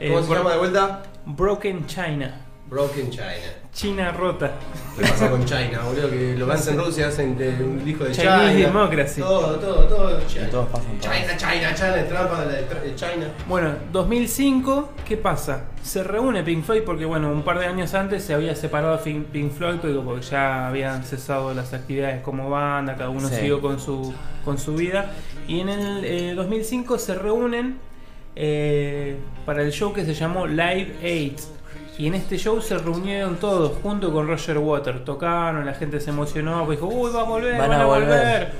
Eh, 0.00 0.08
¿Cómo 0.08 0.22
se 0.22 0.28
Bro- 0.28 0.38
llama 0.38 0.52
de 0.52 0.58
vuelta? 0.58 1.02
Broken 1.26 1.86
China, 1.86 2.40
Broken 2.72 3.10
China. 3.10 3.26
China 3.74 4.12
rota. 4.12 4.52
¿Qué 4.96 5.02
pasa 5.02 5.28
con 5.28 5.44
China, 5.44 5.82
boludo? 5.84 6.08
Que 6.08 6.34
lo 6.38 6.50
hacen 6.50 6.72
en 6.72 6.84
Rusia, 6.86 7.08
hacen 7.08 7.36
de 7.36 7.50
un 7.62 7.84
disco 7.84 8.04
de 8.04 8.12
Chinese 8.12 8.54
China. 8.54 8.66
Democracy. 8.66 9.20
Todo, 9.20 9.56
todo, 9.58 9.84
todo. 9.88 10.20
China. 10.26 10.46
Y 10.48 10.50
todos 10.50 10.68
pasan. 10.70 10.98
China, 10.98 11.36
China, 11.36 11.74
China, 11.74 12.04
trampa 12.08 12.46
de, 12.46 12.94
China. 12.94 13.26
Bueno, 13.46 13.74
2005, 13.92 14.90
¿qué 15.06 15.18
pasa? 15.18 15.64
Se 15.82 16.02
reúne 16.02 16.42
Pink 16.44 16.64
Floyd 16.64 16.80
porque, 16.86 17.04
bueno, 17.04 17.30
un 17.30 17.42
par 17.42 17.58
de 17.58 17.66
años 17.66 17.92
antes 17.92 18.24
se 18.24 18.32
había 18.32 18.56
separado 18.56 18.98
Pink 19.02 19.52
Floyd 19.52 19.76
pero 19.82 20.02
porque 20.02 20.22
ya 20.22 20.68
habían 20.68 21.04
cesado 21.04 21.52
las 21.52 21.74
actividades 21.74 22.22
como 22.22 22.48
banda, 22.48 22.96
cada 22.96 23.10
uno 23.10 23.28
Sí. 23.28 23.34
siguió 23.34 23.60
con 23.60 23.80
su, 23.80 24.14
con 24.46 24.56
su 24.56 24.76
vida. 24.76 25.12
Y 25.46 25.60
en 25.60 25.68
el 25.68 26.04
eh, 26.06 26.34
2005 26.34 26.98
se 26.98 27.16
reúnen 27.16 27.78
eh, 28.34 29.18
para 29.44 29.60
el 29.62 29.72
show 29.72 29.92
que 29.92 30.06
se 30.06 30.14
llamó 30.14 30.46
Live 30.46 31.34
8. 31.36 31.61
Y 31.98 32.06
en 32.06 32.14
este 32.14 32.38
show 32.38 32.60
se 32.62 32.78
reunieron 32.78 33.36
todos 33.36 33.72
junto 33.82 34.12
con 34.12 34.26
Roger 34.26 34.58
Waters. 34.58 35.04
Tocaron, 35.04 35.64
la 35.66 35.74
gente 35.74 36.00
se 36.00 36.10
emocionó, 36.10 36.64
pues 36.64 36.78
dijo, 36.80 36.88
uy, 36.92 37.10
va 37.14 37.20
a 37.20 37.24
volver, 37.24 37.58
Van 37.58 37.68
van, 37.68 37.80
a 37.80 37.84
volver. 37.84 38.08
volver. 38.08 38.52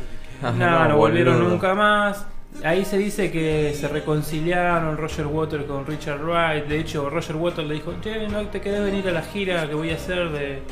no, 0.42 0.52
No, 0.52 0.88
no 0.88 0.96
volvieron 0.96 1.34
boludo. 1.36 1.50
nunca 1.50 1.74
más. 1.74 2.26
Ahí 2.62 2.84
se 2.84 2.98
dice 2.98 3.32
que 3.32 3.72
se 3.74 3.88
reconciliaron 3.88 4.98
Roger 4.98 5.26
Waters 5.26 5.64
con 5.64 5.86
Richard 5.86 6.20
Wright. 6.22 6.66
De 6.66 6.78
hecho, 6.78 7.08
Roger 7.08 7.36
Waters 7.36 7.66
le 7.66 7.74
dijo, 7.74 7.94
che, 8.02 8.28
no 8.28 8.42
te 8.48 8.60
querés 8.60 8.84
venir 8.84 9.08
a 9.08 9.12
la 9.12 9.22
gira 9.22 9.66
que 9.68 9.74
voy 9.74 9.90
a 9.90 9.94
hacer 9.94 10.28
de... 10.30 10.62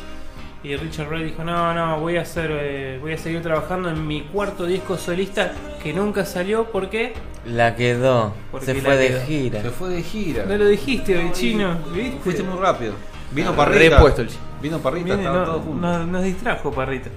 Y 0.63 0.77
Richard 0.77 1.09
Wright 1.09 1.25
dijo, 1.25 1.43
no, 1.43 1.73
no, 1.73 2.01
voy 2.01 2.19
a 2.19 2.23
hacer, 2.23 2.51
eh, 2.53 2.99
voy 3.01 3.15
a 3.15 3.19
seguir 3.19 3.41
trabajando 3.43 3.89
en 3.89 4.07
mi 4.07 4.21
cuarto 4.23 4.67
disco 4.67 4.99
solista 4.99 5.53
que 5.83 5.95
nunca 5.95 6.27
salió. 6.27 6.65
¿Por 6.71 6.91
qué? 6.91 7.15
La 7.47 7.75
quedó. 7.77 8.35
Porque 8.51 8.67
Se 8.67 8.75
fue 8.75 8.97
de 8.99 9.09
quedó. 9.09 9.21
gira. 9.27 9.63
Se 9.63 9.71
fue 9.71 9.89
de 9.89 10.03
gira. 10.03 10.45
No 10.45 10.57
lo 10.59 10.67
dijiste 10.67 11.17
hoy, 11.17 11.33
chino. 11.33 11.79
¿viste? 11.95 12.19
Fuiste 12.23 12.43
muy 12.43 12.59
rápido. 12.61 12.93
Vino 13.33 13.51
Ah, 13.53 13.57
Parrita. 13.57 13.95
repuesto 13.97 14.21
el- 14.23 14.29
Vino 14.61 14.79
Parrita, 14.81 15.17
no- 15.17 15.45
todos 15.45 15.63
juntos. 15.65 15.81
no- 15.81 16.07
nos 16.07 16.23
distrajo, 16.25 16.71
Parrito. 16.71 17.09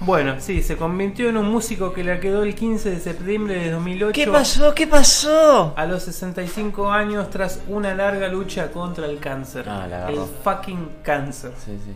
Bueno, 0.00 0.34
sí, 0.38 0.62
se 0.62 0.76
convirtió 0.76 1.28
en 1.30 1.38
un 1.38 1.46
músico 1.50 1.92
que 1.92 2.04
la 2.04 2.20
quedó 2.20 2.42
el 2.44 2.54
15 2.54 2.90
de 2.90 3.00
septiembre 3.00 3.54
de 3.56 3.70
2008. 3.70 4.12
¿Qué 4.12 4.26
pasó? 4.30 4.74
¿Qué 4.74 4.86
pasó? 4.86 5.72
A 5.76 5.86
los 5.86 6.02
65 6.04 6.92
años 6.92 7.30
tras 7.30 7.60
una 7.66 7.94
larga 7.94 8.28
lucha 8.28 8.70
contra 8.70 9.06
el 9.06 9.18
cáncer. 9.18 9.64
Ah, 9.68 9.86
la 9.88 10.08
el 10.10 10.18
fucking 10.44 10.88
cáncer. 11.02 11.52
Sí, 11.64 11.78
sí. 11.84 11.92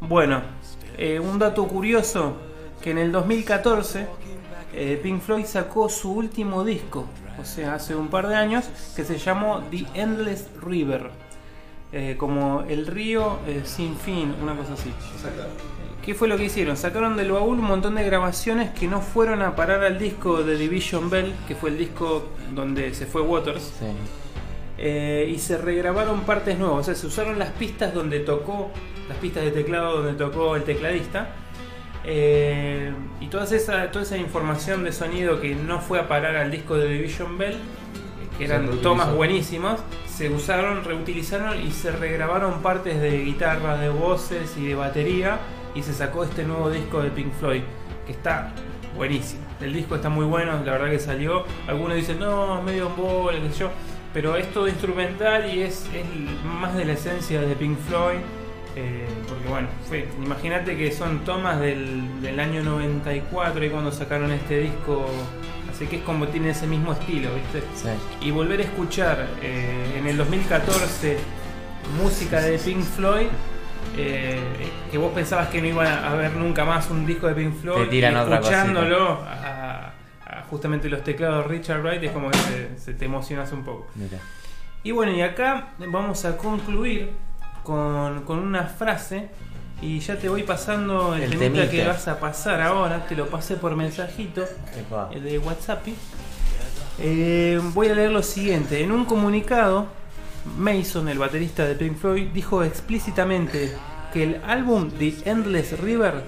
Bueno, 0.00 0.42
eh, 0.98 1.18
un 1.18 1.38
dato 1.38 1.66
curioso, 1.66 2.36
que 2.82 2.90
en 2.90 2.98
el 2.98 3.12
2014 3.12 4.06
eh, 4.74 5.00
Pink 5.02 5.20
Floyd 5.22 5.46
sacó 5.46 5.88
su 5.88 6.12
último 6.12 6.64
disco, 6.64 7.06
o 7.40 7.44
sea, 7.44 7.74
hace 7.74 7.94
un 7.94 8.08
par 8.08 8.28
de 8.28 8.34
años, 8.36 8.64
que 8.96 9.04
se 9.04 9.18
llamó 9.18 9.62
The 9.70 9.86
Endless 9.94 10.48
River. 10.62 11.10
eh, 11.92 12.16
como 12.18 12.62
el 12.68 12.86
río 12.88 13.38
eh, 13.46 13.62
sin 13.64 13.96
fin, 13.96 14.34
una 14.42 14.56
cosa 14.56 14.72
así. 14.72 14.92
¿Qué 16.04 16.12
fue 16.14 16.26
lo 16.28 16.36
que 16.36 16.44
hicieron? 16.46 16.76
Sacaron 16.76 17.16
del 17.16 17.30
baúl 17.30 17.60
un 17.60 17.64
montón 17.66 17.94
de 17.94 18.02
grabaciones 18.04 18.70
que 18.72 18.88
no 18.88 19.00
fueron 19.00 19.42
a 19.42 19.54
parar 19.54 19.84
al 19.84 19.96
disco 19.98 20.42
de 20.42 20.56
Division 20.58 21.08
Bell, 21.08 21.32
que 21.46 21.54
fue 21.54 21.70
el 21.70 21.78
disco 21.78 22.24
donde 22.52 22.92
se 22.94 23.06
fue 23.06 23.22
Waters. 23.22 23.62
Sí. 23.78 23.86
Eh, 24.76 25.30
y 25.32 25.38
se 25.38 25.58
regrabaron 25.58 26.22
partes 26.22 26.58
nuevas. 26.58 26.80
O 26.80 26.82
sea, 26.84 26.94
se 26.94 27.06
usaron 27.06 27.38
las 27.38 27.50
pistas 27.50 27.94
donde 27.94 28.20
tocó, 28.20 28.70
las 29.08 29.18
pistas 29.18 29.44
de 29.44 29.50
teclado 29.50 30.02
donde 30.02 30.14
tocó 30.14 30.56
el 30.56 30.64
tecladista. 30.64 31.28
Eh, 32.04 32.92
y 33.20 33.28
toda 33.28 33.44
esa, 33.44 33.90
toda 33.90 34.04
esa 34.04 34.18
información 34.18 34.84
de 34.84 34.92
sonido 34.92 35.40
que 35.40 35.54
no 35.54 35.80
fue 35.80 35.98
a 36.00 36.08
parar 36.08 36.36
al 36.36 36.50
disco 36.50 36.76
de 36.76 36.88
Division 36.88 37.38
Bell, 37.38 37.56
que 38.36 38.44
eran 38.44 38.68
tomas 38.82 39.14
buenísimas, 39.14 39.80
se 40.06 40.28
usaron, 40.28 40.84
reutilizaron 40.84 41.60
y 41.64 41.70
se 41.70 41.90
regrabaron 41.92 42.60
partes 42.62 43.00
de 43.00 43.24
guitarra, 43.24 43.78
de 43.78 43.88
voces 43.88 44.56
y 44.58 44.66
de 44.66 44.74
batería. 44.74 45.38
Y 45.74 45.82
se 45.82 45.92
sacó 45.92 46.22
este 46.22 46.44
nuevo 46.44 46.70
disco 46.70 47.02
de 47.02 47.10
Pink 47.10 47.32
Floyd, 47.32 47.62
que 48.06 48.12
está 48.12 48.52
buenísimo. 48.96 49.42
El 49.60 49.72
disco 49.72 49.96
está 49.96 50.08
muy 50.08 50.24
bueno, 50.24 50.52
la 50.64 50.72
verdad 50.72 50.90
que 50.90 51.00
salió. 51.00 51.44
Algunos 51.66 51.96
dicen, 51.96 52.20
no, 52.20 52.58
es 52.58 52.64
medio 52.64 52.90
bola, 52.90 53.40
qué 53.40 53.50
sé 53.50 53.60
yo. 53.60 53.70
Pero 54.14 54.36
es 54.36 54.50
todo 54.52 54.68
instrumental 54.68 55.52
y 55.52 55.62
es, 55.62 55.86
es 55.92 56.04
más 56.44 56.74
de 56.74 56.84
la 56.86 56.92
esencia 56.94 57.40
de 57.42 57.54
Pink 57.56 57.76
Floyd. 57.88 58.18
eh, 58.76 59.06
porque 59.28 59.48
bueno, 59.48 59.68
imagínate 60.24 60.76
que 60.76 60.90
son 60.92 61.24
tomas 61.24 61.60
del, 61.60 62.22
del 62.22 62.40
año 62.40 62.62
94 62.62 63.64
y 63.64 63.70
cuando 63.70 63.92
sacaron 63.92 64.30
este 64.32 64.60
disco. 64.60 65.06
Así 65.70 65.86
que 65.86 65.96
es 65.96 66.02
como 66.02 66.28
tiene 66.28 66.50
ese 66.50 66.68
mismo 66.68 66.92
estilo, 66.92 67.30
¿viste? 67.34 67.60
Sí. 67.74 67.88
y 68.28 68.30
volver 68.30 68.60
a 68.60 68.62
escuchar 68.62 69.26
eh, 69.42 69.96
en 69.98 70.06
el 70.06 70.16
2014 70.16 71.18
música 72.00 72.40
de 72.40 72.56
Pink 72.58 72.82
Floyd 72.82 73.26
eh, 73.96 74.38
que 74.90 74.98
vos 74.98 75.12
pensabas 75.12 75.48
que 75.48 75.60
no 75.60 75.66
iba 75.68 75.84
a 75.84 76.12
haber 76.12 76.32
nunca 76.34 76.64
más 76.64 76.88
un 76.90 77.04
disco 77.04 77.26
de 77.26 77.34
Pink 77.34 77.54
Floyd 77.60 77.84
Te 77.84 77.90
tiran 77.90 78.12
y 78.14 78.16
otra 78.16 78.36
escuchándolo 78.36 79.18
justamente 80.54 80.88
los 80.88 81.02
teclados 81.02 81.44
de 81.44 81.48
Richard 81.56 81.82
Wright 81.82 82.02
es 82.04 82.12
como 82.12 82.30
que 82.30 82.38
se, 82.38 82.78
se 82.78 82.94
te 82.94 83.06
emocionas 83.06 83.50
un 83.52 83.64
poco 83.64 83.88
Mira. 83.96 84.18
y 84.84 84.92
bueno 84.92 85.12
y 85.12 85.20
acá 85.20 85.70
vamos 85.78 86.24
a 86.24 86.36
concluir 86.36 87.10
con, 87.64 88.22
con 88.22 88.38
una 88.38 88.62
frase 88.64 89.30
y 89.82 89.98
ya 89.98 90.16
te 90.16 90.28
voy 90.28 90.44
pasando 90.44 91.14
el, 91.16 91.24
El 91.24 91.38
temita 91.38 91.68
que 91.68 91.84
vas 91.84 92.06
a 92.06 92.20
pasar 92.20 92.62
ahora 92.62 93.04
te 93.06 93.16
lo 93.16 93.26
pasé 93.26 93.56
por 93.56 93.74
mensajito 93.74 94.44
Epa. 94.78 95.10
el 95.12 95.24
de 95.24 95.38
WhatsApp. 95.38 95.86
Eh, 97.00 97.60
voy 97.74 97.88
a 97.88 97.94
leer 97.94 98.12
lo 98.12 98.22
siguiente. 98.22 98.82
En 98.82 98.92
un 98.92 99.04
comunicado, 99.04 99.88
Mason, 100.56 101.08
el 101.08 101.18
baterista 101.18 101.66
de 101.66 101.74
Pink 101.74 101.96
Floyd, 101.96 102.28
dijo 102.32 102.62
explícitamente 102.62 103.74
que 104.12 104.22
el 104.22 104.40
álbum 104.46 104.90
The 104.90 105.14
Endless 105.24 105.78
River 105.80 106.22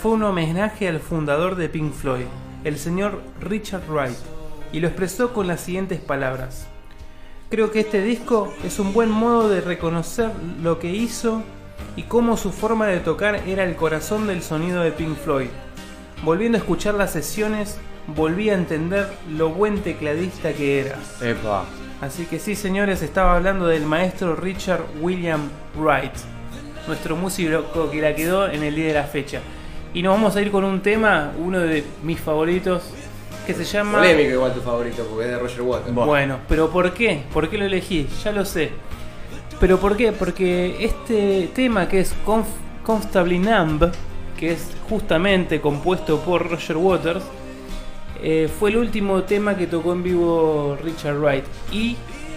fue 0.00 0.12
un 0.12 0.22
homenaje 0.22 0.88
al 0.88 1.00
fundador 1.00 1.56
de 1.56 1.68
Pink 1.68 1.92
Floyd, 1.92 2.26
el 2.64 2.78
señor 2.78 3.22
Richard 3.40 3.82
Wright, 3.88 4.16
y 4.72 4.80
lo 4.80 4.88
expresó 4.88 5.32
con 5.32 5.46
las 5.46 5.60
siguientes 5.60 6.00
palabras. 6.00 6.66
Creo 7.50 7.70
que 7.70 7.80
este 7.80 8.02
disco 8.02 8.52
es 8.64 8.78
un 8.78 8.94
buen 8.94 9.10
modo 9.10 9.48
de 9.48 9.60
reconocer 9.60 10.30
lo 10.62 10.78
que 10.78 10.90
hizo 10.90 11.42
y 11.96 12.04
cómo 12.04 12.36
su 12.36 12.50
forma 12.50 12.86
de 12.86 13.00
tocar 13.00 13.46
era 13.46 13.64
el 13.64 13.76
corazón 13.76 14.26
del 14.26 14.42
sonido 14.42 14.82
de 14.82 14.92
Pink 14.92 15.16
Floyd. 15.16 15.50
Volviendo 16.22 16.56
a 16.56 16.60
escuchar 16.60 16.94
las 16.94 17.12
sesiones, 17.12 17.78
volví 18.06 18.48
a 18.48 18.54
entender 18.54 19.06
lo 19.30 19.50
buen 19.50 19.82
tecladista 19.82 20.52
que 20.52 20.80
era. 20.80 20.98
Epa. 21.20 21.64
Así 22.00 22.26
que 22.26 22.38
sí, 22.38 22.56
señores, 22.56 23.02
estaba 23.02 23.36
hablando 23.36 23.66
del 23.66 23.84
maestro 23.84 24.34
Richard 24.34 24.84
William 25.00 25.50
Wright, 25.76 26.12
nuestro 26.86 27.16
músico 27.16 27.90
que 27.90 28.00
la 28.00 28.14
quedó 28.14 28.48
en 28.48 28.62
el 28.62 28.74
día 28.74 28.88
de 28.88 28.94
la 28.94 29.04
fecha. 29.04 29.40
Y 29.94 30.02
nos 30.02 30.14
vamos 30.14 30.36
a 30.36 30.40
ir 30.40 30.50
con 30.50 30.64
un 30.64 30.80
tema, 30.80 31.32
uno 31.38 31.58
de 31.60 31.84
mis 32.02 32.18
favoritos, 32.18 32.82
que 33.46 33.52
se 33.54 33.64
llama... 33.64 33.98
Polémico 33.98 34.30
igual 34.30 34.54
tu 34.54 34.60
favorito, 34.60 35.04
porque 35.08 35.24
es 35.26 35.30
de 35.32 35.38
Roger 35.38 35.62
Waters. 35.62 35.94
Bueno, 35.94 36.38
pero 36.48 36.70
¿por 36.70 36.92
qué? 36.94 37.22
¿Por 37.32 37.48
qué 37.50 37.58
lo 37.58 37.66
elegí? 37.66 38.06
Ya 38.24 38.32
lo 38.32 38.44
sé. 38.44 38.70
¿Pero 39.60 39.78
por 39.78 39.96
qué? 39.96 40.12
Porque 40.12 40.76
este 40.84 41.50
tema 41.54 41.88
que 41.88 42.00
es 42.00 42.14
Conf- 42.24 42.44
Comfortably 42.84 43.38
Numb, 43.38 43.90
que 44.38 44.52
es 44.52 44.70
justamente 44.88 45.60
compuesto 45.60 46.18
por 46.20 46.50
Roger 46.50 46.76
Waters, 46.76 47.22
eh, 48.22 48.48
fue 48.58 48.70
el 48.70 48.78
último 48.78 49.22
tema 49.24 49.56
que 49.56 49.66
tocó 49.66 49.92
en 49.92 50.02
vivo 50.02 50.76
Richard 50.82 51.18
Wright. 51.18 51.44
Y 51.72 51.96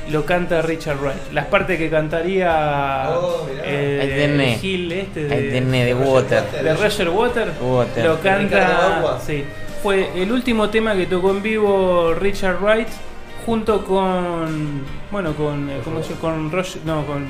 lo 0.10 0.26
canta 0.26 0.62
Richard 0.62 0.98
Wright. 1.00 1.32
Las 1.34 1.46
partes 1.46 1.78
que 1.78 1.90
cantaría 1.90 3.10
Oh, 3.10 3.48
eh, 3.64 4.14
tenés. 4.16 4.60
Gil 4.62 4.92
este 4.92 5.24
de, 5.26 5.94
Water. 5.94 6.44
de 6.52 6.74
Roger 6.76 7.10
Water, 7.10 7.52
Water. 7.62 8.06
lo 8.06 8.20
canta. 8.20 9.20
Sí, 9.26 9.44
fue 9.82 10.10
el 10.22 10.32
último 10.32 10.70
tema 10.70 10.96
que 10.96 11.06
tocó 11.06 11.32
en 11.32 11.42
vivo 11.42 12.14
Richard 12.14 12.58
Wright 12.62 12.88
junto 13.46 13.84
con 13.86 14.84
bueno 15.12 15.34
con 15.34 15.70
eh, 15.70 15.80
¿cómo 15.84 16.02
se 16.02 16.10
llama? 16.10 16.22
con 16.22 16.52
Roger 16.52 16.82
no 16.86 17.06
con 17.06 17.26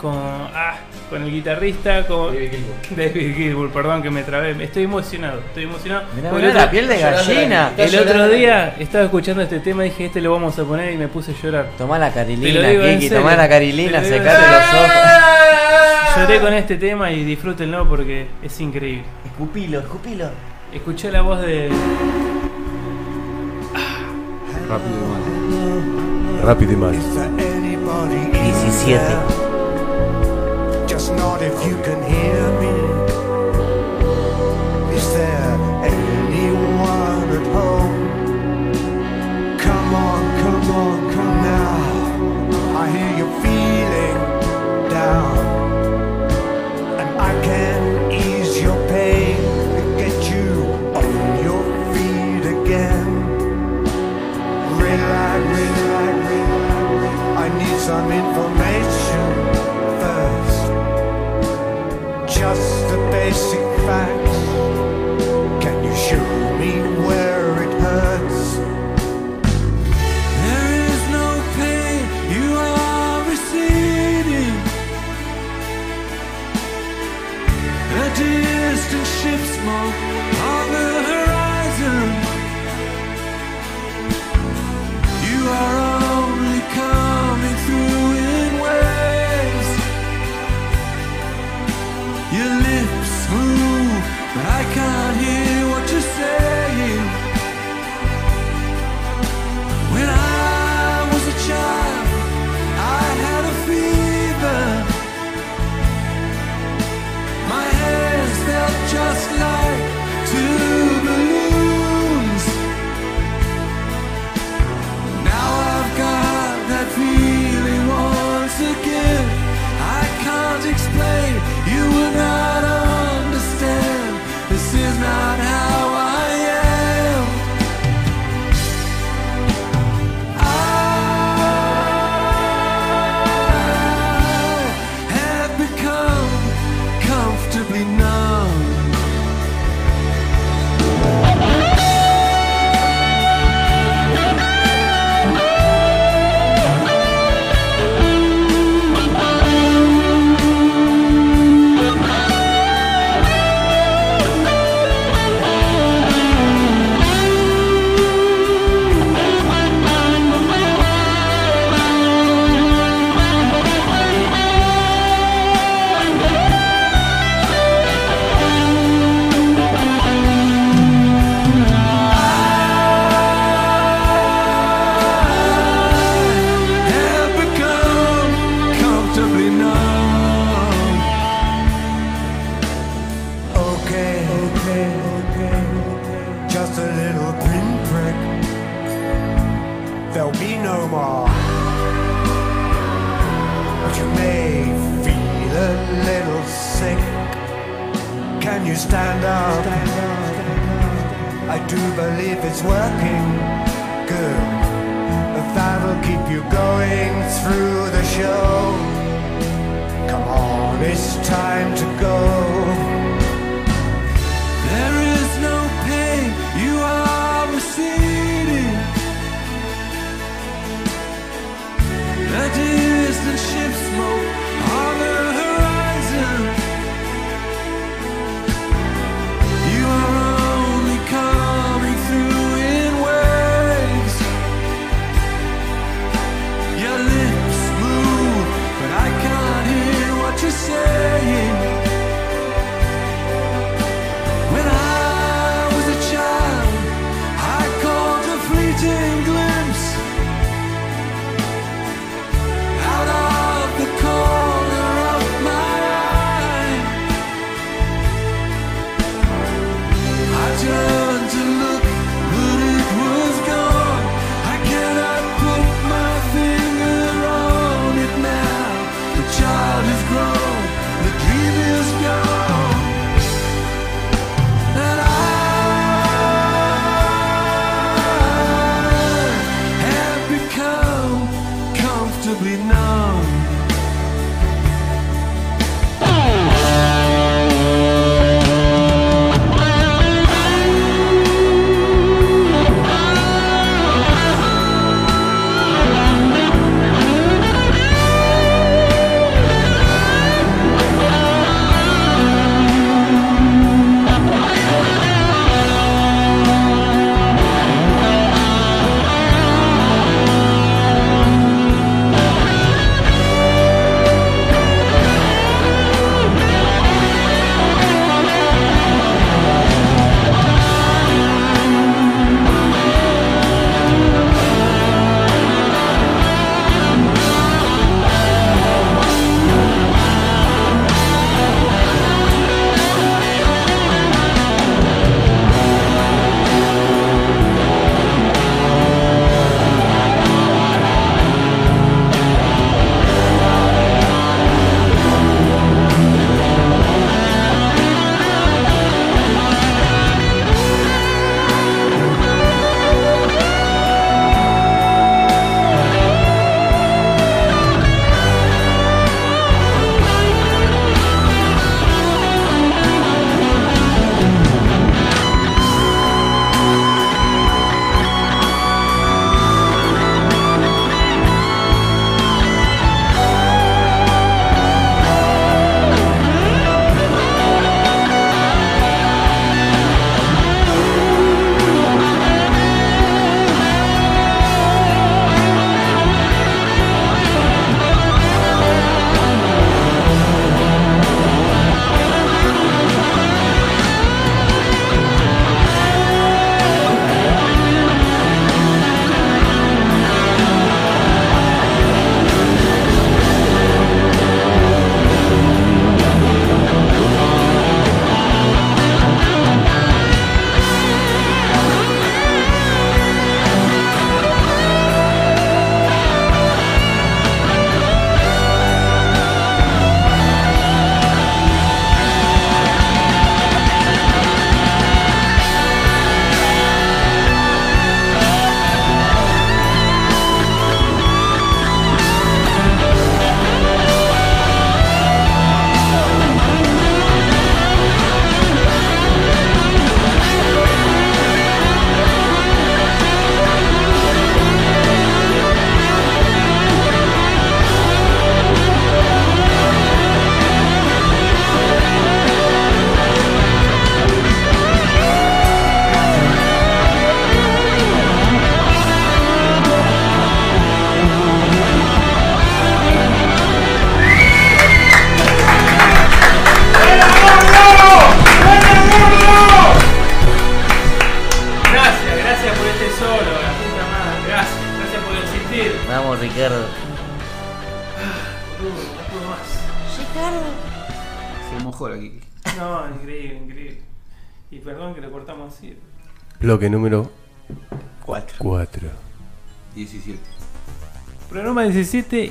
con 0.00 0.14
ah 0.16 0.76
con 1.12 1.22
el 1.24 1.30
guitarrista 1.30 2.06
con 2.06 2.32
David 2.32 2.50
Gilmour. 2.52 2.74
David 2.96 3.34
Gilmour, 3.36 3.70
perdón 3.70 4.02
que 4.02 4.10
me 4.10 4.22
trabé, 4.22 4.64
estoy 4.64 4.84
emocionado, 4.84 5.40
estoy 5.40 5.64
emocionado. 5.64 6.04
Mirá, 6.16 6.32
mirá 6.32 6.48
el 6.48 6.54
la 6.54 6.70
piel 6.70 6.88
de 6.88 6.98
gallina. 6.98 7.72
El 7.76 7.98
otro 7.98 8.28
día 8.30 8.74
estaba 8.78 9.04
escuchando 9.04 9.42
este 9.42 9.60
tema 9.60 9.84
y 9.84 9.90
dije, 9.90 10.06
este 10.06 10.22
lo 10.22 10.32
vamos 10.32 10.58
a 10.58 10.64
poner 10.64 10.94
y 10.94 10.96
me 10.96 11.08
puse 11.08 11.32
a 11.32 11.34
llorar. 11.42 11.68
Tomá 11.76 11.98
la 11.98 12.10
carilina, 12.10 12.98
Kiki. 12.98 13.10
Tomá 13.10 13.36
la 13.36 13.46
carilina, 13.46 14.02
secate 14.02 14.40
los 14.40 14.74
ojos. 14.80 16.16
Lloré 16.16 16.40
con 16.40 16.54
este 16.54 16.76
tema 16.76 17.10
y 17.10 17.24
disfrútenlo 17.24 17.86
porque 17.86 18.28
es 18.42 18.60
increíble. 18.60 19.04
Escupilo, 19.26 19.80
escupilo. 19.80 20.30
Escuché 20.72 21.12
la 21.12 21.20
voz 21.20 21.42
de 21.42 21.68
Rápido 24.66 24.96
y 24.96 25.04
mal. 25.12 26.42
Rápido 26.42 26.72
y 26.72 26.76
mal. 26.76 26.94
Is 26.94 27.14
there 27.14 27.26
anybody 27.26 28.16
in 28.16 28.54
17. 28.54 29.41
If 31.44 31.66
you 31.66 31.76
can 31.82 32.00
hear 32.12 32.42
me. 32.62 32.74
Is 34.96 35.06
there 35.12 35.54
anyone 35.90 37.26
at 37.38 37.46
home? 37.56 37.96
Come 39.58 39.94
on, 39.94 40.22
come 40.42 40.70
on, 40.82 40.98
come 41.14 41.34
now. 41.50 42.78
I 42.80 42.84
hear 42.94 43.12
you 43.20 43.28
feeling 43.42 44.18
down. 44.88 45.36
And 47.00 47.10
I 47.30 47.32
can 47.48 48.12
ease 48.12 48.60
your 48.60 48.78
pain 48.88 49.36
and 49.78 49.88
get 49.98 50.16
you 50.32 50.48
on 51.00 51.10
your 51.46 51.64
feet 51.92 52.44
again. 52.56 53.08
Relax, 54.78 55.40
relax, 55.58 56.14
relax. 56.30 57.10
I 57.42 57.46
need 57.58 57.78
some 57.80 58.12
information 58.12 58.61
facts. 63.92 64.38
Can 65.64 65.76
you 65.86 65.94
show 66.08 66.28
me 66.60 66.72
where 67.06 67.48
it 67.64 67.74
hurts? 67.84 68.42
There 70.44 70.70
is 70.92 71.02
no 71.18 71.28
pain 71.58 72.00
you 72.34 72.46
are 72.72 73.18
receding. 73.30 74.56
A 78.02 78.06
distant 78.20 79.08
ship 79.18 79.42
smoke 79.56 80.11
say 96.22 96.51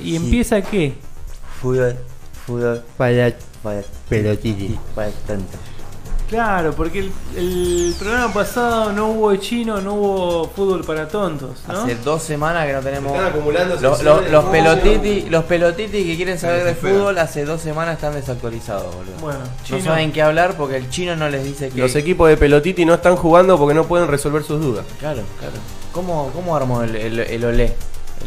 y 0.02 0.16
empieza 0.16 0.62
qué? 0.62 0.94
Fútbol, 1.60 1.96
fútbol 2.46 2.82
para, 2.96 3.32
para 3.62 3.82
pelotiti, 4.08 4.78
para 4.94 5.10
tanto. 5.26 5.58
Claro, 6.32 6.72
porque 6.72 7.00
el, 7.00 7.12
el, 7.36 7.94
programa 7.98 8.32
pasado 8.32 8.90
no 8.90 9.08
hubo 9.08 9.36
chino, 9.36 9.82
no 9.82 9.92
hubo 9.92 10.48
fútbol 10.48 10.82
para 10.82 11.06
tontos. 11.06 11.62
Hace 11.68 11.94
dos 11.96 12.22
semanas 12.22 12.66
que 12.66 12.72
no 12.72 12.80
tenemos. 12.80 13.12
Están 13.12 13.26
acumulando 13.26 13.74
los, 13.78 14.02
los, 14.02 14.30
los 14.30 14.44
pelotiti, 14.46 15.28
los 15.28 15.44
pelotiti 15.44 16.06
que 16.06 16.16
quieren 16.16 16.38
saber 16.38 16.64
de 16.64 16.74
fútbol 16.74 17.18
hace 17.18 17.44
dos 17.44 17.60
semanas 17.60 17.96
están 17.96 18.14
desactualizados, 18.14 18.94
boludo. 18.94 19.12
Bueno, 19.20 19.40
no 19.68 19.80
saben 19.82 20.10
qué 20.10 20.22
hablar 20.22 20.56
porque 20.56 20.78
el 20.78 20.88
chino 20.88 21.14
no 21.16 21.28
les 21.28 21.44
dice 21.44 21.68
que. 21.68 21.78
Los 21.78 21.94
equipos 21.96 22.30
de 22.30 22.38
pelotiti 22.38 22.86
no 22.86 22.94
están 22.94 23.16
jugando 23.16 23.58
porque 23.58 23.74
no 23.74 23.84
pueden 23.84 24.08
resolver 24.08 24.42
sus 24.42 24.58
dudas. 24.58 24.86
Claro, 25.00 25.20
claro. 25.38 25.56
¿Cómo, 25.92 26.30
cómo 26.34 26.56
armó 26.56 26.82
el, 26.82 26.96
el, 26.96 27.20
el 27.20 27.44
olé? 27.44 27.76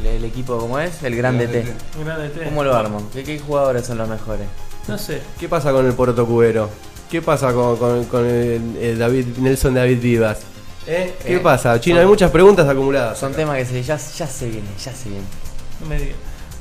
El, 0.05 0.17
el 0.17 0.25
equipo, 0.25 0.57
¿cómo 0.57 0.79
es? 0.79 1.01
El 1.03 1.15
Grande 1.15 1.47
T. 1.47 1.65
Grande 2.03 2.29
T. 2.29 2.45
¿Cómo 2.45 2.63
lo 2.63 2.75
armó? 2.75 3.01
¿Qué, 3.13 3.23
¿Qué 3.23 3.39
jugadores 3.39 3.85
son 3.85 3.97
los 3.97 4.07
mejores? 4.07 4.47
No 4.87 4.97
sé. 4.97 5.21
¿Qué 5.39 5.49
pasa 5.49 5.71
con 5.71 5.85
el 5.85 5.93
Poroto 5.93 6.25
Cubero? 6.25 6.69
¿Qué 7.09 7.21
pasa 7.21 7.53
con, 7.53 7.77
con- 7.77 8.05
con 8.05 8.25
el, 8.25 8.77
el 8.79 8.99
David 8.99 9.25
Nelson 9.37 9.73
David 9.73 9.99
Vivas? 10.01 10.39
¿Eh? 10.87 11.15
¿Qué 11.23 11.35
Eh, 11.35 11.39
pasa? 11.39 11.79
Chino, 11.79 11.95
son- 11.97 12.01
hay 12.01 12.07
muchas 12.07 12.31
preguntas 12.31 12.67
acumuladas. 12.67 13.17
Son 13.17 13.33
temas 13.33 13.57
que 13.57 13.65
se, 13.65 13.83
ya, 13.83 13.97
ya 13.97 14.27
se 14.27 14.49
vienen, 14.49 14.75
ya 14.77 14.93
se 14.93 15.09
vienen. 15.09 15.27
No 15.81 15.87
me 15.87 15.97
digas. 15.97 16.15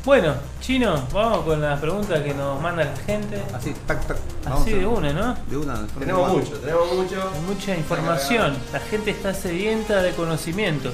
Bueno, 0.04 0.34
chino, 0.60 1.02
vamos 1.14 1.44
con 1.46 1.62
las 1.62 1.80
preguntas 1.80 2.20
que 2.22 2.34
nos 2.34 2.60
manda 2.60 2.84
la 2.84 2.96
gente. 3.06 3.40
Así, 3.54 3.74
tac, 3.86 4.06
tac. 4.06 4.18
Así 4.44 4.72
de 4.72 4.84
una, 4.86 5.12
¿no? 5.14 5.34
De 5.48 5.56
una. 5.56 5.86
Tenemos 5.98 6.30
mucho, 6.30 6.52
tenemos 6.58 6.92
mucho. 6.94 7.14
Hay 7.34 7.40
mucha 7.40 7.74
información. 7.76 8.54
La 8.72 8.80
gente 8.80 9.10
está 9.12 9.32
sedienta 9.32 10.02
de 10.02 10.10
conocimiento. 10.12 10.90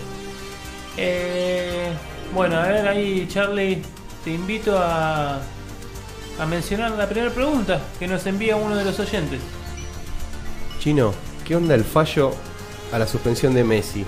Eh, 0.96 1.92
bueno, 2.34 2.58
a 2.58 2.66
ver 2.66 2.88
ahí, 2.88 3.26
Charlie, 3.28 3.82
te 4.24 4.30
invito 4.30 4.78
a, 4.78 5.40
a 6.38 6.46
mencionar 6.46 6.92
la 6.92 7.08
primera 7.08 7.32
pregunta 7.32 7.80
que 7.98 8.06
nos 8.06 8.26
envía 8.26 8.56
uno 8.56 8.76
de 8.76 8.84
los 8.84 8.98
oyentes. 8.98 9.40
Chino, 10.78 11.12
¿qué 11.46 11.56
onda 11.56 11.74
el 11.74 11.84
fallo 11.84 12.32
a 12.92 12.98
la 12.98 13.06
suspensión 13.06 13.54
de 13.54 13.64
Messi? 13.64 14.04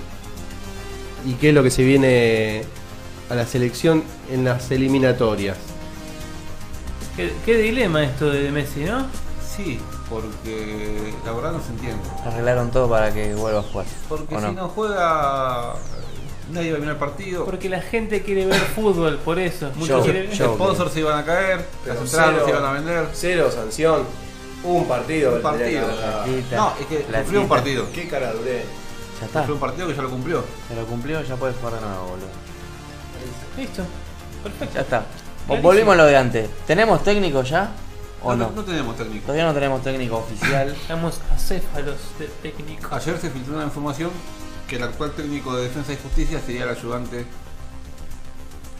¿Y 1.25 1.33
qué 1.33 1.49
es 1.49 1.55
lo 1.55 1.63
que 1.63 1.71
se 1.71 1.83
viene 1.83 2.63
a 3.29 3.35
la 3.35 3.45
selección 3.45 4.03
en 4.31 4.43
las 4.43 4.71
eliminatorias? 4.71 5.57
Qué, 7.15 7.31
qué 7.45 7.57
dilema 7.57 8.03
esto 8.03 8.29
de 8.31 8.51
Messi, 8.51 8.81
¿no? 8.85 9.05
Sí, 9.55 9.79
porque 10.09 11.13
la 11.25 11.31
verdad 11.31 11.51
no 11.51 11.61
se 11.61 11.69
entiende. 11.69 12.01
Arreglaron 12.25 12.71
todo 12.71 12.89
para 12.89 13.13
que 13.13 13.35
vuelva 13.35 13.59
a 13.59 13.63
jugar. 13.63 13.85
Porque 14.09 14.35
¿o 14.35 14.39
si 14.39 14.45
no? 14.45 14.51
no 14.53 14.69
juega, 14.69 15.75
nadie 16.51 16.71
va 16.71 16.77
a 16.77 16.79
mirar 16.79 16.93
el 16.95 16.99
partido. 16.99 17.45
Porque 17.45 17.69
la 17.69 17.81
gente 17.81 18.21
quiere 18.21 18.45
ver 18.45 18.59
fútbol, 18.59 19.17
por 19.19 19.39
eso. 19.39 19.71
Yo- 19.85 20.01
quieren- 20.03 20.29
Los 20.29 20.37
yo- 20.37 20.53
sponsors 20.55 20.91
se 20.93 20.99
iban 20.99 21.17
a 21.19 21.25
caer, 21.25 21.65
Pero 21.83 21.95
las 21.95 22.03
entradas 22.05 22.43
se 22.43 22.49
iban 22.49 22.65
a 22.65 22.71
vender. 22.73 23.07
Cero 23.13 23.49
sanción, 23.53 24.03
un 24.63 24.87
partido. 24.87 25.35
Un 25.35 25.41
partido. 25.41 25.85
Platita, 25.87 26.55
No, 26.55 26.73
es 26.79 26.85
que 26.87 26.95
platita. 26.97 27.19
cumplió 27.21 27.41
un 27.41 27.47
partido. 27.49 27.87
Qué 27.93 28.07
cara 28.07 28.31
duré. 28.33 28.63
Ya 29.19 29.25
está. 29.27 29.39
Cumplió 29.39 29.53
un 29.55 29.59
partido 29.61 29.87
que 29.87 29.95
ya 29.95 30.01
lo 30.01 30.09
cumplió. 30.09 30.43
Se 30.67 30.75
lo 30.75 30.85
cumplió, 30.85 31.21
ya 31.23 31.35
puedes 31.35 31.55
jugar 31.57 31.75
de 31.75 31.81
nuevo, 31.81 32.03
boludo. 32.07 32.27
Listo. 33.57 33.83
Perfecto. 34.43 34.75
Ya 34.75 34.81
está. 34.81 35.05
Clarísimo. 35.45 35.61
Volvimos 35.69 35.93
a 35.93 35.97
lo 35.97 36.05
de 36.05 36.17
antes. 36.17 36.49
¿Tenemos 36.67 37.03
técnico 37.03 37.43
ya? 37.43 37.71
¿O 38.21 38.33
no? 38.35 38.51
no 38.55 38.63
tenemos 38.63 38.95
técnico. 38.95 39.23
Todavía 39.25 39.45
no 39.45 39.53
tenemos 39.53 39.83
técnico 39.83 40.17
oficial. 40.17 40.69
Estamos 40.69 41.19
acéfalos 41.33 41.97
de 42.19 42.27
técnico. 42.41 42.87
Ayer 42.95 43.17
se 43.19 43.29
filtró 43.29 43.55
una 43.55 43.65
información 43.65 44.09
que 44.73 44.77
el 44.77 44.83
actual 44.85 45.11
técnico 45.11 45.55
de 45.55 45.65
Defensa 45.65 45.93
y 45.93 45.97
Justicia 45.97 46.41
sería 46.43 46.63
el 46.63 46.69
ayudante 46.69 47.25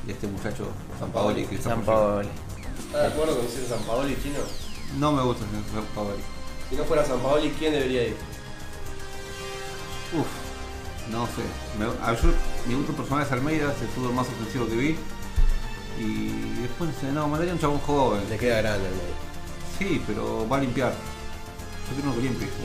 de 0.08 0.12
este 0.12 0.26
muchacho, 0.26 0.66
San 1.00 1.12
Paoli. 1.12 1.46
Que 1.46 1.54
está 1.54 1.70
San. 1.70 1.84
Paolo. 1.84 2.28
¿Estás 2.88 3.02
de 3.02 3.08
acuerdo 3.10 3.36
con 3.36 3.46
decir 3.46 3.64
San 3.70 3.80
Paoli, 3.84 4.18
Chino? 4.24 4.40
No 4.98 5.12
me 5.12 5.22
gusta 5.22 5.46
ese 5.46 5.72
San 5.72 5.86
Paoli. 5.94 6.24
Si 6.68 6.76
no 6.78 6.84
fuera 6.86 7.06
San 7.06 7.20
Paoli, 7.20 7.52
¿quién 7.60 7.74
debería 7.74 8.08
ir? 8.08 8.16
Uf, 10.14 10.26
no 11.12 11.28
sé. 11.28 11.44
Me, 11.78 11.86
a 11.86 12.14
yo, 12.20 12.30
mi 12.66 12.74
gusto 12.74 12.94
personal 12.94 13.24
es 13.24 13.32
Almeida, 13.32 13.72
es 13.72 13.82
el 13.84 13.88
fútbol 13.90 14.14
más 14.14 14.28
ofensivo 14.28 14.66
que 14.66 14.76
vi. 14.76 14.98
Y 16.00 16.62
después, 16.64 16.90
no 17.14 17.28
mandaría 17.28 17.54
un 17.54 17.60
chabón 17.60 17.80
joven. 17.82 18.28
Le 18.32 18.38
queda 18.40 18.64
grande 18.64 18.88
el 18.88 18.96
medio. 18.96 19.14
Sí, 19.78 20.04
pero 20.08 20.50
va 20.50 20.58
a 20.58 20.62
limpiar. 20.62 20.94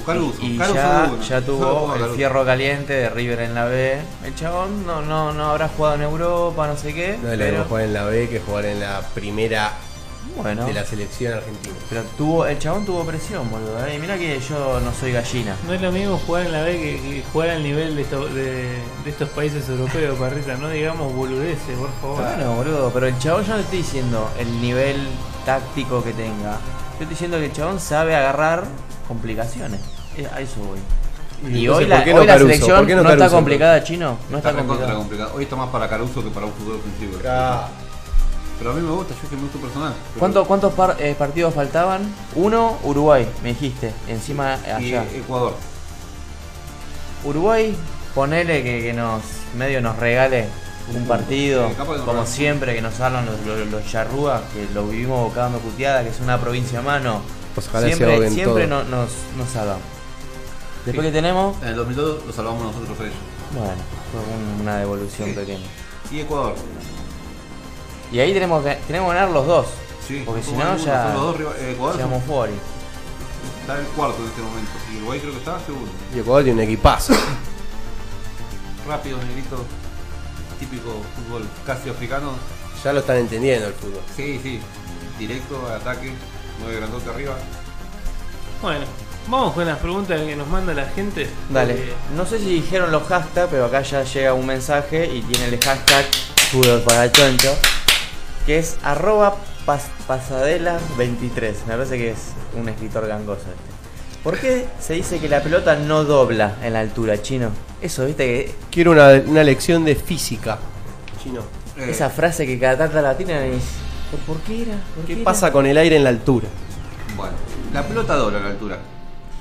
Caruso. 0.04 0.38
Y 0.42 0.56
Caruso 0.56 0.74
ya, 0.76 1.18
ya 1.28 1.40
tuvo 1.40 1.94
el 1.94 2.10
fierro 2.16 2.44
caliente 2.44 2.92
de 2.92 3.08
River 3.10 3.40
en 3.40 3.54
la 3.54 3.64
B. 3.66 3.98
El 4.24 4.34
chabón 4.34 4.86
no, 4.86 5.02
no, 5.02 5.32
no 5.32 5.50
habrá 5.50 5.68
jugado 5.68 5.96
en 5.96 6.02
Europa, 6.02 6.66
no 6.66 6.76
sé 6.76 6.94
qué. 6.94 7.18
No 7.22 7.30
es 7.32 7.38
lo 7.38 7.44
pero, 7.44 7.50
mismo 7.58 7.64
jugar 7.68 7.84
en 7.84 7.92
la 7.94 8.04
B 8.04 8.28
que 8.28 8.40
jugar 8.40 8.64
en 8.66 8.80
la 8.80 9.00
primera 9.14 9.72
bueno, 10.36 10.66
de 10.66 10.72
la 10.74 10.84
selección 10.84 11.32
argentina. 11.34 11.74
pero 11.88 12.02
tuvo, 12.16 12.46
el 12.46 12.58
chabón 12.58 12.84
tuvo 12.84 13.04
presión, 13.04 13.50
boludo. 13.50 13.84
¿eh? 13.86 13.96
Y 13.96 13.98
mira 13.98 14.16
que 14.18 14.38
yo 14.40 14.78
no 14.80 14.92
soy 14.92 15.12
gallina. 15.12 15.56
No 15.66 15.72
es 15.72 15.80
lo 15.80 15.90
mismo 15.90 16.18
jugar 16.18 16.46
en 16.46 16.52
la 16.52 16.62
B 16.62 16.72
que, 16.76 17.00
que 17.00 17.24
jugar 17.32 17.50
al 17.50 17.62
nivel 17.62 17.96
de, 17.96 18.02
esto- 18.02 18.26
de, 18.28 18.52
de 19.04 19.10
estos 19.10 19.28
países 19.30 19.68
europeos, 19.68 20.18
Parrita. 20.18 20.54
No 20.56 20.68
digamos 20.68 21.12
boludeces, 21.14 21.76
por 21.78 21.90
favor. 22.00 22.22
Bueno, 22.22 22.54
boludo, 22.54 22.90
pero 22.92 23.06
el 23.06 23.18
chabón 23.18 23.44
yo 23.44 23.54
no 23.54 23.60
estoy 23.60 23.78
diciendo 23.78 24.30
el 24.38 24.60
nivel 24.60 24.96
táctico 25.44 26.04
que 26.04 26.12
tenga. 26.12 26.52
Yo 26.52 26.92
estoy 27.04 27.06
diciendo 27.08 27.38
que 27.38 27.46
el 27.46 27.52
chabón 27.52 27.80
sabe 27.80 28.14
agarrar 28.14 28.64
complicaciones. 29.08 29.80
Eh, 30.16 30.28
A 30.32 30.40
eso 30.40 30.60
voy. 30.60 30.78
Y, 31.50 31.66
entonces, 31.66 31.84
hoy 31.84 31.86
la, 31.86 31.96
¿por 31.96 32.04
qué 32.04 32.14
no 32.14 32.20
hoy 32.20 32.26
la 32.26 32.38
selección 32.38 32.76
¿Por 32.78 32.86
qué 32.88 32.94
no 32.96 33.02
no, 33.04 33.10
está 33.10 33.28
complicada, 33.30 33.82
chino. 33.84 34.18
No 34.28 34.38
Está 34.38 34.50
está 34.50 34.62
complicada. 34.62 34.94
complicado. 34.98 35.32
Hoy 35.36 35.42
está 35.44 35.56
más 35.56 35.68
para 35.70 35.88
Caruso 35.88 36.22
que 36.22 36.30
para 36.30 36.46
un 36.46 36.52
fútbol 36.52 36.76
ofensivo. 36.80 37.12
Pero 37.22 38.72
a 38.72 38.74
mí 38.74 38.80
me 38.80 38.90
gusta, 38.90 39.14
yo 39.14 39.20
es 39.22 39.28
que 39.30 39.36
me 39.36 39.42
gusta 39.42 39.58
personal. 39.60 39.92
Pero- 39.94 40.18
¿Cuánto- 40.18 40.44
¿Cuántos 40.46 40.72
par- 40.74 40.96
eh, 40.98 41.14
partidos 41.16 41.54
faltaban? 41.54 42.12
Uno, 42.34 42.76
Uruguay, 42.82 43.24
me 43.44 43.50
dijiste. 43.50 43.92
Encima 44.08 44.56
Y 44.66 44.70
allá. 44.92 45.04
Ecuador. 45.14 45.54
Uruguay, 47.24 47.76
ponele 48.16 48.62
que, 48.64 48.82
que 48.82 48.92
nos 48.92 49.22
medio 49.56 49.80
nos 49.80 49.96
regale 49.96 50.46
un 50.94 51.06
partido, 51.06 51.70
como 52.04 52.24
siempre, 52.26 52.74
que 52.74 52.80
nos 52.82 52.98
hablan 53.00 53.26
los, 53.26 53.40
los, 53.46 53.66
los 53.68 53.86
charrúas, 53.86 54.40
que 54.54 54.66
lo 54.74 54.86
vivimos 54.88 55.20
bocando 55.28 55.58
puteada, 55.58 56.02
que 56.02 56.08
es 56.08 56.20
una 56.20 56.40
provincia 56.40 56.78
a 56.78 56.82
mano. 56.82 57.20
Pues 57.58 57.68
ojalá 57.68 57.88
se 57.88 57.94
siempre 57.94 58.14
ahoguen 58.14 58.34
siempre 58.34 58.66
no- 58.66 58.84
nos, 58.84 59.10
nos 59.36 59.48
salvamos. 59.52 59.82
Después 60.86 61.06
Sí. 61.06 61.12
que 61.12 61.16
tenemos, 61.18 61.56
En 61.62 61.68
el 61.68 61.76
2002 61.76 62.26
lo 62.26 62.32
salvamos 62.32 62.62
nosotros 62.62 62.96
ellos. 63.00 63.14
bueno, 63.52 63.74
fue 64.12 64.20
un- 64.20 64.60
una 64.62 64.76
devolución 64.78 65.28
Sí. 65.30 65.34
pequeña. 65.34 65.66
Y 66.10 66.20
Ecuador. 66.20 66.54
Y 68.12 68.20
ahí 68.20 68.32
tenemos 68.32 68.64
que, 68.64 68.76
tenemos 68.86 69.10
que 69.10 69.14
ganar 69.16 69.30
los 69.34 69.46
dos, 69.46 69.66
Sí, 70.06 70.22
porque 70.24 70.42
si 70.42 70.52
no 70.52 70.76
ya 70.78 71.12
los 71.14 71.36
dos 71.36 71.36
eh, 71.58 71.72
Ecuador 71.72 71.96
llegamos 71.96 72.24
fuera. 72.24 72.52
está 73.60 73.78
el 73.78 73.86
cuarto 73.88 74.22
en 74.22 74.28
este 74.28 74.40
momento. 74.40 74.70
Y 74.92 74.96
Uruguay 74.98 75.20
creo 75.20 75.32
que 75.32 75.38
está 75.38 75.58
segundo. 75.66 75.90
Y 76.14 76.18
Ecuador 76.20 76.44
tiene 76.44 76.62
un 76.62 76.68
equipazo. 76.68 77.12
Rápido, 78.88 79.18
negrito. 79.18 79.64
Típico 80.58 80.90
fútbol 81.16 81.46
casi 81.66 81.88
africano. 81.90 82.32
ya 82.82 82.92
lo 82.92 83.00
están 83.00 83.16
entendiendo 83.18 83.66
el 83.66 83.74
fútbol. 83.74 84.00
Sí, 84.16 84.40
sí. 84.42 84.60
Directo 85.18 85.66
ataque. 85.68 86.12
Nueve 86.60 86.76
grandote 86.76 87.10
arriba. 87.10 87.36
Bueno, 88.62 88.84
vamos 89.28 89.54
con 89.54 89.66
las 89.66 89.78
preguntas 89.78 90.20
que 90.20 90.34
nos 90.36 90.48
manda 90.48 90.74
la 90.74 90.86
gente. 90.86 91.28
Dale, 91.50 91.74
Porque 91.74 91.92
no 92.16 92.26
sé 92.26 92.38
si 92.38 92.46
dijeron 92.54 92.90
los 92.90 93.04
hashtags, 93.04 93.48
pero 93.50 93.66
acá 93.66 93.82
ya 93.82 94.02
llega 94.02 94.34
un 94.34 94.46
mensaje 94.46 95.06
y 95.06 95.22
tiene 95.22 95.46
el 95.54 95.60
hashtag 95.62 96.04
fútbol 96.50 96.80
para 96.82 97.04
el 97.04 97.12
choncho, 97.12 97.54
que 98.46 98.58
es 98.58 98.76
arroba 98.82 99.36
pas- 99.66 99.88
pasadela23. 100.08 101.54
Me 101.66 101.74
parece 101.74 101.98
que 101.98 102.10
es 102.10 102.18
un 102.58 102.68
escritor 102.68 103.06
gangoso 103.06 103.42
este. 103.42 103.78
¿Por 104.24 104.36
qué 104.38 104.66
se 104.80 104.94
dice 104.94 105.20
que 105.20 105.28
la 105.28 105.40
pelota 105.42 105.76
no 105.76 106.04
dobla 106.04 106.56
en 106.62 106.72
la 106.72 106.80
altura, 106.80 107.22
chino? 107.22 107.50
Eso, 107.80 108.04
viste 108.04 108.24
que 108.26 108.54
Quiero 108.70 108.90
una, 108.90 109.12
una 109.26 109.44
lección 109.44 109.84
de 109.84 109.94
física. 109.94 110.58
Chino. 111.22 111.42
Eh, 111.76 111.90
esa 111.90 112.10
frase 112.10 112.44
que 112.44 112.58
cada 112.58 112.76
tanta 112.76 113.00
la 113.00 113.16
tienen 113.16 113.54
y 113.54 113.60
¿por, 114.10 114.20
por 114.20 114.38
qué 114.44 114.62
era? 114.62 114.74
¿Por 114.94 115.04
¿Qué 115.04 115.12
era?". 115.14 115.24
pasa 115.24 115.52
con 115.52 115.66
el 115.66 115.76
aire 115.78 115.96
en 115.96 116.04
la 116.04 116.10
altura? 116.10 116.46
Bueno, 117.16 117.34
la 117.72 117.82
pelota 117.82 118.14
dobla 118.16 118.40
la 118.40 118.48
altura. 118.50 118.78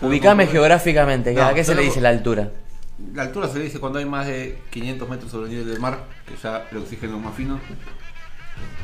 Ubicame 0.01 0.43
Pero- 0.45 0.53
geográficamente, 0.53 1.33
No, 1.33 1.43
¿a 1.43 1.53
qué 1.53 1.63
se 1.63 1.73
le 1.75 1.81
dice 1.81 1.99
la 2.01 2.09
altura? 2.09 2.49
La 3.13 3.23
altura 3.23 3.47
se 3.47 3.59
le 3.59 3.65
dice 3.65 3.79
cuando 3.79 3.99
hay 3.99 4.05
más 4.05 4.25
de 4.27 4.59
500 4.71 5.07
metros 5.09 5.31
sobre 5.31 5.45
el 5.45 5.51
nivel 5.51 5.67
del 5.69 5.79
mar, 5.79 5.99
que 6.27 6.33
ya 6.41 6.65
el 6.71 6.77
oxígeno 6.77 7.17
es 7.17 7.23
más 7.23 7.35
fino. 7.35 7.59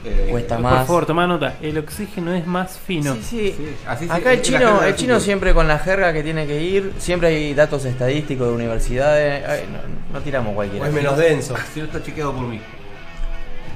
Eh, 0.05 0.27
Cuesta 0.29 0.55
Por 0.55 0.63
más. 0.63 0.85
favor, 0.85 1.05
toma 1.05 1.25
nota. 1.25 1.55
El 1.61 1.77
oxígeno 1.79 2.33
es 2.33 2.45
más 2.45 2.77
fino. 2.77 3.15
Sí, 3.15 3.21
sí. 3.23 3.55
Sí, 3.57 3.75
así 3.87 4.05
se- 4.05 4.11
Acá 4.13 4.33
el 4.33 4.41
chino, 4.41 4.83
el 4.83 4.95
chino 4.95 5.19
siempre 5.19 5.53
con 5.53 5.67
la 5.67 5.79
jerga 5.79 6.13
que 6.13 6.21
tiene 6.21 6.45
que 6.45 6.61
ir, 6.61 6.93
siempre 6.99 7.29
hay 7.29 7.53
datos 7.55 7.85
estadísticos 7.85 8.49
de 8.49 8.53
universidades, 8.53 9.43
ay, 9.47 9.61
no, 9.71 10.13
no 10.19 10.23
tiramos 10.23 10.53
cualquiera. 10.53 10.85
O 10.85 10.87
es 10.89 10.93
menos 10.93 11.17
denso. 11.17 11.55
Si 11.73 11.79
no 11.79 11.85
está 11.87 12.03
chequeado 12.03 12.33
por 12.33 12.45
mí. 12.45 12.57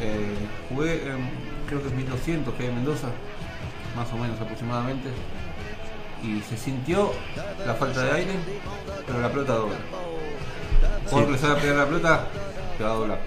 Eh, 0.02 0.36
jugué 0.70 1.02
creo 1.68 1.82
que 1.82 1.88
es 1.90 1.94
1200 1.94 2.54
que 2.56 2.64
hay 2.64 2.70
en 2.70 2.76
Mendoza, 2.76 3.08
más 3.96 4.12
o 4.14 4.18
menos 4.18 4.40
aproximadamente. 4.40 5.10
y 6.24 6.42
se 6.42 6.58
sintió 6.58 7.12
la 7.66 7.76
falta 7.76 8.02
de 8.04 8.12
aire, 8.12 8.34
pero 9.06 9.20
la 9.22 9.30
pelota 9.30 9.54
dobla. 9.54 9.76
Por 11.12 11.30
le 11.30 11.38
sale 11.38 11.54
a 11.54 11.62
pegar 11.62 11.76
la 11.78 11.86
pelota, 11.86 12.26
te 12.78 12.84
va 12.84 12.92
a 12.92 12.94
doblar. 12.96 13.20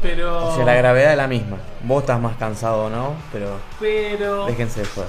Pero. 0.00 0.48
O 0.48 0.54
sea, 0.56 0.64
la 0.64 0.74
gravedad 0.74 1.10
es 1.12 1.16
la 1.16 1.26
misma. 1.28 1.56
Vos 1.82 2.02
estás 2.02 2.20
más 2.20 2.36
cansado, 2.36 2.88
¿no? 2.88 3.14
Pero 3.32 3.58
Pero. 3.80 4.46
déjense 4.46 4.80
de 4.80 4.86
joder. 4.86 5.08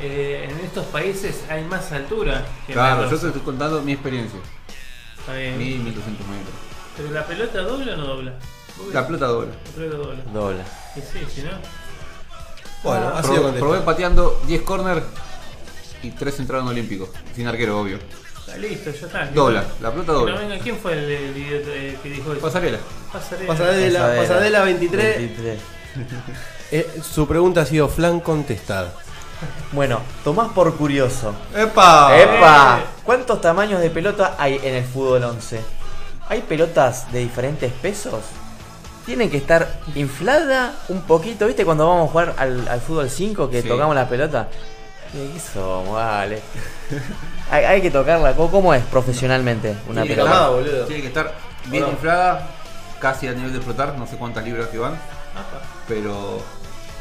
eh, 0.00 0.48
en 0.50 0.64
estos 0.64 0.84
países 0.86 1.44
hay 1.50 1.62
más 1.64 1.92
altura. 1.92 2.44
que 2.66 2.72
en 2.72 2.78
Claro, 2.78 3.02
la 3.04 3.10
yo 3.10 3.18
te 3.18 3.26
estoy 3.28 3.42
contando 3.42 3.80
mi 3.82 3.92
experiencia. 3.92 4.40
Está 5.18 5.34
bien. 5.34 5.58
1000, 5.58 5.78
1200 5.84 6.26
metros. 6.26 6.54
Pero 6.96 7.10
la 7.10 7.24
pelota 7.26 7.58
dobla 7.62 7.92
o 7.92 7.96
no 7.96 8.06
dobla. 8.06 8.32
La 8.92 9.06
pelota 9.06 9.26
dobla. 9.26 9.52
La 9.52 9.72
pelota 9.74 9.96
dobla. 9.96 10.22
Dobla. 10.32 10.64
Sí, 10.94 11.26
si 11.34 11.42
no. 11.42 11.50
Bueno, 12.82 13.08
ha 13.08 13.22
sido 13.22 13.34
Probé, 13.34 13.42
contestado. 13.42 13.70
probé 13.70 13.80
pateando 13.84 14.40
10 14.46 14.62
corner 14.62 15.02
y 16.02 16.10
3 16.10 16.40
entraron 16.40 16.68
olímpicos. 16.68 17.08
Sin 17.34 17.46
arquero, 17.46 17.80
obvio. 17.80 17.98
Está 18.46 18.58
listo, 18.58 18.90
ya 18.90 19.06
está. 19.06 19.26
Dobla, 19.26 19.64
la 19.80 19.90
pelota 19.90 20.06
Que 20.06 20.12
no 20.12 20.18
dobla. 20.20 20.36
venga, 20.38 20.58
¿quién 20.58 20.76
fue 20.78 20.92
el, 20.92 21.10
el 21.10 21.36
idiota 21.36 21.70
eh, 21.72 21.98
que 22.02 22.10
dijo 22.10 22.32
eso? 22.32 22.40
Pasarela. 22.42 22.78
Pasarela. 23.12 23.48
Pasadela, 23.48 24.16
Pasadela 24.16 24.62
23. 24.64 25.16
23. 25.18 25.58
Eh, 26.72 27.00
su 27.02 27.26
pregunta 27.26 27.62
ha 27.62 27.66
sido 27.66 27.88
flan 27.88 28.20
contestada. 28.20 28.92
Bueno, 29.72 30.00
Tomás 30.22 30.52
por 30.52 30.74
curioso. 30.76 31.34
¡Epa! 31.56 32.16
¡Epa! 32.20 32.80
¿Cuántos 33.02 33.40
tamaños 33.40 33.80
de 33.80 33.90
pelota 33.90 34.36
hay 34.38 34.60
en 34.62 34.74
el 34.74 34.84
fútbol 34.84 35.24
11? 35.24 35.60
¿Hay 36.28 36.40
pelotas 36.42 37.10
de 37.12 37.20
diferentes 37.20 37.72
pesos? 37.72 38.20
Tienen 39.06 39.30
que 39.30 39.36
estar 39.36 39.80
inflada 39.94 40.74
un 40.88 41.02
poquito, 41.02 41.46
¿viste? 41.46 41.64
Cuando 41.64 41.86
vamos 41.86 42.08
a 42.08 42.12
jugar 42.12 42.34
al, 42.38 42.66
al 42.68 42.80
fútbol 42.80 43.10
5 43.10 43.50
que 43.50 43.62
Sí. 43.62 43.68
tocamos 43.68 43.94
la 43.94 44.08
pelota. 44.08 44.48
¿Qué 45.12 45.38
somos? 45.38 45.92
Vale. 45.94 46.40
hay, 47.50 47.64
hay 47.64 47.82
que 47.82 47.90
tocarla. 47.90 48.34
¿Cómo, 48.34 48.72
es 48.74 48.82
profesionalmente 48.84 49.76
una 49.88 50.02
Tiene 50.02 50.16
pelota? 50.16 50.30
Estar- 50.32 50.50
boludo. 50.52 50.84
Tiene 50.86 51.02
que 51.02 51.08
estar 51.08 51.34
bien 51.66 51.86
inflada, 51.88 52.46
casi 52.98 53.28
a 53.28 53.32
nivel 53.32 53.52
de 53.52 53.60
flotar, 53.60 53.96
no 53.98 54.06
sé 54.06 54.16
cuántas 54.16 54.42
libras 54.44 54.68
que 54.68 54.78
van, 54.78 54.96
pero 55.86 56.42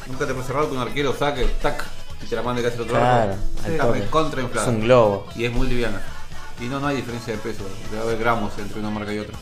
nunca 0.07 0.25
te 0.27 0.33
puedes 0.33 0.47
cerrar 0.47 0.65
que 0.65 0.71
un 0.73 0.79
arquero 0.79 1.15
saque, 1.17 1.45
tac, 1.61 1.83
y 2.21 2.25
te 2.27 2.35
la 2.35 2.41
mande 2.43 2.61
casi 2.61 2.75
al 2.75 2.81
otro 2.81 2.95
Claro, 2.95 3.29
lado. 3.31 3.39
Está 3.65 3.87
toque. 3.87 4.05
contra 4.07 4.41
Es 4.41 4.67
un 4.67 4.81
globo. 4.81 5.27
Y 5.35 5.45
es 5.45 5.51
muy 5.53 5.67
liviana. 5.67 6.01
Y 6.59 6.65
no, 6.65 6.79
no 6.79 6.87
hay 6.87 6.97
diferencia 6.97 7.33
de 7.33 7.39
peso, 7.39 7.63
debe 7.89 8.03
haber 8.03 8.17
gramos 8.19 8.51
entre 8.59 8.79
una 8.79 8.89
marca 8.89 9.11
y 9.13 9.19
otra. 9.19 9.35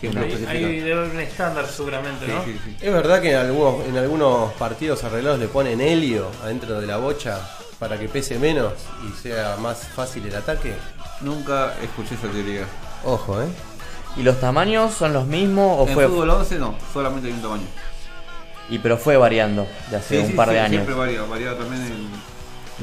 Debe 0.00 0.92
haber 0.92 1.10
un 1.10 1.20
estándar 1.20 1.66
seguramente, 1.66 2.26
Sí, 2.26 2.32
¿no? 2.32 2.44
sí, 2.44 2.58
sí. 2.64 2.76
¿Es 2.80 2.92
verdad 2.92 3.20
que 3.20 3.32
en 3.32 3.38
algunos, 3.38 3.86
en 3.86 3.96
algunos 3.96 4.52
partidos 4.54 5.02
arreglados 5.04 5.38
le 5.40 5.48
ponen 5.48 5.80
helio 5.80 6.28
adentro 6.42 6.80
de 6.80 6.86
la 6.86 6.98
bocha 6.98 7.40
para 7.78 7.98
que 7.98 8.08
pese 8.08 8.38
menos 8.38 8.72
y 9.08 9.12
sea 9.20 9.56
más 9.60 9.88
fácil 9.88 10.26
el 10.26 10.34
ataque? 10.36 10.74
Nunca 11.20 11.74
escuché 11.82 12.14
esa 12.14 12.28
teoría. 12.28 12.64
Ojo, 13.04 13.40
¿eh? 13.42 13.46
¿Y 14.16 14.22
los 14.22 14.38
tamaños 14.40 14.94
son 14.94 15.12
los 15.12 15.26
mismos 15.26 15.80
o 15.80 15.88
en 15.88 15.94
fue 15.94 16.06
fútbol 16.08 16.30
11 16.30 16.58
no, 16.58 16.74
solamente 16.92 17.28
hay 17.28 17.34
un 17.34 17.42
tamaño. 17.42 17.66
y 18.70 18.78
pero 18.78 18.96
fue 18.98 19.16
variando 19.16 19.66
de 19.90 19.96
hace 19.96 20.16
Sí, 20.16 20.22
un 20.22 20.30
sí, 20.30 20.32
par 20.34 20.48
sí, 20.48 20.54
de 20.54 20.60
años? 20.60 20.70
Siempre 20.84 20.94
varía, 20.94 21.22
varía 21.22 21.56
también 21.58 21.82
en 21.82 22.10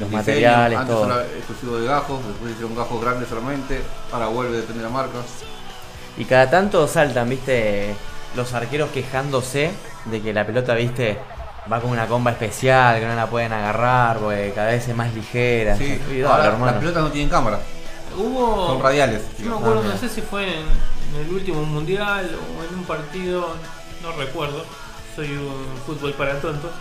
Los 0.01 0.09
diseño. 0.09 0.17
materiales, 0.17 0.79
Antes 0.79 0.95
todo. 0.95 1.05
era 1.05 1.21
exclusivo 1.25 1.77
de 1.77 1.85
gajos, 1.87 2.25
después 2.27 2.51
hicieron 2.51 2.75
gajos 2.75 3.01
grandes 3.01 3.29
solamente, 3.29 3.81
ahora 4.11 4.27
vuelve, 4.27 4.57
depende 4.57 4.79
de 4.83 4.87
la 4.89 4.93
marca. 4.93 5.17
Y 6.17 6.25
cada 6.25 6.49
tanto 6.49 6.87
saltan, 6.87 7.29
viste, 7.29 7.93
los 8.35 8.53
arqueros 8.53 8.89
quejándose 8.91 9.71
de 10.05 10.21
que 10.21 10.33
la 10.33 10.45
pelota, 10.45 10.73
viste, 10.75 11.17
va 11.71 11.81
con 11.81 11.91
una 11.91 12.07
comba 12.07 12.31
especial, 12.31 12.99
que 12.99 13.05
no 13.05 13.15
la 13.15 13.27
pueden 13.27 13.51
agarrar, 13.53 14.17
porque 14.19 14.51
cada 14.55 14.67
vez 14.71 14.87
es 14.87 14.95
más 14.95 15.13
ligera. 15.13 15.75
Sí, 15.77 15.99
Y 16.11 16.19
dale, 16.19 16.25
ahora 16.25 16.45
hermano. 16.47 16.65
las 16.67 16.75
pelotas 16.75 17.03
no 17.03 17.09
tienen 17.11 17.29
cámara, 17.29 17.59
Hubo. 18.17 18.67
son 18.67 18.81
radiales. 18.81 19.21
Yo 19.39 19.49
me 19.51 19.55
acuerdo, 19.57 19.81
Ah, 19.85 19.89
no 19.93 19.97
sé 19.97 20.07
si 20.09 20.21
fue 20.21 20.43
en, 20.45 20.63
en 21.15 21.25
el 21.27 21.33
último 21.33 21.63
mundial 21.63 22.29
o 22.33 22.63
en 22.63 22.79
un 22.79 22.85
partido, 22.85 23.47
no 24.01 24.11
recuerdo, 24.13 24.63
soy 25.15 25.31
un 25.33 25.65
fútbol 25.85 26.13
para 26.13 26.39
tontos, 26.39 26.71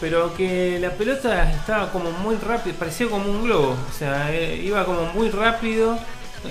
pero 0.00 0.32
que 0.36 0.78
la 0.80 0.90
pelota 0.90 1.50
estaba 1.50 1.90
como 1.90 2.12
muy 2.12 2.36
rápido, 2.36 2.76
parecía 2.76 3.08
como 3.08 3.28
un 3.28 3.42
globo, 3.44 3.70
o 3.72 3.92
sea, 3.98 4.30
eh, 4.32 4.54
iba 4.62 4.84
como 4.84 5.02
muy 5.14 5.30
rápido. 5.30 5.98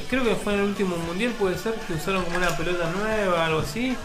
Creo 0.10 0.24
que 0.24 0.36
fue 0.36 0.54
en 0.54 0.60
el 0.60 0.66
último 0.66 0.96
mundial, 0.98 1.34
puede 1.40 1.58
ser, 1.58 1.74
que 1.88 1.94
usaron 1.94 2.24
como 2.24 2.38
una 2.38 2.56
pelota 2.56 2.90
nueva, 2.92 3.46
algo 3.46 3.60
así, 3.60 3.96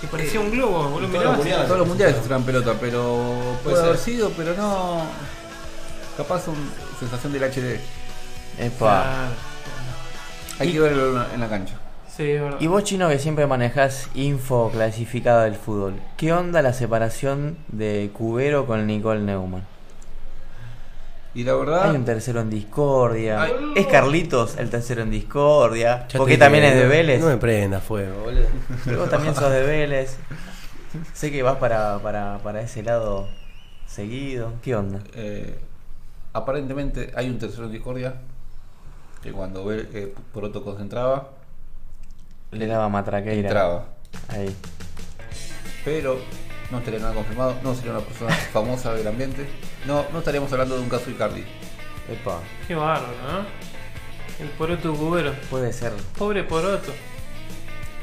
que 0.00 0.06
parecía 0.06 0.40
un 0.40 0.50
globo, 0.50 0.88
vos 0.88 1.02
lo 1.02 1.08
todos 1.08 1.10
mirabas 1.10 1.24
los 1.24 1.36
mundiales. 1.38 1.66
Todos 1.66 1.78
los 1.78 1.88
mundiales 1.88 2.16
usan 2.24 2.42
pelota, 2.42 2.74
pero 2.80 3.58
puede 3.62 3.76
ser. 3.76 3.84
haber 3.86 3.98
sido, 3.98 4.30
pero 4.30 4.54
no. 4.54 5.02
Capaz 6.16 6.48
una 6.48 6.58
sensación 6.98 7.32
del 7.32 7.44
HD. 7.44 7.80
Epa. 8.58 9.28
Hay 10.58 10.72
que 10.72 10.80
verlo 10.80 11.08
en 11.08 11.14
la, 11.14 11.34
en 11.34 11.40
la 11.40 11.48
cancha. 11.48 11.74
Sí, 12.14 12.30
es 12.30 12.42
verdad. 12.42 12.60
Y 12.60 12.66
vos, 12.66 12.84
chino, 12.84 13.08
que 13.08 13.18
siempre 13.18 13.46
manejás 13.46 14.08
info 14.14 14.70
clasificada 14.70 15.44
del 15.44 15.54
fútbol, 15.54 15.94
¿qué 16.18 16.32
onda 16.32 16.60
la 16.60 16.74
separación 16.74 17.56
de 17.68 18.10
Cubero 18.12 18.66
con 18.66 18.86
Nicole 18.86 19.20
Neumann? 19.20 19.71
Y 21.34 21.44
la 21.44 21.54
verdad, 21.54 21.88
Hay 21.90 21.96
un 21.96 22.04
tercero 22.04 22.40
en 22.42 22.50
discordia. 22.50 23.42
Ay. 23.42 23.52
¿Es 23.74 23.86
Carlitos 23.86 24.56
el 24.58 24.68
tercero 24.68 25.02
en 25.02 25.10
discordia? 25.10 26.06
Porque 26.16 26.36
también 26.36 26.64
es 26.64 26.74
de 26.74 26.86
Vélez. 26.86 27.20
No 27.20 27.28
me 27.28 27.38
prenda 27.38 27.80
fuego, 27.80 28.24
boludo. 28.24 28.46
Pero 28.84 28.98
vos 29.00 29.10
también 29.10 29.34
sos 29.34 29.50
de 29.50 29.62
Vélez. 29.62 30.16
Sé 31.14 31.32
que 31.32 31.42
vas 31.42 31.56
para, 31.56 31.98
para, 32.00 32.38
para 32.42 32.60
ese 32.60 32.82
lado 32.82 33.28
seguido. 33.86 34.52
¿Qué 34.62 34.76
onda? 34.76 35.00
eh, 35.14 35.58
aparentemente 36.34 37.12
hay 37.14 37.28
un 37.30 37.38
tercero 37.38 37.64
en 37.66 37.72
discordia 37.72 38.14
que 39.22 39.32
cuando 39.32 39.64
ve 39.64 39.88
eh, 39.94 40.14
Poroto 40.32 40.62
concentraba, 40.64 41.28
Le 42.50 42.66
daba 42.66 42.88
matraqueira. 42.90 43.48
entraba. 43.48 43.84
Ahí. 44.28 44.54
Pero 45.84 46.18
no 46.72 46.78
estaría 46.78 46.98
nada 46.98 47.14
confirmado, 47.14 47.56
no 47.62 47.74
sería 47.74 47.92
una 47.92 48.00
persona 48.00 48.34
famosa 48.52 48.92
del 48.94 49.06
ambiente. 49.06 49.46
No, 49.86 50.04
no 50.12 50.18
estaríamos 50.18 50.50
hablando 50.52 50.74
de 50.76 50.82
un 50.82 50.88
caso 50.88 51.08
Icardi. 51.10 51.44
Epa. 52.10 52.40
Qué 52.66 52.74
bárbaro, 52.74 53.12
¿no? 53.30 53.46
El 54.44 54.50
poroto 54.52 54.92
cubero. 54.94 55.32
Puede 55.50 55.72
ser. 55.72 55.92
Pobre 56.18 56.42
poroto. 56.42 56.92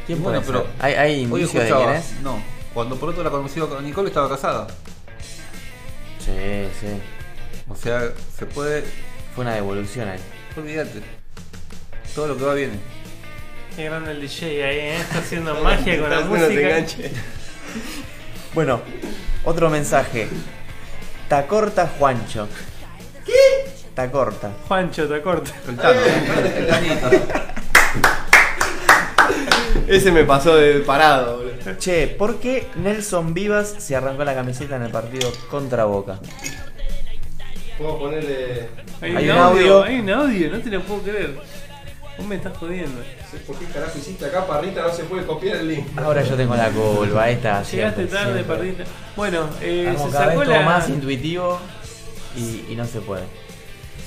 ¿Quién 0.08 0.24
Bueno, 0.24 0.41
puede 0.41 0.60
pero 0.60 0.72
ser? 0.72 0.86
¿Hay, 0.86 0.94
hay 0.94 1.16
Hoy 1.16 1.41
indicios 1.41 1.64
de 1.66 1.70
quién 1.72 1.90
es? 1.90 2.14
no, 2.22 2.41
cuando 2.74 2.96
Poroto 2.96 3.24
la 3.24 3.30
conoció 3.30 3.68
con 3.70 3.84
Nicole 3.84 4.08
estaba 4.08 4.30
casada. 4.30 4.68
Sí, 6.20 6.32
sí. 6.80 6.88
O 7.68 7.76
sea, 7.76 8.12
se 8.38 8.46
puede, 8.46 8.84
Fue 9.36 9.44
una 9.44 9.56
devolución 9.56 10.08
ahí. 10.08 10.20
olvídate. 10.56 11.02
Todo 12.16 12.28
lo 12.30 12.38
que 12.38 12.44
va 12.44 12.54
viene. 12.54 12.80
Qué 13.76 13.86
grande 13.86 14.12
el 14.12 14.22
DJ 14.22 14.64
ahí, 14.64 14.78
¿eh? 14.78 14.96
Está 14.98 15.20
haciendo 15.20 15.54
magia 15.64 16.00
con 16.00 16.10
la 16.10 16.22
música. 16.22 16.86
Bueno, 18.53 18.81
otro 19.45 19.69
mensaje. 19.69 20.27
Tacorta 21.27 21.88
Juancho. 21.99 22.47
¿Qué? 23.26 23.69
Tacorta. 23.93 24.51
Juancho, 24.67 25.07
te 25.07 25.21
corta. 25.21 25.51
El 25.67 25.76
tanto, 25.76 25.99
el 26.57 26.67
tanito. 26.67 27.09
Ese 29.88 30.11
me 30.11 30.23
pasó 30.23 30.55
de 30.55 30.80
parado, 30.80 31.38
boludo. 31.38 31.77
Che, 31.77 32.07
¿por 32.07 32.39
qué 32.39 32.67
Nelson 32.76 33.34
Vivas 33.34 33.76
se 33.80 33.95
arrancó 33.95 34.23
la 34.23 34.34
camiseta 34.35 34.76
en 34.76 34.84
el 34.84 34.91
partido 34.91 35.31
contra 35.49 35.85
Boca? 35.85 36.19
Puedo 37.77 37.97
ponerle. 37.99 38.69
Hay, 39.01 39.15
Hay 39.15 39.30
un 39.30 39.35
un 39.35 39.41
audio, 39.41 39.77
audio. 39.80 39.84
hay 39.84 39.99
un 39.99 40.09
audio, 40.09 40.51
no 40.51 40.59
te 40.59 40.69
lo 40.69 40.81
puedo 40.84 41.01
creer. 41.03 41.39
Vos 42.20 42.28
me 42.28 42.36
estás 42.36 42.58
jodiendo. 42.58 43.02
¿Por 43.48 43.56
qué 43.58 43.66
carajo 43.68 43.98
hiciste 43.98 44.26
acá, 44.26 44.46
parrita? 44.46 44.82
No 44.82 44.91
se 44.94 45.06
puede 45.06 45.26
copiar 45.26 45.56
el 45.58 45.70
link. 45.70 45.88
Ahora 45.98 46.22
yo 46.22 46.36
tengo 46.36 46.54
la 46.54 46.70
culpa, 46.70 47.30
está. 47.30 47.64
Llegaste 47.64 48.02
siempre, 48.02 48.06
tarde, 48.08 48.34
siempre. 48.34 48.56
perdiste. 48.58 48.84
Bueno, 49.16 49.50
eh, 49.62 49.96
se 49.98 50.10
cada 50.12 50.26
sacó 50.26 50.40
vez 50.40 50.50
todo 50.50 50.60
la. 50.60 50.66
más 50.66 50.90
intuitivo 50.90 51.60
y, 52.36 52.66
y 52.70 52.76
no 52.76 52.86
se 52.86 53.00
puede. 53.00 53.24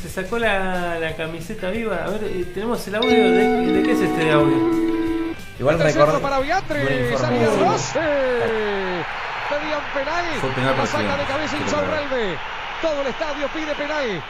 Se 0.02 0.10
sacó 0.10 0.38
la, 0.38 0.98
la 0.98 1.16
camiseta 1.16 1.70
viva. 1.70 2.04
A 2.04 2.10
ver, 2.10 2.24
eh, 2.24 2.44
tenemos 2.52 2.86
el 2.86 2.96
audio. 2.96 3.08
¿De, 3.10 3.72
de 3.72 3.82
qué 3.82 3.92
es 3.92 4.00
este 4.00 4.30
audio? 4.30 4.58
Igual 5.58 5.78
centro 5.78 6.02
recuerdo. 6.02 6.20
para 6.20 6.38
Rossi. 7.60 7.98
Pedían 9.48 9.80
penal. 9.94 10.24
Fue 10.40 10.50
penal 10.50 10.70
La 10.70 10.76
para 10.76 10.86
saca 10.86 11.16
de 11.16 11.24
cabeza 11.24 11.56
Insaurralde. 11.56 12.36
Todo 12.82 13.00
el 13.00 13.06
estadio 13.06 13.48
pide 13.54 13.74
penal. 13.74 14.22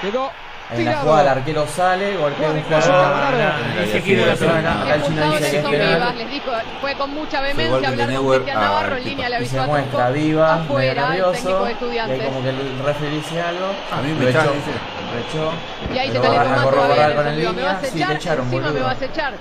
Quedó 0.00 0.30
En 0.70 0.84
la 0.86 0.96
jugada 0.96 1.22
el 1.22 1.28
arquero 1.28 1.66
sale, 1.66 2.16
golpea 2.16 2.50
un 2.50 2.62
jugador. 2.62 2.84
Ah, 2.94 3.52
dice 3.84 4.02
que 4.02 4.16
la 4.26 4.34
pelota. 4.34 4.82
Acá 4.82 4.94
el 4.94 5.02
chino 5.04 5.26
dice 5.32 5.50
que 5.50 5.56
es 5.58 5.64
penal. 5.66 6.18
les 6.18 6.30
dijo, 6.30 6.50
fue 6.80 6.94
con 6.94 7.10
mucha 7.14 7.40
vehemencia 7.42 7.78
de 7.80 7.86
hablar 7.86 8.08
con 8.14 8.28
Cristian 8.30 8.56
a 8.56 8.60
Navarro, 8.60 8.86
en 8.88 8.94
Pipa. 8.98 9.08
línea 9.10 9.28
le 9.28 9.34
Y 9.34 9.38
avisó 9.38 9.52
se 9.52 9.60
a 9.60 9.66
muestra 9.66 10.10
viva, 10.10 10.54
afuera, 10.54 11.08
nervioso. 11.10 11.32
técnico 11.32 11.58
de 11.58 11.62
Y 11.62 11.66
ahí 11.66 11.72
estudiantes. 11.74 12.24
como 12.26 12.42
que 12.42 12.48
el 12.48 12.78
referee 12.84 13.10
dice 13.14 13.42
algo. 13.42 13.66
A 13.92 14.02
mí 14.02 14.12
me 14.18 14.30
echó. 14.30 15.52
Y 15.94 15.98
ahí 15.98 16.10
se 16.10 16.18
a 16.18 16.20
calentó 16.22 16.48
más 16.50 16.62
corroborar 16.62 16.94
todavía. 16.96 17.16
con 17.16 17.26
el 17.28 17.36
línea. 17.44 17.70
a 17.70 17.80
Sí, 17.80 17.90
te 17.90 17.98
echar, 17.98 18.12
echaron, 18.16 18.44
encima 18.46 18.70
me 18.70 18.80
vas 18.80 19.02
a 19.02 19.04
echar. 19.04 19.34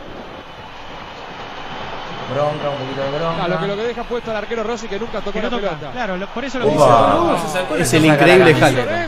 Bronca, 2.34 2.70
un 2.70 2.78
poquito 2.78 3.02
de 3.02 3.18
bronca. 3.18 3.44
Ah, 3.44 3.48
lo 3.48 3.60
que 3.60 3.68
lo 3.68 3.76
que 3.76 3.82
deja 3.84 4.04
puesto 4.04 4.32
al 4.32 4.38
arquero 4.38 4.64
Rossi 4.64 4.88
que 4.88 5.00
nunca 5.00 5.20
tocó 5.20 5.32
Que 5.34 5.42
no 5.42 5.50
la 5.50 5.58
toca. 5.58 5.70
pelota. 5.70 5.92
Claro, 5.92 6.18
lo- 6.18 6.28
por 6.28 6.46
eso 6.46 6.60
lo 6.60 6.66
la 6.66 7.78
Es 7.80 7.94
el 7.94 8.06
increíble 8.06 8.54
camiseta. 8.54 9.08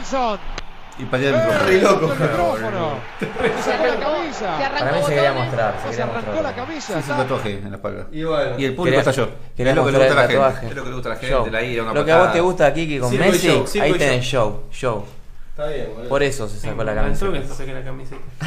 Y 0.98 1.04
patear 1.06 1.34
el 1.36 1.40
micrófono. 1.42 1.66
Re 1.68 1.82
loco. 1.82 2.14
El 2.14 2.20
micrófono. 2.20 3.00
Se 3.20 3.72
sacó 3.72 3.86
la 3.86 4.00
camisa. 4.00 4.58
Para 4.80 4.92
mí 4.94 5.00
se 5.06 5.14
quería 5.14 5.34
mostrar, 5.34 5.74
se 5.76 5.82
Se 5.84 5.90
quería 5.90 6.04
arrancó 6.06 6.26
mostrar. 6.32 6.44
la 6.44 6.56
camisa. 6.56 6.88
Sí, 6.88 6.92
es 6.92 6.96
un 6.96 7.00
está- 7.12 7.18
tatuaje 7.18 7.52
en 7.58 7.70
la 7.72 7.76
espalda. 7.76 8.08
Y 8.12 8.24
bueno. 8.24 8.60
Y 8.60 8.66
el 8.66 8.76
público 8.76 8.84
Quería- 8.86 9.00
está 9.00 9.12
yo. 9.12 9.30
quería 9.58 9.72
Es 9.72 9.76
lo 9.76 9.86
que 9.86 9.92
le 9.92 9.98
mostrar 9.98 10.00
gusta 10.00 10.14
a 10.14 10.16
la 10.16 10.22
el 10.24 10.30
gente. 10.30 10.36
tatuaje. 10.46 10.68
Es 10.68 10.76
lo 10.76 10.84
que 10.84 10.90
le 10.90 10.96
gusta 10.96 11.10
a 11.10 11.14
la 11.16 11.20
Show. 11.22 11.44
gente, 11.44 11.52
la 11.52 11.64
ira, 11.64 11.84
una 11.84 11.94
Lo 11.94 12.06
que 12.06 12.12
a 12.12 12.18
vos 12.18 12.32
te 12.34 12.40
gusta 12.40 12.66
aquí 12.68 12.88
que 12.88 13.00
con 13.00 13.10
Circo 13.12 13.26
y 13.26 13.30
Messi, 13.32 13.48
show, 13.48 13.68
circo 13.68 13.86
ahí 13.86 13.92
y 13.92 13.98
tenés 13.98 14.26
show, 14.26 14.64
show. 14.72 15.06
Está 15.50 15.68
bien, 15.68 15.88
boludo. 15.94 16.10
Por 16.10 16.24
eso 16.24 16.48
se 16.48 16.60
sacó 16.60 16.84
la 16.84 16.96
camiseta. 16.96 17.32
que 17.34 17.42
se 17.48 17.54
saque 17.56 17.74
la 17.74 17.84
camiseta. 17.84 18.22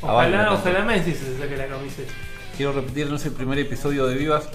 Ah, 0.00 0.12
Ojalá, 0.14 0.52
ojalá 0.52 0.80
Messi 0.84 1.12
se 1.12 1.36
saque 1.38 1.56
la 1.56 1.66
camiseta. 1.66 2.12
Quiero 2.56 2.70
repetir, 2.72 3.08
no 3.10 3.16
es 3.16 3.24
el 3.26 3.32
primer 3.32 3.58
episodio 3.58 4.06
de 4.06 4.14
Vivas. 4.14 4.48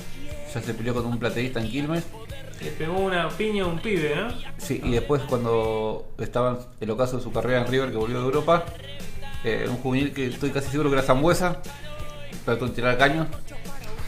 Ya 0.54 0.62
se 0.62 0.74
peleó 0.74 0.94
con 0.94 1.06
un 1.06 1.20
plateísta 1.20 1.60
en 1.60 1.70
Quilmes. 1.70 2.06
Le 2.62 2.72
pegó 2.72 3.00
una 3.00 3.30
piña 3.30 3.64
a 3.64 3.68
un 3.68 3.80
pibe, 3.80 4.16
¿no? 4.16 4.30
Sí, 4.58 4.80
y 4.84 4.92
después 4.92 5.22
cuando 5.24 6.06
estaba 6.20 6.52
en 6.52 6.58
el 6.82 6.90
ocaso 6.92 7.18
de 7.18 7.24
su 7.24 7.32
carrera 7.32 7.62
en 7.62 7.68
River, 7.68 7.92
que 7.92 7.98
volvió 7.98 8.20
de 8.20 8.26
Europa, 8.26 8.64
eh, 9.44 9.66
un 9.68 9.78
juvenil 9.78 10.14
que 10.14 10.28
estoy 10.28 10.52
casi 10.52 10.70
seguro 10.70 10.90
que 10.90 10.96
era 10.96 11.04
Zambuesa, 11.06 11.62
trató 12.46 12.66
de 12.68 12.72
tirar 12.72 12.98
caño, 12.98 13.28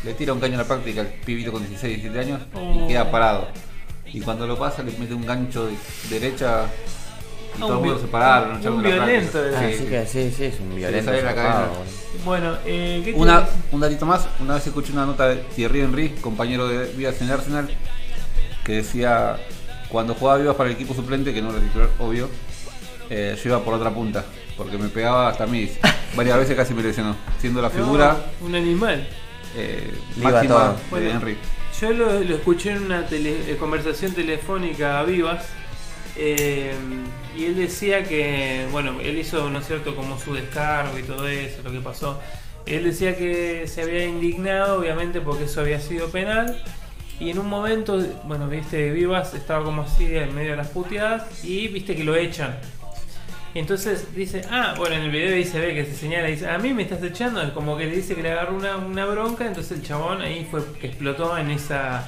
le 0.05 0.13
tira 0.13 0.31
un 0.33 0.39
caño 0.39 0.53
en 0.53 0.59
la 0.59 0.65
práctica 0.65 1.01
al 1.01 1.07
pibito 1.07 1.51
con 1.51 1.61
16, 1.67 2.01
17 2.01 2.19
años 2.19 2.41
Oh. 2.53 2.83
y 2.85 2.87
queda 2.87 3.11
parado. 3.11 3.47
Y 4.05 4.21
cuando 4.21 4.47
lo 4.47 4.57
pasa 4.57 4.83
le 4.83 4.91
mete 4.97 5.13
un 5.13 5.25
gancho 5.25 5.65
de 5.65 5.75
derecha 6.09 6.65
y 6.65 7.57
Ah, 7.57 7.59
todo 7.61 7.69
el 7.71 7.77
un 7.77 7.83
mundo 7.85 7.99
se 8.01 8.07
pararon. 8.07 8.67
un 8.67 8.83
la 8.83 8.89
violento. 8.89 9.39
Ah, 9.53 9.59
Sí, 9.61 9.71
sí 9.73 9.77
sí. 9.83 9.85
que 9.89 10.05
sí, 10.05 10.31
sí, 10.31 10.43
es 10.45 10.59
un 10.59 10.75
violento. 10.75 11.05
sale 11.11 11.23
la 11.23 11.35
cadena. 11.35 11.67
Bueno, 12.23 12.55
eh, 12.65 13.01
¿qué 13.03 13.13
te 13.13 13.19
Una, 13.19 13.45
un 13.71 13.79
datito 13.81 14.05
más, 14.05 14.27
una 14.39 14.53
vez 14.55 14.67
escuché 14.67 14.93
una 14.93 15.05
nota 15.05 15.27
de 15.27 15.37
Thierry 15.55 15.81
Henry, 15.81 16.09
compañero 16.21 16.67
de 16.67 16.85
Vivas 16.93 17.19
en 17.21 17.31
Arsenal, 17.31 17.69
que 18.65 18.73
decía 18.73 19.37
cuando 19.89 20.13
jugaba 20.15 20.39
Vivas 20.39 20.55
para 20.55 20.69
el 20.69 20.75
equipo 20.75 20.93
suplente, 20.93 21.33
que 21.33 21.41
no 21.41 21.51
era 21.51 21.59
titular, 21.59 21.89
obvio, 21.99 22.27
eh, 23.09 23.37
yo 23.41 23.49
iba 23.51 23.63
por 23.63 23.75
otra 23.75 23.91
punta, 23.91 24.25
porque 24.57 24.77
me 24.77 24.89
pegaba 24.89 25.29
hasta 25.29 25.45
a 25.45 25.47
mí, 25.47 25.69
varias 26.15 26.37
veces 26.39 26.55
casi 26.57 26.73
me 26.73 26.81
lesionó, 26.83 27.15
siendo 27.39 27.61
la 27.61 27.69
figura 27.69 28.17
No, 28.41 28.47
un 28.47 28.55
animal. 28.55 29.07
eh, 29.55 29.93
máxima 30.17 30.75
todo. 30.89 30.99
de. 30.99 31.09
Henry. 31.11 31.37
Yo 31.79 31.91
lo, 31.91 32.19
lo 32.21 32.35
escuché 32.35 32.71
en 32.71 32.83
una 32.85 33.05
tele- 33.07 33.51
eh, 33.51 33.57
conversación 33.57 34.13
telefónica 34.13 34.99
a 34.99 35.03
Vivas 35.03 35.45
eh, 36.17 36.73
y 37.37 37.45
él 37.45 37.55
decía 37.57 38.03
que, 38.05 38.65
bueno, 38.71 38.99
él 39.01 39.17
hizo, 39.17 39.49
¿no 39.49 39.59
es 39.59 39.67
cierto?, 39.67 39.95
como 39.95 40.17
su 40.19 40.33
descargo 40.33 40.97
y 40.97 41.03
todo 41.03 41.27
eso, 41.27 41.61
lo 41.63 41.71
que 41.71 41.79
pasó. 41.81 42.19
Él 42.65 42.85
decía 42.85 43.15
que 43.17 43.67
se 43.67 43.81
había 43.83 44.05
indignado, 44.05 44.79
obviamente, 44.79 45.19
porque 45.21 45.43
eso 45.43 45.59
había 45.61 45.79
sido 45.81 46.07
penal. 46.09 46.63
Y 47.19 47.29
en 47.29 47.39
un 47.39 47.47
momento, 47.47 47.97
bueno, 48.25 48.47
viste, 48.47 48.91
Vivas 48.91 49.33
estaba 49.33 49.63
como 49.63 49.83
así 49.83 50.05
en 50.15 50.35
medio 50.35 50.51
de 50.51 50.57
las 50.57 50.67
puteadas 50.67 51.43
y 51.45 51.67
viste 51.69 51.95
que 51.95 52.03
lo 52.03 52.15
echan. 52.15 52.55
Y 53.53 53.59
entonces 53.59 54.13
dice, 54.13 54.41
ah, 54.51 54.73
bueno, 54.77 54.95
en 54.95 55.03
el 55.03 55.11
video 55.11 55.33
dice, 55.33 55.59
ve 55.61 55.73
que 55.73 55.85
se 55.85 55.95
señala, 55.95 56.27
dice, 56.27 56.49
a 56.49 56.57
mí 56.57 56.73
me 56.73 56.83
estás 56.83 57.01
echando, 57.01 57.41
es 57.41 57.51
como 57.51 57.77
que 57.77 57.85
le 57.85 57.95
dice 57.95 58.13
que 58.13 58.21
le 58.21 58.31
agarró 58.33 58.57
una, 58.57 58.75
una 58.75 59.05
bronca, 59.05 59.45
entonces 59.47 59.77
el 59.79 59.83
chabón 59.83 60.21
ahí 60.21 60.45
fue 60.51 60.61
que 60.81 60.87
explotó 60.87 61.37
en 61.37 61.51
esa, 61.51 62.05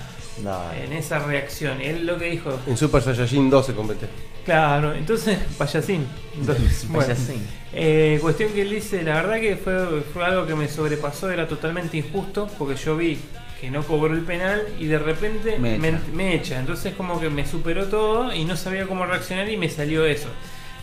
en 0.83 0.91
esa 0.91 1.19
reacción. 1.19 1.81
Y 1.81 1.85
él 1.85 2.05
lo 2.05 2.17
que 2.17 2.25
dijo, 2.31 2.59
En 2.67 2.75
Super 2.75 3.01
Saiyajin 3.01 3.49
2 3.49 3.65
se 3.65 3.73
convierte. 3.73 4.07
claro, 4.43 4.93
entonces, 4.93 5.37
payasín. 5.57 6.05
Entonces, 6.37 6.85
bueno, 6.89 7.07
Payasín. 7.07 7.41
eh, 7.71 8.17
cuestión 8.21 8.51
que 8.51 8.63
él 8.63 8.69
dice, 8.71 9.01
la 9.03 9.13
verdad 9.15 9.39
que 9.39 9.55
fue, 9.55 10.01
fue 10.13 10.25
algo 10.25 10.45
que 10.45 10.53
me 10.55 10.67
sobrepasó, 10.67 11.31
era 11.31 11.47
totalmente 11.47 11.95
injusto, 11.95 12.49
porque 12.59 12.75
yo 12.75 12.97
vi 12.97 13.17
que 13.59 13.71
no 13.71 13.83
cobró 13.83 14.13
el 14.13 14.21
penal 14.21 14.61
y 14.79 14.85
de 14.85 14.99
repente 14.99 15.57
Me 15.59 15.77
me, 15.77 15.89
echa. 15.89 15.99
me 16.13 16.35
echa. 16.35 16.59
Entonces 16.59 16.93
como 16.95 17.19
que 17.19 17.29
me 17.29 17.45
superó 17.45 17.85
todo 17.87 18.33
y 18.33 18.45
no 18.45 18.55
sabía 18.55 18.85
cómo 18.85 19.05
reaccionar 19.05 19.49
y 19.49 19.57
me 19.57 19.69
salió 19.69 20.05
eso. 20.05 20.29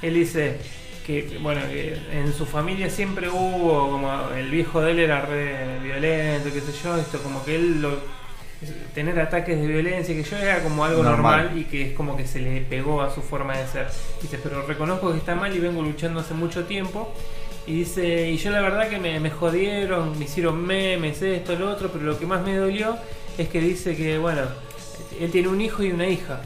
Él 0.03 0.15
dice 0.15 0.59
que, 1.07 1.39
bueno, 1.41 1.61
que 1.69 1.97
en 2.13 2.33
su 2.33 2.47
familia 2.47 2.91
siempre 2.91 3.29
hubo, 3.29 3.91
como 3.91 4.31
el 4.37 4.51
viejo 4.51 4.81
de 4.81 4.91
él 4.93 4.99
era 5.01 5.21
re 5.23 5.79
violento, 5.83 6.51
qué 6.53 6.61
sé 6.61 6.73
yo, 6.83 6.97
esto 6.97 7.23
como 7.23 7.45
que 7.45 7.55
él 7.57 7.81
lo... 7.83 7.99
Tener 8.95 9.19
ataques 9.21 9.61
de 9.61 9.67
violencia, 9.67 10.15
que 10.15 10.23
yo 10.23 10.39
era 10.39 10.63
como 10.63 10.85
algo 10.87 11.03
Normal. 11.03 11.43
normal 11.43 11.59
y 11.59 11.65
que 11.65 11.89
es 11.91 11.93
como 11.93 12.17
que 12.17 12.27
se 12.27 12.41
le 12.41 12.63
pegó 12.63 13.03
a 13.03 13.15
su 13.15 13.21
forma 13.21 13.59
de 13.59 13.67
ser. 13.67 13.89
Dice, 14.23 14.39
pero 14.43 14.63
reconozco 14.67 15.13
que 15.13 15.19
está 15.19 15.35
mal 15.35 15.55
y 15.55 15.59
vengo 15.59 15.83
luchando 15.83 16.21
hace 16.21 16.33
mucho 16.33 16.65
tiempo. 16.65 17.13
Y 17.66 17.73
dice, 17.78 18.31
y 18.31 18.36
yo 18.36 18.51
la 18.51 18.61
verdad 18.61 18.89
que 18.89 18.99
me, 18.99 19.19
me 19.20 19.31
jodieron, 19.31 20.19
me 20.19 20.27
hicieron 20.27 20.65
memes, 20.66 21.23
esto, 21.23 21.57
lo 21.57 21.70
otro, 21.70 21.89
pero 21.91 22.05
lo 22.05 22.19
que 22.19 22.27
más 22.27 22.43
me 22.45 22.57
dolió 22.57 22.97
es 23.39 23.49
que 23.49 23.61
dice 23.61 23.97
que, 23.97 24.19
bueno, 24.19 24.43
él 25.19 25.31
tiene 25.31 25.49
un 25.49 25.61
hijo 25.61 25.82
y 25.82 25.91
una 25.93 26.07
hija. 26.07 26.43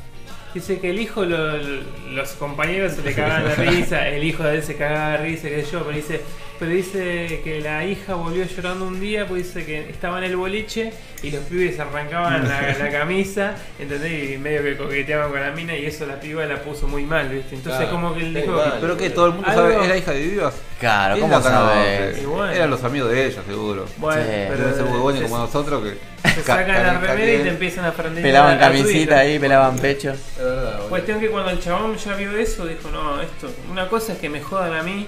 Dice 0.55 0.79
que 0.79 0.91
el 0.91 0.99
hijo, 1.01 1.25
lo- 1.25 1.57
lo- 1.59 1.83
los 2.13 2.31
compañeros 2.33 2.93
se 2.93 3.03
le 3.03 3.15
cagaban 3.15 3.45
de 3.49 3.55
risa, 3.57 4.09
el 4.09 4.23
hijo 4.25 4.45
de 4.45 4.57
él 4.57 4.63
se 4.63 4.77
cagaba 4.77 5.11
de 5.19 5.19
risa, 5.19 5.43
sé 5.43 5.67
yo, 5.71 5.81
pero 5.85 5.97
dice, 5.97 6.21
pero 6.59 6.71
dice 6.73 7.41
que 7.45 7.61
la 7.61 7.85
hija 7.85 8.15
volvió 8.15 8.45
llorando 8.45 8.87
un 8.87 9.01
día, 9.01 9.27
pues 9.27 9.47
dice 9.47 9.65
que 9.67 9.89
estaba 9.91 10.19
en 10.19 10.25
el 10.25 10.37
boliche 10.37 10.93
y 11.23 11.31
los 11.31 11.43
pibes 11.45 11.79
arrancaban 11.79 12.49
la, 12.49 12.75
la 12.79 12.91
camisa, 12.93 13.55
¿entendés? 13.79 14.31
Y 14.35 14.39
medio 14.39 14.63
que 14.63 14.77
coqueteaban 14.77 15.31
con 15.31 15.41
la 15.41 15.51
mina 15.53 15.77
y 15.77 15.87
eso 15.87 16.07
la 16.07 16.19
piba 16.21 16.45
la 16.47 16.63
puso 16.63 16.87
muy 16.89 17.05
mal, 17.05 17.29
¿viste? 17.29 17.55
Entonces 17.55 17.83
Claro, 17.83 17.93
como 17.93 18.15
que 18.15 18.21
él 18.21 18.35
dijo, 18.35 18.53
mal. 18.53 18.79
Pero 18.81 18.97
que 18.97 19.11
todo 19.11 19.27
el 19.27 19.33
mundo 19.35 19.49
Algo- 19.49 19.73
sabe, 19.73 19.85
era 19.85 19.97
hija 19.97 20.13
de 20.13 20.23
Vivas. 20.27 20.55
Claro, 20.81 21.15
¿Quién 21.15 21.29
¿cómo 21.29 21.39
la 21.39 21.43
sabes? 21.43 22.23
Y 22.23 22.25
bueno. 22.27 22.53
Eran 22.53 22.71
los 22.71 22.85
amigos 22.85 23.11
de 23.11 23.27
ella, 23.27 23.43
seguro. 23.47 23.87
bueno, 23.97 24.23
Sí. 24.23 24.29
pero 24.49 24.59
Deben 24.59 24.75
ser 24.75 24.85
muy 24.85 24.99
buenos 25.01 25.23
se- 25.23 25.29
como 25.29 25.39
nosotros 25.43 25.83
que 25.85 26.29
se 26.31 26.43
ca- 26.43 26.57
sacan 26.57 26.83
la 26.87 27.01
remera 27.01 27.33
y 27.35 27.43
te 27.43 27.49
empiezan 27.49 27.85
a 27.85 27.93
prender 27.93 28.23
Pelaban 28.23 28.59
la- 28.59 28.69
la 28.69 28.73
camisita 28.73 29.19
ahí, 29.19 29.39
pelaban 29.39 29.77
pecho. 29.79 30.11
Es 30.13 30.39
verdad. 30.39 30.81
Cuestión 30.89 31.19
que 31.21 31.29
cuando 31.31 31.51
el 31.51 31.61
chabón 31.61 31.97
ya 31.97 32.15
vio 32.15 32.31
eso, 32.37 32.67
dijo, 32.67 32.91
no, 32.93 33.21
esto, 33.21 33.51
una 33.71 33.89
cosa 33.89 34.13
es 34.13 34.19
que 34.19 34.29
me 34.29 34.41
jodan 34.41 34.73
a 34.75 34.83
mí, 34.83 35.07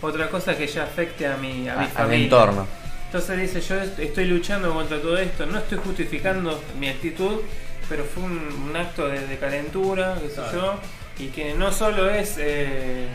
otra 0.00 0.28
cosa 0.28 0.56
que 0.56 0.66
ya 0.66 0.84
afecte 0.84 1.26
a 1.26 1.36
mi, 1.36 1.68
a 1.68 1.74
mi 1.76 1.84
A- 1.84 1.86
Al 1.86 1.88
familia. 1.88 2.24
entorno. 2.24 2.66
Entonces 3.06 3.38
dice, 3.40 3.60
yo 3.60 3.80
est- 3.80 3.98
estoy 3.98 4.26
luchando 4.26 4.72
contra 4.74 5.00
todo 5.00 5.16
esto, 5.18 5.46
no 5.46 5.58
estoy 5.58 5.78
justificando 5.78 6.62
mi 6.78 6.88
actitud, 6.88 7.40
pero 7.88 8.04
fue 8.04 8.22
un, 8.24 8.38
un 8.68 8.76
acto 8.76 9.08
de, 9.08 9.26
de 9.26 9.36
calentura, 9.38 10.16
qué 10.20 10.28
sé 10.28 10.40
yo, 10.52 10.74
y 11.18 11.28
que 11.28 11.54
no 11.54 11.72
solo 11.72 12.08
es 12.10 12.36
eh, 12.38 13.08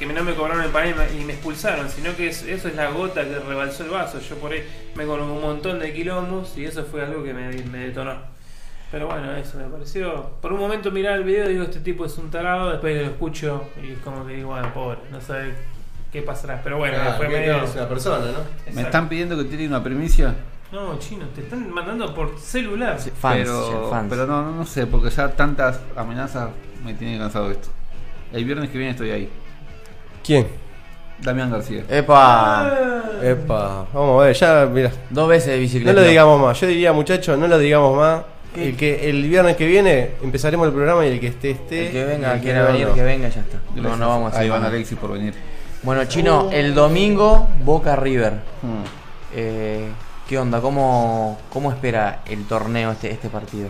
que 0.00 0.06
no 0.06 0.22
me 0.24 0.34
cobraron 0.34 0.62
el 0.64 0.70
panel 0.70 0.94
y 1.18 1.24
me 1.24 1.34
expulsaron, 1.34 1.88
sino 1.88 2.14
que 2.16 2.28
es- 2.28 2.42
eso 2.42 2.68
es 2.68 2.74
la 2.74 2.90
gota 2.90 3.22
que 3.24 3.38
rebalsó 3.38 3.84
el 3.84 3.90
vaso. 3.90 4.18
Yo 4.20 4.36
por 4.36 4.52
ahí 4.52 4.62
me 4.96 5.06
con 5.06 5.20
un 5.22 5.40
montón 5.40 5.78
de 5.78 5.92
quilombos 5.92 6.58
y 6.58 6.64
eso 6.64 6.84
fue 6.84 7.02
algo 7.02 7.22
que 7.22 7.32
me, 7.32 7.50
me 7.64 7.78
detonó. 7.86 8.14
Pero 8.90 9.06
bueno, 9.06 9.34
eso 9.36 9.58
me 9.58 9.64
pareció. 9.64 10.30
Por 10.42 10.52
un 10.52 10.60
momento 10.60 10.90
mirar 10.90 11.18
el 11.18 11.24
video 11.24 11.46
y 11.48 11.54
digo, 11.54 11.64
este 11.64 11.80
tipo 11.80 12.04
es 12.04 12.16
un 12.18 12.30
tarado, 12.30 12.70
después 12.70 12.94
lo 13.00 13.10
escucho 13.10 13.68
y 13.82 13.92
es 13.92 13.98
como 14.00 14.26
que 14.26 14.34
digo, 14.34 14.48
bueno, 14.50 14.72
pobre, 14.74 14.98
no 15.10 15.20
sabe 15.20 15.54
qué 16.16 16.22
pasará. 16.22 16.60
Pero 16.64 16.78
bueno, 16.78 16.96
Ah, 17.00 17.14
fue 17.16 17.28
que 17.28 17.38
medio. 17.38 17.62
Es 17.64 17.74
una 17.74 17.88
persona, 17.88 18.24
¿no? 18.26 18.72
Me 18.74 18.82
están 18.82 19.08
pidiendo 19.08 19.36
que 19.36 19.44
tire 19.44 19.66
una 19.66 19.82
primicia. 19.82 20.34
No, 20.72 20.98
chino, 20.98 21.26
te 21.34 21.42
están 21.42 21.70
mandando 21.70 22.12
por 22.14 22.38
celular. 22.38 22.98
Sí, 22.98 23.10
Fans, 23.18 23.36
pero, 23.42 23.88
fans. 23.90 24.06
pero 24.08 24.26
no, 24.26 24.42
no, 24.42 24.50
no 24.52 24.66
sé, 24.66 24.86
porque 24.86 25.10
ya 25.10 25.28
tantas 25.28 25.78
amenazas 25.94 26.48
me 26.84 26.92
tienen 26.94 27.18
cansado 27.18 27.50
esto. 27.50 27.68
El 28.32 28.44
viernes 28.44 28.70
que 28.70 28.78
viene 28.78 28.90
estoy 28.92 29.10
ahí. 29.10 29.30
¿Quién? 30.24 30.46
Damián 31.22 31.50
García. 31.50 31.84
Epa, 31.88 32.70
Epa, 33.22 33.86
vamos 33.92 34.22
a 34.22 34.26
ver, 34.26 34.34
ya, 34.36 34.68
mira. 34.70 34.90
dos 35.10 35.28
veces 35.28 35.48
de 35.48 35.56
No 35.56 35.60
bicicleta. 35.62 36.00
lo 36.00 36.06
digamos 36.06 36.40
más, 36.40 36.60
yo 36.60 36.66
diría 36.66 36.92
muchachos, 36.92 37.38
no 37.38 37.46
lo 37.48 37.58
digamos 37.58 37.96
más. 37.96 38.22
El 38.56 38.74
que 38.76 39.08
el 39.10 39.22
viernes 39.28 39.54
que 39.56 39.66
viene 39.66 40.12
empezaremos 40.22 40.66
el 40.66 40.72
programa 40.72 41.06
y 41.06 41.10
el 41.12 41.20
que 41.20 41.28
esté 41.28 41.50
esté. 41.52 41.86
El 41.86 41.92
que 41.92 42.04
venga, 42.06 42.34
el 42.34 42.40
quiera 42.40 42.62
no, 42.62 42.72
venir, 42.72 42.88
no. 42.88 42.94
que 42.94 43.02
venga, 43.02 43.28
ya 43.28 43.40
está. 43.42 43.58
No, 43.74 43.82
Gracias 43.82 43.98
no 43.98 44.08
vamos 44.08 44.24
a 44.24 44.34
a 44.34 44.38
hacer 44.38 44.46
Iván 44.46 44.62
más. 44.62 44.72
Alexis 44.72 44.98
por 44.98 45.12
venir. 45.12 45.34
Bueno, 45.82 46.04
Chino, 46.06 46.50
el 46.52 46.74
domingo 46.74 47.48
Boca 47.64 47.96
River. 47.96 48.34
Hmm. 48.62 48.84
Eh, 49.34 49.88
¿Qué 50.28 50.38
onda? 50.38 50.60
¿Cómo, 50.60 51.38
¿Cómo 51.52 51.70
espera 51.70 52.22
el 52.26 52.46
torneo 52.46 52.90
este, 52.92 53.10
este 53.12 53.28
partido? 53.28 53.68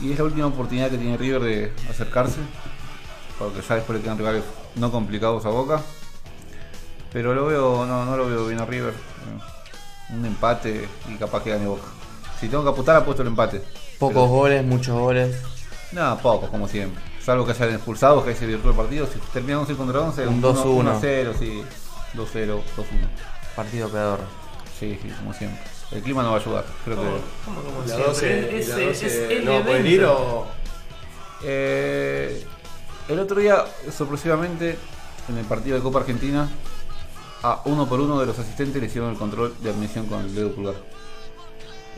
Y 0.00 0.12
es 0.12 0.18
la 0.18 0.24
última 0.24 0.46
oportunidad 0.46 0.90
que 0.90 0.98
tiene 0.98 1.16
River 1.16 1.40
de 1.42 1.72
acercarse. 1.90 2.38
Porque 3.38 3.60
ya 3.66 3.74
después 3.76 3.98
le 3.98 4.02
quedan 4.04 4.18
rivales 4.18 4.44
no 4.76 4.90
complicados 4.92 5.44
a 5.46 5.48
Boca. 5.48 5.80
Pero 7.12 7.34
lo 7.34 7.46
veo, 7.46 7.86
no, 7.86 8.04
no 8.04 8.16
lo 8.16 8.28
veo 8.28 8.46
bien 8.46 8.60
a 8.60 8.64
River. 8.66 8.92
Eh, 8.92 10.14
Un 10.14 10.24
empate 10.26 10.88
y 11.08 11.14
capaz 11.16 11.42
que 11.42 11.50
gane 11.50 11.66
Boca. 11.66 11.86
Si 12.38 12.48
tengo 12.48 12.62
que 12.62 12.70
apostar, 12.70 12.96
apuesto 12.96 13.22
el 13.22 13.28
empate. 13.28 13.60
Pocos 13.98 14.14
Pero- 14.14 14.26
goles, 14.28 14.64
muchos 14.64 14.96
goles. 14.98 15.36
No, 15.90 16.16
pocos, 16.18 16.50
como 16.50 16.68
siempre. 16.68 17.02
Salvo 17.28 17.44
que 17.44 17.52
hayan 17.52 17.74
expulsados, 17.74 18.24
que 18.24 18.30
ahí 18.30 18.36
se 18.36 18.46
virtuó 18.46 18.70
el 18.70 18.76
partido. 18.78 19.06
Si 19.06 19.18
termina 19.34 19.60
11 19.60 19.74
contra 19.74 20.00
11, 20.00 20.26
Un 20.28 20.42
1 20.42 20.54
2-1. 20.64 20.98
0, 20.98 21.32
sí. 21.38 21.62
2-0, 22.14 22.24
2-1. 22.24 22.62
Partido 23.54 23.86
pedorro. 23.90 24.22
Sí, 24.80 24.98
sí, 25.02 25.10
como 25.18 25.34
siempre. 25.34 25.60
El 25.90 26.00
clima 26.02 26.22
no 26.22 26.30
va 26.30 26.38
a 26.38 26.40
ayudar. 26.40 26.64
Creo 26.86 26.96
que. 26.96 27.02
¿Cómo, 27.44 27.60
cómo 27.60 27.80
La 27.80 27.86
siempre? 27.86 28.06
12, 28.06 28.58
Es- 28.60 28.68
la 28.68 28.78
es- 28.78 28.86
12 28.86 29.06
es 29.06 29.30
el 29.40 29.44
no 29.44 29.52
evento. 29.52 29.88
ir 29.90 30.04
o. 30.06 30.46
Eh, 31.42 32.46
el 33.10 33.18
otro 33.18 33.40
día, 33.40 33.62
sorpresivamente, 33.94 34.78
en 35.28 35.36
el 35.36 35.44
partido 35.44 35.76
de 35.76 35.82
Copa 35.82 35.98
Argentina, 35.98 36.48
a 37.42 37.60
uno 37.66 37.86
por 37.86 38.00
uno 38.00 38.18
de 38.20 38.24
los 38.24 38.38
asistentes 38.38 38.80
le 38.80 38.86
hicieron 38.88 39.10
el 39.10 39.18
control 39.18 39.54
de 39.60 39.68
admisión 39.68 40.06
con 40.06 40.20
el 40.20 40.34
dedo 40.34 40.50
pulgar. 40.52 40.76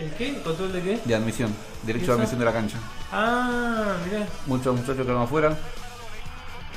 ¿El 0.00 0.10
qué? 0.14 0.28
¿El 0.30 0.42
control 0.42 0.72
de 0.72 0.82
qué? 0.82 1.00
De 1.04 1.14
admisión, 1.14 1.54
derecho 1.82 2.06
de 2.06 2.12
admisión 2.18 2.38
de 2.38 2.44
la 2.46 2.52
cancha. 2.52 2.78
Ah, 3.12 3.96
mirá. 4.06 4.26
Muchos 4.46 4.74
muchachos 4.74 5.02
quedaron 5.02 5.22
afuera. 5.22 5.56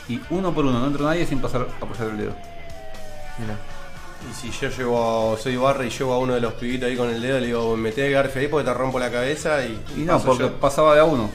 Y 0.10 0.20
uno 0.30 0.54
por 0.54 0.66
uno, 0.66 0.80
no 0.80 0.88
entró 0.88 1.06
nadie 1.06 1.26
sin 1.26 1.40
pasar 1.40 1.62
a 1.62 1.86
apoyar 1.86 2.10
el 2.10 2.18
dedo. 2.18 2.36
Mira. 3.40 3.58
Y 4.30 4.34
si 4.34 4.52
yo 4.52 4.70
llevo, 4.70 5.38
soy 5.42 5.56
barra 5.56 5.86
y 5.86 5.90
llevo 5.90 6.14
a 6.14 6.18
uno 6.18 6.34
de 6.34 6.42
los 6.42 6.54
pibitos 6.54 6.88
ahí 6.90 6.98
con 6.98 7.10
el 7.10 7.22
dedo, 7.22 7.40
le 7.40 7.48
digo, 7.48 7.78
mete 7.78 8.10
Garfio 8.10 8.42
ahí 8.42 8.48
porque 8.48 8.66
te 8.66 8.74
rompo 8.74 9.00
la 9.00 9.10
cabeza 9.10 9.66
y. 9.66 9.82
Y 9.96 10.00
no, 10.02 10.14
paso 10.14 10.26
porque 10.26 10.44
yo. 10.44 10.60
pasaba 10.60 10.94
de 10.94 11.00
a 11.00 11.06
uno. 11.06 11.30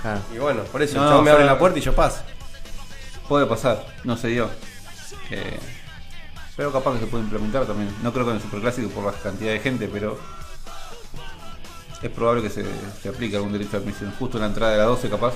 Claro. 0.00 0.20
Y 0.34 0.38
bueno, 0.38 0.62
por 0.64 0.82
eso 0.82 0.98
No, 0.98 1.18
el 1.18 1.24
me 1.24 1.30
abre 1.30 1.44
la 1.44 1.58
puerta 1.58 1.78
y 1.78 1.82
yo 1.82 1.94
paso. 1.94 2.22
Puede 3.28 3.44
pasar, 3.44 3.84
no 4.04 4.16
se 4.16 4.28
dio. 4.28 4.48
Eh, 5.30 5.58
pero 6.56 6.72
capaz 6.72 6.94
que 6.94 7.00
se 7.00 7.06
puede 7.06 7.24
implementar 7.24 7.66
también. 7.66 7.94
No 8.02 8.12
creo 8.12 8.24
que 8.24 8.30
en 8.30 8.36
el 8.36 8.42
Superclásico 8.42 8.88
por 8.88 9.04
la 9.04 9.12
cantidad 9.12 9.52
de 9.52 9.60
gente, 9.60 9.88
pero 9.92 10.18
es 12.02 12.10
probable 12.10 12.42
que 12.42 12.50
se, 12.50 12.64
se 13.02 13.08
aplique 13.08 13.36
algún 13.36 13.52
derecho 13.52 13.72
de 13.72 13.78
admisión. 13.78 14.12
Justo 14.18 14.36
en 14.38 14.42
la 14.42 14.48
entrada 14.48 14.72
de 14.72 14.78
la 14.78 14.84
12 14.84 15.08
capaz, 15.08 15.32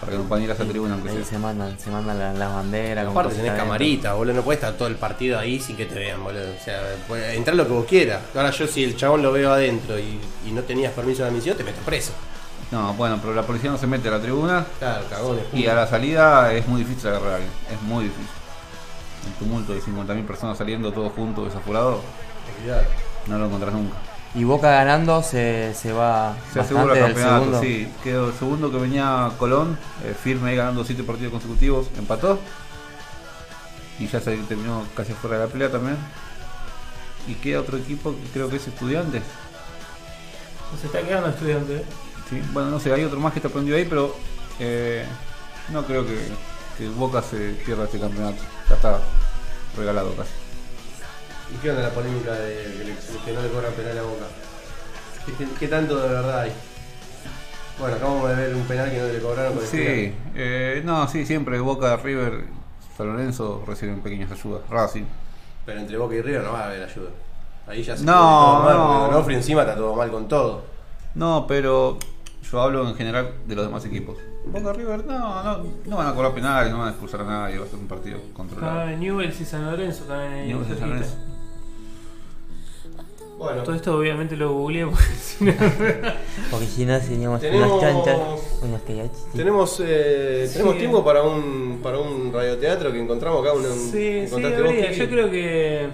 para 0.00 0.12
que 0.12 0.18
no 0.18 0.24
puedan 0.24 0.44
ir 0.44 0.50
a 0.50 0.54
esa 0.54 0.64
tribuna 0.64 0.94
aunque 0.94 1.10
Ahí 1.10 1.16
sea. 1.16 1.24
se 1.24 1.38
mandan, 1.38 1.78
se 1.78 1.90
mandan 1.90 2.18
la- 2.18 2.32
las 2.32 2.54
banderas. 2.54 3.04
con 3.04 3.12
Aparte 3.12 3.34
tenés 3.34 3.52
camarita, 3.52 4.14
boludo, 4.14 4.34
no 4.34 4.42
puedes 4.42 4.60
estar 4.62 4.74
todo 4.78 4.86
el 4.88 4.94
partido 4.96 5.38
ahí 5.38 5.58
sin 5.60 5.76
que 5.76 5.86
te 5.86 5.94
vean, 5.96 6.22
boludo. 6.22 6.44
O 6.60 6.64
sea, 6.64 6.80
puede 7.08 7.34
entrar 7.36 7.56
lo 7.56 7.66
que 7.66 7.72
vos 7.72 7.84
quieras. 7.86 8.20
Ahora 8.34 8.50
yo 8.50 8.66
si 8.66 8.84
el 8.84 8.96
chabón 8.96 9.22
lo 9.22 9.32
veo 9.32 9.52
adentro 9.52 9.98
y, 9.98 10.20
y 10.46 10.52
no 10.52 10.62
tenías 10.62 10.92
permiso 10.92 11.22
de 11.24 11.28
admisión, 11.30 11.56
te 11.56 11.64
meto 11.64 11.80
preso. 11.84 12.12
No, 12.70 12.92
bueno, 12.94 13.18
pero 13.20 13.34
la 13.34 13.42
policía 13.42 13.70
no 13.70 13.78
se 13.78 13.86
mete 13.86 14.08
a 14.08 14.12
la 14.12 14.20
tribuna 14.20 14.64
Claro, 14.78 15.04
cagones. 15.08 15.44
y 15.54 15.66
a 15.66 15.74
la 15.74 15.86
salida 15.86 16.52
es 16.52 16.66
muy 16.68 16.82
difícil 16.84 17.08
agarrar 17.08 17.32
a 17.32 17.34
alguien. 17.36 17.52
Es 17.72 17.82
muy 17.82 18.04
difícil. 18.04 18.26
El 19.26 19.32
tumulto 19.34 19.72
de 19.74 19.80
50.000 19.80 20.26
personas 20.26 20.56
saliendo 20.58 20.92
todos 20.92 21.12
juntos, 21.12 21.46
desaforados, 21.46 22.00
no 23.26 23.38
lo 23.38 23.46
encontrás 23.46 23.74
nunca. 23.74 23.96
Y 24.34 24.44
Boca 24.44 24.70
ganando 24.70 25.22
se, 25.22 25.74
se 25.74 25.92
va 25.92 26.36
Se 26.52 26.60
asegura 26.60 26.86
bastante 26.86 27.00
el 27.10 27.14
del 27.14 27.24
campeonato, 27.24 27.44
segundo. 27.44 27.60
sí. 27.62 27.88
Quedó 28.04 28.28
el 28.28 28.34
segundo 28.34 28.70
que 28.70 28.76
venía 28.78 29.30
Colón, 29.38 29.78
eh, 30.04 30.14
firme 30.22 30.50
ahí 30.50 30.56
ganando 30.56 30.84
7 30.84 31.02
partidos 31.02 31.32
consecutivos, 31.32 31.88
empató. 31.96 32.38
Y 33.98 34.06
ya 34.06 34.20
se 34.20 34.36
terminó 34.36 34.84
casi 34.94 35.12
fuera 35.12 35.38
de 35.38 35.46
la 35.46 35.50
pelea 35.52 35.70
también. 35.70 35.96
Y 37.26 37.34
queda 37.34 37.60
otro 37.60 37.78
equipo 37.78 38.12
que 38.12 38.30
creo 38.32 38.48
que 38.48 38.56
es 38.56 38.68
Estudiantes. 38.68 39.22
Se 40.80 40.86
está 40.86 41.00
quedando 41.02 41.30
estudiante. 41.30 41.76
¿eh? 41.76 41.84
Sí, 42.28 42.42
Bueno, 42.52 42.70
no 42.70 42.78
sé, 42.78 42.92
hay 42.92 43.02
otro 43.04 43.18
más 43.20 43.32
que 43.32 43.38
está 43.38 43.48
prendido 43.48 43.76
ahí, 43.76 43.86
pero 43.86 44.14
eh, 44.60 45.04
no 45.70 45.84
creo 45.86 46.06
que, 46.06 46.18
que 46.76 46.88
Boca 46.90 47.22
se 47.22 47.54
pierda 47.64 47.84
este 47.84 47.98
campeonato. 47.98 48.42
Ya 48.68 48.76
está 48.76 49.00
regalado 49.76 50.14
casi. 50.14 50.30
¿Y 51.54 51.56
qué 51.62 51.70
onda 51.70 51.82
la 51.82 51.90
polémica 51.90 52.32
de 52.32 52.74
que, 52.78 52.84
le- 52.84 53.24
que 53.24 53.32
no 53.32 53.42
le 53.42 53.48
cobran 53.48 53.72
penal 53.72 53.98
a 53.98 54.02
Boca? 54.02 54.26
¿Qué, 55.26 55.32
qué- 55.32 55.48
qué 55.58 55.68
tanto 55.68 55.96
de 56.00 56.08
verdad 56.08 56.40
hay? 56.40 56.52
Bueno, 57.78 57.96
acabamos 57.96 58.28
de 58.30 58.34
ver 58.34 58.54
un 58.54 58.62
penal 58.64 58.90
que 58.90 58.98
no 58.98 59.06
le 59.06 59.18
cobraron 59.20 59.54
con 59.54 59.64
Sí, 59.66 60.12
eh, 60.34 60.82
no, 60.84 61.06
sí, 61.08 61.24
siempre 61.24 61.60
Boca, 61.60 61.96
River, 61.96 62.44
San 62.96 63.06
Lorenzo 63.08 63.62
reciben 63.66 64.00
pequeñas 64.00 64.30
ayudas. 64.32 64.62
Racing. 64.68 65.04
Pero 65.64 65.80
entre 65.80 65.96
Boca 65.96 66.14
y 66.16 66.22
River 66.22 66.42
no 66.42 66.52
va 66.52 66.60
a 66.62 66.66
haber 66.66 66.82
ayuda. 66.82 67.10
Ahí 67.66 67.82
ya 67.82 67.96
se 67.96 68.04
No, 68.04 68.12
pone 68.12 68.24
todo 68.24 68.62
mal, 68.64 68.76
no. 68.76 68.88
porque 68.98 69.12
Donofrio 69.12 69.36
encima 69.36 69.60
está 69.62 69.76
todo 69.76 69.94
mal 69.94 70.10
con 70.10 70.26
todo. 70.28 70.62
No, 71.14 71.46
pero 71.46 71.98
yo 72.50 72.60
hablo 72.62 72.88
en 72.88 72.94
general 72.96 73.32
de 73.46 73.54
los 73.54 73.66
demás 73.66 73.84
equipos. 73.84 74.16
Boca 74.46 74.72
River, 74.72 75.04
no, 75.06 75.42
no, 75.44 75.64
no 75.84 75.96
van 75.98 76.06
a 76.08 76.14
cobrar 76.14 76.32
penales, 76.34 76.72
no 76.72 76.78
van 76.78 76.88
a 76.88 76.90
expulsar 76.90 77.20
a 77.20 77.24
nadie, 77.24 77.58
va 77.58 77.66
a 77.66 77.68
ser 77.68 77.78
un 77.78 77.86
partido 77.86 78.18
controlado. 78.32 78.80
Ah, 78.80 78.86
Newell's 78.86 79.38
y 79.40 79.44
San 79.44 79.66
Lorenzo 79.70 80.04
también 80.04 80.32
ahí. 80.32 80.48
Newell's 80.48 80.70
y 80.70 80.78
San. 80.80 80.88
Lorenzo. 80.88 81.16
Bueno, 83.38 83.62
Todo 83.62 83.74
esto 83.76 83.96
obviamente 83.96 84.36
lo 84.36 84.52
googleé 84.52 84.84
porque 84.86 85.04
si 85.20 85.44
no- 85.44 85.52
Porque 86.50 86.66
si 86.66 86.84
no 86.84 86.98
Tenemos- 86.98 87.42
unas 87.42 87.80
chanchas, 87.80 88.18
tenemos, 89.34 89.80
eh, 89.84 90.48
tenemos 90.52 90.74
Sí. 90.74 90.78
tiempo 90.80 91.04
para 91.04 91.22
un, 91.22 91.78
para 91.82 91.98
un 91.98 92.32
radioteatro 92.32 92.90
que 92.92 93.00
encontramos 93.00 93.46
acá. 93.46 93.54
Un, 93.56 93.62
Sí, 93.64 94.26
sí, 94.26 94.44
habría. 94.44 94.90
Yo 94.92 95.08
creo 95.08 95.30
que. 95.30 95.86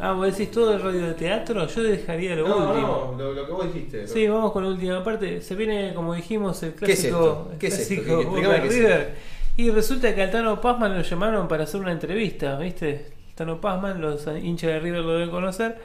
Ah, 0.00 0.14
vos 0.14 0.26
decís 0.36 0.50
todo 0.50 0.72
el 0.74 0.82
radio 0.82 1.06
de 1.06 1.14
teatro, 1.14 1.64
yo 1.68 1.82
dejaría 1.84 2.34
lo 2.34 2.48
No, 2.48 2.56
último. 2.70 3.14
no, 3.16 3.22
lo, 3.22 3.32
lo 3.34 3.46
que 3.46 3.52
vos 3.52 3.72
dijiste. 3.72 4.08
Sí, 4.08 4.26
vamos 4.26 4.50
con 4.50 4.64
la 4.64 4.70
última 4.70 5.04
parte. 5.04 5.40
Se 5.40 5.54
viene, 5.54 5.94
como 5.94 6.12
dijimos, 6.14 6.60
el 6.64 6.74
¿Qué 6.74 6.90
es 6.92 7.00
clásico. 7.02 7.18
esto? 7.20 7.48
el 7.52 7.58
¿Qué 7.58 7.66
es 7.68 7.78
esto? 7.78 8.02
qué 8.34 8.40
es 8.66 8.74
River. 8.74 9.14
Y 9.56 9.70
resulta 9.70 10.12
que 10.12 10.22
al 10.22 10.30
Tano 10.32 10.60
Pazman 10.60 10.96
lo 10.96 11.02
llamaron 11.02 11.46
para 11.46 11.62
hacer 11.64 11.80
una 11.80 11.92
entrevista, 11.92 12.58
¿viste? 12.58 13.12
Tano 13.36 13.60
Pazman, 13.60 14.00
los 14.00 14.26
hinchas 14.42 14.70
de 14.72 14.80
River 14.80 15.02
lo 15.02 15.12
deben 15.12 15.30
conocer. 15.30 15.76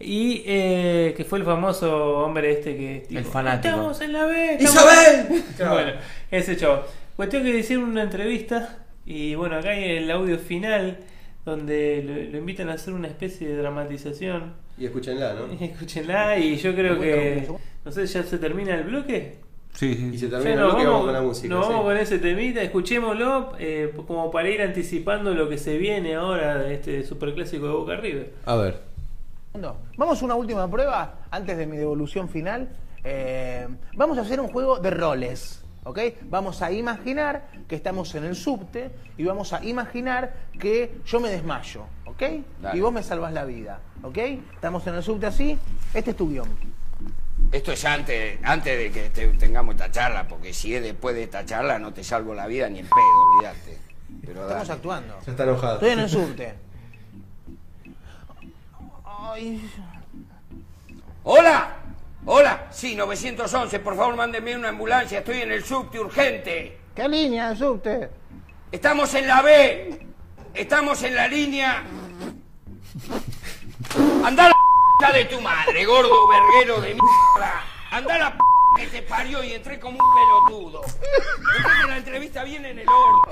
Y 0.00 0.42
eh, 0.46 1.14
que 1.16 1.24
fue 1.24 1.38
el 1.40 1.44
famoso 1.44 2.18
hombre 2.18 2.52
este 2.52 2.76
que. 2.76 3.06
El 3.10 3.24
fanático. 3.24 3.74
Estamos 3.74 4.00
en 4.00 4.12
la 4.12 4.26
B. 4.26 4.54
estamos-" 4.54 4.74
¡Isabel! 4.74 5.44
Bueno, 5.68 5.92
ese 6.30 6.56
chavo. 6.56 6.82
Cuestión 7.16 7.42
que 7.42 7.52
le 7.52 7.58
hicieron 7.58 7.84
una 7.86 8.02
entrevista 8.02 8.78
y 9.04 9.34
bueno, 9.34 9.56
acá 9.56 9.70
hay 9.70 9.96
el 9.96 10.10
audio 10.10 10.38
final 10.38 10.98
donde 11.44 12.04
lo, 12.04 12.32
lo 12.32 12.38
invitan 12.38 12.68
a 12.68 12.74
hacer 12.74 12.94
una 12.94 13.08
especie 13.08 13.48
de 13.48 13.56
dramatización. 13.56 14.52
Y 14.76 14.86
escúchenla, 14.86 15.34
¿no? 15.34 15.46
Escúchenla 15.64 16.38
y 16.38 16.56
yo 16.56 16.74
creo 16.74 17.00
que... 17.00 17.48
No 17.84 17.90
sé, 17.90 18.06
¿ya 18.06 18.22
se 18.22 18.38
termina 18.38 18.74
el 18.74 18.84
bloque? 18.84 19.38
Sí, 19.72 19.94
sí. 19.94 20.10
Y 20.14 20.18
se 20.18 20.28
termina 20.28 20.52
el 20.52 20.58
bloque 20.58 20.84
vamos 20.84 20.86
vamos, 20.86 21.04
con 21.04 21.12
la 21.14 21.22
música. 21.22 21.54
nos 21.54 21.66
sí. 21.66 21.72
vamos 21.72 21.86
con 21.86 21.96
ese 21.96 22.18
temita, 22.18 22.62
escuchémoslo 22.62 23.52
eh, 23.58 23.92
como 24.06 24.30
para 24.30 24.50
ir 24.50 24.60
anticipando 24.60 25.34
lo 25.34 25.48
que 25.48 25.58
se 25.58 25.78
viene 25.78 26.14
ahora 26.14 26.58
de 26.58 26.74
este 26.74 27.04
superclásico 27.04 27.66
de 27.66 27.72
Boca 27.72 27.96
River. 27.96 28.32
A 28.44 28.56
ver. 28.56 28.87
Vamos 29.96 30.22
a 30.22 30.24
una 30.24 30.34
última 30.34 30.70
prueba 30.70 31.20
antes 31.30 31.56
de 31.56 31.66
mi 31.66 31.76
devolución 31.76 32.28
final. 32.28 32.68
Eh, 33.04 33.66
vamos 33.94 34.18
a 34.18 34.22
hacer 34.22 34.40
un 34.40 34.48
juego 34.48 34.78
de 34.78 34.90
roles. 34.90 35.64
¿Ok? 35.84 35.98
Vamos 36.24 36.60
a 36.60 36.70
imaginar 36.70 37.48
que 37.66 37.74
estamos 37.74 38.14
en 38.14 38.24
el 38.24 38.36
subte 38.36 38.90
y 39.16 39.24
vamos 39.24 39.52
a 39.54 39.64
imaginar 39.64 40.34
que 40.58 41.00
yo 41.06 41.18
me 41.18 41.30
desmayo. 41.30 41.84
¿Ok? 42.04 42.22
Y 42.74 42.80
vos 42.80 42.92
me 42.92 43.02
salvas 43.02 43.32
la 43.32 43.44
vida. 43.44 43.80
¿Ok? 44.02 44.18
Estamos 44.54 44.86
en 44.86 44.96
el 44.96 45.02
subte 45.02 45.26
así. 45.26 45.58
Este 45.94 46.10
es 46.10 46.16
tu 46.16 46.28
guion. 46.28 46.48
Esto 47.52 47.72
es 47.72 47.82
antes, 47.86 48.38
antes 48.42 48.76
de 48.78 48.90
que 48.92 49.08
te- 49.08 49.28
tengamos 49.38 49.76
esta 49.76 49.90
charla, 49.90 50.28
porque 50.28 50.52
si 50.52 50.74
es 50.74 50.82
después 50.82 51.14
de 51.14 51.22
esta 51.22 51.46
charla 51.46 51.78
no 51.78 51.94
te 51.94 52.04
salvo 52.04 52.34
la 52.34 52.46
vida 52.46 52.68
ni 52.68 52.80
el 52.80 52.86
pedo, 52.86 53.22
olvídate. 53.36 53.78
Pero 54.26 54.42
Estamos 54.42 54.68
dale. 54.68 54.72
actuando. 54.76 55.14
Ya 55.24 55.30
está 55.32 55.44
enojado. 55.44 55.74
Estoy 55.74 55.90
en 55.90 55.98
el 56.00 56.08
subte. 56.10 56.54
Ay. 59.20 59.70
¡Hola! 61.24 61.76
¡Hola! 62.24 62.66
Sí, 62.70 62.94
911, 62.94 63.80
por 63.80 63.96
favor 63.96 64.16
mándenme 64.16 64.56
una 64.56 64.68
ambulancia, 64.68 65.18
estoy 65.18 65.42
en 65.42 65.52
el 65.52 65.64
subte 65.64 65.98
urgente. 65.98 66.78
¿Qué 66.94 67.08
línea 67.08 67.50
de 67.50 67.56
subte? 67.56 68.10
Estamos 68.70 69.12
en 69.14 69.26
la 69.26 69.42
B. 69.42 70.06
Estamos 70.54 71.02
en 71.02 71.14
la 71.14 71.28
línea. 71.28 71.84
Anda 74.24 74.46
a 74.46 74.48
la 74.48 74.54
p 75.00 75.18
de 75.18 75.24
tu 75.26 75.40
madre, 75.40 75.84
gordo 75.84 76.28
verguero 76.28 76.80
de 76.80 76.88
mierda. 76.88 77.64
Anda 77.90 78.18
la 78.18 78.32
p 78.32 78.38
que 78.78 78.86
te 78.86 79.02
parió 79.02 79.42
y 79.44 79.52
entré 79.52 79.78
como 79.80 79.98
un 79.98 80.04
pelotudo. 80.48 80.82
La 81.88 81.96
entrevista 81.96 82.44
viene 82.44 82.70
en 82.70 82.78
el 82.80 82.86
orto, 82.88 83.30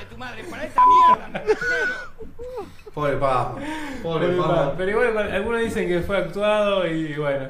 de 0.00 0.06
tu 0.06 0.16
madre, 0.16 0.44
para 0.44 0.64
esta 0.64 0.80
mierda, 0.86 1.28
me. 1.28 1.40
Pobre 2.94 3.16
Papa. 3.16 3.56
Pobre 4.02 4.28
Papa. 4.36 4.74
Pero 4.76 4.90
igual 4.90 5.12
bueno, 5.12 5.32
algunos 5.34 5.60
dicen 5.60 5.88
que 5.88 6.00
fue 6.00 6.16
actuado 6.16 6.86
y 6.86 7.14
bueno, 7.16 7.48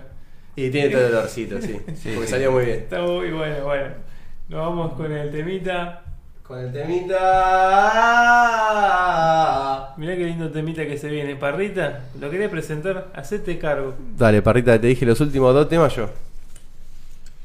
Y 0.56 0.70
tiene 0.70 0.89
todo 0.90 1.06
el 1.06 1.12
dolorcito, 1.12 1.60
sí. 1.62 1.81
porque 2.15 2.27
salió 2.28 2.52
muy 2.52 2.65
bien. 2.65 2.78
está 2.81 3.01
muy 3.01 3.31
bueno, 3.31 3.65
bueno. 3.65 3.94
Nos 4.48 4.60
vamos 4.60 4.93
con 4.94 5.12
el 5.12 5.31
temita. 5.31 6.02
Con 6.43 6.59
el 6.59 6.73
temita. 6.73 7.19
Mirá 9.98 10.16
qué 10.16 10.24
lindo 10.24 10.51
temita 10.51 10.86
que 10.86 10.97
se 10.97 11.09
viene. 11.09 11.36
Parrita, 11.36 12.01
¿lo 12.20 12.31
querés 12.31 12.48
presentar? 12.48 13.09
Hacete 13.15 13.59
cargo. 13.59 13.94
Dale, 14.16 14.40
Parrita, 14.43 14.81
te 14.81 14.86
dije 14.86 15.05
los 15.06 15.20
últimos 15.20 15.52
dos 15.55 15.69
temas 15.69 15.94
yo. 15.94 16.09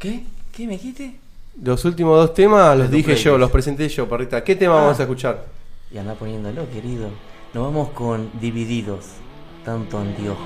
¿Qué? 0.03 0.21
¿Qué 0.51 0.67
me 0.67 0.73
dijiste? 0.73 1.15
Los 1.63 1.85
últimos 1.85 2.17
dos 2.17 2.33
temas 2.33 2.77
los 2.77 2.91
dije 2.91 3.15
yo, 3.15 3.37
los 3.37 3.49
presenté 3.49 3.87
yo, 3.87 4.05
Parrita. 4.09 4.43
¿Qué 4.43 4.53
tema 4.53 4.75
vamos 4.75 4.99
a 4.99 5.03
escuchar? 5.03 5.45
Y 5.93 5.97
anda 5.97 6.13
poniéndolo, 6.15 6.69
querido. 6.69 7.07
Nos 7.53 7.63
vamos 7.63 7.91
con 7.91 8.29
Divididos. 8.41 9.05
Tanto 9.63 9.97
anteojo. 9.97 10.43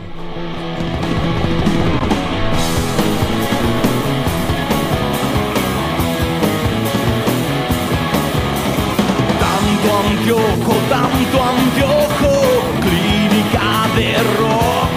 Tanto 9.39 9.97
anteojo, 10.07 10.73
tanto 10.87 11.43
anteojo, 11.43 12.61
clínica 12.79 13.87
de 13.95 14.17
rock. 14.37 14.91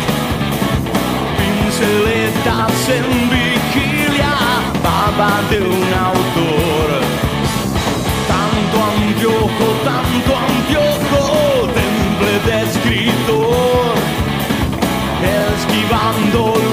Pinceletas 1.38 2.88
en 2.90 3.19
de 5.48 5.58
un 5.62 5.94
autor. 5.94 6.88
Tanto 8.28 8.76
anteojo, 8.92 9.66
tanto 9.84 10.30
anteojo, 10.36 11.68
temple 11.68 12.32
de 12.46 12.62
escritor. 12.62 13.94
Esquivando 15.56 16.69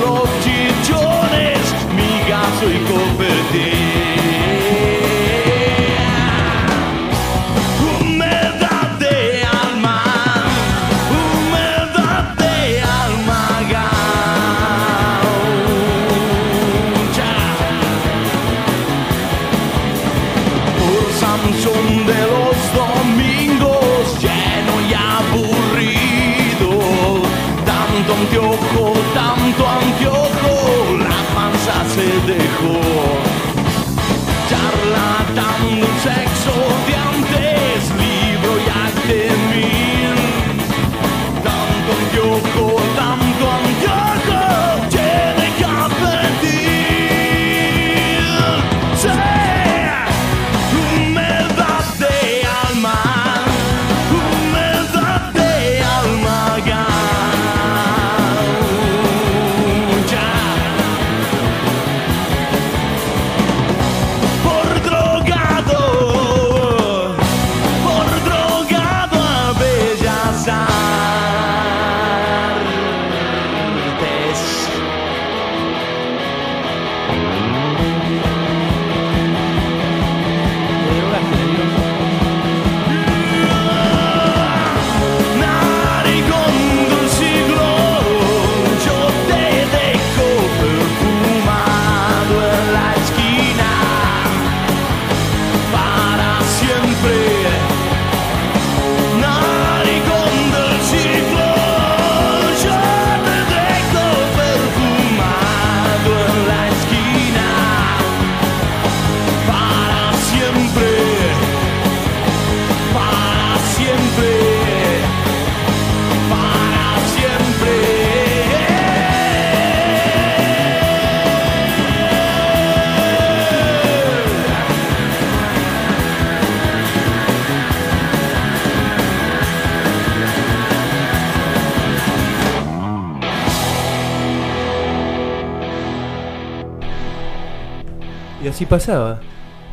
así 138.58 138.66
pasaba. 138.66 139.20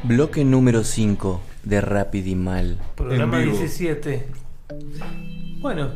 Bloque 0.02 0.44
número 0.44 0.84
5 0.84 1.40
de 1.62 1.80
Rapid 1.80 2.26
y 2.26 2.34
Mal. 2.34 2.78
Programa 2.96 3.38
En 3.38 3.44
vivo. 3.46 3.56
17. 3.56 4.26
Bueno, 5.62 5.92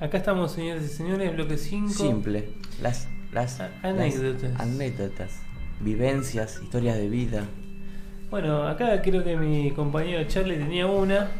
acá 0.00 0.18
estamos, 0.18 0.50
señores 0.50 0.82
y 0.82 0.88
señores, 0.88 1.32
bloque 1.32 1.56
5. 1.56 1.90
Simple. 1.90 2.48
Las, 2.82 3.06
las, 3.32 3.60
anécdotas. 3.84 4.50
las 4.50 4.60
anécdotas. 4.60 5.30
Vivencias, 5.78 6.58
historias 6.60 6.96
de 6.96 7.08
vida. 7.08 7.44
Bueno, 8.32 8.66
acá 8.66 9.00
creo 9.00 9.22
que 9.22 9.36
mi 9.36 9.70
compañero 9.70 10.24
Charlie 10.26 10.56
tenía 10.56 10.86
una. 10.86 11.30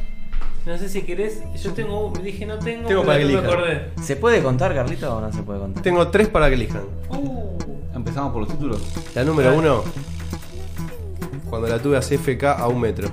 No 0.64 0.78
sé 0.78 0.88
si 0.88 1.02
querés. 1.02 1.42
Yo 1.60 1.72
tengo. 1.72 2.12
Dije 2.22 2.46
no 2.46 2.56
tengo. 2.60 2.86
Tengo 2.86 3.02
pero 3.02 3.04
para 3.04 3.18
que 3.18 3.24
no 3.24 3.42
me 3.42 3.48
acordé. 3.48 3.90
¿Se 4.00 4.14
puede 4.14 4.44
contar, 4.44 4.72
Carlito, 4.76 5.16
o 5.16 5.20
no 5.20 5.32
se 5.32 5.42
puede 5.42 5.58
contar? 5.58 5.82
Tengo 5.82 6.06
tres 6.06 6.28
para 6.28 6.48
que 6.48 6.54
elijan. 6.54 6.82
Uh, 7.08 7.58
Empezamos 7.96 8.32
por 8.32 8.42
los 8.42 8.50
títulos. 8.52 8.80
La 9.16 9.24
número 9.24 9.58
uno, 9.58 9.82
cuando 11.48 11.68
la 11.68 11.78
tuve 11.80 11.96
a 11.96 12.00
CFK 12.00 12.44
a 12.44 12.68
un 12.68 12.80
metro. 12.80 13.08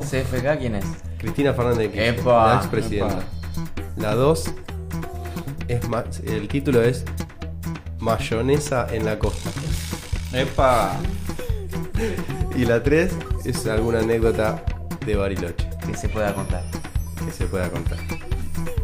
¿CFK 0.00 0.58
quién 0.58 0.74
es? 0.76 0.84
Cristina 1.18 1.52
Fernández 1.54 1.78
de 1.78 1.90
Kirchner, 1.90 2.18
Epa. 2.20 2.46
la 2.48 2.56
expresidenta. 2.56 3.18
La 3.96 4.14
dos, 4.14 4.44
es 5.68 5.88
más, 5.88 6.20
el 6.20 6.48
título 6.48 6.82
es 6.82 7.04
Mayonesa 8.00 8.86
en 8.92 9.04
la 9.04 9.18
costa. 9.18 9.50
¡Epa! 10.32 10.96
Y 12.56 12.64
la 12.66 12.80
tres 12.82 13.12
es 13.44 13.66
alguna 13.66 13.98
anécdota 14.00 14.62
de 15.04 15.16
Bariloche 15.16 15.68
Que 15.86 15.96
se 15.96 16.08
pueda 16.08 16.32
contar. 16.34 16.62
que 17.24 17.32
se 17.32 17.46
pueda 17.46 17.68
contar. 17.68 17.98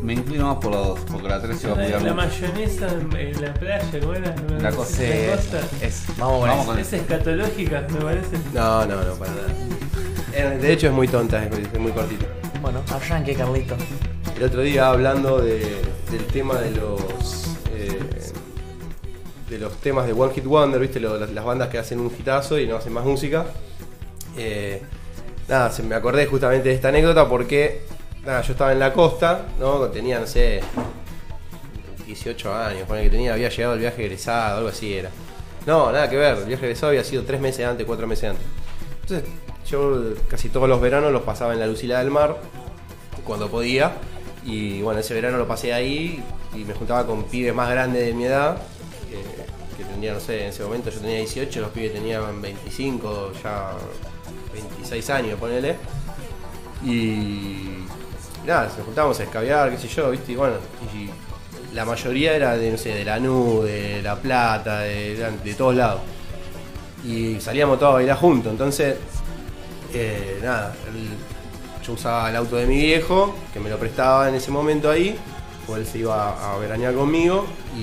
Me 0.02 0.14
inclino 0.14 0.46
más 0.46 0.56
por 0.56 0.72
la 0.72 0.78
2, 0.78 1.00
porque 1.12 1.28
la 1.28 1.42
3 1.42 1.58
se 1.58 1.68
va 1.68 1.74
a 1.74 1.76
la, 1.76 1.84
cuidar 1.84 2.02
la 2.02 2.14
mucho. 2.14 2.26
mayonesa 2.28 2.88
en, 2.88 3.16
en 3.16 3.42
la 3.42 3.54
playa, 3.54 4.00
¿cómo 4.00 4.14
era? 4.14 4.34
¿No 4.34 4.58
La 4.58 4.68
es 4.70 4.74
Sí, 4.88 5.04
costa? 5.30 5.60
es, 5.82 6.04
vamos 6.16 6.40
con 6.40 6.48
Vamos 6.48 6.62
eso. 6.64 6.66
con 6.72 6.78
Es 6.78 6.92
escatológica, 6.94 7.86
me 7.90 8.00
parece. 8.00 8.36
No, 8.54 8.86
no, 8.86 8.96
no, 9.04 9.14
para 9.14 9.30
nada. 9.32 9.48
Eh, 10.32 10.58
De 10.60 10.72
hecho 10.72 10.86
es 10.86 10.92
muy 10.92 11.06
tonta, 11.08 11.44
es 11.44 11.50
muy, 11.50 11.60
es 11.62 11.78
muy 11.78 11.92
cortita. 11.92 12.24
Bueno, 12.62 12.82
arranque, 12.90 13.34
Carlito. 13.34 13.76
El 14.36 14.44
otro 14.44 14.62
día 14.62 14.88
hablando 14.88 15.38
de- 15.40 15.82
del 16.10 16.24
tema 16.32 16.58
de 16.58 16.70
los 16.72 17.56
eh, 17.74 17.98
de 19.50 19.58
los 19.58 19.74
temas 19.80 20.06
de 20.06 20.12
One 20.12 20.32
Hit 20.34 20.44
Wonder, 20.44 20.80
viste, 20.80 20.98
Lo- 21.00 21.18
las, 21.18 21.30
las 21.30 21.44
bandas 21.44 21.68
que 21.68 21.78
hacen 21.78 22.00
un 22.00 22.06
hitazo 22.06 22.58
y 22.58 22.66
no 22.66 22.76
hacen 22.76 22.92
más 22.92 23.04
música. 23.04 23.46
Eh, 24.36 24.80
nada, 25.48 25.70
se 25.70 25.82
me 25.82 25.94
acordé 25.94 26.26
justamente 26.26 26.68
de 26.70 26.74
esta 26.74 26.88
anécdota 26.88 27.28
porque 27.28 27.82
nada, 28.24 28.42
yo 28.42 28.52
estaba 28.52 28.72
en 28.72 28.78
la 28.78 28.92
costa, 28.92 29.46
¿no? 29.58 29.80
Tenía, 29.88 30.20
no 30.20 30.26
sé, 30.26 30.60
18 32.06 32.54
años, 32.54 32.86
pone 32.86 33.02
que 33.04 33.10
tenía, 33.10 33.34
había 33.34 33.48
llegado 33.48 33.74
el 33.74 33.80
viaje 33.80 34.04
egresado, 34.04 34.58
algo 34.58 34.68
así 34.68 34.94
era. 34.94 35.10
No, 35.66 35.92
nada 35.92 36.08
que 36.08 36.16
ver, 36.16 36.38
el 36.38 36.44
viaje 36.44 36.66
egresado 36.66 36.90
había 36.90 37.04
sido 37.04 37.24
3 37.24 37.40
meses 37.40 37.66
antes, 37.66 37.86
4 37.86 38.06
meses 38.06 38.30
antes. 38.30 38.46
Entonces, 39.02 39.28
yo 39.68 40.14
casi 40.28 40.48
todos 40.48 40.68
los 40.68 40.80
veranos 40.80 41.12
los 41.12 41.22
pasaba 41.22 41.52
en 41.52 41.60
la 41.60 41.66
Lucila 41.66 41.98
del 42.00 42.10
Mar, 42.10 42.36
cuando 43.24 43.48
podía. 43.48 43.92
Y 44.44 44.82
bueno, 44.82 45.00
ese 45.00 45.14
verano 45.14 45.36
lo 45.38 45.46
pasé 45.46 45.72
ahí 45.72 46.22
y 46.54 46.58
me 46.64 46.74
juntaba 46.74 47.06
con 47.06 47.24
pibes 47.24 47.54
más 47.54 47.70
grandes 47.70 48.06
de 48.06 48.14
mi 48.14 48.24
edad, 48.24 48.56
eh, 49.12 49.44
que 49.76 49.84
tendría, 49.84 50.14
no 50.14 50.20
sé, 50.20 50.42
en 50.42 50.48
ese 50.48 50.62
momento 50.64 50.90
yo 50.90 51.00
tenía 51.00 51.18
18, 51.18 51.60
los 51.60 51.70
pibes 51.70 51.92
tenían 51.92 52.40
25, 52.40 53.32
ya 53.42 53.72
26 54.52 55.10
años, 55.10 55.38
ponele. 55.38 55.76
Y 56.82 57.84
nada, 58.46 58.64
nos 58.76 58.84
juntábamos 58.84 59.18
a 59.20 59.22
escabiar, 59.24 59.70
qué 59.70 59.78
sé 59.78 59.88
yo, 59.88 60.10
viste, 60.10 60.32
y 60.32 60.36
bueno, 60.36 60.56
y 60.94 61.10
la 61.74 61.84
mayoría 61.84 62.34
era 62.34 62.56
de, 62.56 62.70
no 62.70 62.78
sé, 62.78 62.90
de 62.90 63.04
Lanús, 63.04 63.64
de 63.64 64.02
La 64.02 64.16
Plata, 64.16 64.80
de, 64.80 65.16
de 65.44 65.54
todos 65.54 65.74
lados. 65.74 66.00
Y 67.04 67.40
salíamos 67.40 67.78
todos 67.78 67.92
a 67.92 67.94
bailar 67.96 68.16
juntos, 68.18 68.52
entonces, 68.52 68.96
eh, 69.94 70.40
nada, 70.42 70.74
yo 71.84 71.92
usaba 71.92 72.28
el 72.28 72.36
auto 72.36 72.56
de 72.56 72.66
mi 72.66 72.76
viejo, 72.76 73.34
que 73.52 73.60
me 73.60 73.70
lo 73.70 73.78
prestaba 73.78 74.28
en 74.28 74.34
ese 74.34 74.50
momento 74.50 74.90
ahí, 74.90 75.18
o 75.68 75.76
él 75.76 75.86
se 75.86 75.98
iba 75.98 76.52
a 76.52 76.58
veranear 76.58 76.94
conmigo 76.94 77.46
y, 77.76 77.80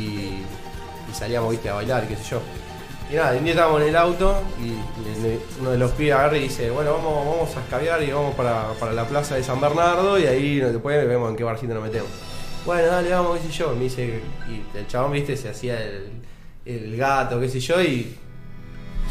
y 1.09 1.13
salíamos, 1.13 1.51
viste, 1.51 1.69
a 1.69 1.75
bailar, 1.75 2.07
qué 2.07 2.15
sé 2.15 2.23
yo. 2.31 2.41
Y 3.09 3.15
nada, 3.15 3.37
un 3.37 3.43
día 3.43 3.53
estábamos 3.53 3.81
en 3.81 3.87
el 3.87 3.95
auto 3.95 4.35
y 4.61 5.61
uno 5.61 5.71
de 5.71 5.77
los 5.77 5.91
pibes 5.91 6.13
agarra 6.13 6.37
y 6.37 6.41
dice, 6.41 6.69
bueno, 6.69 6.93
vamos, 6.93 7.25
vamos 7.25 7.55
a 7.55 7.61
escabiar 7.61 8.03
y 8.03 8.11
vamos 8.11 8.35
para, 8.35 8.73
para 8.73 8.91
la 8.91 9.05
plaza 9.05 9.35
de 9.35 9.43
San 9.43 9.61
Bernardo 9.61 10.19
y 10.19 10.25
ahí 10.25 10.59
después 10.59 11.07
vemos 11.07 11.29
en 11.29 11.37
qué 11.37 11.43
barcito 11.45 11.73
nos 11.73 11.83
metemos. 11.83 12.09
Bueno, 12.65 12.87
dale, 12.87 13.09
vamos, 13.09 13.39
qué 13.39 13.47
sé 13.47 13.53
yo. 13.53 13.73
Me 13.73 13.85
dice, 13.85 14.21
y 14.49 14.77
el 14.77 14.87
chabón, 14.87 15.13
viste, 15.13 15.37
se 15.37 15.47
hacía 15.47 15.81
el, 15.81 16.09
el 16.65 16.97
gato, 16.97 17.39
qué 17.39 17.47
sé 17.47 17.61
yo, 17.61 17.81
y 17.81 18.13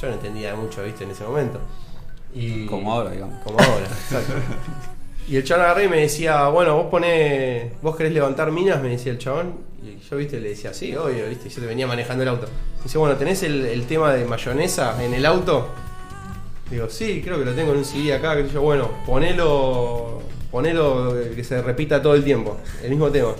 yo 0.00 0.08
no 0.08 0.14
entendía 0.14 0.54
mucho, 0.54 0.84
viste, 0.84 1.04
en 1.04 1.12
ese 1.12 1.24
momento. 1.24 1.58
Y, 2.34 2.66
Como 2.66 2.92
ahora, 2.92 3.12
digamos. 3.12 3.42
Como 3.42 3.58
ahora, 3.58 3.86
exacto. 3.86 4.34
Y 5.26 5.36
el 5.36 5.44
chabón 5.44 5.64
agarré 5.64 5.84
y 5.84 5.88
me 5.88 6.00
decía, 6.02 6.48
bueno, 6.48 6.76
vos 6.76 6.86
ponés, 6.90 7.72
vos 7.80 7.96
querés 7.96 8.12
levantar 8.12 8.52
minas, 8.52 8.82
me 8.82 8.90
decía 8.90 9.10
el 9.10 9.18
chabón. 9.18 9.54
Y 9.86 10.00
yo, 10.00 10.16
viste, 10.16 10.40
le 10.40 10.48
decía, 10.48 10.74
sí, 10.74 10.96
obvio, 10.96 11.28
viste, 11.28 11.48
yo 11.48 11.60
te 11.60 11.66
venía 11.66 11.86
manejando 11.86 12.24
el 12.24 12.28
auto. 12.30 12.48
Me 12.78 12.82
dice, 12.82 12.98
bueno, 12.98 13.14
¿tenés 13.16 13.44
el, 13.44 13.64
el 13.64 13.86
tema 13.86 14.12
de 14.12 14.24
mayonesa 14.24 15.00
en 15.04 15.14
el 15.14 15.24
auto? 15.24 15.68
Digo, 16.68 16.90
sí, 16.90 17.22
creo 17.22 17.38
que 17.38 17.44
lo 17.44 17.52
tengo 17.52 17.70
en 17.70 17.78
un 17.78 17.84
CD 17.84 18.12
acá, 18.12 18.34
que 18.36 18.48
yo, 18.48 18.62
bueno, 18.62 18.90
ponelo, 19.06 20.22
ponelo 20.50 21.14
que 21.36 21.44
se 21.44 21.62
repita 21.62 22.02
todo 22.02 22.16
el 22.16 22.24
tiempo, 22.24 22.56
el 22.82 22.90
mismo 22.90 23.10
tema. 23.10 23.34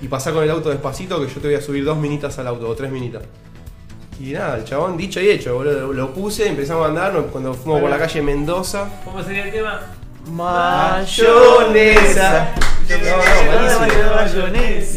Y 0.00 0.08
pasá 0.08 0.32
con 0.32 0.42
el 0.42 0.50
auto 0.50 0.70
despacito 0.70 1.20
que 1.20 1.26
yo 1.32 1.38
te 1.40 1.48
voy 1.48 1.56
a 1.56 1.60
subir 1.60 1.84
dos 1.84 1.98
minitas 1.98 2.38
al 2.38 2.46
auto, 2.46 2.66
o 2.66 2.74
tres 2.74 2.90
minitas. 2.90 3.22
Y 4.18 4.32
nada, 4.32 4.56
el 4.56 4.64
chabón 4.64 4.96
dicho 4.96 5.20
y 5.20 5.28
hecho, 5.28 5.54
boludo, 5.54 5.92
lo, 5.92 6.14
puse, 6.14 6.48
empezamos 6.48 6.86
a 6.86 6.88
andar, 6.88 7.12
cuando 7.30 7.52
fuimos 7.52 7.82
por 7.82 7.90
la 7.90 7.98
calle 7.98 8.22
Mendoza, 8.22 8.88
¿Cómo 9.04 9.22
sería 9.22 9.44
el 9.44 9.52
tema? 9.52 9.82
Mayonesa. 10.30 11.04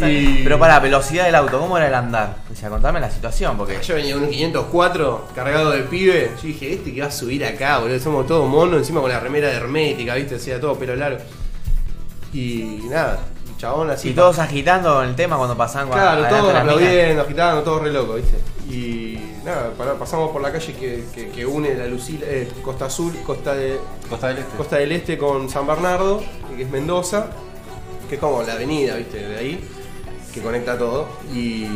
Y- 0.09 0.43
Pero 0.43 0.59
para 0.59 0.79
velocidad 0.79 1.25
del 1.25 1.35
auto, 1.35 1.59
¿cómo 1.59 1.77
era 1.77 1.87
el 1.87 1.95
andar? 1.95 2.37
O 2.51 2.55
sea, 2.55 2.69
contame 2.69 2.99
la 2.99 3.09
situación, 3.09 3.57
porque. 3.57 3.79
Yo 3.81 3.95
venía 3.95 4.15
en 4.15 4.23
un 4.23 4.29
504 4.29 5.27
cargado 5.35 5.71
de 5.71 5.81
pibe. 5.83 6.31
Yo 6.37 6.43
dije, 6.47 6.73
este 6.73 6.93
que 6.93 7.01
va 7.01 7.07
a 7.07 7.11
subir 7.11 7.45
acá, 7.45 7.79
boludo. 7.79 7.99
Somos 7.99 8.27
todos 8.27 8.47
monos, 8.49 8.77
encima 8.79 9.01
con 9.01 9.09
la 9.09 9.19
remera 9.19 9.47
de 9.49 9.55
hermética, 9.55 10.15
¿viste? 10.15 10.35
Hacía 10.35 10.59
todo 10.59 10.75
pelo 10.75 10.95
largo. 10.95 11.19
Y 12.33 12.81
nada, 12.89 13.19
chabón 13.57 13.89
así. 13.89 14.09
Y 14.09 14.13
todos 14.13 14.37
agitando 14.39 14.95
con 14.95 15.05
el 15.05 15.15
tema 15.15 15.37
cuando 15.37 15.55
pasaban 15.57 15.87
Claro, 15.89 16.09
adelante 16.11 16.35
todos 16.37 16.53
aplaudiendo, 16.55 17.21
agitando, 17.21 17.63
todos 17.63 17.81
re 17.83 17.91
locos, 17.91 18.15
¿viste? 18.17 18.37
Y 18.69 19.17
nada, 19.45 19.71
pasamos 19.97 20.31
por 20.31 20.41
la 20.41 20.51
calle 20.51 20.73
que, 20.73 21.05
que- 21.15 21.29
que 21.29 21.45
une 21.45 21.73
la 21.73 21.85
Lucila, 21.87 22.25
eh, 22.27 22.49
Costa 22.61 22.85
Azul, 22.85 23.13
Costa, 23.25 23.53
de, 23.55 23.79
Costa 24.09 24.27
del 24.27 24.39
Este. 24.39 24.57
Costa 24.57 24.75
del 24.75 24.91
Este 24.91 25.17
con 25.17 25.49
San 25.49 25.65
Bernardo, 25.65 26.21
que 26.55 26.63
es 26.63 26.69
Mendoza, 26.69 27.27
que 28.07 28.15
es 28.15 28.21
como 28.21 28.43
la 28.43 28.53
avenida, 28.53 28.95
¿viste? 28.95 29.27
De 29.27 29.37
ahí, 29.37 29.59
que 30.33 30.41
conecta 30.41 30.77
todo. 30.77 31.07
Y 31.33 31.67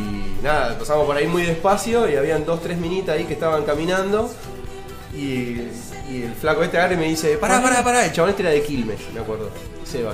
nada, 0.41 0.77
pasamos 0.77 1.05
por 1.05 1.15
ahí 1.15 1.27
muy 1.27 1.43
despacio 1.43 2.09
y 2.09 2.15
habían 2.15 2.45
dos, 2.45 2.61
tres 2.61 2.77
minitas 2.77 3.17
ahí 3.17 3.25
que 3.25 3.33
estaban 3.33 3.63
caminando. 3.63 4.29
Y, 5.15 5.67
y 6.09 6.23
el 6.23 6.33
flaco 6.33 6.63
este 6.63 6.77
agarra 6.77 6.93
y 6.93 6.97
me 6.97 7.07
dice, 7.07 7.37
pará, 7.37 7.61
pará, 7.61 7.83
pará. 7.83 8.05
El 8.05 8.11
chabón 8.11 8.31
este 8.31 8.43
era 8.43 8.51
de 8.51 8.63
Quilmes, 8.63 8.99
me 9.13 9.19
acuerdo. 9.19 9.49
Seba. 9.83 10.13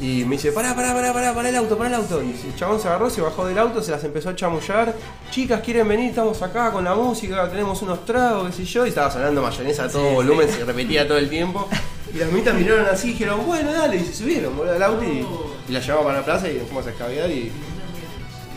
Y 0.00 0.24
me 0.24 0.36
dice, 0.36 0.52
pará, 0.52 0.76
pará, 0.76 0.94
pará, 0.94 1.12
pará, 1.12 1.34
pará 1.34 1.48
el 1.48 1.56
auto, 1.56 1.76
pará 1.76 1.88
el 1.88 1.94
auto. 1.96 2.22
Y 2.22 2.30
el 2.30 2.54
chabón 2.54 2.80
se 2.80 2.86
agarró, 2.86 3.10
se 3.10 3.20
bajó 3.20 3.46
del 3.46 3.58
auto, 3.58 3.82
se 3.82 3.90
las 3.90 4.04
empezó 4.04 4.30
a 4.30 4.36
chamullar. 4.36 4.94
Chicas, 5.30 5.60
quieren 5.60 5.88
venir, 5.88 6.10
estamos 6.10 6.40
acá 6.40 6.70
con 6.70 6.84
la 6.84 6.94
música, 6.94 7.48
tenemos 7.50 7.82
unos 7.82 8.04
tragos, 8.04 8.48
qué 8.48 8.52
sé 8.52 8.64
yo. 8.64 8.86
Y 8.86 8.90
estaba 8.90 9.10
sonando 9.10 9.42
mayonesa 9.42 9.84
a 9.84 9.88
todo 9.88 10.10
volumen, 10.12 10.48
se 10.48 10.64
repetía 10.64 11.06
todo 11.06 11.18
el 11.18 11.28
tiempo. 11.28 11.68
Y 12.14 12.18
las 12.18 12.32
mitas 12.32 12.54
miraron 12.54 12.86
así 12.86 13.08
y 13.08 13.12
dijeron, 13.12 13.44
bueno, 13.46 13.72
dale, 13.72 13.96
y 13.96 14.04
se 14.04 14.14
subieron, 14.14 14.56
boludo, 14.56 14.74
al 14.74 14.82
auto 14.82 15.04
y, 15.04 15.26
y 15.68 15.72
la 15.72 15.80
llevamos 15.80 16.06
para 16.06 16.18
la 16.18 16.24
plaza 16.24 16.48
y 16.48 16.54
nos 16.54 16.64
fuimos 16.66 16.86
a 16.86 16.90
escabear 16.90 17.30
y. 17.30 17.52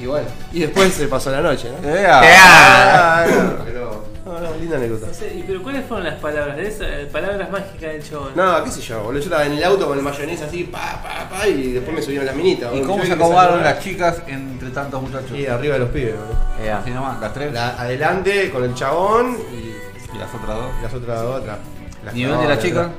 Y 0.02 0.06
bueno. 0.08 0.28
Y 0.52 0.62
después 0.62 0.94
se 0.94 1.08
pasó 1.08 1.30
la 1.32 1.42
noche, 1.42 1.70
¿no? 1.82 1.88
¡Ea! 1.88 2.22
Ah, 2.24 3.26
no, 3.28 3.64
pero. 3.66 4.12
No, 4.26 4.40
no, 4.40 4.56
linda 4.60 4.78
anécdota. 4.78 5.08
No 5.08 5.14
sé, 5.14 5.34
¿y 5.36 5.44
pero 5.44 5.62
cuáles 5.64 5.86
fueron 5.86 6.06
las 6.06 6.20
palabras 6.20 6.56
de 6.56 6.68
esa, 6.68 6.86
eh, 6.88 7.06
palabras 7.08 7.50
mágicas 7.52 7.82
del 7.82 8.04
chabón? 8.04 8.32
No, 8.36 8.64
qué 8.64 8.72
sé 8.72 8.82
yo, 8.82 9.02
boludo. 9.04 9.20
Yo 9.20 9.26
estaba 9.26 9.46
en 9.46 9.52
el 9.54 9.64
auto 9.64 9.88
con 9.88 9.98
el 9.98 10.04
mayonesa 10.04 10.46
así, 10.46 10.64
pa, 10.64 11.02
pa, 11.04 11.28
pa, 11.30 11.48
y 11.48 11.74
después 11.74 11.96
me 11.96 12.02
subieron 12.02 12.26
las 12.28 12.36
minitas. 12.36 12.70
¿Y 12.72 12.78
boludo. 12.78 12.88
cómo 12.88 12.98
Yo 13.00 13.04
se 13.04 13.10
vi 13.14 13.18
que 13.18 13.24
acomodaron 13.24 13.56
salía- 13.60 13.74
las 13.74 13.84
chicas 13.84 14.22
entre 14.28 14.70
tantos 14.70 15.02
muchachos? 15.02 15.32
Y 15.38 15.46
arriba 15.48 15.74
de 15.74 15.80
los 15.80 15.90
pibes, 15.90 16.16
boludo. 16.16 16.38
Ea. 16.64 16.78
Así 16.80 16.92
nomás, 16.92 17.20
las 17.20 17.34
tres 17.34 17.52
La- 17.54 17.80
adelante 17.82 18.50
con 18.52 18.64
el 18.64 18.74
chabón 18.76 19.38
y 19.52 19.72
y 20.16 20.18
las 20.18 20.34
otras 20.34 20.56
dos. 20.58 20.72
las 20.84 20.94
otras 20.94 21.22
dos 21.22 21.42
atrás. 21.42 21.58
Las 22.06 22.14
¿Nivel 22.14 22.38
de 22.40 22.48
la 22.48 22.56
no, 22.56 22.62
chica? 22.62 22.90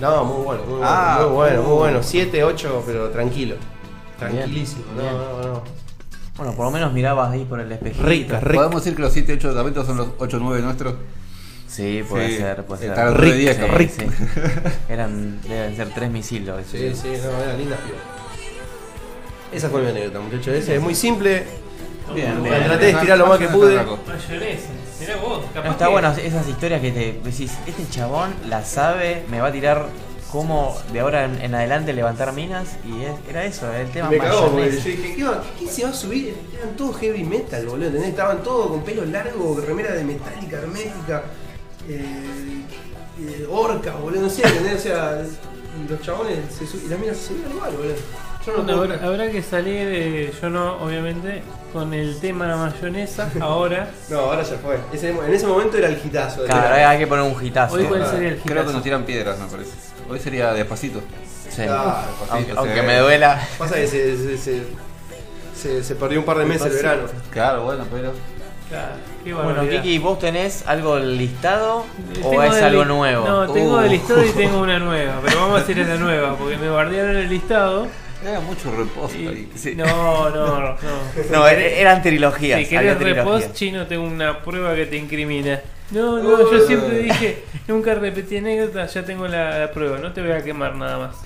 No, 0.00 0.24
muy 0.24 0.44
bueno, 0.44 0.62
muy 0.64 0.70
bueno, 0.78 0.86
Ah, 0.88 1.18
muy 1.22 1.32
bueno, 1.34 1.62
muy 1.62 1.72
uh. 1.72 1.76
bueno. 1.76 2.02
7, 2.02 2.44
8, 2.44 2.82
pero 2.86 3.08
tranquilo. 3.10 3.56
Tranquilísimo. 4.18 4.84
No, 4.94 5.02
Bien. 5.02 5.12
no, 5.14 5.42
no. 5.54 5.62
Bueno, 6.36 6.52
por 6.54 6.66
lo 6.66 6.70
menos 6.70 6.92
mirabas 6.92 7.32
ahí 7.32 7.44
por 7.44 7.60
el 7.60 7.72
espejito. 7.72 8.06
Rica, 8.06 8.40
rica. 8.40 8.54
¿Podemos 8.56 8.84
decir 8.84 8.94
que 8.96 9.02
los 9.02 9.12
7, 9.12 9.32
8 9.34 9.54
tapetos 9.54 9.86
son 9.86 9.96
los 9.96 10.08
8, 10.18 10.38
9 10.40 10.62
nuestros? 10.62 10.94
Sí, 11.66 12.02
puede 12.08 12.28
Sí, 12.30 12.36
ser, 12.38 12.64
puede 12.64 12.86
ser. 12.94 12.96
de 13.20 13.36
10, 13.36 13.56
Sí, 13.56 13.62
capaz. 13.62 13.78
sí. 13.78 14.06
Eran, 14.88 15.40
deben 15.42 15.76
ser 15.76 15.88
tres 15.94 16.10
misiles. 16.10 16.54
Sí, 16.70 16.92
sí, 16.94 17.08
no, 17.24 17.42
era 17.42 17.54
linda 17.56 17.76
piba. 17.76 17.98
Esa 19.52 19.68
fue 19.70 19.82
mi 19.82 19.88
anécdota, 19.88 20.20
muchachos. 20.20 20.48
Ese 20.48 20.76
es 20.76 20.82
muy 20.82 20.94
simple. 20.94 21.44
Bien, 22.14 22.40
Me 22.42 22.50
traté 22.50 22.84
de 22.86 22.90
estirar 22.92 23.18
lo 23.18 23.26
más 23.26 23.38
que 23.38 23.48
pude. 23.48 23.76
Mayonesa. 23.76 24.68
Mirá 25.00 25.16
vos, 25.16 25.44
capaz 25.52 25.66
No, 25.66 25.72
está 25.72 25.86
que- 25.86 25.92
bueno 25.92 26.12
esas 26.12 26.48
historias 26.48 26.80
que 26.80 26.90
te 26.92 27.20
decís, 27.22 27.52
este 27.66 27.88
chabón 27.90 28.34
la 28.48 28.64
sabe, 28.64 29.24
me 29.28 29.40
va 29.40 29.48
a 29.48 29.52
tirar 29.52 29.86
cómo 30.32 30.76
de 30.92 31.00
ahora 31.00 31.24
en, 31.24 31.40
en 31.40 31.54
adelante 31.54 31.92
levantar 31.92 32.32
minas 32.32 32.76
y 32.84 33.02
es- 33.02 33.14
era 33.28 33.44
eso, 33.44 33.72
el 33.72 33.88
tema 33.90 34.10
me 34.10 34.18
cagó, 34.18 34.48
porque 34.50 34.70
yo 34.70 34.76
dije, 34.76 35.14
¿qué, 35.16 35.24
va- 35.24 35.42
¿quién 35.58 35.70
se 35.70 35.84
va 35.84 35.90
a 35.90 35.94
subir? 35.94 36.34
Eran 36.58 36.76
todos 36.76 36.96
heavy 36.98 37.24
metal, 37.24 37.66
boludo, 37.66 37.86
¿entendés? 37.88 38.10
Estaban 38.10 38.42
todos 38.42 38.68
con 38.68 38.82
pelo 38.82 39.04
largo, 39.04 39.60
remera 39.60 39.92
de 39.92 40.04
metálica, 40.04 40.56
hermética, 40.58 41.22
eh, 41.88 42.62
eh, 43.20 43.46
orca, 43.50 43.94
boludo, 43.96 44.22
no 44.22 44.30
sé, 44.30 44.46
¿entendés? 44.46 44.76
O 44.76 44.78
sea, 44.80 45.22
los 45.88 46.00
chabones 46.02 46.38
se 46.58 46.66
subían, 46.66 46.86
y 46.86 46.88
las 46.90 46.98
minas 47.00 47.16
se 47.18 47.28
subían 47.28 47.50
igual, 47.52 47.72
boludo. 47.76 47.94
Yo 48.46 48.52
no 48.52 48.58
Bueno, 48.62 48.78
puedo 48.78 48.94
habrá, 48.94 49.06
habrá 49.08 49.30
que 49.30 49.42
salir, 49.42 49.86
eh, 49.90 50.32
yo 50.40 50.48
no, 50.50 50.76
obviamente, 50.82 51.42
con 51.76 51.94
el 51.94 52.18
tema 52.20 52.56
mayonesa 52.56 53.30
ahora. 53.40 53.88
No, 54.10 54.18
ahora 54.20 54.42
ya 54.42 54.56
fue. 54.56 54.78
Ese- 54.92 55.10
en 55.10 55.32
ese 55.34 55.46
momento 55.46 55.76
era 55.78 55.88
el 55.88 56.00
hitazo. 56.04 56.42
del 56.42 56.50
Claro, 56.50 56.88
hay 56.88 56.98
que 56.98 57.06
poner 57.06 57.24
un 57.32 57.44
hitazo. 57.44 57.74
Hoy 57.76 57.84
cuál 57.84 58.06
sería 58.06 58.28
el 58.30 58.36
Creo 58.36 58.44
que 58.54 58.60
hitazo? 58.60 58.72
nos 58.72 58.82
tiran 58.82 59.04
piedras, 59.04 59.38
me 59.38 59.46
parece. 59.46 59.70
Hoy 60.08 60.18
sería 60.20 60.52
despacito. 60.52 61.00
Sí. 61.48 61.62
Claro, 61.62 62.02
aunque, 62.30 62.52
sí. 62.80 62.86
me 62.86 62.98
duela. 62.98 63.40
Pasa 63.58 63.74
que 63.76 63.86
se, 63.86 64.16
se, 64.16 64.38
se, 64.38 64.62
se- 65.56 65.82
se 65.84 65.94
perdió 65.94 66.18
un 66.20 66.24
par 66.24 66.38
de 66.38 66.44
meses 66.44 66.66
el 66.66 66.72
verano. 66.72 67.02
Claro, 67.30 67.64
bueno, 67.64 67.84
pero. 67.90 68.12
Claro, 68.68 68.94
qué 69.22 69.32
Bueno, 69.32 69.48
barbaridad. 69.50 69.82
Kiki, 69.82 69.98
¿vos 69.98 70.18
tenés 70.18 70.64
algo 70.66 70.98
listado 70.98 71.84
o 72.24 72.30
Tengo 72.30 72.42
es 72.42 72.54
del 72.56 72.64
algo 72.64 72.82
li- 72.82 72.88
nuevo? 72.88 73.24
No, 73.26 73.52
tengo 73.52 73.76
Uh. 73.76 73.80
el 73.82 73.90
listado 73.90 74.24
y 74.24 74.30
tengo 74.30 74.58
una 74.62 74.78
nueva, 74.80 75.20
pero 75.24 75.38
vamos 75.40 75.56
a 75.56 75.64
decir 75.64 75.78
la 75.86 75.94
nueva, 75.96 76.36
porque 76.36 76.56
me 76.56 76.68
bardearon 76.68 77.16
el 77.16 77.28
listado. 77.28 77.86
Era 78.26 78.40
mucho 78.40 78.74
reposo 78.74 79.16
y- 79.16 79.26
ahí. 79.28 79.52
Sí. 79.54 79.74
No, 79.76 80.30
no, 80.30 80.60
no. 80.60 80.76
No, 81.30 81.46
er- 81.48 81.58
eran 81.78 82.02
trilogías. 82.02 82.58
Si 82.60 82.66
querés 82.66 82.98
repost 82.98 83.52
chino, 83.54 83.86
tengo 83.86 84.04
una 84.04 84.42
prueba 84.42 84.74
que 84.74 84.86
te 84.86 84.96
incrimina. 84.96 85.60
No, 85.92 86.18
no, 86.20 86.50
yo 86.50 86.66
siempre 86.66 86.98
dije, 86.98 87.44
nunca 87.68 87.94
repetí 87.94 88.38
anécdotas, 88.38 88.92
ya 88.92 89.04
tengo 89.04 89.28
la, 89.28 89.58
la 89.60 89.70
prueba, 89.70 89.98
no 89.98 90.12
te 90.12 90.20
voy 90.20 90.32
a 90.32 90.42
quemar 90.42 90.74
nada 90.74 90.98
más. 90.98 91.16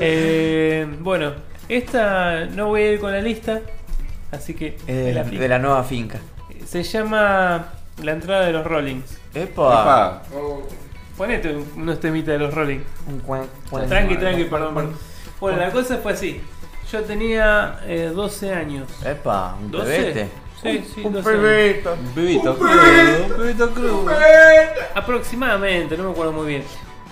Eh, 0.00 0.86
bueno, 1.00 1.32
esta 1.68 2.46
no 2.46 2.66
voy 2.68 2.82
a 2.82 2.92
ir 2.92 3.00
con 3.00 3.12
la 3.12 3.20
lista, 3.20 3.60
así 4.32 4.54
que 4.54 4.76
Es 4.86 4.86
de, 4.86 5.12
la 5.14 5.22
de 5.22 5.58
nueva 5.60 5.84
finca. 5.84 6.18
se 6.66 6.82
llama 6.82 7.68
La 8.02 8.12
entrada 8.12 8.46
de 8.46 8.52
los 8.52 8.66
Rollings. 8.66 9.18
Epa. 9.34 9.42
Epa. 9.82 10.22
Ponete 11.16 11.56
unos 11.76 12.00
temitas 12.00 12.32
de 12.32 12.38
los 12.38 12.52
Rollings. 12.52 12.84
Un 13.08 13.22
cuen- 13.22 13.46
cuen- 13.70 13.88
Tranqui, 13.88 14.16
tranqui, 14.16 14.44
perdón, 14.44 14.74
perdón. 14.74 14.98
Bueno, 15.40 15.58
la 15.58 15.70
cosa 15.70 15.98
fue 15.98 16.12
así. 16.12 16.40
Yo 16.90 17.02
tenía 17.02 17.80
eh, 17.86 18.10
12 18.14 18.52
años. 18.52 18.88
Epa, 19.04 19.56
un 19.60 19.72
¿12? 19.72 19.84
pebete. 19.84 20.28
Sí, 20.62 20.84
sí, 20.94 21.02
Un 21.04 21.12
12 21.12 21.28
años. 21.28 21.40
pebete. 21.42 21.88
Un 21.90 22.14
pibito 22.14 22.56
crudo, 22.56 23.26
un 23.26 23.42
pibito 23.42 23.70
crudo. 23.70 24.06
Aproximadamente, 24.94 25.96
no 25.96 26.04
me 26.04 26.10
acuerdo 26.10 26.32
muy 26.32 26.46
bien. 26.46 26.62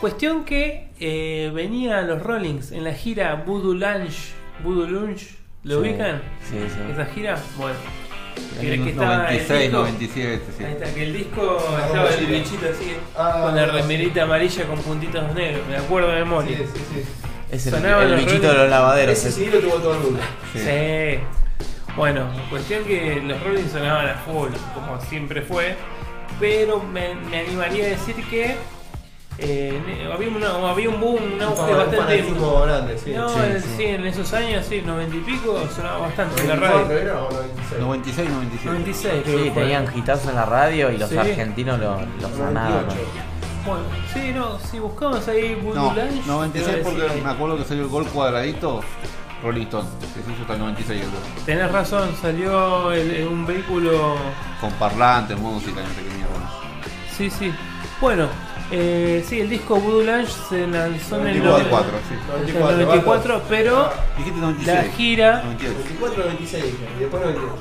Cuestión 0.01 0.44
que 0.44 0.88
eh, 1.01 1.51
venía 1.55 1.98
a 1.98 2.02
los 2.02 2.22
Rollings 2.22 2.72
en 2.72 2.84
la 2.84 2.92
gira 2.94 3.34
Voodoo 3.46 3.74
Lunch. 3.74 4.32
Voodoo 4.62 4.86
Lunch, 4.86 5.34
¿lo 5.64 5.74
Sí, 5.76 5.80
ubican? 5.90 6.22
Sí, 6.48 6.56
sí. 6.68 6.92
¿Esa 6.92 7.06
gira? 7.06 7.36
Bueno. 7.56 7.76
Que, 8.60 8.74
el 8.74 8.96
96, 8.96 9.60
disco- 9.62 9.76
97, 9.78 10.42
sí. 10.59 10.64
Ahí 10.64 10.72
está, 10.72 10.92
que 10.94 11.02
el 11.05 11.12
disco 11.12 11.59
estaba 11.86 12.09
el 12.10 12.26
bichito 12.26 12.66
así, 12.68 12.92
Ah, 13.16 13.40
con 13.44 13.55
la 13.56 13.66
remerita 13.66 14.22
amarilla 14.24 14.64
con 14.66 14.78
puntitos 14.80 15.34
negros, 15.34 15.66
me 15.68 15.76
acuerdo 15.76 16.09
de 16.09 16.14
memoria. 16.16 16.59
Sí, 16.59 16.64
sí, 16.74 16.80
sí. 16.94 17.05
Es 17.55 17.66
el, 17.66 17.74
Sonaban 17.74 18.05
el 18.05 18.10
los 18.12 18.20
bichito 18.24 18.48
de 18.48 18.55
los 18.59 18.68
lavaderos. 18.70 19.12
Ese 19.18 19.31
sí 19.32 19.47
lo 19.51 19.59
tuvo 19.60 19.74
todo 19.76 19.94
el 19.94 20.01
mundo. 20.01 20.20
Sí. 20.55 21.18
Bueno, 21.97 22.26
cuestión 22.51 22.85
que 22.85 23.22
los 23.24 23.40
Rolling 23.43 23.68
sonaban 23.70 24.09
a 24.09 24.14
full, 24.14 24.51
como 24.74 25.01
siempre 25.02 25.43
fue, 25.43 25.76
pero 26.40 26.82
me, 26.82 27.14
me 27.14 27.40
animaría 27.40 27.85
a 27.85 27.89
decir 27.90 28.16
que 28.28 28.56
eh, 29.39 29.81
había, 30.12 30.28
una- 30.28 30.70
había 30.70 30.89
un 30.89 31.01
boom, 31.01 31.35
un 31.35 31.43
auge 31.43 31.72
bastante. 31.74 32.22
grande, 32.66 32.98
sí. 32.98 33.12
No, 33.12 33.28
Sí, 33.28 33.39
en- 33.44 33.62
sí. 33.62 33.68
sí, 33.76 33.85
en 33.85 34.06
esos 34.06 34.32
años, 34.32 34.64
sí, 34.68 34.82
90 34.85 35.16
y 35.16 35.20
pico, 35.20 35.60
sonaba 35.74 35.98
bastante 35.98 36.40
en 36.43 36.48
la 36.48 36.55
94 36.56 36.89
radio. 36.89 37.01
era 37.01 37.22
o 37.22 37.31
96? 37.32 37.81
96, 37.81 38.31
97. 38.31 38.66
96, 38.70 39.22
creo 39.24 39.39
Sí, 39.44 39.51
tenían 39.51 39.86
hitazos 39.97 40.28
en 40.28 40.35
la 40.36 40.44
radio 40.47 40.90
y 40.93 40.98
los 40.98 41.10
Sí. 41.10 41.16
argentinos 41.18 41.78
lo, 41.81 42.01
lo 42.20 42.28
sonaban. 42.36 42.86
98. 43.64 43.66
Bueno, 43.66 43.84
sí, 44.12 44.32
no, 44.34 44.58
si 44.70 44.78
buscamos 44.78 45.26
ahí 45.28 45.54
Voodoo 45.56 45.92
No, 45.92 45.94
Lunch, 45.94 46.26
96 46.26 46.64
te 46.66 46.70
voy 46.70 46.80
a 46.80 46.84
porque 46.84 47.02
decir- 47.02 47.22
me 47.24 47.30
acuerdo 47.30 47.56
que 47.58 47.64
salió 47.64 47.82
el 47.84 47.88
gol 47.88 48.06
cuadradito. 48.06 48.80
Rolling 49.42 49.62
Stone, 49.64 49.88
que 50.00 50.06
se 50.22 50.32
hizo 50.32 50.40
hasta 50.42 50.52
el 50.54 50.58
96 50.60 51.02
el 51.02 51.10
gol. 51.10 51.20
Tenés 51.44 51.70
razón, 51.70 52.08
salió 52.22 52.92
el- 52.92 53.10
en 53.16 53.28
un 53.28 53.44
vehículo. 53.46 54.16
Con 54.60 54.72
parlantes, 54.72 55.38
música, 55.38 55.80
no 55.82 55.88
sé 55.88 55.96
qué 55.96 56.14
mierda. 56.14 56.50
Sí, 57.14 57.28
sí. 57.30 57.52
Bueno, 58.00 58.26
eh, 58.70 59.22
sí, 59.28 59.40
el 59.40 59.50
disco 59.50 59.76
Voodoo 59.76 60.02
Lunch 60.02 60.28
se 60.48 60.66
lanzó 60.66 61.20
en 61.20 61.26
el 61.26 61.44
94, 61.44 61.90
sí. 62.08 62.14
en 62.48 62.56
el 62.56 62.60
94, 62.86 63.42
pero 63.48 63.90
Dijiste 64.16 64.40
96. 64.40 64.86
la 64.86 64.92
gira, 64.96 65.42
98. 65.44 65.78
24 65.78 66.24
96 66.24 66.64
dije, 66.64 66.76
y 66.96 67.00
después 67.00 67.22
92. 67.22 67.54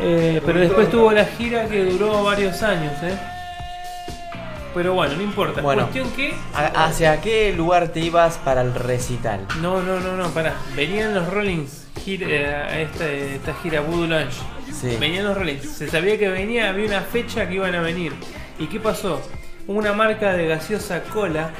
eh, 0.00 0.42
pero 0.46 0.60
después 0.60 0.90
tuvo 0.90 1.10
la 1.12 1.24
gira 1.24 1.66
que 1.66 1.84
duró 1.86 2.22
varios 2.22 2.62
años, 2.62 2.92
¿eh? 3.02 3.18
Pero 4.74 4.94
bueno, 4.94 5.14
no 5.16 5.22
importa. 5.22 5.60
Bueno. 5.60 5.82
Cuestión 5.82 6.10
que. 6.12 6.34
¿A- 6.54 6.84
¿Hacia 6.86 7.20
qué 7.20 7.52
lugar 7.52 7.88
te 7.88 8.00
ibas 8.00 8.38
para 8.38 8.62
el 8.62 8.74
recital? 8.74 9.46
No, 9.60 9.82
no, 9.82 10.00
no, 10.00 10.16
no, 10.16 10.28
pará. 10.30 10.54
Venían 10.74 11.14
los 11.14 11.28
Rollings 11.32 11.88
gira- 12.04 12.26
eh, 12.28 12.46
a 12.54 12.80
esta, 12.80 13.06
esta 13.10 13.54
gira 13.62 13.80
Voodoo 13.82 14.06
Lunch. 14.06 14.32
Sí. 14.72 14.96
Venían 14.98 15.24
los 15.24 15.36
Rollings. 15.36 15.68
Se 15.68 15.88
sabía 15.88 16.18
que 16.18 16.28
venía, 16.28 16.70
había 16.70 16.86
una 16.86 17.00
fecha 17.02 17.46
que 17.48 17.56
iban 17.56 17.74
a 17.74 17.80
venir. 17.82 18.12
¿Y 18.58 18.66
qué 18.66 18.80
pasó? 18.80 19.20
Una 19.66 19.92
marca 19.92 20.32
de 20.32 20.46
gaseosa 20.48 21.02
cola 21.04 21.50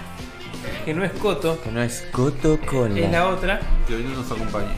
que 0.85 0.95
no 0.95 1.05
es 1.05 1.13
Coto, 1.13 1.61
Que 1.63 1.71
no 1.71 1.83
es 1.83 2.07
Coto 2.13 2.59
Cola. 2.67 2.99
es 2.99 3.11
la 3.13 3.29
otra. 3.29 3.61
Que 3.87 3.95
hoy 3.97 4.03
no 4.05 4.17
nos 4.21 4.31
acompañe. 4.33 4.73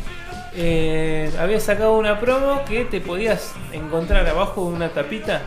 eh, 0.56 1.32
había 1.38 1.58
sacado 1.60 1.94
una 1.96 2.20
promo 2.20 2.64
que 2.64 2.84
te 2.84 3.00
podías 3.00 3.52
encontrar 3.72 4.26
abajo 4.28 4.68
de 4.68 4.76
una 4.76 4.88
tapita 4.90 5.42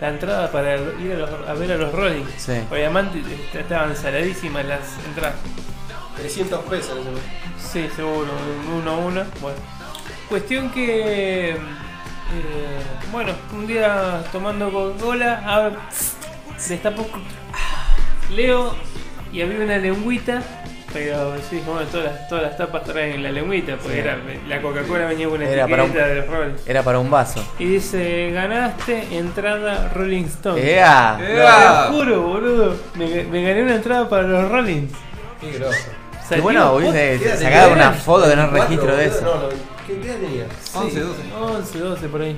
la 0.00 0.08
entrada 0.08 0.50
para 0.52 0.76
ir 0.76 1.12
a, 1.12 1.16
los- 1.18 1.48
a 1.48 1.52
ver 1.54 1.72
a 1.72 1.76
los 1.76 1.92
Rolling. 1.92 2.24
Sí. 2.36 2.52
Obviamente 2.70 3.18
est- 3.20 3.54
estaban 3.54 3.96
saladísimas 3.96 4.64
las 4.64 4.80
entradas. 5.06 5.36
300 6.16 6.64
pesos 6.64 6.96
momento. 6.98 7.20
Sí, 7.58 7.88
seguro, 7.94 8.28
un 8.66 8.72
uno 8.80 8.90
a 8.90 8.96
uno. 8.96 9.24
Bueno. 9.40 9.58
Cuestión 10.28 10.70
que. 10.70 11.50
eh, 11.52 11.56
bueno, 13.12 13.32
un 13.52 13.66
día 13.66 14.22
tomando 14.32 14.70
Coca-Cola, 14.72 15.42
ab- 15.46 15.76
destapó. 16.68 17.08
Leo 18.30 18.74
y 19.32 19.40
había 19.42 19.60
una 19.64 19.78
lengüita. 19.78 20.42
Pero 20.92 21.34
sí, 21.50 21.62
bueno, 21.66 21.82
todas 21.92 22.06
las, 22.12 22.28
todas 22.28 22.44
las 22.44 22.56
tapas 22.56 22.82
traen 22.84 23.22
la 23.22 23.30
lengüita, 23.30 23.76
porque 23.76 23.92
Sí. 23.94 23.98
era, 23.98 24.16
la 24.48 24.62
Coca-Cola 24.62 25.04
venía 25.06 25.26
con 25.28 25.36
una 25.36 25.48
Era 25.48 25.68
para 25.68 25.84
un- 25.84 25.90
etiqueta 25.90 26.08
de 26.08 26.14
los 26.16 26.26
Rolling. 26.26 26.54
Era 26.66 26.82
para 26.82 26.98
un 26.98 27.10
vaso. 27.10 27.44
Y 27.58 27.64
dice, 27.66 28.30
ganaste 28.32 29.06
entrada 29.18 29.90
Rolling 29.94 30.24
Stone. 30.24 30.60
¡Ea! 30.60 31.18
¡Ea! 31.20 31.86
Te 31.88 31.94
juro, 31.94 32.22
boludo. 32.22 32.76
Me, 32.94 33.24
me 33.24 33.42
gané 33.42 33.62
una 33.64 33.74
entrada 33.74 34.08
para 34.08 34.22
los 34.22 34.50
Rolling. 34.50 34.88
Qué 35.40 35.52
grosso. 35.58 35.78
Qué 36.30 36.40
bueno, 36.40 36.72
hubiese 36.74 37.18
¿Qué 37.18 37.24
edad 37.28 37.38
sacado 37.40 37.72
una 37.72 37.92
foto 37.92 38.26
de 38.28 38.36
no 38.36 38.50
24, 38.50 38.68
registro 38.68 38.96
de 38.96 39.04
eso. 39.06 39.20
No, 39.22 39.34
no, 39.42 39.48
¿Qué 39.86 39.92
edad 40.08 40.16
tenía? 40.16 40.46
11, 40.74 41.00
12. 41.00 41.22
11, 41.38 41.78
12 41.78 42.08
por 42.08 42.20
ahí. 42.22 42.36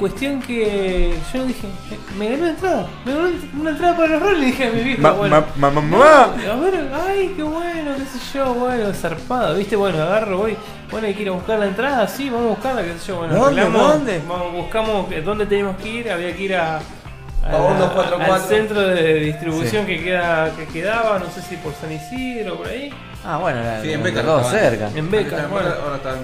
Cuestión 0.00 0.40
que 0.40 1.14
yo 1.32 1.44
dije, 1.44 1.66
"Eh, 1.90 1.98
me 2.18 2.24
gané 2.30 2.40
una 2.40 2.50
entrada, 2.50 2.86
me 3.04 3.14
gané 3.14 3.30
una 3.60 3.70
entrada 3.70 3.96
para 3.96 4.08
los 4.08 4.22
roles, 4.22 4.46
dije 4.46 4.66
a 4.66 4.70
mi 4.70 4.80
viejo, 4.82 5.02
Ma- 5.02 5.10
bueno. 5.12 5.44
ma- 5.56 5.70
ma- 5.70 5.70
ma- 5.70 5.80
no, 5.90 5.98
ma. 5.98 6.22
a 6.24 6.56
ver, 6.56 6.90
ay, 7.06 7.34
qué 7.36 7.42
bueno, 7.42 7.90
qué 7.98 8.04
sé 8.18 8.18
yo, 8.38 8.54
bueno, 8.54 8.92
zarpado, 8.94 9.54
viste, 9.56 9.76
bueno, 9.76 10.02
agarro, 10.02 10.38
voy, 10.38 10.56
bueno, 10.90 11.06
hay 11.06 11.12
que 11.14 11.22
ir 11.22 11.28
a 11.28 11.32
buscar 11.32 11.58
la 11.58 11.66
entrada, 11.66 12.08
sí, 12.08 12.30
vamos 12.30 12.46
a 12.46 12.50
buscarla, 12.54 12.82
qué 12.82 12.92
sé 12.98 13.08
yo, 13.08 13.16
bueno, 13.18 13.34
¿Dónde, 13.34 13.62
dónde? 13.62 14.22
vamos, 14.26 14.52
buscamos 14.54 15.12
eh, 15.12 15.20
dónde 15.20 15.44
teníamos 15.44 15.76
que 15.76 15.88
ir, 15.90 16.10
había 16.10 16.34
que 16.34 16.42
ir 16.44 16.56
a, 16.56 16.76
a 16.78 17.52
la- 17.52 17.58
244. 17.58 18.34
al 18.34 18.40
centro 18.40 18.80
de 18.80 19.14
distribución 19.20 19.84
que 19.84 20.02
queda 20.02 20.50
que 20.56 20.64
quedaba, 20.66 21.18
no 21.18 21.26
sé 21.30 21.42
si 21.42 21.56
por 21.56 21.74
San 21.74 21.92
Isidro 21.92 22.54
o 22.54 22.56
por 22.56 22.68
ahí, 22.68 22.90
Ah, 23.22 23.36
bueno, 23.36 23.60
era 23.60 23.82
Sí, 23.82 23.92
en 23.92 24.02
Beca. 24.02 24.22
todo 24.22 24.42
cerca. 24.44 24.88
en 24.94 25.10
Beca, 25.10 25.36
Ahora- 25.42 25.48
bueno. 25.48 25.68
Ahora 25.84 25.96
están 25.96 26.16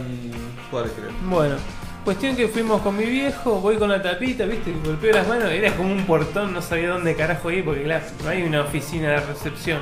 Juárez, 0.70 0.92
creo. 0.96 1.10
Bueno, 1.28 1.56
cuestión 2.06 2.36
que 2.36 2.46
fuimos 2.46 2.80
con 2.82 2.96
mi 2.96 3.04
viejo, 3.04 3.60
voy 3.60 3.76
con 3.78 3.88
la 3.90 4.00
tapita, 4.00 4.44
viste, 4.44 4.72
golpeo 4.84 5.12
las 5.12 5.26
manos, 5.26 5.50
era 5.50 5.72
como 5.72 5.92
un 5.92 6.06
portón, 6.06 6.54
no 6.54 6.62
sabía 6.62 6.90
dónde 6.90 7.16
carajo 7.16 7.50
ir, 7.50 7.64
porque 7.64 7.82
claro, 7.82 8.04
no 8.22 8.30
hay 8.30 8.44
una 8.44 8.60
oficina 8.62 9.08
de 9.10 9.20
recepción. 9.20 9.80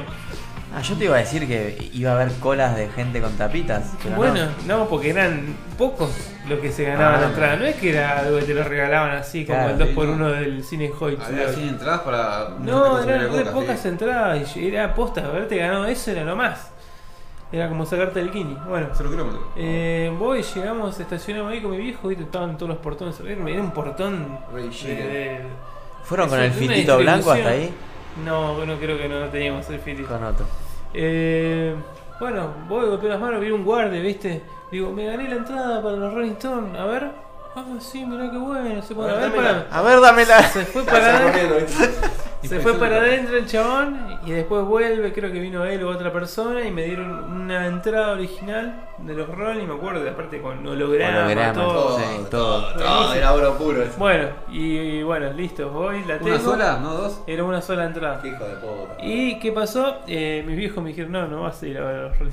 Ah, 0.74 0.80
yo 0.80 0.96
te 0.96 1.04
iba 1.04 1.16
a 1.16 1.18
decir 1.18 1.46
que 1.46 1.90
iba 1.92 2.12
a 2.12 2.14
haber 2.14 2.32
colas 2.40 2.76
de 2.76 2.88
gente 2.88 3.20
con 3.20 3.30
tapitas. 3.36 3.92
pero 4.02 4.16
bueno, 4.16 4.46
no. 4.66 4.78
no. 4.78 4.88
porque 4.88 5.10
eran 5.10 5.54
pocos 5.76 6.10
los 6.48 6.58
que 6.60 6.72
se 6.72 6.84
ganaban 6.84 7.16
Ah. 7.16 7.20
la 7.20 7.26
entrada, 7.28 7.56
no 7.56 7.64
es 7.66 7.76
que 7.76 7.90
era 7.90 8.18
algo 8.20 8.38
que 8.38 8.44
te 8.46 8.54
lo 8.54 8.64
regalaban 8.64 9.10
así 9.10 9.44
como 9.44 9.58
Claro, 9.58 9.72
el 9.74 9.78
2 9.78 9.88
sí, 9.88 9.94
por 9.94 10.06
no. 10.06 10.12
1 10.14 10.28
del 10.32 10.64
cine 10.64 10.90
Hoyt. 10.98 11.20
Había 11.20 11.48
100 11.52 11.68
entradas 11.68 12.00
para. 12.00 12.48
No, 12.58 13.00
eran 13.02 13.32
re 13.32 13.44
pocas 13.52 13.78
sí. 13.80 13.88
entradas 13.88 14.56
y 14.56 14.66
era 14.68 14.86
aposta, 14.86 15.24
haberte 15.26 15.58
ganado 15.58 15.84
eso 15.84 16.10
era 16.10 16.24
lo 16.24 16.34
más. 16.34 16.70
Era 17.54 17.68
como 17.68 17.86
sacarte 17.86 18.18
el 18.20 18.30
kini. 18.32 18.56
Bueno, 18.68 18.88
Cero 18.94 19.10
kilómetros. 19.10 19.42
Eh, 19.54 20.12
voy, 20.18 20.42
llegamos, 20.42 20.98
estacionamos 20.98 21.52
ahí 21.52 21.62
con 21.62 21.70
mi 21.70 21.76
viejo 21.76 22.10
y 22.10 22.14
estaban 22.14 22.56
todos 22.58 22.70
los 22.70 22.78
portones. 22.78 23.20
Era 23.20 23.48
era 23.48 23.62
un 23.62 23.70
portón. 23.70 24.38
De- 24.52 24.62
de- 24.62 25.40
¿Fueron 26.02 26.28
con 26.28 26.40
el 26.40 26.50
una 26.50 26.58
filtito 26.58 26.98
blanco 26.98 27.30
hasta 27.30 27.48
ahí? 27.50 27.72
No, 28.24 28.64
no 28.66 28.76
creo 28.76 28.98
que 28.98 29.08
no 29.08 29.20
teníamos 29.28 29.68
el. 29.70 30.04
Con 30.08 30.24
otro. 30.24 30.46
Eh, 30.92 31.74
bueno, 32.18 32.48
voy, 32.68 32.86
golpeo 32.86 33.08
las 33.10 33.20
manos, 33.20 33.40
vi 33.40 33.50
un 33.52 33.64
guardia, 33.64 34.00
¿viste? 34.00 34.42
Digo, 34.72 34.90
me 34.90 35.06
gané 35.06 35.28
la 35.28 35.36
entrada 35.36 35.80
para 35.80 35.94
los 35.96 36.12
Rolling 36.12 36.32
Stones. 36.32 36.76
A 36.78 36.84
ver. 36.86 37.08
Ah, 37.54 37.64
sí, 37.78 38.04
mirá 38.04 38.30
qué 38.32 38.36
bueno. 38.36 38.82
Se 38.82 38.96
pone, 38.96 39.12
a 39.12 39.14
ver, 39.14 39.32
para. 39.32 39.66
A 39.70 39.82
ver, 39.82 40.00
dámela. 40.00 40.42
Se 40.42 40.64
fue 40.64 40.82
para 40.82 41.18
adentro. 41.18 41.28
corriendo, 41.30 41.56
¿viste? 41.58 41.90
Se 42.48 42.60
fue 42.60 42.74
para 42.74 42.96
adentro 42.98 43.36
el 43.36 43.46
chabón 43.46 44.18
y 44.26 44.32
después 44.32 44.64
vuelve, 44.64 45.12
creo 45.12 45.32
que 45.32 45.38
vino 45.40 45.64
él 45.64 45.82
o 45.84 45.88
otra 45.90 46.12
persona 46.12 46.62
y 46.66 46.70
me 46.70 46.84
dieron 46.84 47.10
una 47.42 47.66
entrada 47.66 48.12
original 48.12 48.88
de 48.98 49.14
los 49.14 49.28
Rolling, 49.28 49.66
me 49.66 49.74
acuerdo, 49.74 50.08
aparte 50.08 50.40
con 50.40 50.66
holograma, 50.66 51.24
Holograma, 51.24 51.52
todo. 51.52 51.98
sí, 51.98 52.04
todo. 52.30 52.72
Todo 52.74 53.14
era 53.14 53.32
oro 53.32 53.56
puro. 53.58 53.82
ese. 53.82 53.98
Bueno, 53.98 54.28
y, 54.50 55.02
bueno, 55.02 55.32
listo, 55.32 55.68
voy, 55.70 56.04
la 56.04 56.18
tengo. 56.18 56.34
¿Una 56.34 56.40
sola? 56.44 56.78
¿No 56.82 56.94
dos? 56.94 57.20
Era 57.26 57.44
una 57.44 57.60
sola 57.62 57.84
entrada. 57.86 58.20
Qué 58.22 58.28
hijo 58.28 58.44
de 58.44 58.54
puta. 58.56 58.96
¿Y 59.02 59.38
qué 59.40 59.52
pasó? 59.52 59.96
Eh, 60.06 60.44
mis 60.46 60.56
viejos 60.56 60.82
me 60.82 60.90
dijeron, 60.90 61.12
no, 61.12 61.26
no 61.26 61.42
vas 61.42 61.62
a 61.62 61.66
ir 61.66 61.78
a 61.78 61.84
ver 61.84 61.96
a 61.96 62.02
los 62.04 62.18
Rolling. 62.18 62.32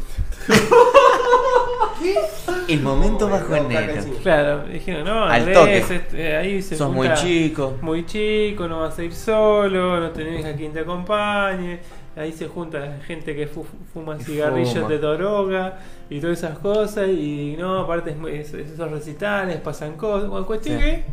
El 2.67 2.81
momento 2.81 3.27
No, 3.27 3.33
bajo 3.33 3.55
el 3.55 3.67
negro. 3.67 4.01
Claro, 4.23 4.63
me 4.67 4.73
dijeron, 4.73 5.05
no, 5.05 5.25
Al 5.25 5.51
toque. 5.51 5.77
este, 5.77 6.35
ahí 6.37 6.61
se 6.61 6.75
Sos 6.75 6.91
muy 6.91 7.13
chico. 7.15 7.77
Muy 7.81 8.05
chico, 8.05 8.67
no 8.67 8.81
vas 8.81 8.97
a 8.97 9.03
ir 9.03 9.13
solo, 9.13 9.99
no 10.01 10.09
tenés 10.11 10.45
a 10.45 10.53
quien 10.55 10.73
te 10.73 10.79
acompañe. 10.81 11.79
Ahí 12.15 12.31
se 12.33 12.47
junta 12.47 12.79
la 12.79 12.97
gente 13.05 13.35
que 13.35 13.47
fu- 13.47 13.65
fuma 13.93 14.17
cigarrillos 14.19 14.73
fuma. 14.73 14.89
de 14.89 14.97
droga 14.99 15.77
y 16.09 16.19
todas 16.19 16.37
esas 16.39 16.59
cosas. 16.59 17.07
Y 17.07 17.55
no, 17.57 17.79
aparte 17.79 18.11
es 18.11 18.17
muy- 18.17 18.31
es- 18.35 18.53
esos 18.53 18.91
recitales 18.91 19.57
pasan 19.57 19.93
cosas. 19.95 20.29
Bueno, 20.29 20.45
cuestión 20.45 20.77
Sí. 20.79 20.83
que 20.83 21.03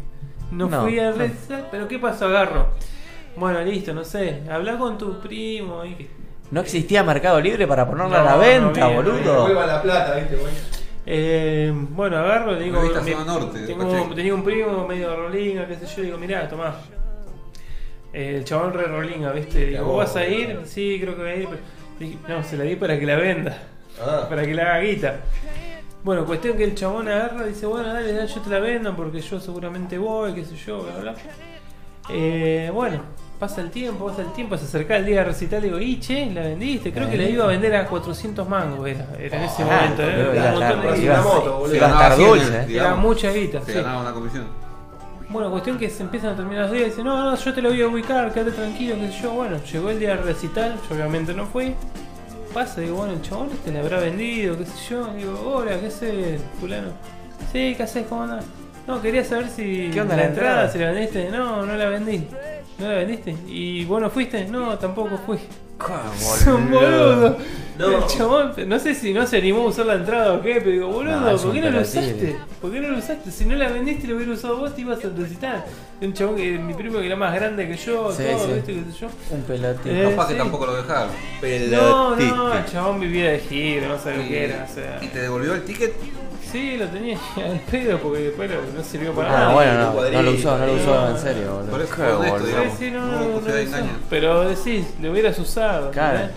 no, 0.51 0.69
No, 0.69 0.83
fui 0.83 0.99
al 0.99 1.13
no. 1.17 1.19
recital. 1.25 1.69
Pero 1.71 1.87
¿qué 1.89 1.99
pasó? 1.99 2.27
Agarro. 2.27 2.69
Bueno, 3.37 3.61
listo, 3.63 3.95
no 3.95 4.05
sé. 4.05 4.43
Habla 4.51 4.77
con 4.79 4.99
tu 4.99 5.21
primo. 5.21 5.83
que- 5.83 6.11
No 6.51 6.61
existía 6.63 7.03
Mercado 7.05 7.41
Libre 7.41 7.67
para 7.67 7.87
ponerlo 7.87 8.17
a 8.17 8.19
No, 8.21 8.25
la 8.25 8.33
no 8.33 8.39
venta, 8.39 8.85
había, 8.87 8.97
no 9.03 9.11
boludo. 9.11 9.43
Vuelva 9.43 9.67
la 9.67 9.83
plata, 9.83 10.15
¿viste, 10.17 10.37
güey? 10.37 10.53
Eh, 11.11 11.73
bueno, 11.91 12.17
agarro, 12.19 12.53
le 12.53 12.65
digo, 12.65 12.83
Norte, 12.83 13.67
tengo, 13.67 14.15
tenía 14.15 14.35
un 14.35 14.43
primo 14.43 14.87
medio 14.87 15.15
rolinga, 15.15 15.67
qué 15.67 15.77
sé 15.77 15.87
yo, 15.97 16.03
digo, 16.03 16.19
mirá, 16.19 16.49
tomá. 16.49 16.75
Eh, 18.19 18.37
el 18.39 18.45
chabón 18.45 18.73
re 18.73 18.85
rolinga, 18.85 19.31
¿viste? 19.31 19.67
Digo, 19.67 19.85
¿vos 19.85 19.99
vas 19.99 20.17
a 20.17 20.27
ir? 20.27 20.61
Sí, 20.65 20.99
creo 21.01 21.15
que 21.15 21.23
voy 21.23 21.31
a 21.31 21.37
ir. 21.37 21.47
pero- 21.49 21.61
dije, 22.01 22.19
no, 22.29 22.43
se 22.43 22.57
la 22.57 22.65
di 22.65 22.75
para 22.75 22.99
que 22.99 23.07
la 23.07 23.15
venda, 23.17 23.59
Ah. 24.01 24.27
para 24.29 24.43
que 24.45 24.55
la 24.55 24.63
haga 24.63 24.79
guita. 24.81 25.17
Bueno, 26.03 26.25
cuestión 26.25 26.57
que 26.57 26.65
el 26.65 26.75
chabón 26.75 27.07
agarra 27.09 27.45
y 27.47 27.51
dice, 27.51 27.67
bueno, 27.67 27.93
dale, 27.93 28.13
dale, 28.13 28.27
yo 28.27 28.41
te 28.41 28.51
la 28.51 28.59
vendo 28.61 28.95
porque 28.97 29.21
yo 29.21 29.39
seguramente 29.39 29.99
voy, 29.99 30.33
qué 30.35 30.45
sé 30.45 30.57
yo, 30.57 30.83
bla, 30.83 31.01
bla. 31.01 31.15
Eh, 32.11 32.71
bueno, 32.73 33.03
pasa 33.39 33.61
el 33.61 33.71
tiempo, 33.71 34.07
pasa 34.07 34.23
el 34.23 34.33
tiempo, 34.33 34.57
se 34.57 34.65
acerca 34.65 34.97
el 34.97 35.05
día 35.05 35.19
de 35.19 35.25
recital, 35.25 35.61
digo, 35.63 35.79
y 35.79 36.01
che, 36.01 36.27
la 36.33 36.41
vendiste, 36.43 36.93
creo 36.93 37.09
que 37.11 37.17
la 37.19 37.25
iba 37.25 37.45
a 37.45 37.49
vender 37.49 37.77
a 37.77 37.87
400 37.87 38.49
mangos, 38.49 38.89
era, 38.89 39.07
era 39.19 39.37
en 39.37 39.43
ese 39.45 39.63
Ah, 39.63 39.67
momento, 39.67 40.03
boludo, 40.03 40.33
era 40.33 40.45
un 40.55 40.59
montón 40.61 40.81
de 40.81 41.03
iba 41.03 41.15
a- 41.15 41.19
guita. 41.19 41.23
moto, 41.23 41.59
boludo. 41.59 41.77
iba 41.77 41.87
a 41.87 41.89
ganaba 41.91 42.09
estar 42.09 42.17
100, 42.19 42.29
dulce, 42.31 42.47
eh. 42.53 42.57
Era 42.57 42.67
digamos. 42.67 42.99
mucha 43.01 43.31
guita, 43.33 43.61
Se 43.61 43.73
sí. 43.73 43.79
ganaba 43.79 44.01
una 44.01 44.13
comisión. 44.13 44.68
Bueno, 45.31 45.51
cuestión 45.51 45.79
que 45.79 45.91
se 45.91 46.03
empiezan 46.03 46.31
a 46.33 46.37
terminar 46.37 46.65
los 46.65 46.73
días 46.73 46.87
y 46.87 46.91
dicen, 46.91 47.05
no, 47.05 47.23
no, 47.23 47.37
yo 47.37 47.53
te 47.55 47.61
lo 47.61 47.69
voy 47.69 47.83
a 47.83 47.89
ubicar, 47.89 48.33
quédate 48.33 48.53
tranquilo, 48.53 48.95
qué 48.95 49.13
sé 49.13 49.23
yo. 49.23 49.33
Bueno, 49.33 49.59
llegó 49.63 49.91
el 49.91 49.99
día 49.99 50.17
del 50.17 50.25
recital, 50.25 50.77
yo 50.89 50.95
obviamente 50.95 51.35
no 51.35 51.45
fui. 51.47 51.75
Pasa, 52.55 52.81
digo, 52.81 52.97
bueno, 52.97 53.13
el 53.13 53.21
chabón 53.21 53.51
este 53.53 53.71
le 53.71 53.81
habrá 53.81 54.01
vendido, 54.01 54.57
qué 54.57 54.65
sé 54.65 54.91
yo. 54.91 55.07
Digo, 55.15 55.39
hola, 55.45 55.79
¿qué 55.79 55.89
haces, 55.89 56.41
fulano? 56.59 56.89
Sí, 57.53 57.75
¿qué 57.77 57.83
haces? 57.83 58.07
¿Cómo 58.09 58.23
andás? 58.23 58.45
No, 58.87 59.03
quería 59.03 59.23
saber 59.23 59.51
si 59.51 59.91
¿Qué 59.93 60.01
onda 60.01 60.17
la 60.17 60.25
entrada? 60.25 60.69
si 60.71 60.79
la 60.79 60.93
vendiste. 60.93 61.29
No, 61.29 61.67
no 61.67 61.77
la 61.77 61.89
vendí. 61.91 62.27
¿No 62.79 62.89
la 62.89 62.95
vendiste? 62.95 63.37
¿Y 63.47 63.85
vos 63.85 64.01
no 64.01 64.09
fuiste? 64.09 64.47
No, 64.47 64.79
tampoco 64.79 65.19
fui. 65.27 65.39
Son 66.45 66.71
boludo. 66.71 67.37
No. 67.79 67.99
El 67.99 68.07
chabón, 68.09 68.53
no 68.67 68.79
sé 68.81 68.93
si 68.93 69.15
no 69.15 69.25
se 69.25 69.37
animó 69.37 69.63
a 69.63 69.67
usar 69.67 69.87
la 69.87 69.95
entrada 69.95 70.33
o 70.33 70.43
qué, 70.43 70.55
pero 70.57 70.71
digo, 70.73 70.89
boludo, 70.89 71.21
No, 71.21 71.37
¿por 71.37 71.53
qué 71.53 71.61
no 71.61 71.71
lo 71.71 71.81
usaste? 71.83 72.37
¿Por 72.61 72.73
qué 72.73 72.81
no 72.81 72.89
lo 72.89 72.99
usaste? 72.99 73.31
Si 73.31 73.45
no 73.45 73.55
la 73.55 73.69
vendiste 73.69 74.05
y 74.05 74.11
lo 74.11 74.17
hubiera 74.17 74.33
usado 74.33 74.57
vos, 74.57 74.75
te 74.75 74.81
ibas 74.81 74.99
a 75.05 75.09
recitar. 75.17 75.65
De 76.01 76.07
un 76.09 76.13
chabón 76.13 76.35
que 76.35 76.59
mi 76.59 76.75
primo 76.75 76.99
que 76.99 77.07
era 77.07 77.15
más 77.15 77.33
grande 77.37 77.69
que 77.69 77.77
yo, 77.77 78.11
Sí, 78.13 78.25
todo, 78.25 78.47
sí. 78.47 78.53
¿viste? 78.55 78.75
¿Qué 78.75 78.93
sé 78.93 78.99
yo? 79.03 79.09
Un 79.31 79.43
pelotito. 79.43 79.89
Eh, 79.91 80.09
Capaz 80.11 80.27
que 80.27 80.33
sí. 80.33 80.39
tampoco 80.39 80.67
lo 80.67 80.75
dejaron. 80.77 81.11
No, 81.71 82.17
no, 82.17 82.53
el 82.53 82.65
chabón 82.67 82.99
vivía 82.99 83.31
de 83.31 83.39
giro, 83.39 83.87
no 83.89 83.99
sabía 83.99 84.27
Y- 84.27 84.29
qué 84.29 84.45
era, 84.47 84.67
o 84.69 84.75
sea. 84.75 84.99
¿Y 85.01 85.07
te 85.07 85.21
devolvió 85.21 85.55
el 85.55 85.63
ticket? 85.63 85.95
Sí, 86.51 86.77
lo 86.79 86.87
tenía 86.87 87.19
al 87.37 87.61
pedo 87.71 87.99
porque 87.99 88.21
después 88.21 88.51
lo- 88.51 88.63
no 88.77 88.83
sirvió 88.83 89.13
para 89.13 89.29
Ah, 89.29 89.39
nada. 89.41 89.53
bueno, 89.55 89.93
tu 89.93 90.13
no, 90.13 90.23
lo 90.23 90.31
usó, 90.33 90.57
no 90.59 90.67
lo 90.67 90.73
usó 90.75 90.95
no. 90.95 91.11
en 91.11 91.19
serio, 91.19 91.55
boludo. 91.57 91.71
Por 91.71 91.81
eso 91.83 92.19
honesto. 92.19 92.39
Sí, 92.39 92.47
digamos. 92.47 92.79
sí, 92.79 92.91
no, 92.91 93.07
No 93.07 93.19
no, 93.21 93.41
lo. 93.41 93.87
Pero 94.09 94.49
decís, 94.49 94.87
le 95.01 95.11
hubieras 95.11 95.39
usado. 95.39 95.91
Claro. 95.91 96.29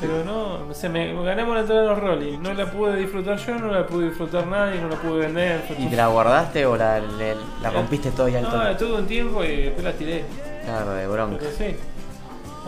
Pero 0.00 0.24
no, 0.24 0.68
o 0.70 0.74
sea, 0.74 0.88
me 0.90 1.12
me 1.12 1.24
ganamos 1.24 1.54
la 1.54 1.60
entrada 1.62 1.82
de 1.82 1.88
los 1.88 1.98
Rolling. 1.98 2.38
No 2.40 2.54
la 2.54 2.70
pude 2.70 2.96
disfrutar 2.96 3.36
yo, 3.38 3.54
no 3.56 3.72
la 3.72 3.84
pude 3.86 4.06
disfrutar 4.08 4.46
nadie, 4.46 4.80
no 4.80 4.88
la 4.88 4.96
pude 4.96 5.20
vender. 5.26 5.64
¿Y 5.76 5.86
te 5.88 5.96
la 5.96 6.06
guardaste 6.06 6.64
o 6.66 6.76
la, 6.76 7.00
la 7.00 7.70
rompiste 7.70 8.10
todo 8.12 8.28
y 8.28 8.36
al 8.36 8.42
No, 8.44 8.50
toque? 8.50 8.74
tuve 8.76 8.94
un 8.98 9.06
tiempo 9.06 9.42
y 9.42 9.56
después 9.62 9.84
la 9.84 9.92
tiré. 9.94 10.24
Claro, 10.64 10.92
de 10.92 11.06
bronca. 11.08 11.36
Pero 11.40 11.50
sí. 11.56 11.76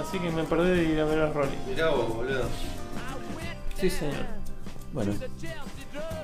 Así 0.00 0.18
que 0.18 0.30
me 0.30 0.42
perdí 0.42 0.70
de 0.70 0.84
ir 0.84 1.00
a 1.00 1.04
ver 1.04 1.18
los 1.18 1.34
Rolling. 1.34 1.56
Mirá 1.68 1.90
vos, 1.90 2.08
boludo. 2.16 2.44
Sí, 3.78 3.88
señor. 3.90 4.24
Bueno. 4.92 5.12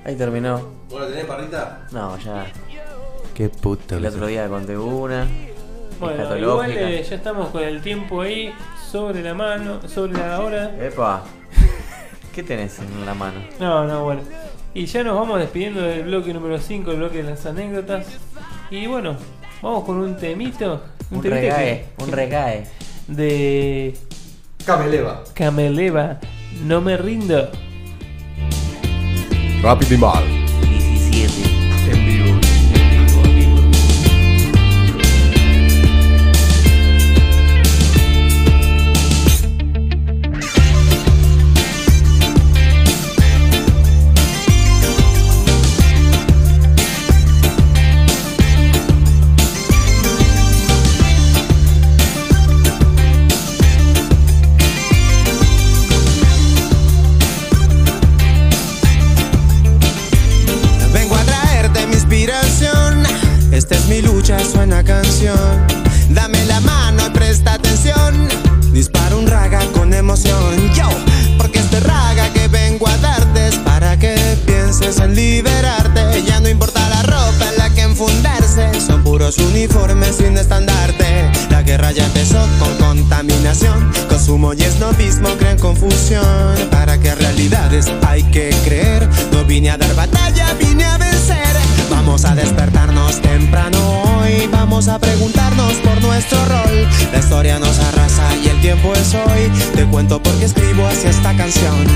Ahí 0.04 0.16
terminó. 0.16 0.60
¿Vos 0.90 1.00
lo 1.00 1.06
tenés, 1.06 1.24
parrita? 1.26 1.86
No, 1.92 2.18
ya. 2.18 2.46
Qué 3.34 3.48
puta. 3.48 3.96
El 3.96 4.06
otro 4.06 4.26
día 4.26 4.48
conté 4.48 4.76
una. 4.76 5.26
Bueno, 6.00 6.36
igual 6.36 6.72
eh, 6.72 7.04
ya 7.08 7.14
estamos 7.14 7.50
con 7.50 7.62
el 7.62 7.80
tiempo 7.80 8.22
ahí 8.22 8.52
sobre 8.90 9.22
la 9.22 9.34
mano, 9.34 9.80
sobre 9.88 10.14
la 10.14 10.40
hora. 10.40 10.72
Epa. 10.84 11.22
¿Qué 12.34 12.42
tenés 12.42 12.78
en 12.80 13.06
la 13.06 13.14
mano? 13.14 13.40
No, 13.60 13.84
no, 13.86 14.04
bueno. 14.04 14.22
Y 14.74 14.86
ya 14.86 15.04
nos 15.04 15.14
vamos 15.16 15.38
despidiendo 15.38 15.82
del 15.82 16.02
bloque 16.04 16.32
número 16.34 16.58
5, 16.58 16.90
el 16.90 16.96
bloque 16.96 17.22
de 17.22 17.30
las 17.30 17.46
anécdotas. 17.46 18.06
Y 18.70 18.86
bueno, 18.86 19.16
vamos 19.62 19.84
con 19.84 19.98
un 19.98 20.16
temito. 20.16 20.82
Un 21.10 21.20
temita 21.20 21.40
regae, 21.40 21.86
que- 21.96 22.02
un 22.04 22.10
regae. 22.10 22.66
De 23.06 23.94
Cameleva. 24.64 25.22
Cameleva. 25.34 26.18
No 26.64 26.80
me 26.80 26.96
rindo. 26.96 27.48
Rápido 29.62 29.94
y 29.94 29.98
mal. 29.98 30.41
En 74.98 75.14
liberarte. 75.14 76.22
Ya 76.22 76.40
no 76.40 76.48
importa 76.48 76.86
la 76.88 77.02
ropa 77.02 77.48
en 77.50 77.58
la 77.58 77.70
que 77.70 77.82
enfundarse. 77.82 78.80
Son 78.80 79.02
puros 79.02 79.38
uniformes 79.38 80.16
sin 80.16 80.36
estandarte. 80.36 81.30
La 81.50 81.62
guerra 81.62 81.92
ya 81.92 82.04
empezó 82.04 82.46
con 82.58 82.74
contaminación. 82.76 83.90
Consumo 84.08 84.52
y 84.54 84.62
esnovismo 84.62 85.28
crean 85.38 85.58
confusión. 85.58 86.24
Para 86.70 86.98
que 86.98 87.14
realidades 87.14 87.86
hay 88.06 88.22
que 88.24 88.50
creer. 88.64 89.08
No 89.32 89.44
vine 89.44 89.70
a 89.70 89.78
dar 89.78 89.94
batalla, 89.94 90.54
vine 90.54 90.84
a 90.84 90.98
vencer. 90.98 91.56
Vamos 91.90 92.24
a 92.24 92.34
despertarnos 92.34 93.20
temprano 93.22 94.11
hoy. 94.22 94.48
Vamos 94.50 94.88
a 94.88 94.98
preguntarnos 94.98 95.74
por 95.74 96.00
nuestro 96.02 96.38
rol. 96.46 96.88
La 97.12 97.18
historia 97.18 97.58
nos 97.58 97.78
arrasa 97.78 98.28
y 98.42 98.48
el 98.48 98.60
tiempo 98.60 98.92
es 98.94 99.14
hoy. 99.14 99.50
Te 99.74 99.84
cuento 99.86 100.22
porque 100.22 100.46
escribo 100.46 100.86
así 100.86 101.08
esta 101.08 101.36
canción. 101.36 101.86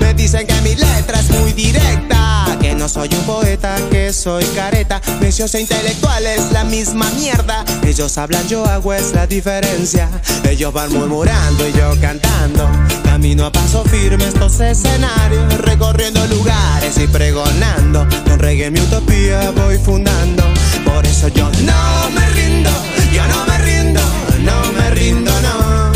Me 0.00 0.14
dicen 0.14 0.46
que 0.46 0.60
mi 0.62 0.74
letra 0.74 1.20
es 1.20 1.30
muy 1.30 1.52
directa. 1.52 2.56
Que 2.60 2.74
no 2.74 2.88
soy 2.88 3.08
un 3.12 3.24
poeta, 3.24 3.76
que 3.90 4.12
soy 4.12 4.44
careta. 4.54 5.00
Necios 5.20 5.54
e 5.54 5.60
intelectuales, 5.60 6.52
la 6.52 6.64
misma 6.64 7.08
mierda. 7.10 7.64
Ellos 7.84 8.16
hablan, 8.18 8.46
yo 8.48 8.64
hago, 8.66 8.92
es 8.92 9.12
la 9.12 9.26
diferencia. 9.26 10.08
Ellos 10.48 10.72
van 10.72 10.92
murmurando 10.92 11.68
y 11.68 11.72
yo 11.72 11.94
cantando. 12.00 12.68
Camino 13.04 13.46
a 13.46 13.52
paso 13.52 13.84
firme 13.84 14.26
estos 14.26 14.60
escenarios. 14.60 15.58
Recorriendo 15.58 16.26
lugares 16.26 16.98
y 16.98 17.06
pregonando. 17.06 18.06
Con 18.26 18.38
reggae 18.38 18.70
mi 18.70 18.80
utopía 18.80 19.50
voy 19.52 19.78
fundando. 19.78 20.44
Por 20.84 21.06
eso 21.06 21.28
yo 21.28 21.50
no 21.64 21.75
me 22.14 22.28
rindo. 22.30 22.70
Yo 23.12 23.26
no 23.26 23.46
me 23.46 23.58
rindo. 23.58 24.00
No 24.42 24.72
me 24.72 24.90
rindo, 24.90 25.32
no. 25.40 25.92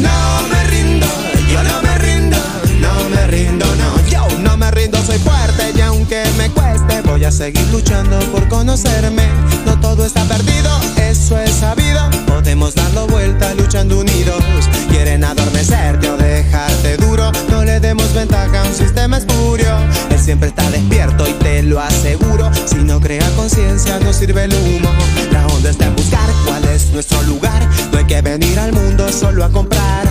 No 0.00 0.48
me 0.48 0.64
rindo. 0.64 1.06
Yo 1.52 1.62
no 1.62 1.82
me 1.82 1.98
rindo. 1.98 2.36
No 2.80 3.08
me 3.08 3.26
rindo, 3.26 3.66
no. 3.76 4.08
Yo 4.08 4.38
no 4.38 4.56
me 4.56 4.70
rindo, 4.70 4.98
soy 5.04 5.18
fuerte. 5.18 5.72
Y 5.76 5.80
aunque 5.80 6.24
me 6.36 6.50
cueste, 6.50 7.02
voy 7.02 7.24
a 7.24 7.30
seguir 7.30 7.66
luchando 7.68 8.18
por 8.32 8.48
conocerme. 8.48 9.28
No 9.66 9.78
todo 9.80 10.04
está 10.04 10.24
perdido, 10.24 10.70
eso 10.96 11.38
es 11.38 11.52
sabido. 11.52 12.08
Podemos 12.26 12.74
darlo 12.74 13.06
vuelta 13.06 13.54
luchando 13.54 14.00
unidos. 14.00 14.42
Quieren 14.90 15.24
adormecerte 15.24 16.08
o 16.08 16.16
dejarte 16.16 16.96
duro. 16.96 17.30
No 17.48 17.64
le 17.64 17.80
demos 17.80 18.12
ventaja 18.14 18.62
a 18.62 18.66
un 18.66 18.74
sistema 18.74 19.18
espurio. 19.18 19.76
Siempre 20.20 20.48
está 20.48 20.70
despierto 20.70 21.26
y 21.26 21.32
te 21.32 21.62
lo 21.62 21.80
aseguro. 21.80 22.50
Si 22.66 22.76
no 22.76 23.00
crea 23.00 23.28
conciencia, 23.36 23.98
no 24.00 24.12
sirve 24.12 24.44
el 24.44 24.52
humo. 24.52 24.88
La 25.32 25.46
onda 25.46 25.70
está 25.70 25.86
en 25.86 25.96
buscar 25.96 26.28
cuál 26.46 26.62
es 26.66 26.90
nuestro 26.92 27.22
lugar. 27.22 27.66
No 27.90 27.98
hay 27.98 28.04
que 28.04 28.20
venir 28.20 28.58
al 28.58 28.72
mundo 28.72 29.10
solo 29.10 29.44
a 29.44 29.48
comprar. 29.50 30.06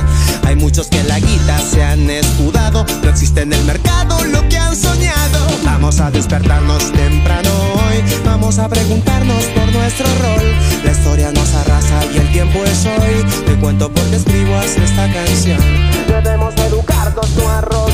Hay 0.45 0.56
muchos 0.56 0.88
que 0.88 0.99
en 0.99 1.07
la 1.07 1.19
guita 1.19 1.60
se 1.60 1.84
han 1.84 2.10
escudado. 2.10 2.86
No 3.03 3.10
existe 3.10 3.41
en 3.41 3.53
el 3.53 3.64
mercado 3.65 4.26
lo 4.26 4.48
que 4.49 4.57
han 4.57 4.76
soñado. 4.76 5.48
Vamos 5.64 5.99
a 5.99 6.10
despertarnos 6.10 6.91
temprano 6.91 7.49
hoy. 7.76 8.03
Vamos 8.26 8.57
a 8.57 8.68
preguntarnos 8.68 9.44
por 9.45 9.72
nuestro 9.72 10.07
rol. 10.22 10.44
La 10.84 10.91
historia 10.91 11.31
nos 11.31 11.53
arrasa 11.53 12.03
y 12.14 12.18
el 12.18 12.31
tiempo 12.31 12.64
es 12.65 12.86
hoy. 12.86 13.44
Te 13.45 13.56
cuento 13.60 13.91
porque 13.94 14.15
escribo 14.15 14.56
así 14.57 14.81
esta 14.84 15.11
canción. 15.14 15.60
Debemos 16.07 16.56
educarnos, 16.56 17.30
no 17.38 17.49
arrodillarnos. 17.49 17.89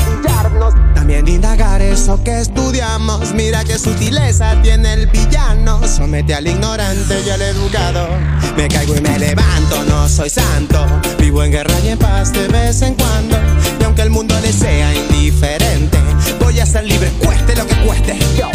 También 1.06 1.28
indagar 1.28 1.80
eso 1.82 2.20
que 2.24 2.40
estudiamos. 2.40 3.32
Mira 3.32 3.62
qué 3.62 3.78
sutileza 3.78 4.60
tiene 4.60 4.92
el 4.92 5.06
villano. 5.06 5.80
Somete 5.86 6.34
al 6.34 6.48
ignorante 6.48 7.22
y 7.24 7.30
al 7.30 7.42
educado. 7.42 8.08
Me 8.56 8.66
caigo 8.66 8.96
y 8.96 9.00
me 9.00 9.16
levanto, 9.16 9.84
no 9.84 10.08
soy 10.08 10.28
santo. 10.30 10.84
Vivo 11.20 11.44
en 11.44 11.52
guerra 11.52 11.74
y 11.84 11.90
en 11.90 11.98
paz 12.00 12.32
de 12.32 12.48
vez 12.48 12.82
en 12.82 12.96
cuando. 12.96 13.36
Y 13.80 13.84
aunque 13.84 14.02
el 14.02 14.10
mundo 14.10 14.34
le 14.40 14.52
sea 14.52 14.92
indiferente, 14.96 15.96
voy 16.40 16.58
a 16.58 16.66
ser 16.66 16.82
libre, 16.82 17.08
cueste 17.24 17.54
lo 17.54 17.64
que 17.68 17.76
cueste. 17.86 18.18
Yo. 18.36 18.50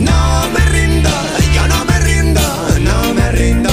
No 0.00 0.50
me 0.52 0.66
rindo, 0.66 1.08
yo 1.54 1.66
no 1.66 1.82
me 1.86 1.98
rindo, 2.00 2.42
no 2.80 3.14
me 3.14 3.32
rindo, 3.32 3.70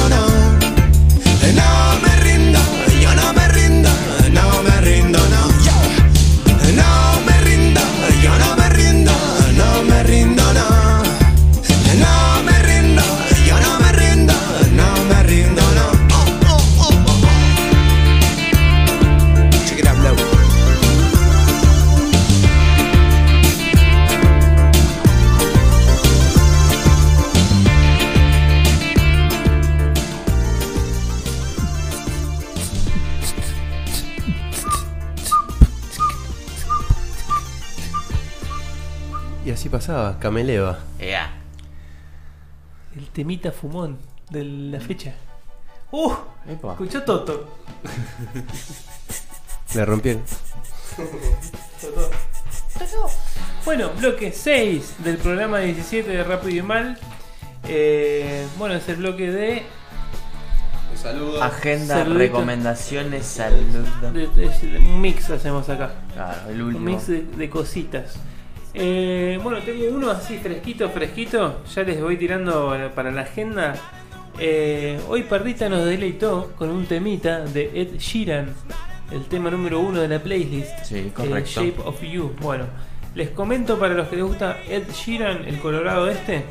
pasaba, 39.89 40.19
Cameleva. 40.19 40.77
Ea. 40.99 41.31
El 42.95 43.07
temita 43.07 43.51
fumón 43.51 43.97
de 44.29 44.43
la 44.43 44.79
fecha. 44.79 45.15
¡Uh! 45.91 46.13
Epa. 46.47 46.73
Escuchó 46.73 47.01
Toto. 47.01 47.55
Le 49.73 49.85
rompieron. 49.85 50.21
Bueno, 53.65 53.89
bloque 53.97 54.31
6 54.31 54.97
del 55.03 55.17
programa 55.17 55.57
17 55.59 56.07
de 56.07 56.23
Rápido 56.23 56.55
y 56.59 56.61
Mal. 56.61 56.97
Eh, 57.67 58.45
bueno, 58.59 58.75
es 58.75 58.87
el 58.89 58.97
bloque 58.97 59.31
de, 59.31 59.63
Un 60.91 60.97
saludo. 60.97 61.43
Agenda, 61.43 61.95
Saludito. 61.97 62.19
recomendaciones, 62.19 63.25
salud. 63.25 63.57
de- 64.13 64.27
de- 64.27 64.49
de- 64.49 64.77
un 64.77 65.01
mix 65.01 65.29
hacemos 65.31 65.67
acá. 65.67 65.93
Claro, 66.13 66.49
el 66.51 66.61
Un 66.61 66.67
último. 66.67 66.85
mix 66.85 67.07
de, 67.07 67.23
de 67.23 67.49
cositas. 67.49 68.15
Eh, 68.73 69.39
bueno, 69.41 69.59
tengo 69.59 69.83
uno 69.95 70.11
así 70.11 70.37
fresquito, 70.37 70.89
fresquito. 70.89 71.61
Ya 71.73 71.83
les 71.83 72.01
voy 72.01 72.17
tirando 72.17 72.91
para 72.95 73.11
la 73.11 73.21
agenda. 73.21 73.73
Eh, 74.37 74.99
hoy 75.09 75.23
Pardita 75.23 75.67
nos 75.69 75.85
deleitó 75.85 76.51
con 76.57 76.69
un 76.69 76.85
temita 76.85 77.39
de 77.39 77.71
Ed 77.81 77.97
Sheeran. 77.97 78.53
El 79.11 79.25
tema 79.25 79.49
número 79.49 79.79
uno 79.79 80.01
de 80.01 80.07
la 80.07 80.19
playlist. 80.19 80.83
Sí, 80.85 80.97
eh, 80.97 81.11
correcto. 81.13 81.49
Shape 81.61 81.81
of 81.83 82.01
You. 82.03 82.31
Bueno, 82.41 82.65
les 83.15 83.29
comento 83.31 83.79
para 83.79 83.95
los 83.95 84.07
que 84.07 84.17
les 84.17 84.25
gusta 84.25 84.57
Ed 84.69 84.83
Sheeran, 84.91 85.45
el 85.47 85.59
colorado 85.59 86.07
este, 86.07 86.43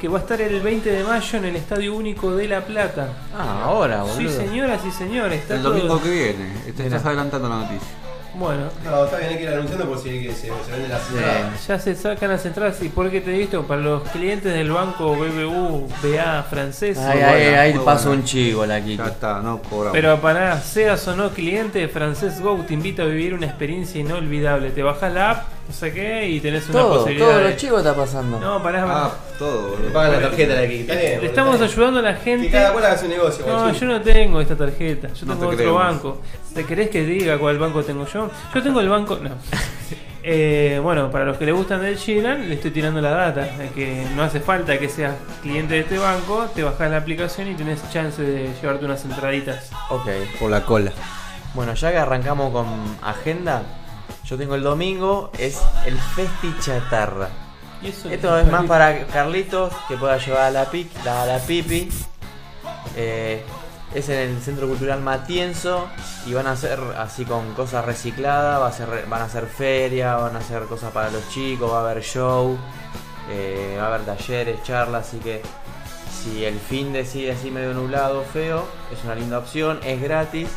que 0.00 0.06
va 0.06 0.18
a 0.18 0.22
estar 0.22 0.40
el 0.40 0.60
20 0.60 0.88
de 0.88 1.02
mayo 1.02 1.38
en 1.38 1.44
el 1.46 1.56
Estadio 1.56 1.94
Único 1.96 2.34
de 2.36 2.46
La 2.46 2.64
Plata. 2.64 3.08
Ah, 3.36 3.62
ahora, 3.64 4.02
boludo. 4.04 4.16
Sí, 4.16 4.28
señoras 4.28 4.80
y 4.86 4.92
señores. 4.92 5.40
Está 5.40 5.56
El 5.56 5.62
todo- 5.62 5.72
domingo 5.74 6.00
que 6.00 6.10
viene. 6.10 6.52
Mira. 6.64 6.84
estás 6.84 7.04
adelantando 7.04 7.48
la 7.48 7.56
noticia. 7.58 7.88
Bueno. 8.38 8.64
No, 8.84 9.04
está 9.04 9.16
bien, 9.16 9.30
hay 9.30 9.36
que 9.36 9.42
ir 9.44 9.48
anunciando 9.48 9.88
por 9.88 9.98
si 9.98 10.22
que 10.22 10.32
se, 10.32 10.48
se 10.48 10.70
venden 10.70 10.90
las 10.90 11.10
entradas. 11.10 11.66
Ya 11.66 11.78
se 11.78 11.94
sacan 11.94 12.28
las 12.30 12.44
entradas 12.44 12.82
y 12.82 12.88
por 12.90 13.10
qué 13.10 13.20
te 13.20 13.34
he 13.34 13.38
visto 13.38 13.66
para 13.66 13.80
los 13.80 14.02
clientes 14.10 14.52
del 14.52 14.70
banco 14.70 15.16
BBU 15.16 15.88
BA 16.02 16.42
francés. 16.42 16.98
Ahí, 16.98 17.20
ahí, 17.20 17.44
buena, 17.44 17.60
ahí 17.60 17.72
buena. 17.72 18.10
un 18.10 18.24
chivo 18.24 18.66
la 18.66 18.80
Kiki. 18.80 18.96
Ya 18.98 19.06
está, 19.06 19.40
no 19.40 19.62
cobramos. 19.62 19.92
Pero 19.92 20.20
para 20.20 20.60
seas 20.60 21.06
o 21.08 21.16
no 21.16 21.30
cliente, 21.30 21.88
Francés 21.88 22.40
Go 22.40 22.56
te 22.66 22.74
invita 22.74 23.02
a 23.02 23.06
vivir 23.06 23.32
una 23.32 23.46
experiencia 23.46 24.00
inolvidable. 24.00 24.70
Te 24.70 24.82
bajas 24.82 25.12
la 25.12 25.30
app, 25.30 25.44
no 25.68 25.74
sé 25.74 25.92
qué, 25.92 26.28
y 26.28 26.40
tenés 26.40 26.68
una 26.68 26.80
Todo, 26.80 26.94
posibilidad. 27.00 27.26
todo 27.28 27.38
de- 27.38 27.50
lo 27.50 27.56
chivo 27.56 27.78
está 27.78 27.94
pasando. 27.94 28.38
No, 28.40 28.62
pará, 28.62 28.84
Ah, 28.88 29.10
todo, 29.38 29.70
boludo. 29.70 29.92
pagan 29.92 30.12
la 30.12 30.20
tarjeta 30.28 30.54
de 30.54 30.64
aquí. 30.66 30.74
Está 30.80 30.92
bien, 30.94 31.04
Le 31.04 31.14
boludo, 31.16 31.30
estamos 31.30 31.54
está 31.54 31.64
ayudando 31.66 31.98
a 31.98 32.02
la 32.02 32.14
Que 32.18 32.20
gente. 32.24 32.50
cada 32.50 32.72
cual 32.72 32.84
haga 32.86 32.98
su 32.98 33.08
negocio, 33.08 33.46
No, 33.46 33.58
guachín. 33.62 33.80
yo 33.80 33.86
no 33.86 34.00
tengo 34.02 34.40
esta 34.40 34.56
tarjeta. 34.56 35.08
Yo 35.12 35.26
No 35.26 35.32
tengo 35.34 35.38
te 35.40 35.46
otro 35.46 35.56
creemos. 35.56 35.78
banco. 35.82 36.20
¿Te 36.54 36.64
querés 36.64 36.90
que 36.90 37.04
diga 37.04 37.38
cuál 37.38 37.58
banco 37.58 37.82
tengo 37.84 38.06
yo? 38.06 38.30
Yo 38.54 38.62
tengo 38.62 38.80
el 38.80 38.88
banco. 38.88 39.18
No. 39.22 39.30
Eh, 40.28 40.80
bueno, 40.82 41.08
para 41.12 41.24
los 41.24 41.36
que 41.36 41.46
le 41.46 41.52
gustan 41.52 41.80
del 41.82 41.96
Sheeran, 41.96 42.48
le 42.48 42.56
estoy 42.56 42.72
tirando 42.72 43.00
la 43.00 43.10
data. 43.10 43.42
de 43.42 43.68
que 43.68 44.04
no 44.16 44.24
hace 44.24 44.40
falta 44.40 44.76
que 44.76 44.88
seas 44.88 45.14
cliente 45.40 45.74
de 45.74 45.80
este 45.82 45.98
banco. 45.98 46.46
Te 46.52 46.64
bajás 46.64 46.90
la 46.90 46.96
aplicación 46.96 47.46
y 47.46 47.54
tenés 47.54 47.80
chance 47.92 48.20
de 48.20 48.50
llevarte 48.60 48.84
unas 48.86 49.04
entraditas. 49.04 49.70
Ok. 49.88 50.08
Por 50.40 50.50
la 50.50 50.62
cola. 50.64 50.90
Bueno, 51.54 51.74
ya 51.74 51.92
que 51.92 51.98
arrancamos 51.98 52.50
con 52.52 52.66
agenda, 53.04 53.62
yo 54.28 54.36
tengo 54.36 54.54
el 54.54 54.62
domingo, 54.62 55.30
es 55.38 55.60
el 55.84 55.98
Festi 55.98 56.54
Chatarra. 56.60 57.28
Eso 57.82 58.08
Esto 58.10 58.38
es 58.38 58.50
más 58.50 58.64
para 58.64 59.06
Carlitos, 59.06 59.72
que 59.86 59.96
pueda 59.96 60.16
llevar 60.18 60.42
a 60.44 60.50
la, 60.50 60.64
pic, 60.70 60.88
a 61.06 61.26
la 61.26 61.38
pipi. 61.38 61.88
Eh, 62.96 63.42
es 63.94 64.08
en 64.08 64.18
el 64.18 64.40
Centro 64.42 64.66
Cultural 64.66 65.00
Matienzo 65.00 65.86
y 66.26 66.34
van 66.34 66.46
a 66.46 66.52
hacer 66.52 66.78
así 66.98 67.24
con 67.24 67.54
cosas 67.54 67.84
recicladas, 67.84 68.60
va 68.60 68.66
a 68.68 68.72
ser, 68.72 69.06
van 69.08 69.22
a 69.22 69.24
hacer 69.26 69.46
feria, 69.46 70.16
van 70.16 70.34
a 70.36 70.40
hacer 70.40 70.64
cosas 70.64 70.90
para 70.92 71.10
los 71.10 71.28
chicos, 71.30 71.70
va 71.72 71.78
a 71.78 71.90
haber 71.90 72.02
show, 72.02 72.58
eh, 73.30 73.76
va 73.78 73.84
a 73.84 73.86
haber 73.94 74.00
talleres, 74.02 74.62
charlas, 74.64 75.06
así 75.08 75.18
que 75.18 75.40
si 76.10 76.44
el 76.44 76.58
fin 76.58 76.92
decide 76.92 77.32
así 77.32 77.50
medio 77.50 77.72
nublado, 77.74 78.24
feo, 78.24 78.66
es 78.92 79.02
una 79.04 79.14
linda 79.14 79.38
opción, 79.38 79.78
es 79.84 80.00
gratis, 80.02 80.48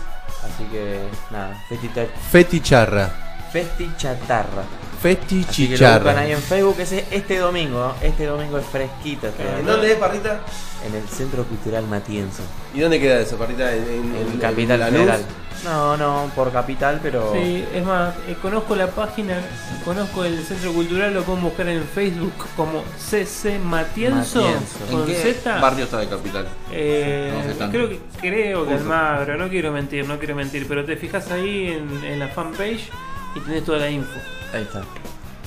así 0.43 0.63
que 0.71 0.99
nada, 1.29 1.53
Festi, 1.69 1.87
Ta- 1.89 2.07
Feticharra. 2.31 3.28
Festi 3.51 3.89
Chatarra. 3.97 4.63
Festi 5.01 5.45
Así 5.47 5.63
que 5.65 5.69
lo 5.71 5.75
chicharra. 5.77 6.19
ahí 6.19 6.31
en 6.33 6.41
Facebook, 6.41 6.75
ese 6.79 7.05
este 7.09 7.37
domingo, 7.37 7.79
¿no? 7.79 8.05
este 8.05 8.25
domingo 8.25 8.57
es 8.57 8.65
fresquito. 8.65 9.27
este 9.27 9.43
¿En 9.59 9.65
dónde 9.65 9.93
es, 9.93 9.97
Parrita? 9.97 10.41
En 10.85 10.93
el 10.93 11.07
Centro 11.07 11.43
Cultural 11.45 11.87
Matienzo. 11.87 12.43
¿Y 12.73 12.81
dónde 12.81 12.99
queda 12.99 13.19
eso, 13.21 13.37
Parrita? 13.37 13.73
¿En, 13.73 13.83
en, 13.83 14.15
En 14.15 14.27
en 14.33 14.37
Capital 14.39 14.79
Lanús? 14.79 14.99
Federal. 14.99 15.21
No, 15.63 15.95
no, 15.97 16.31
por 16.35 16.51
Capital, 16.53 16.99
pero... 17.03 17.33
Sí, 17.33 17.65
es 17.73 17.83
más, 17.85 18.13
eh, 18.27 18.35
conozco 18.41 18.75
la 18.77 18.87
página, 18.87 19.35
conozco 19.83 20.23
el 20.23 20.41
centro 20.45 20.71
cultural, 20.73 21.13
lo 21.13 21.23
pueden 21.23 21.43
buscar 21.43 21.67
en 21.67 21.83
Facebook 21.83 22.31
como 22.55 22.81
CC 22.97 23.59
Matienzo, 23.59 24.41
Matienzo. 24.41 24.77
¿En 24.89 24.97
con 24.97 25.05
qué 25.05 25.15
Z. 25.15 25.59
barrio 25.59 25.83
está 25.85 25.99
de 25.99 26.07
capital? 26.07 26.47
Eh, 26.71 27.33
No 27.35 27.43
sé 27.43 27.57
tanto. 27.59 27.77
creo 27.77 27.89
que 27.89 27.99
creo 28.21 28.63
que 28.65 28.75
Punto. 28.75 28.81
Almagro, 28.83 29.37
no 29.37 29.49
quiero 29.49 29.71
mentir, 29.73 30.07
no 30.07 30.17
quiero 30.17 30.35
mentir, 30.35 30.65
pero 30.67 30.85
te 30.85 30.95
fijas 30.95 31.29
ahí 31.31 31.67
en, 31.67 32.05
en 32.05 32.19
la 32.19 32.29
fanpage 32.29 32.89
y 33.35 33.39
tenés 33.41 33.63
toda 33.65 33.79
la 33.79 33.89
info. 33.89 34.19
Ahí 34.53 34.63
está. 34.63 34.81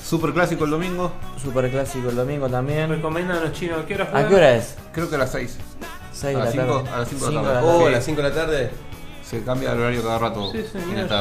Super 0.03 0.33
clásico 0.33 0.65
el 0.65 0.71
domingo. 0.71 1.11
Super 1.41 1.69
clásico 1.71 2.09
el 2.09 2.15
domingo 2.15 2.49
también. 2.49 2.89
Recomiendan 2.89 3.37
a 3.37 3.41
los 3.41 3.53
chinos, 3.53 3.79
¿a 3.81 3.85
qué 3.85 3.95
hora 3.95 4.09
¿A 4.13 4.27
qué 4.27 4.35
hora 4.35 4.55
es? 4.55 4.75
Creo 4.91 5.09
que 5.09 5.15
a 5.15 5.19
las 5.19 5.31
6. 5.31 5.57
6 6.11 6.23
A 6.23 6.39
de 6.39 6.45
las 6.45 6.55
la 6.55 6.63
cinco- 6.63 6.77
tarde. 6.83 6.89
a 6.95 6.99
las 6.99 7.09
cinco 7.09 7.25
de 7.27 7.31
la 7.33 7.41
tarde. 7.43 7.59
Oh, 7.63 7.79
Sí. 7.79 7.85
a 7.85 7.89
las 7.91 8.05
5 8.05 8.21
de 8.21 8.29
la 8.29 8.35
tarde. 8.35 8.71
Se 9.23 9.43
cambia 9.43 9.71
el 9.71 9.79
horario 9.79 10.03
cada 10.03 10.19
rato 10.19 10.51
Sí, 10.51 10.63
Mira. 10.85 11.15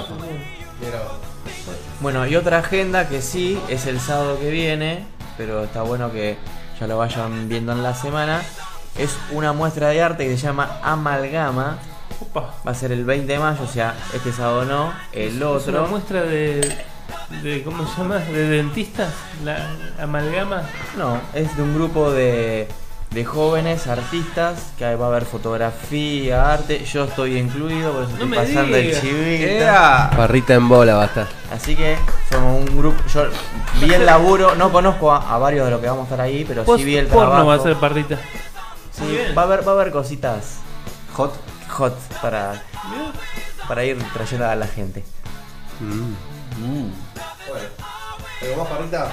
Bueno, 2.01 2.27
y 2.27 2.37
otra 2.37 2.59
agenda 2.59 3.09
que 3.09 3.23
sí, 3.23 3.59
es 3.69 3.87
el 3.87 4.01
sábado 4.01 4.39
que 4.39 4.51
viene, 4.51 5.07
pero 5.37 5.63
está 5.65 5.83
bueno 5.83 6.11
que 6.13 6.37
ya 6.81 6.87
lo 6.87 6.99
vayan 6.99 7.49
viendo 7.49 7.73
en 7.73 7.83
la 7.83 7.95
semana. 7.95 8.43
Es 8.99 9.17
una 9.31 9.53
muestra 9.53 9.89
de 9.89 10.03
arte 10.03 10.27
que 10.27 10.37
se 10.37 10.43
llama 10.47 10.79
Amalgama. 10.83 11.79
Opa. 12.23 12.55
Va 12.67 12.71
a 12.71 12.75
ser 12.75 12.93
el 12.93 13.05
20 13.05 13.33
de 13.33 13.39
mayo, 13.39 13.63
o 13.63 13.67
sea, 13.67 13.95
este 14.15 14.33
sábado 14.33 14.65
no, 14.65 14.93
el 15.13 15.29
Es 15.29 15.35
una 15.37 15.49
otro. 15.51 15.87
muestra 15.89 16.23
de, 16.23 16.61
de 17.43 17.63
¿cómo 17.65 17.87
se 17.87 17.97
llama? 18.01 18.17
De 18.17 18.49
dentistas, 18.49 19.13
la 19.45 19.69
amalgama. 20.01 20.63
No, 20.97 21.19
es 21.35 21.57
de 21.57 21.63
un 21.63 21.75
grupo 21.75 22.11
de, 22.13 22.69
de 23.11 23.25
jóvenes 23.25 23.87
artistas 23.89 24.73
que 24.79 24.95
va 24.95 25.07
a 25.07 25.09
haber 25.09 25.25
fotografía, 25.25 26.53
arte. 26.53 26.85
Yo 26.85 27.05
estoy 27.05 27.39
incluido, 27.39 27.93
por 27.93 28.05
eso 28.05 28.13
estoy 28.13 28.29
pasando 28.29 28.77
el 28.77 28.87
digas. 28.87 29.01
chivito. 29.01 30.17
Parrita 30.17 30.55
en 30.55 30.69
bola 30.69 30.95
va 30.95 31.03
a 31.03 31.07
estar. 31.07 31.27
Así 31.53 31.75
que 31.75 31.97
somos 32.31 32.61
un 32.69 32.79
grupo. 32.79 33.03
Yo 33.13 33.25
vi 33.81 33.93
el 33.93 34.07
laburo, 34.07 34.55
no 34.55 34.71
conozco 34.71 35.11
a, 35.13 35.35
a 35.35 35.39
varios 35.39 35.65
de 35.65 35.73
los 35.73 35.81
que 35.81 35.87
vamos 35.89 36.03
a 36.03 36.05
estar 36.05 36.21
ahí, 36.21 36.45
pero 36.47 36.65
sí 36.77 36.85
vi 36.85 36.97
el 36.99 37.07
porno 37.09 37.23
trabajo. 37.31 37.47
va 37.49 37.55
a 37.55 37.59
ser 37.59 37.77
parrita. 37.77 38.17
Sí, 38.93 39.19
va 39.37 39.43
a 39.43 39.45
haber, 39.47 39.67
va 39.67 39.73
a 39.73 39.75
haber 39.75 39.91
cositas 39.91 40.59
Hot. 41.15 41.35
Hot 41.73 41.97
para, 42.21 42.63
para 43.67 43.85
ir 43.85 43.99
trayendo 44.13 44.47
a 44.49 44.55
la 44.55 44.67
gente. 44.67 45.03
Bueno, 45.81 46.93
¿algo 48.43 48.57
más, 48.65 48.69
Parrita? 48.73 49.13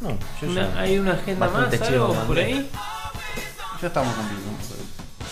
No, 0.00 0.10
yo 0.40 0.48
Una- 0.48 0.74
ya. 0.74 0.80
¿Hay 0.80 0.98
una 0.98 1.12
agenda 1.12 1.48
más? 1.48 1.82
¿Algo 1.82 2.08
mandé. 2.08 2.26
por 2.26 2.38
ahí? 2.38 2.70
Ya 3.80 3.88
estamos 3.88 4.14
cumpliendo. 4.14 4.50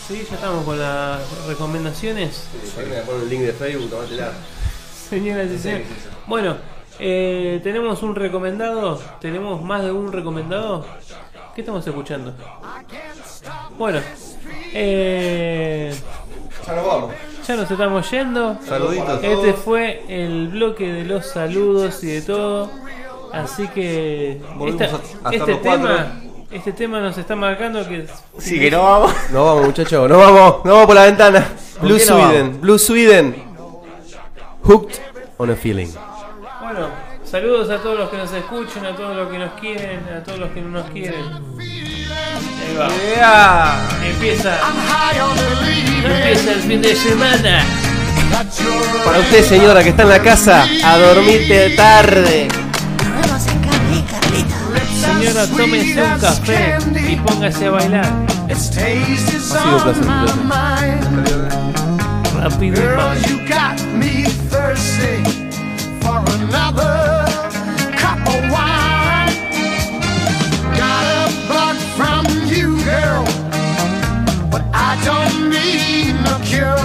Sí, 0.09 0.27
ya 0.28 0.35
estamos 0.36 0.65
con 0.65 0.78
las 0.78 1.20
recomendaciones. 1.47 2.44
Pon 3.07 3.20
el 3.23 3.28
link 3.28 3.43
de 3.43 3.52
Facebook, 3.52 3.90
tomatela. 3.90 4.32
Señoras 5.09 5.48
y 5.51 5.59
señores. 5.59 5.86
Bueno, 6.27 6.57
eh, 6.98 7.61
tenemos 7.62 8.02
un 8.02 8.15
recomendado. 8.15 9.01
Tenemos 9.20 9.62
más 9.62 9.82
de 9.82 9.93
un 9.93 10.12
recomendado. 10.12 10.86
¿Qué 11.61 11.62
estamos 11.62 11.87
escuchando? 11.87 12.32
Bueno, 13.77 14.01
eh, 14.73 15.95
Ya 16.66 16.74
nos 16.74 16.87
vamos. 16.87 17.11
ya 17.47 17.57
nos 17.57 17.70
estamos 17.70 18.11
yendo. 18.11 18.57
Saluditos. 18.66 19.23
Este 19.23 19.53
fue 19.53 20.03
el 20.09 20.49
bloque 20.49 20.91
de 20.91 21.05
los 21.05 21.27
saludos 21.27 22.03
y 22.03 22.07
de 22.07 22.23
todo. 22.23 22.70
Así 23.35 23.69
que 23.69 24.41
Volvemos 24.57 24.81
esta- 24.81 24.97
a- 24.97 24.99
hasta 25.28 25.37
este 25.37 25.51
los 25.53 25.61
cuatro. 25.61 25.87
tema, 25.89 26.20
este 26.51 26.73
tema 26.73 27.01
nos 27.01 27.19
está 27.19 27.37
marcando 27.37 27.87
que 27.87 28.07
Sí, 28.39 28.59
que 28.59 28.70
no 28.70 28.82
vamos. 28.82 29.12
Nos 29.31 29.45
vamos, 29.45 29.66
muchachos. 29.66 30.09
Nos 30.09 30.16
vamos. 30.19 30.65
Nos 30.65 30.73
vamos 30.73 30.87
por 30.87 30.95
la 30.95 31.05
ventana. 31.05 31.47
¿Por 31.78 31.89
Blue 31.89 31.99
no 31.99 32.01
Sweden. 32.05 32.61
Blue 32.62 32.78
Sweden. 32.78 33.35
Hooked 34.65 34.95
on 35.37 35.51
a 35.51 35.57
feeling. 35.57 35.89
Bueno, 36.62 36.89
saludos 37.31 37.70
a 37.70 37.78
todos 37.78 37.98
los 37.98 38.11
que 38.11 38.16
nos 38.16 38.32
escuchan, 38.32 38.86
a 38.86 38.97
todos 38.97 39.15
los 39.16 39.31
que 39.31 39.39
nos 39.39 39.52
quieren, 39.61 40.01
a 40.16 40.23
todos 40.23 40.40
los 40.40 40.51
que 40.51 40.61
no 40.61 40.70
nos 40.70 40.90
quieren. 40.90 41.23
Ahí 41.61 42.77
va. 43.20 43.89
Empieza. 44.05 44.59
Empieza 46.05 46.52
el 46.52 46.61
fin 46.61 46.82
de 46.82 46.97
semana. 46.97 47.65
Para 49.05 49.19
usted, 49.20 49.44
señora, 49.44 49.82
que 49.82 49.90
está 49.90 50.02
en 50.02 50.09
la 50.09 50.23
casa, 50.23 50.66
a 50.85 50.98
dormirte 50.98 51.70
tarde. 51.70 52.48
Señora, 55.01 55.47
tómese 55.47 56.02
un 56.02 56.19
café 56.19 56.78
y 57.09 57.16
póngase 57.16 57.66
a 57.66 57.70
bailar. 57.70 58.12
Ha 58.51 58.55
sido 58.55 59.77
un 59.77 59.82
placer. 59.82 60.05
Rápido 62.40 62.74
y 62.74 62.77
Girl, 62.77 62.97
mal. 62.97 63.19
you 63.28 63.39
got 63.47 63.78
me 63.94 64.24
thirsty 64.48 65.23
for 66.01 66.23
another 66.40 67.20
of. 68.27 69.27
Got 70.77 71.05
a 71.21 71.31
from 71.97 72.25
you, 72.47 72.83
girl, 72.85 73.25
but 74.51 74.63
I 74.73 74.91
don't 75.05 75.51
need 75.51 76.15
cure. 76.51 76.77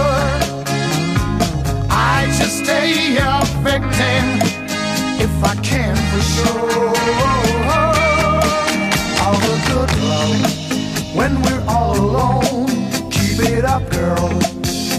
I 1.90 2.26
just 2.38 2.64
stay 2.64 3.16
if 5.20 5.44
I 5.44 5.56
can 5.62 5.96
for 6.12 6.22
sure. 6.36 6.94
All 9.24 9.38
the 9.48 9.56
good 9.70 9.92
love 10.12 11.16
when 11.16 11.42
we're 11.42 11.66
all 11.68 11.98
alone. 11.98 12.68
Keep 13.10 13.40
it 13.50 13.66
up, 13.66 13.84
girl. 13.92 14.30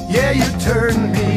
Yeah, 0.09 0.33
you 0.33 0.49
turn 0.61 1.13
me 1.13 1.36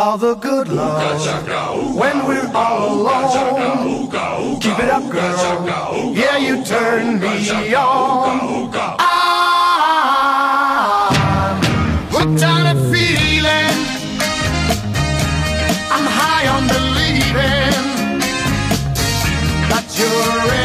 all 0.00 0.16
the 0.16 0.34
good 0.34 0.68
love 0.68 1.94
when 1.94 2.26
we're 2.26 2.50
all 2.54 3.00
alone. 3.00 4.08
Keep 4.58 4.78
it 4.78 4.88
up, 4.88 5.04
girl. 5.12 6.14
Yeah, 6.14 6.38
you 6.38 6.64
turn 6.64 7.20
me 7.20 7.74
on. 7.74 8.70
I'm 8.98 10.00
hooked 12.14 12.42
on 12.42 12.64
a 12.74 12.76
feeling. 12.90 13.78
I'm 15.94 16.06
high 16.18 16.46
on 16.48 16.66
believing 16.66 18.20
that 19.68 19.84
you're. 19.98 20.59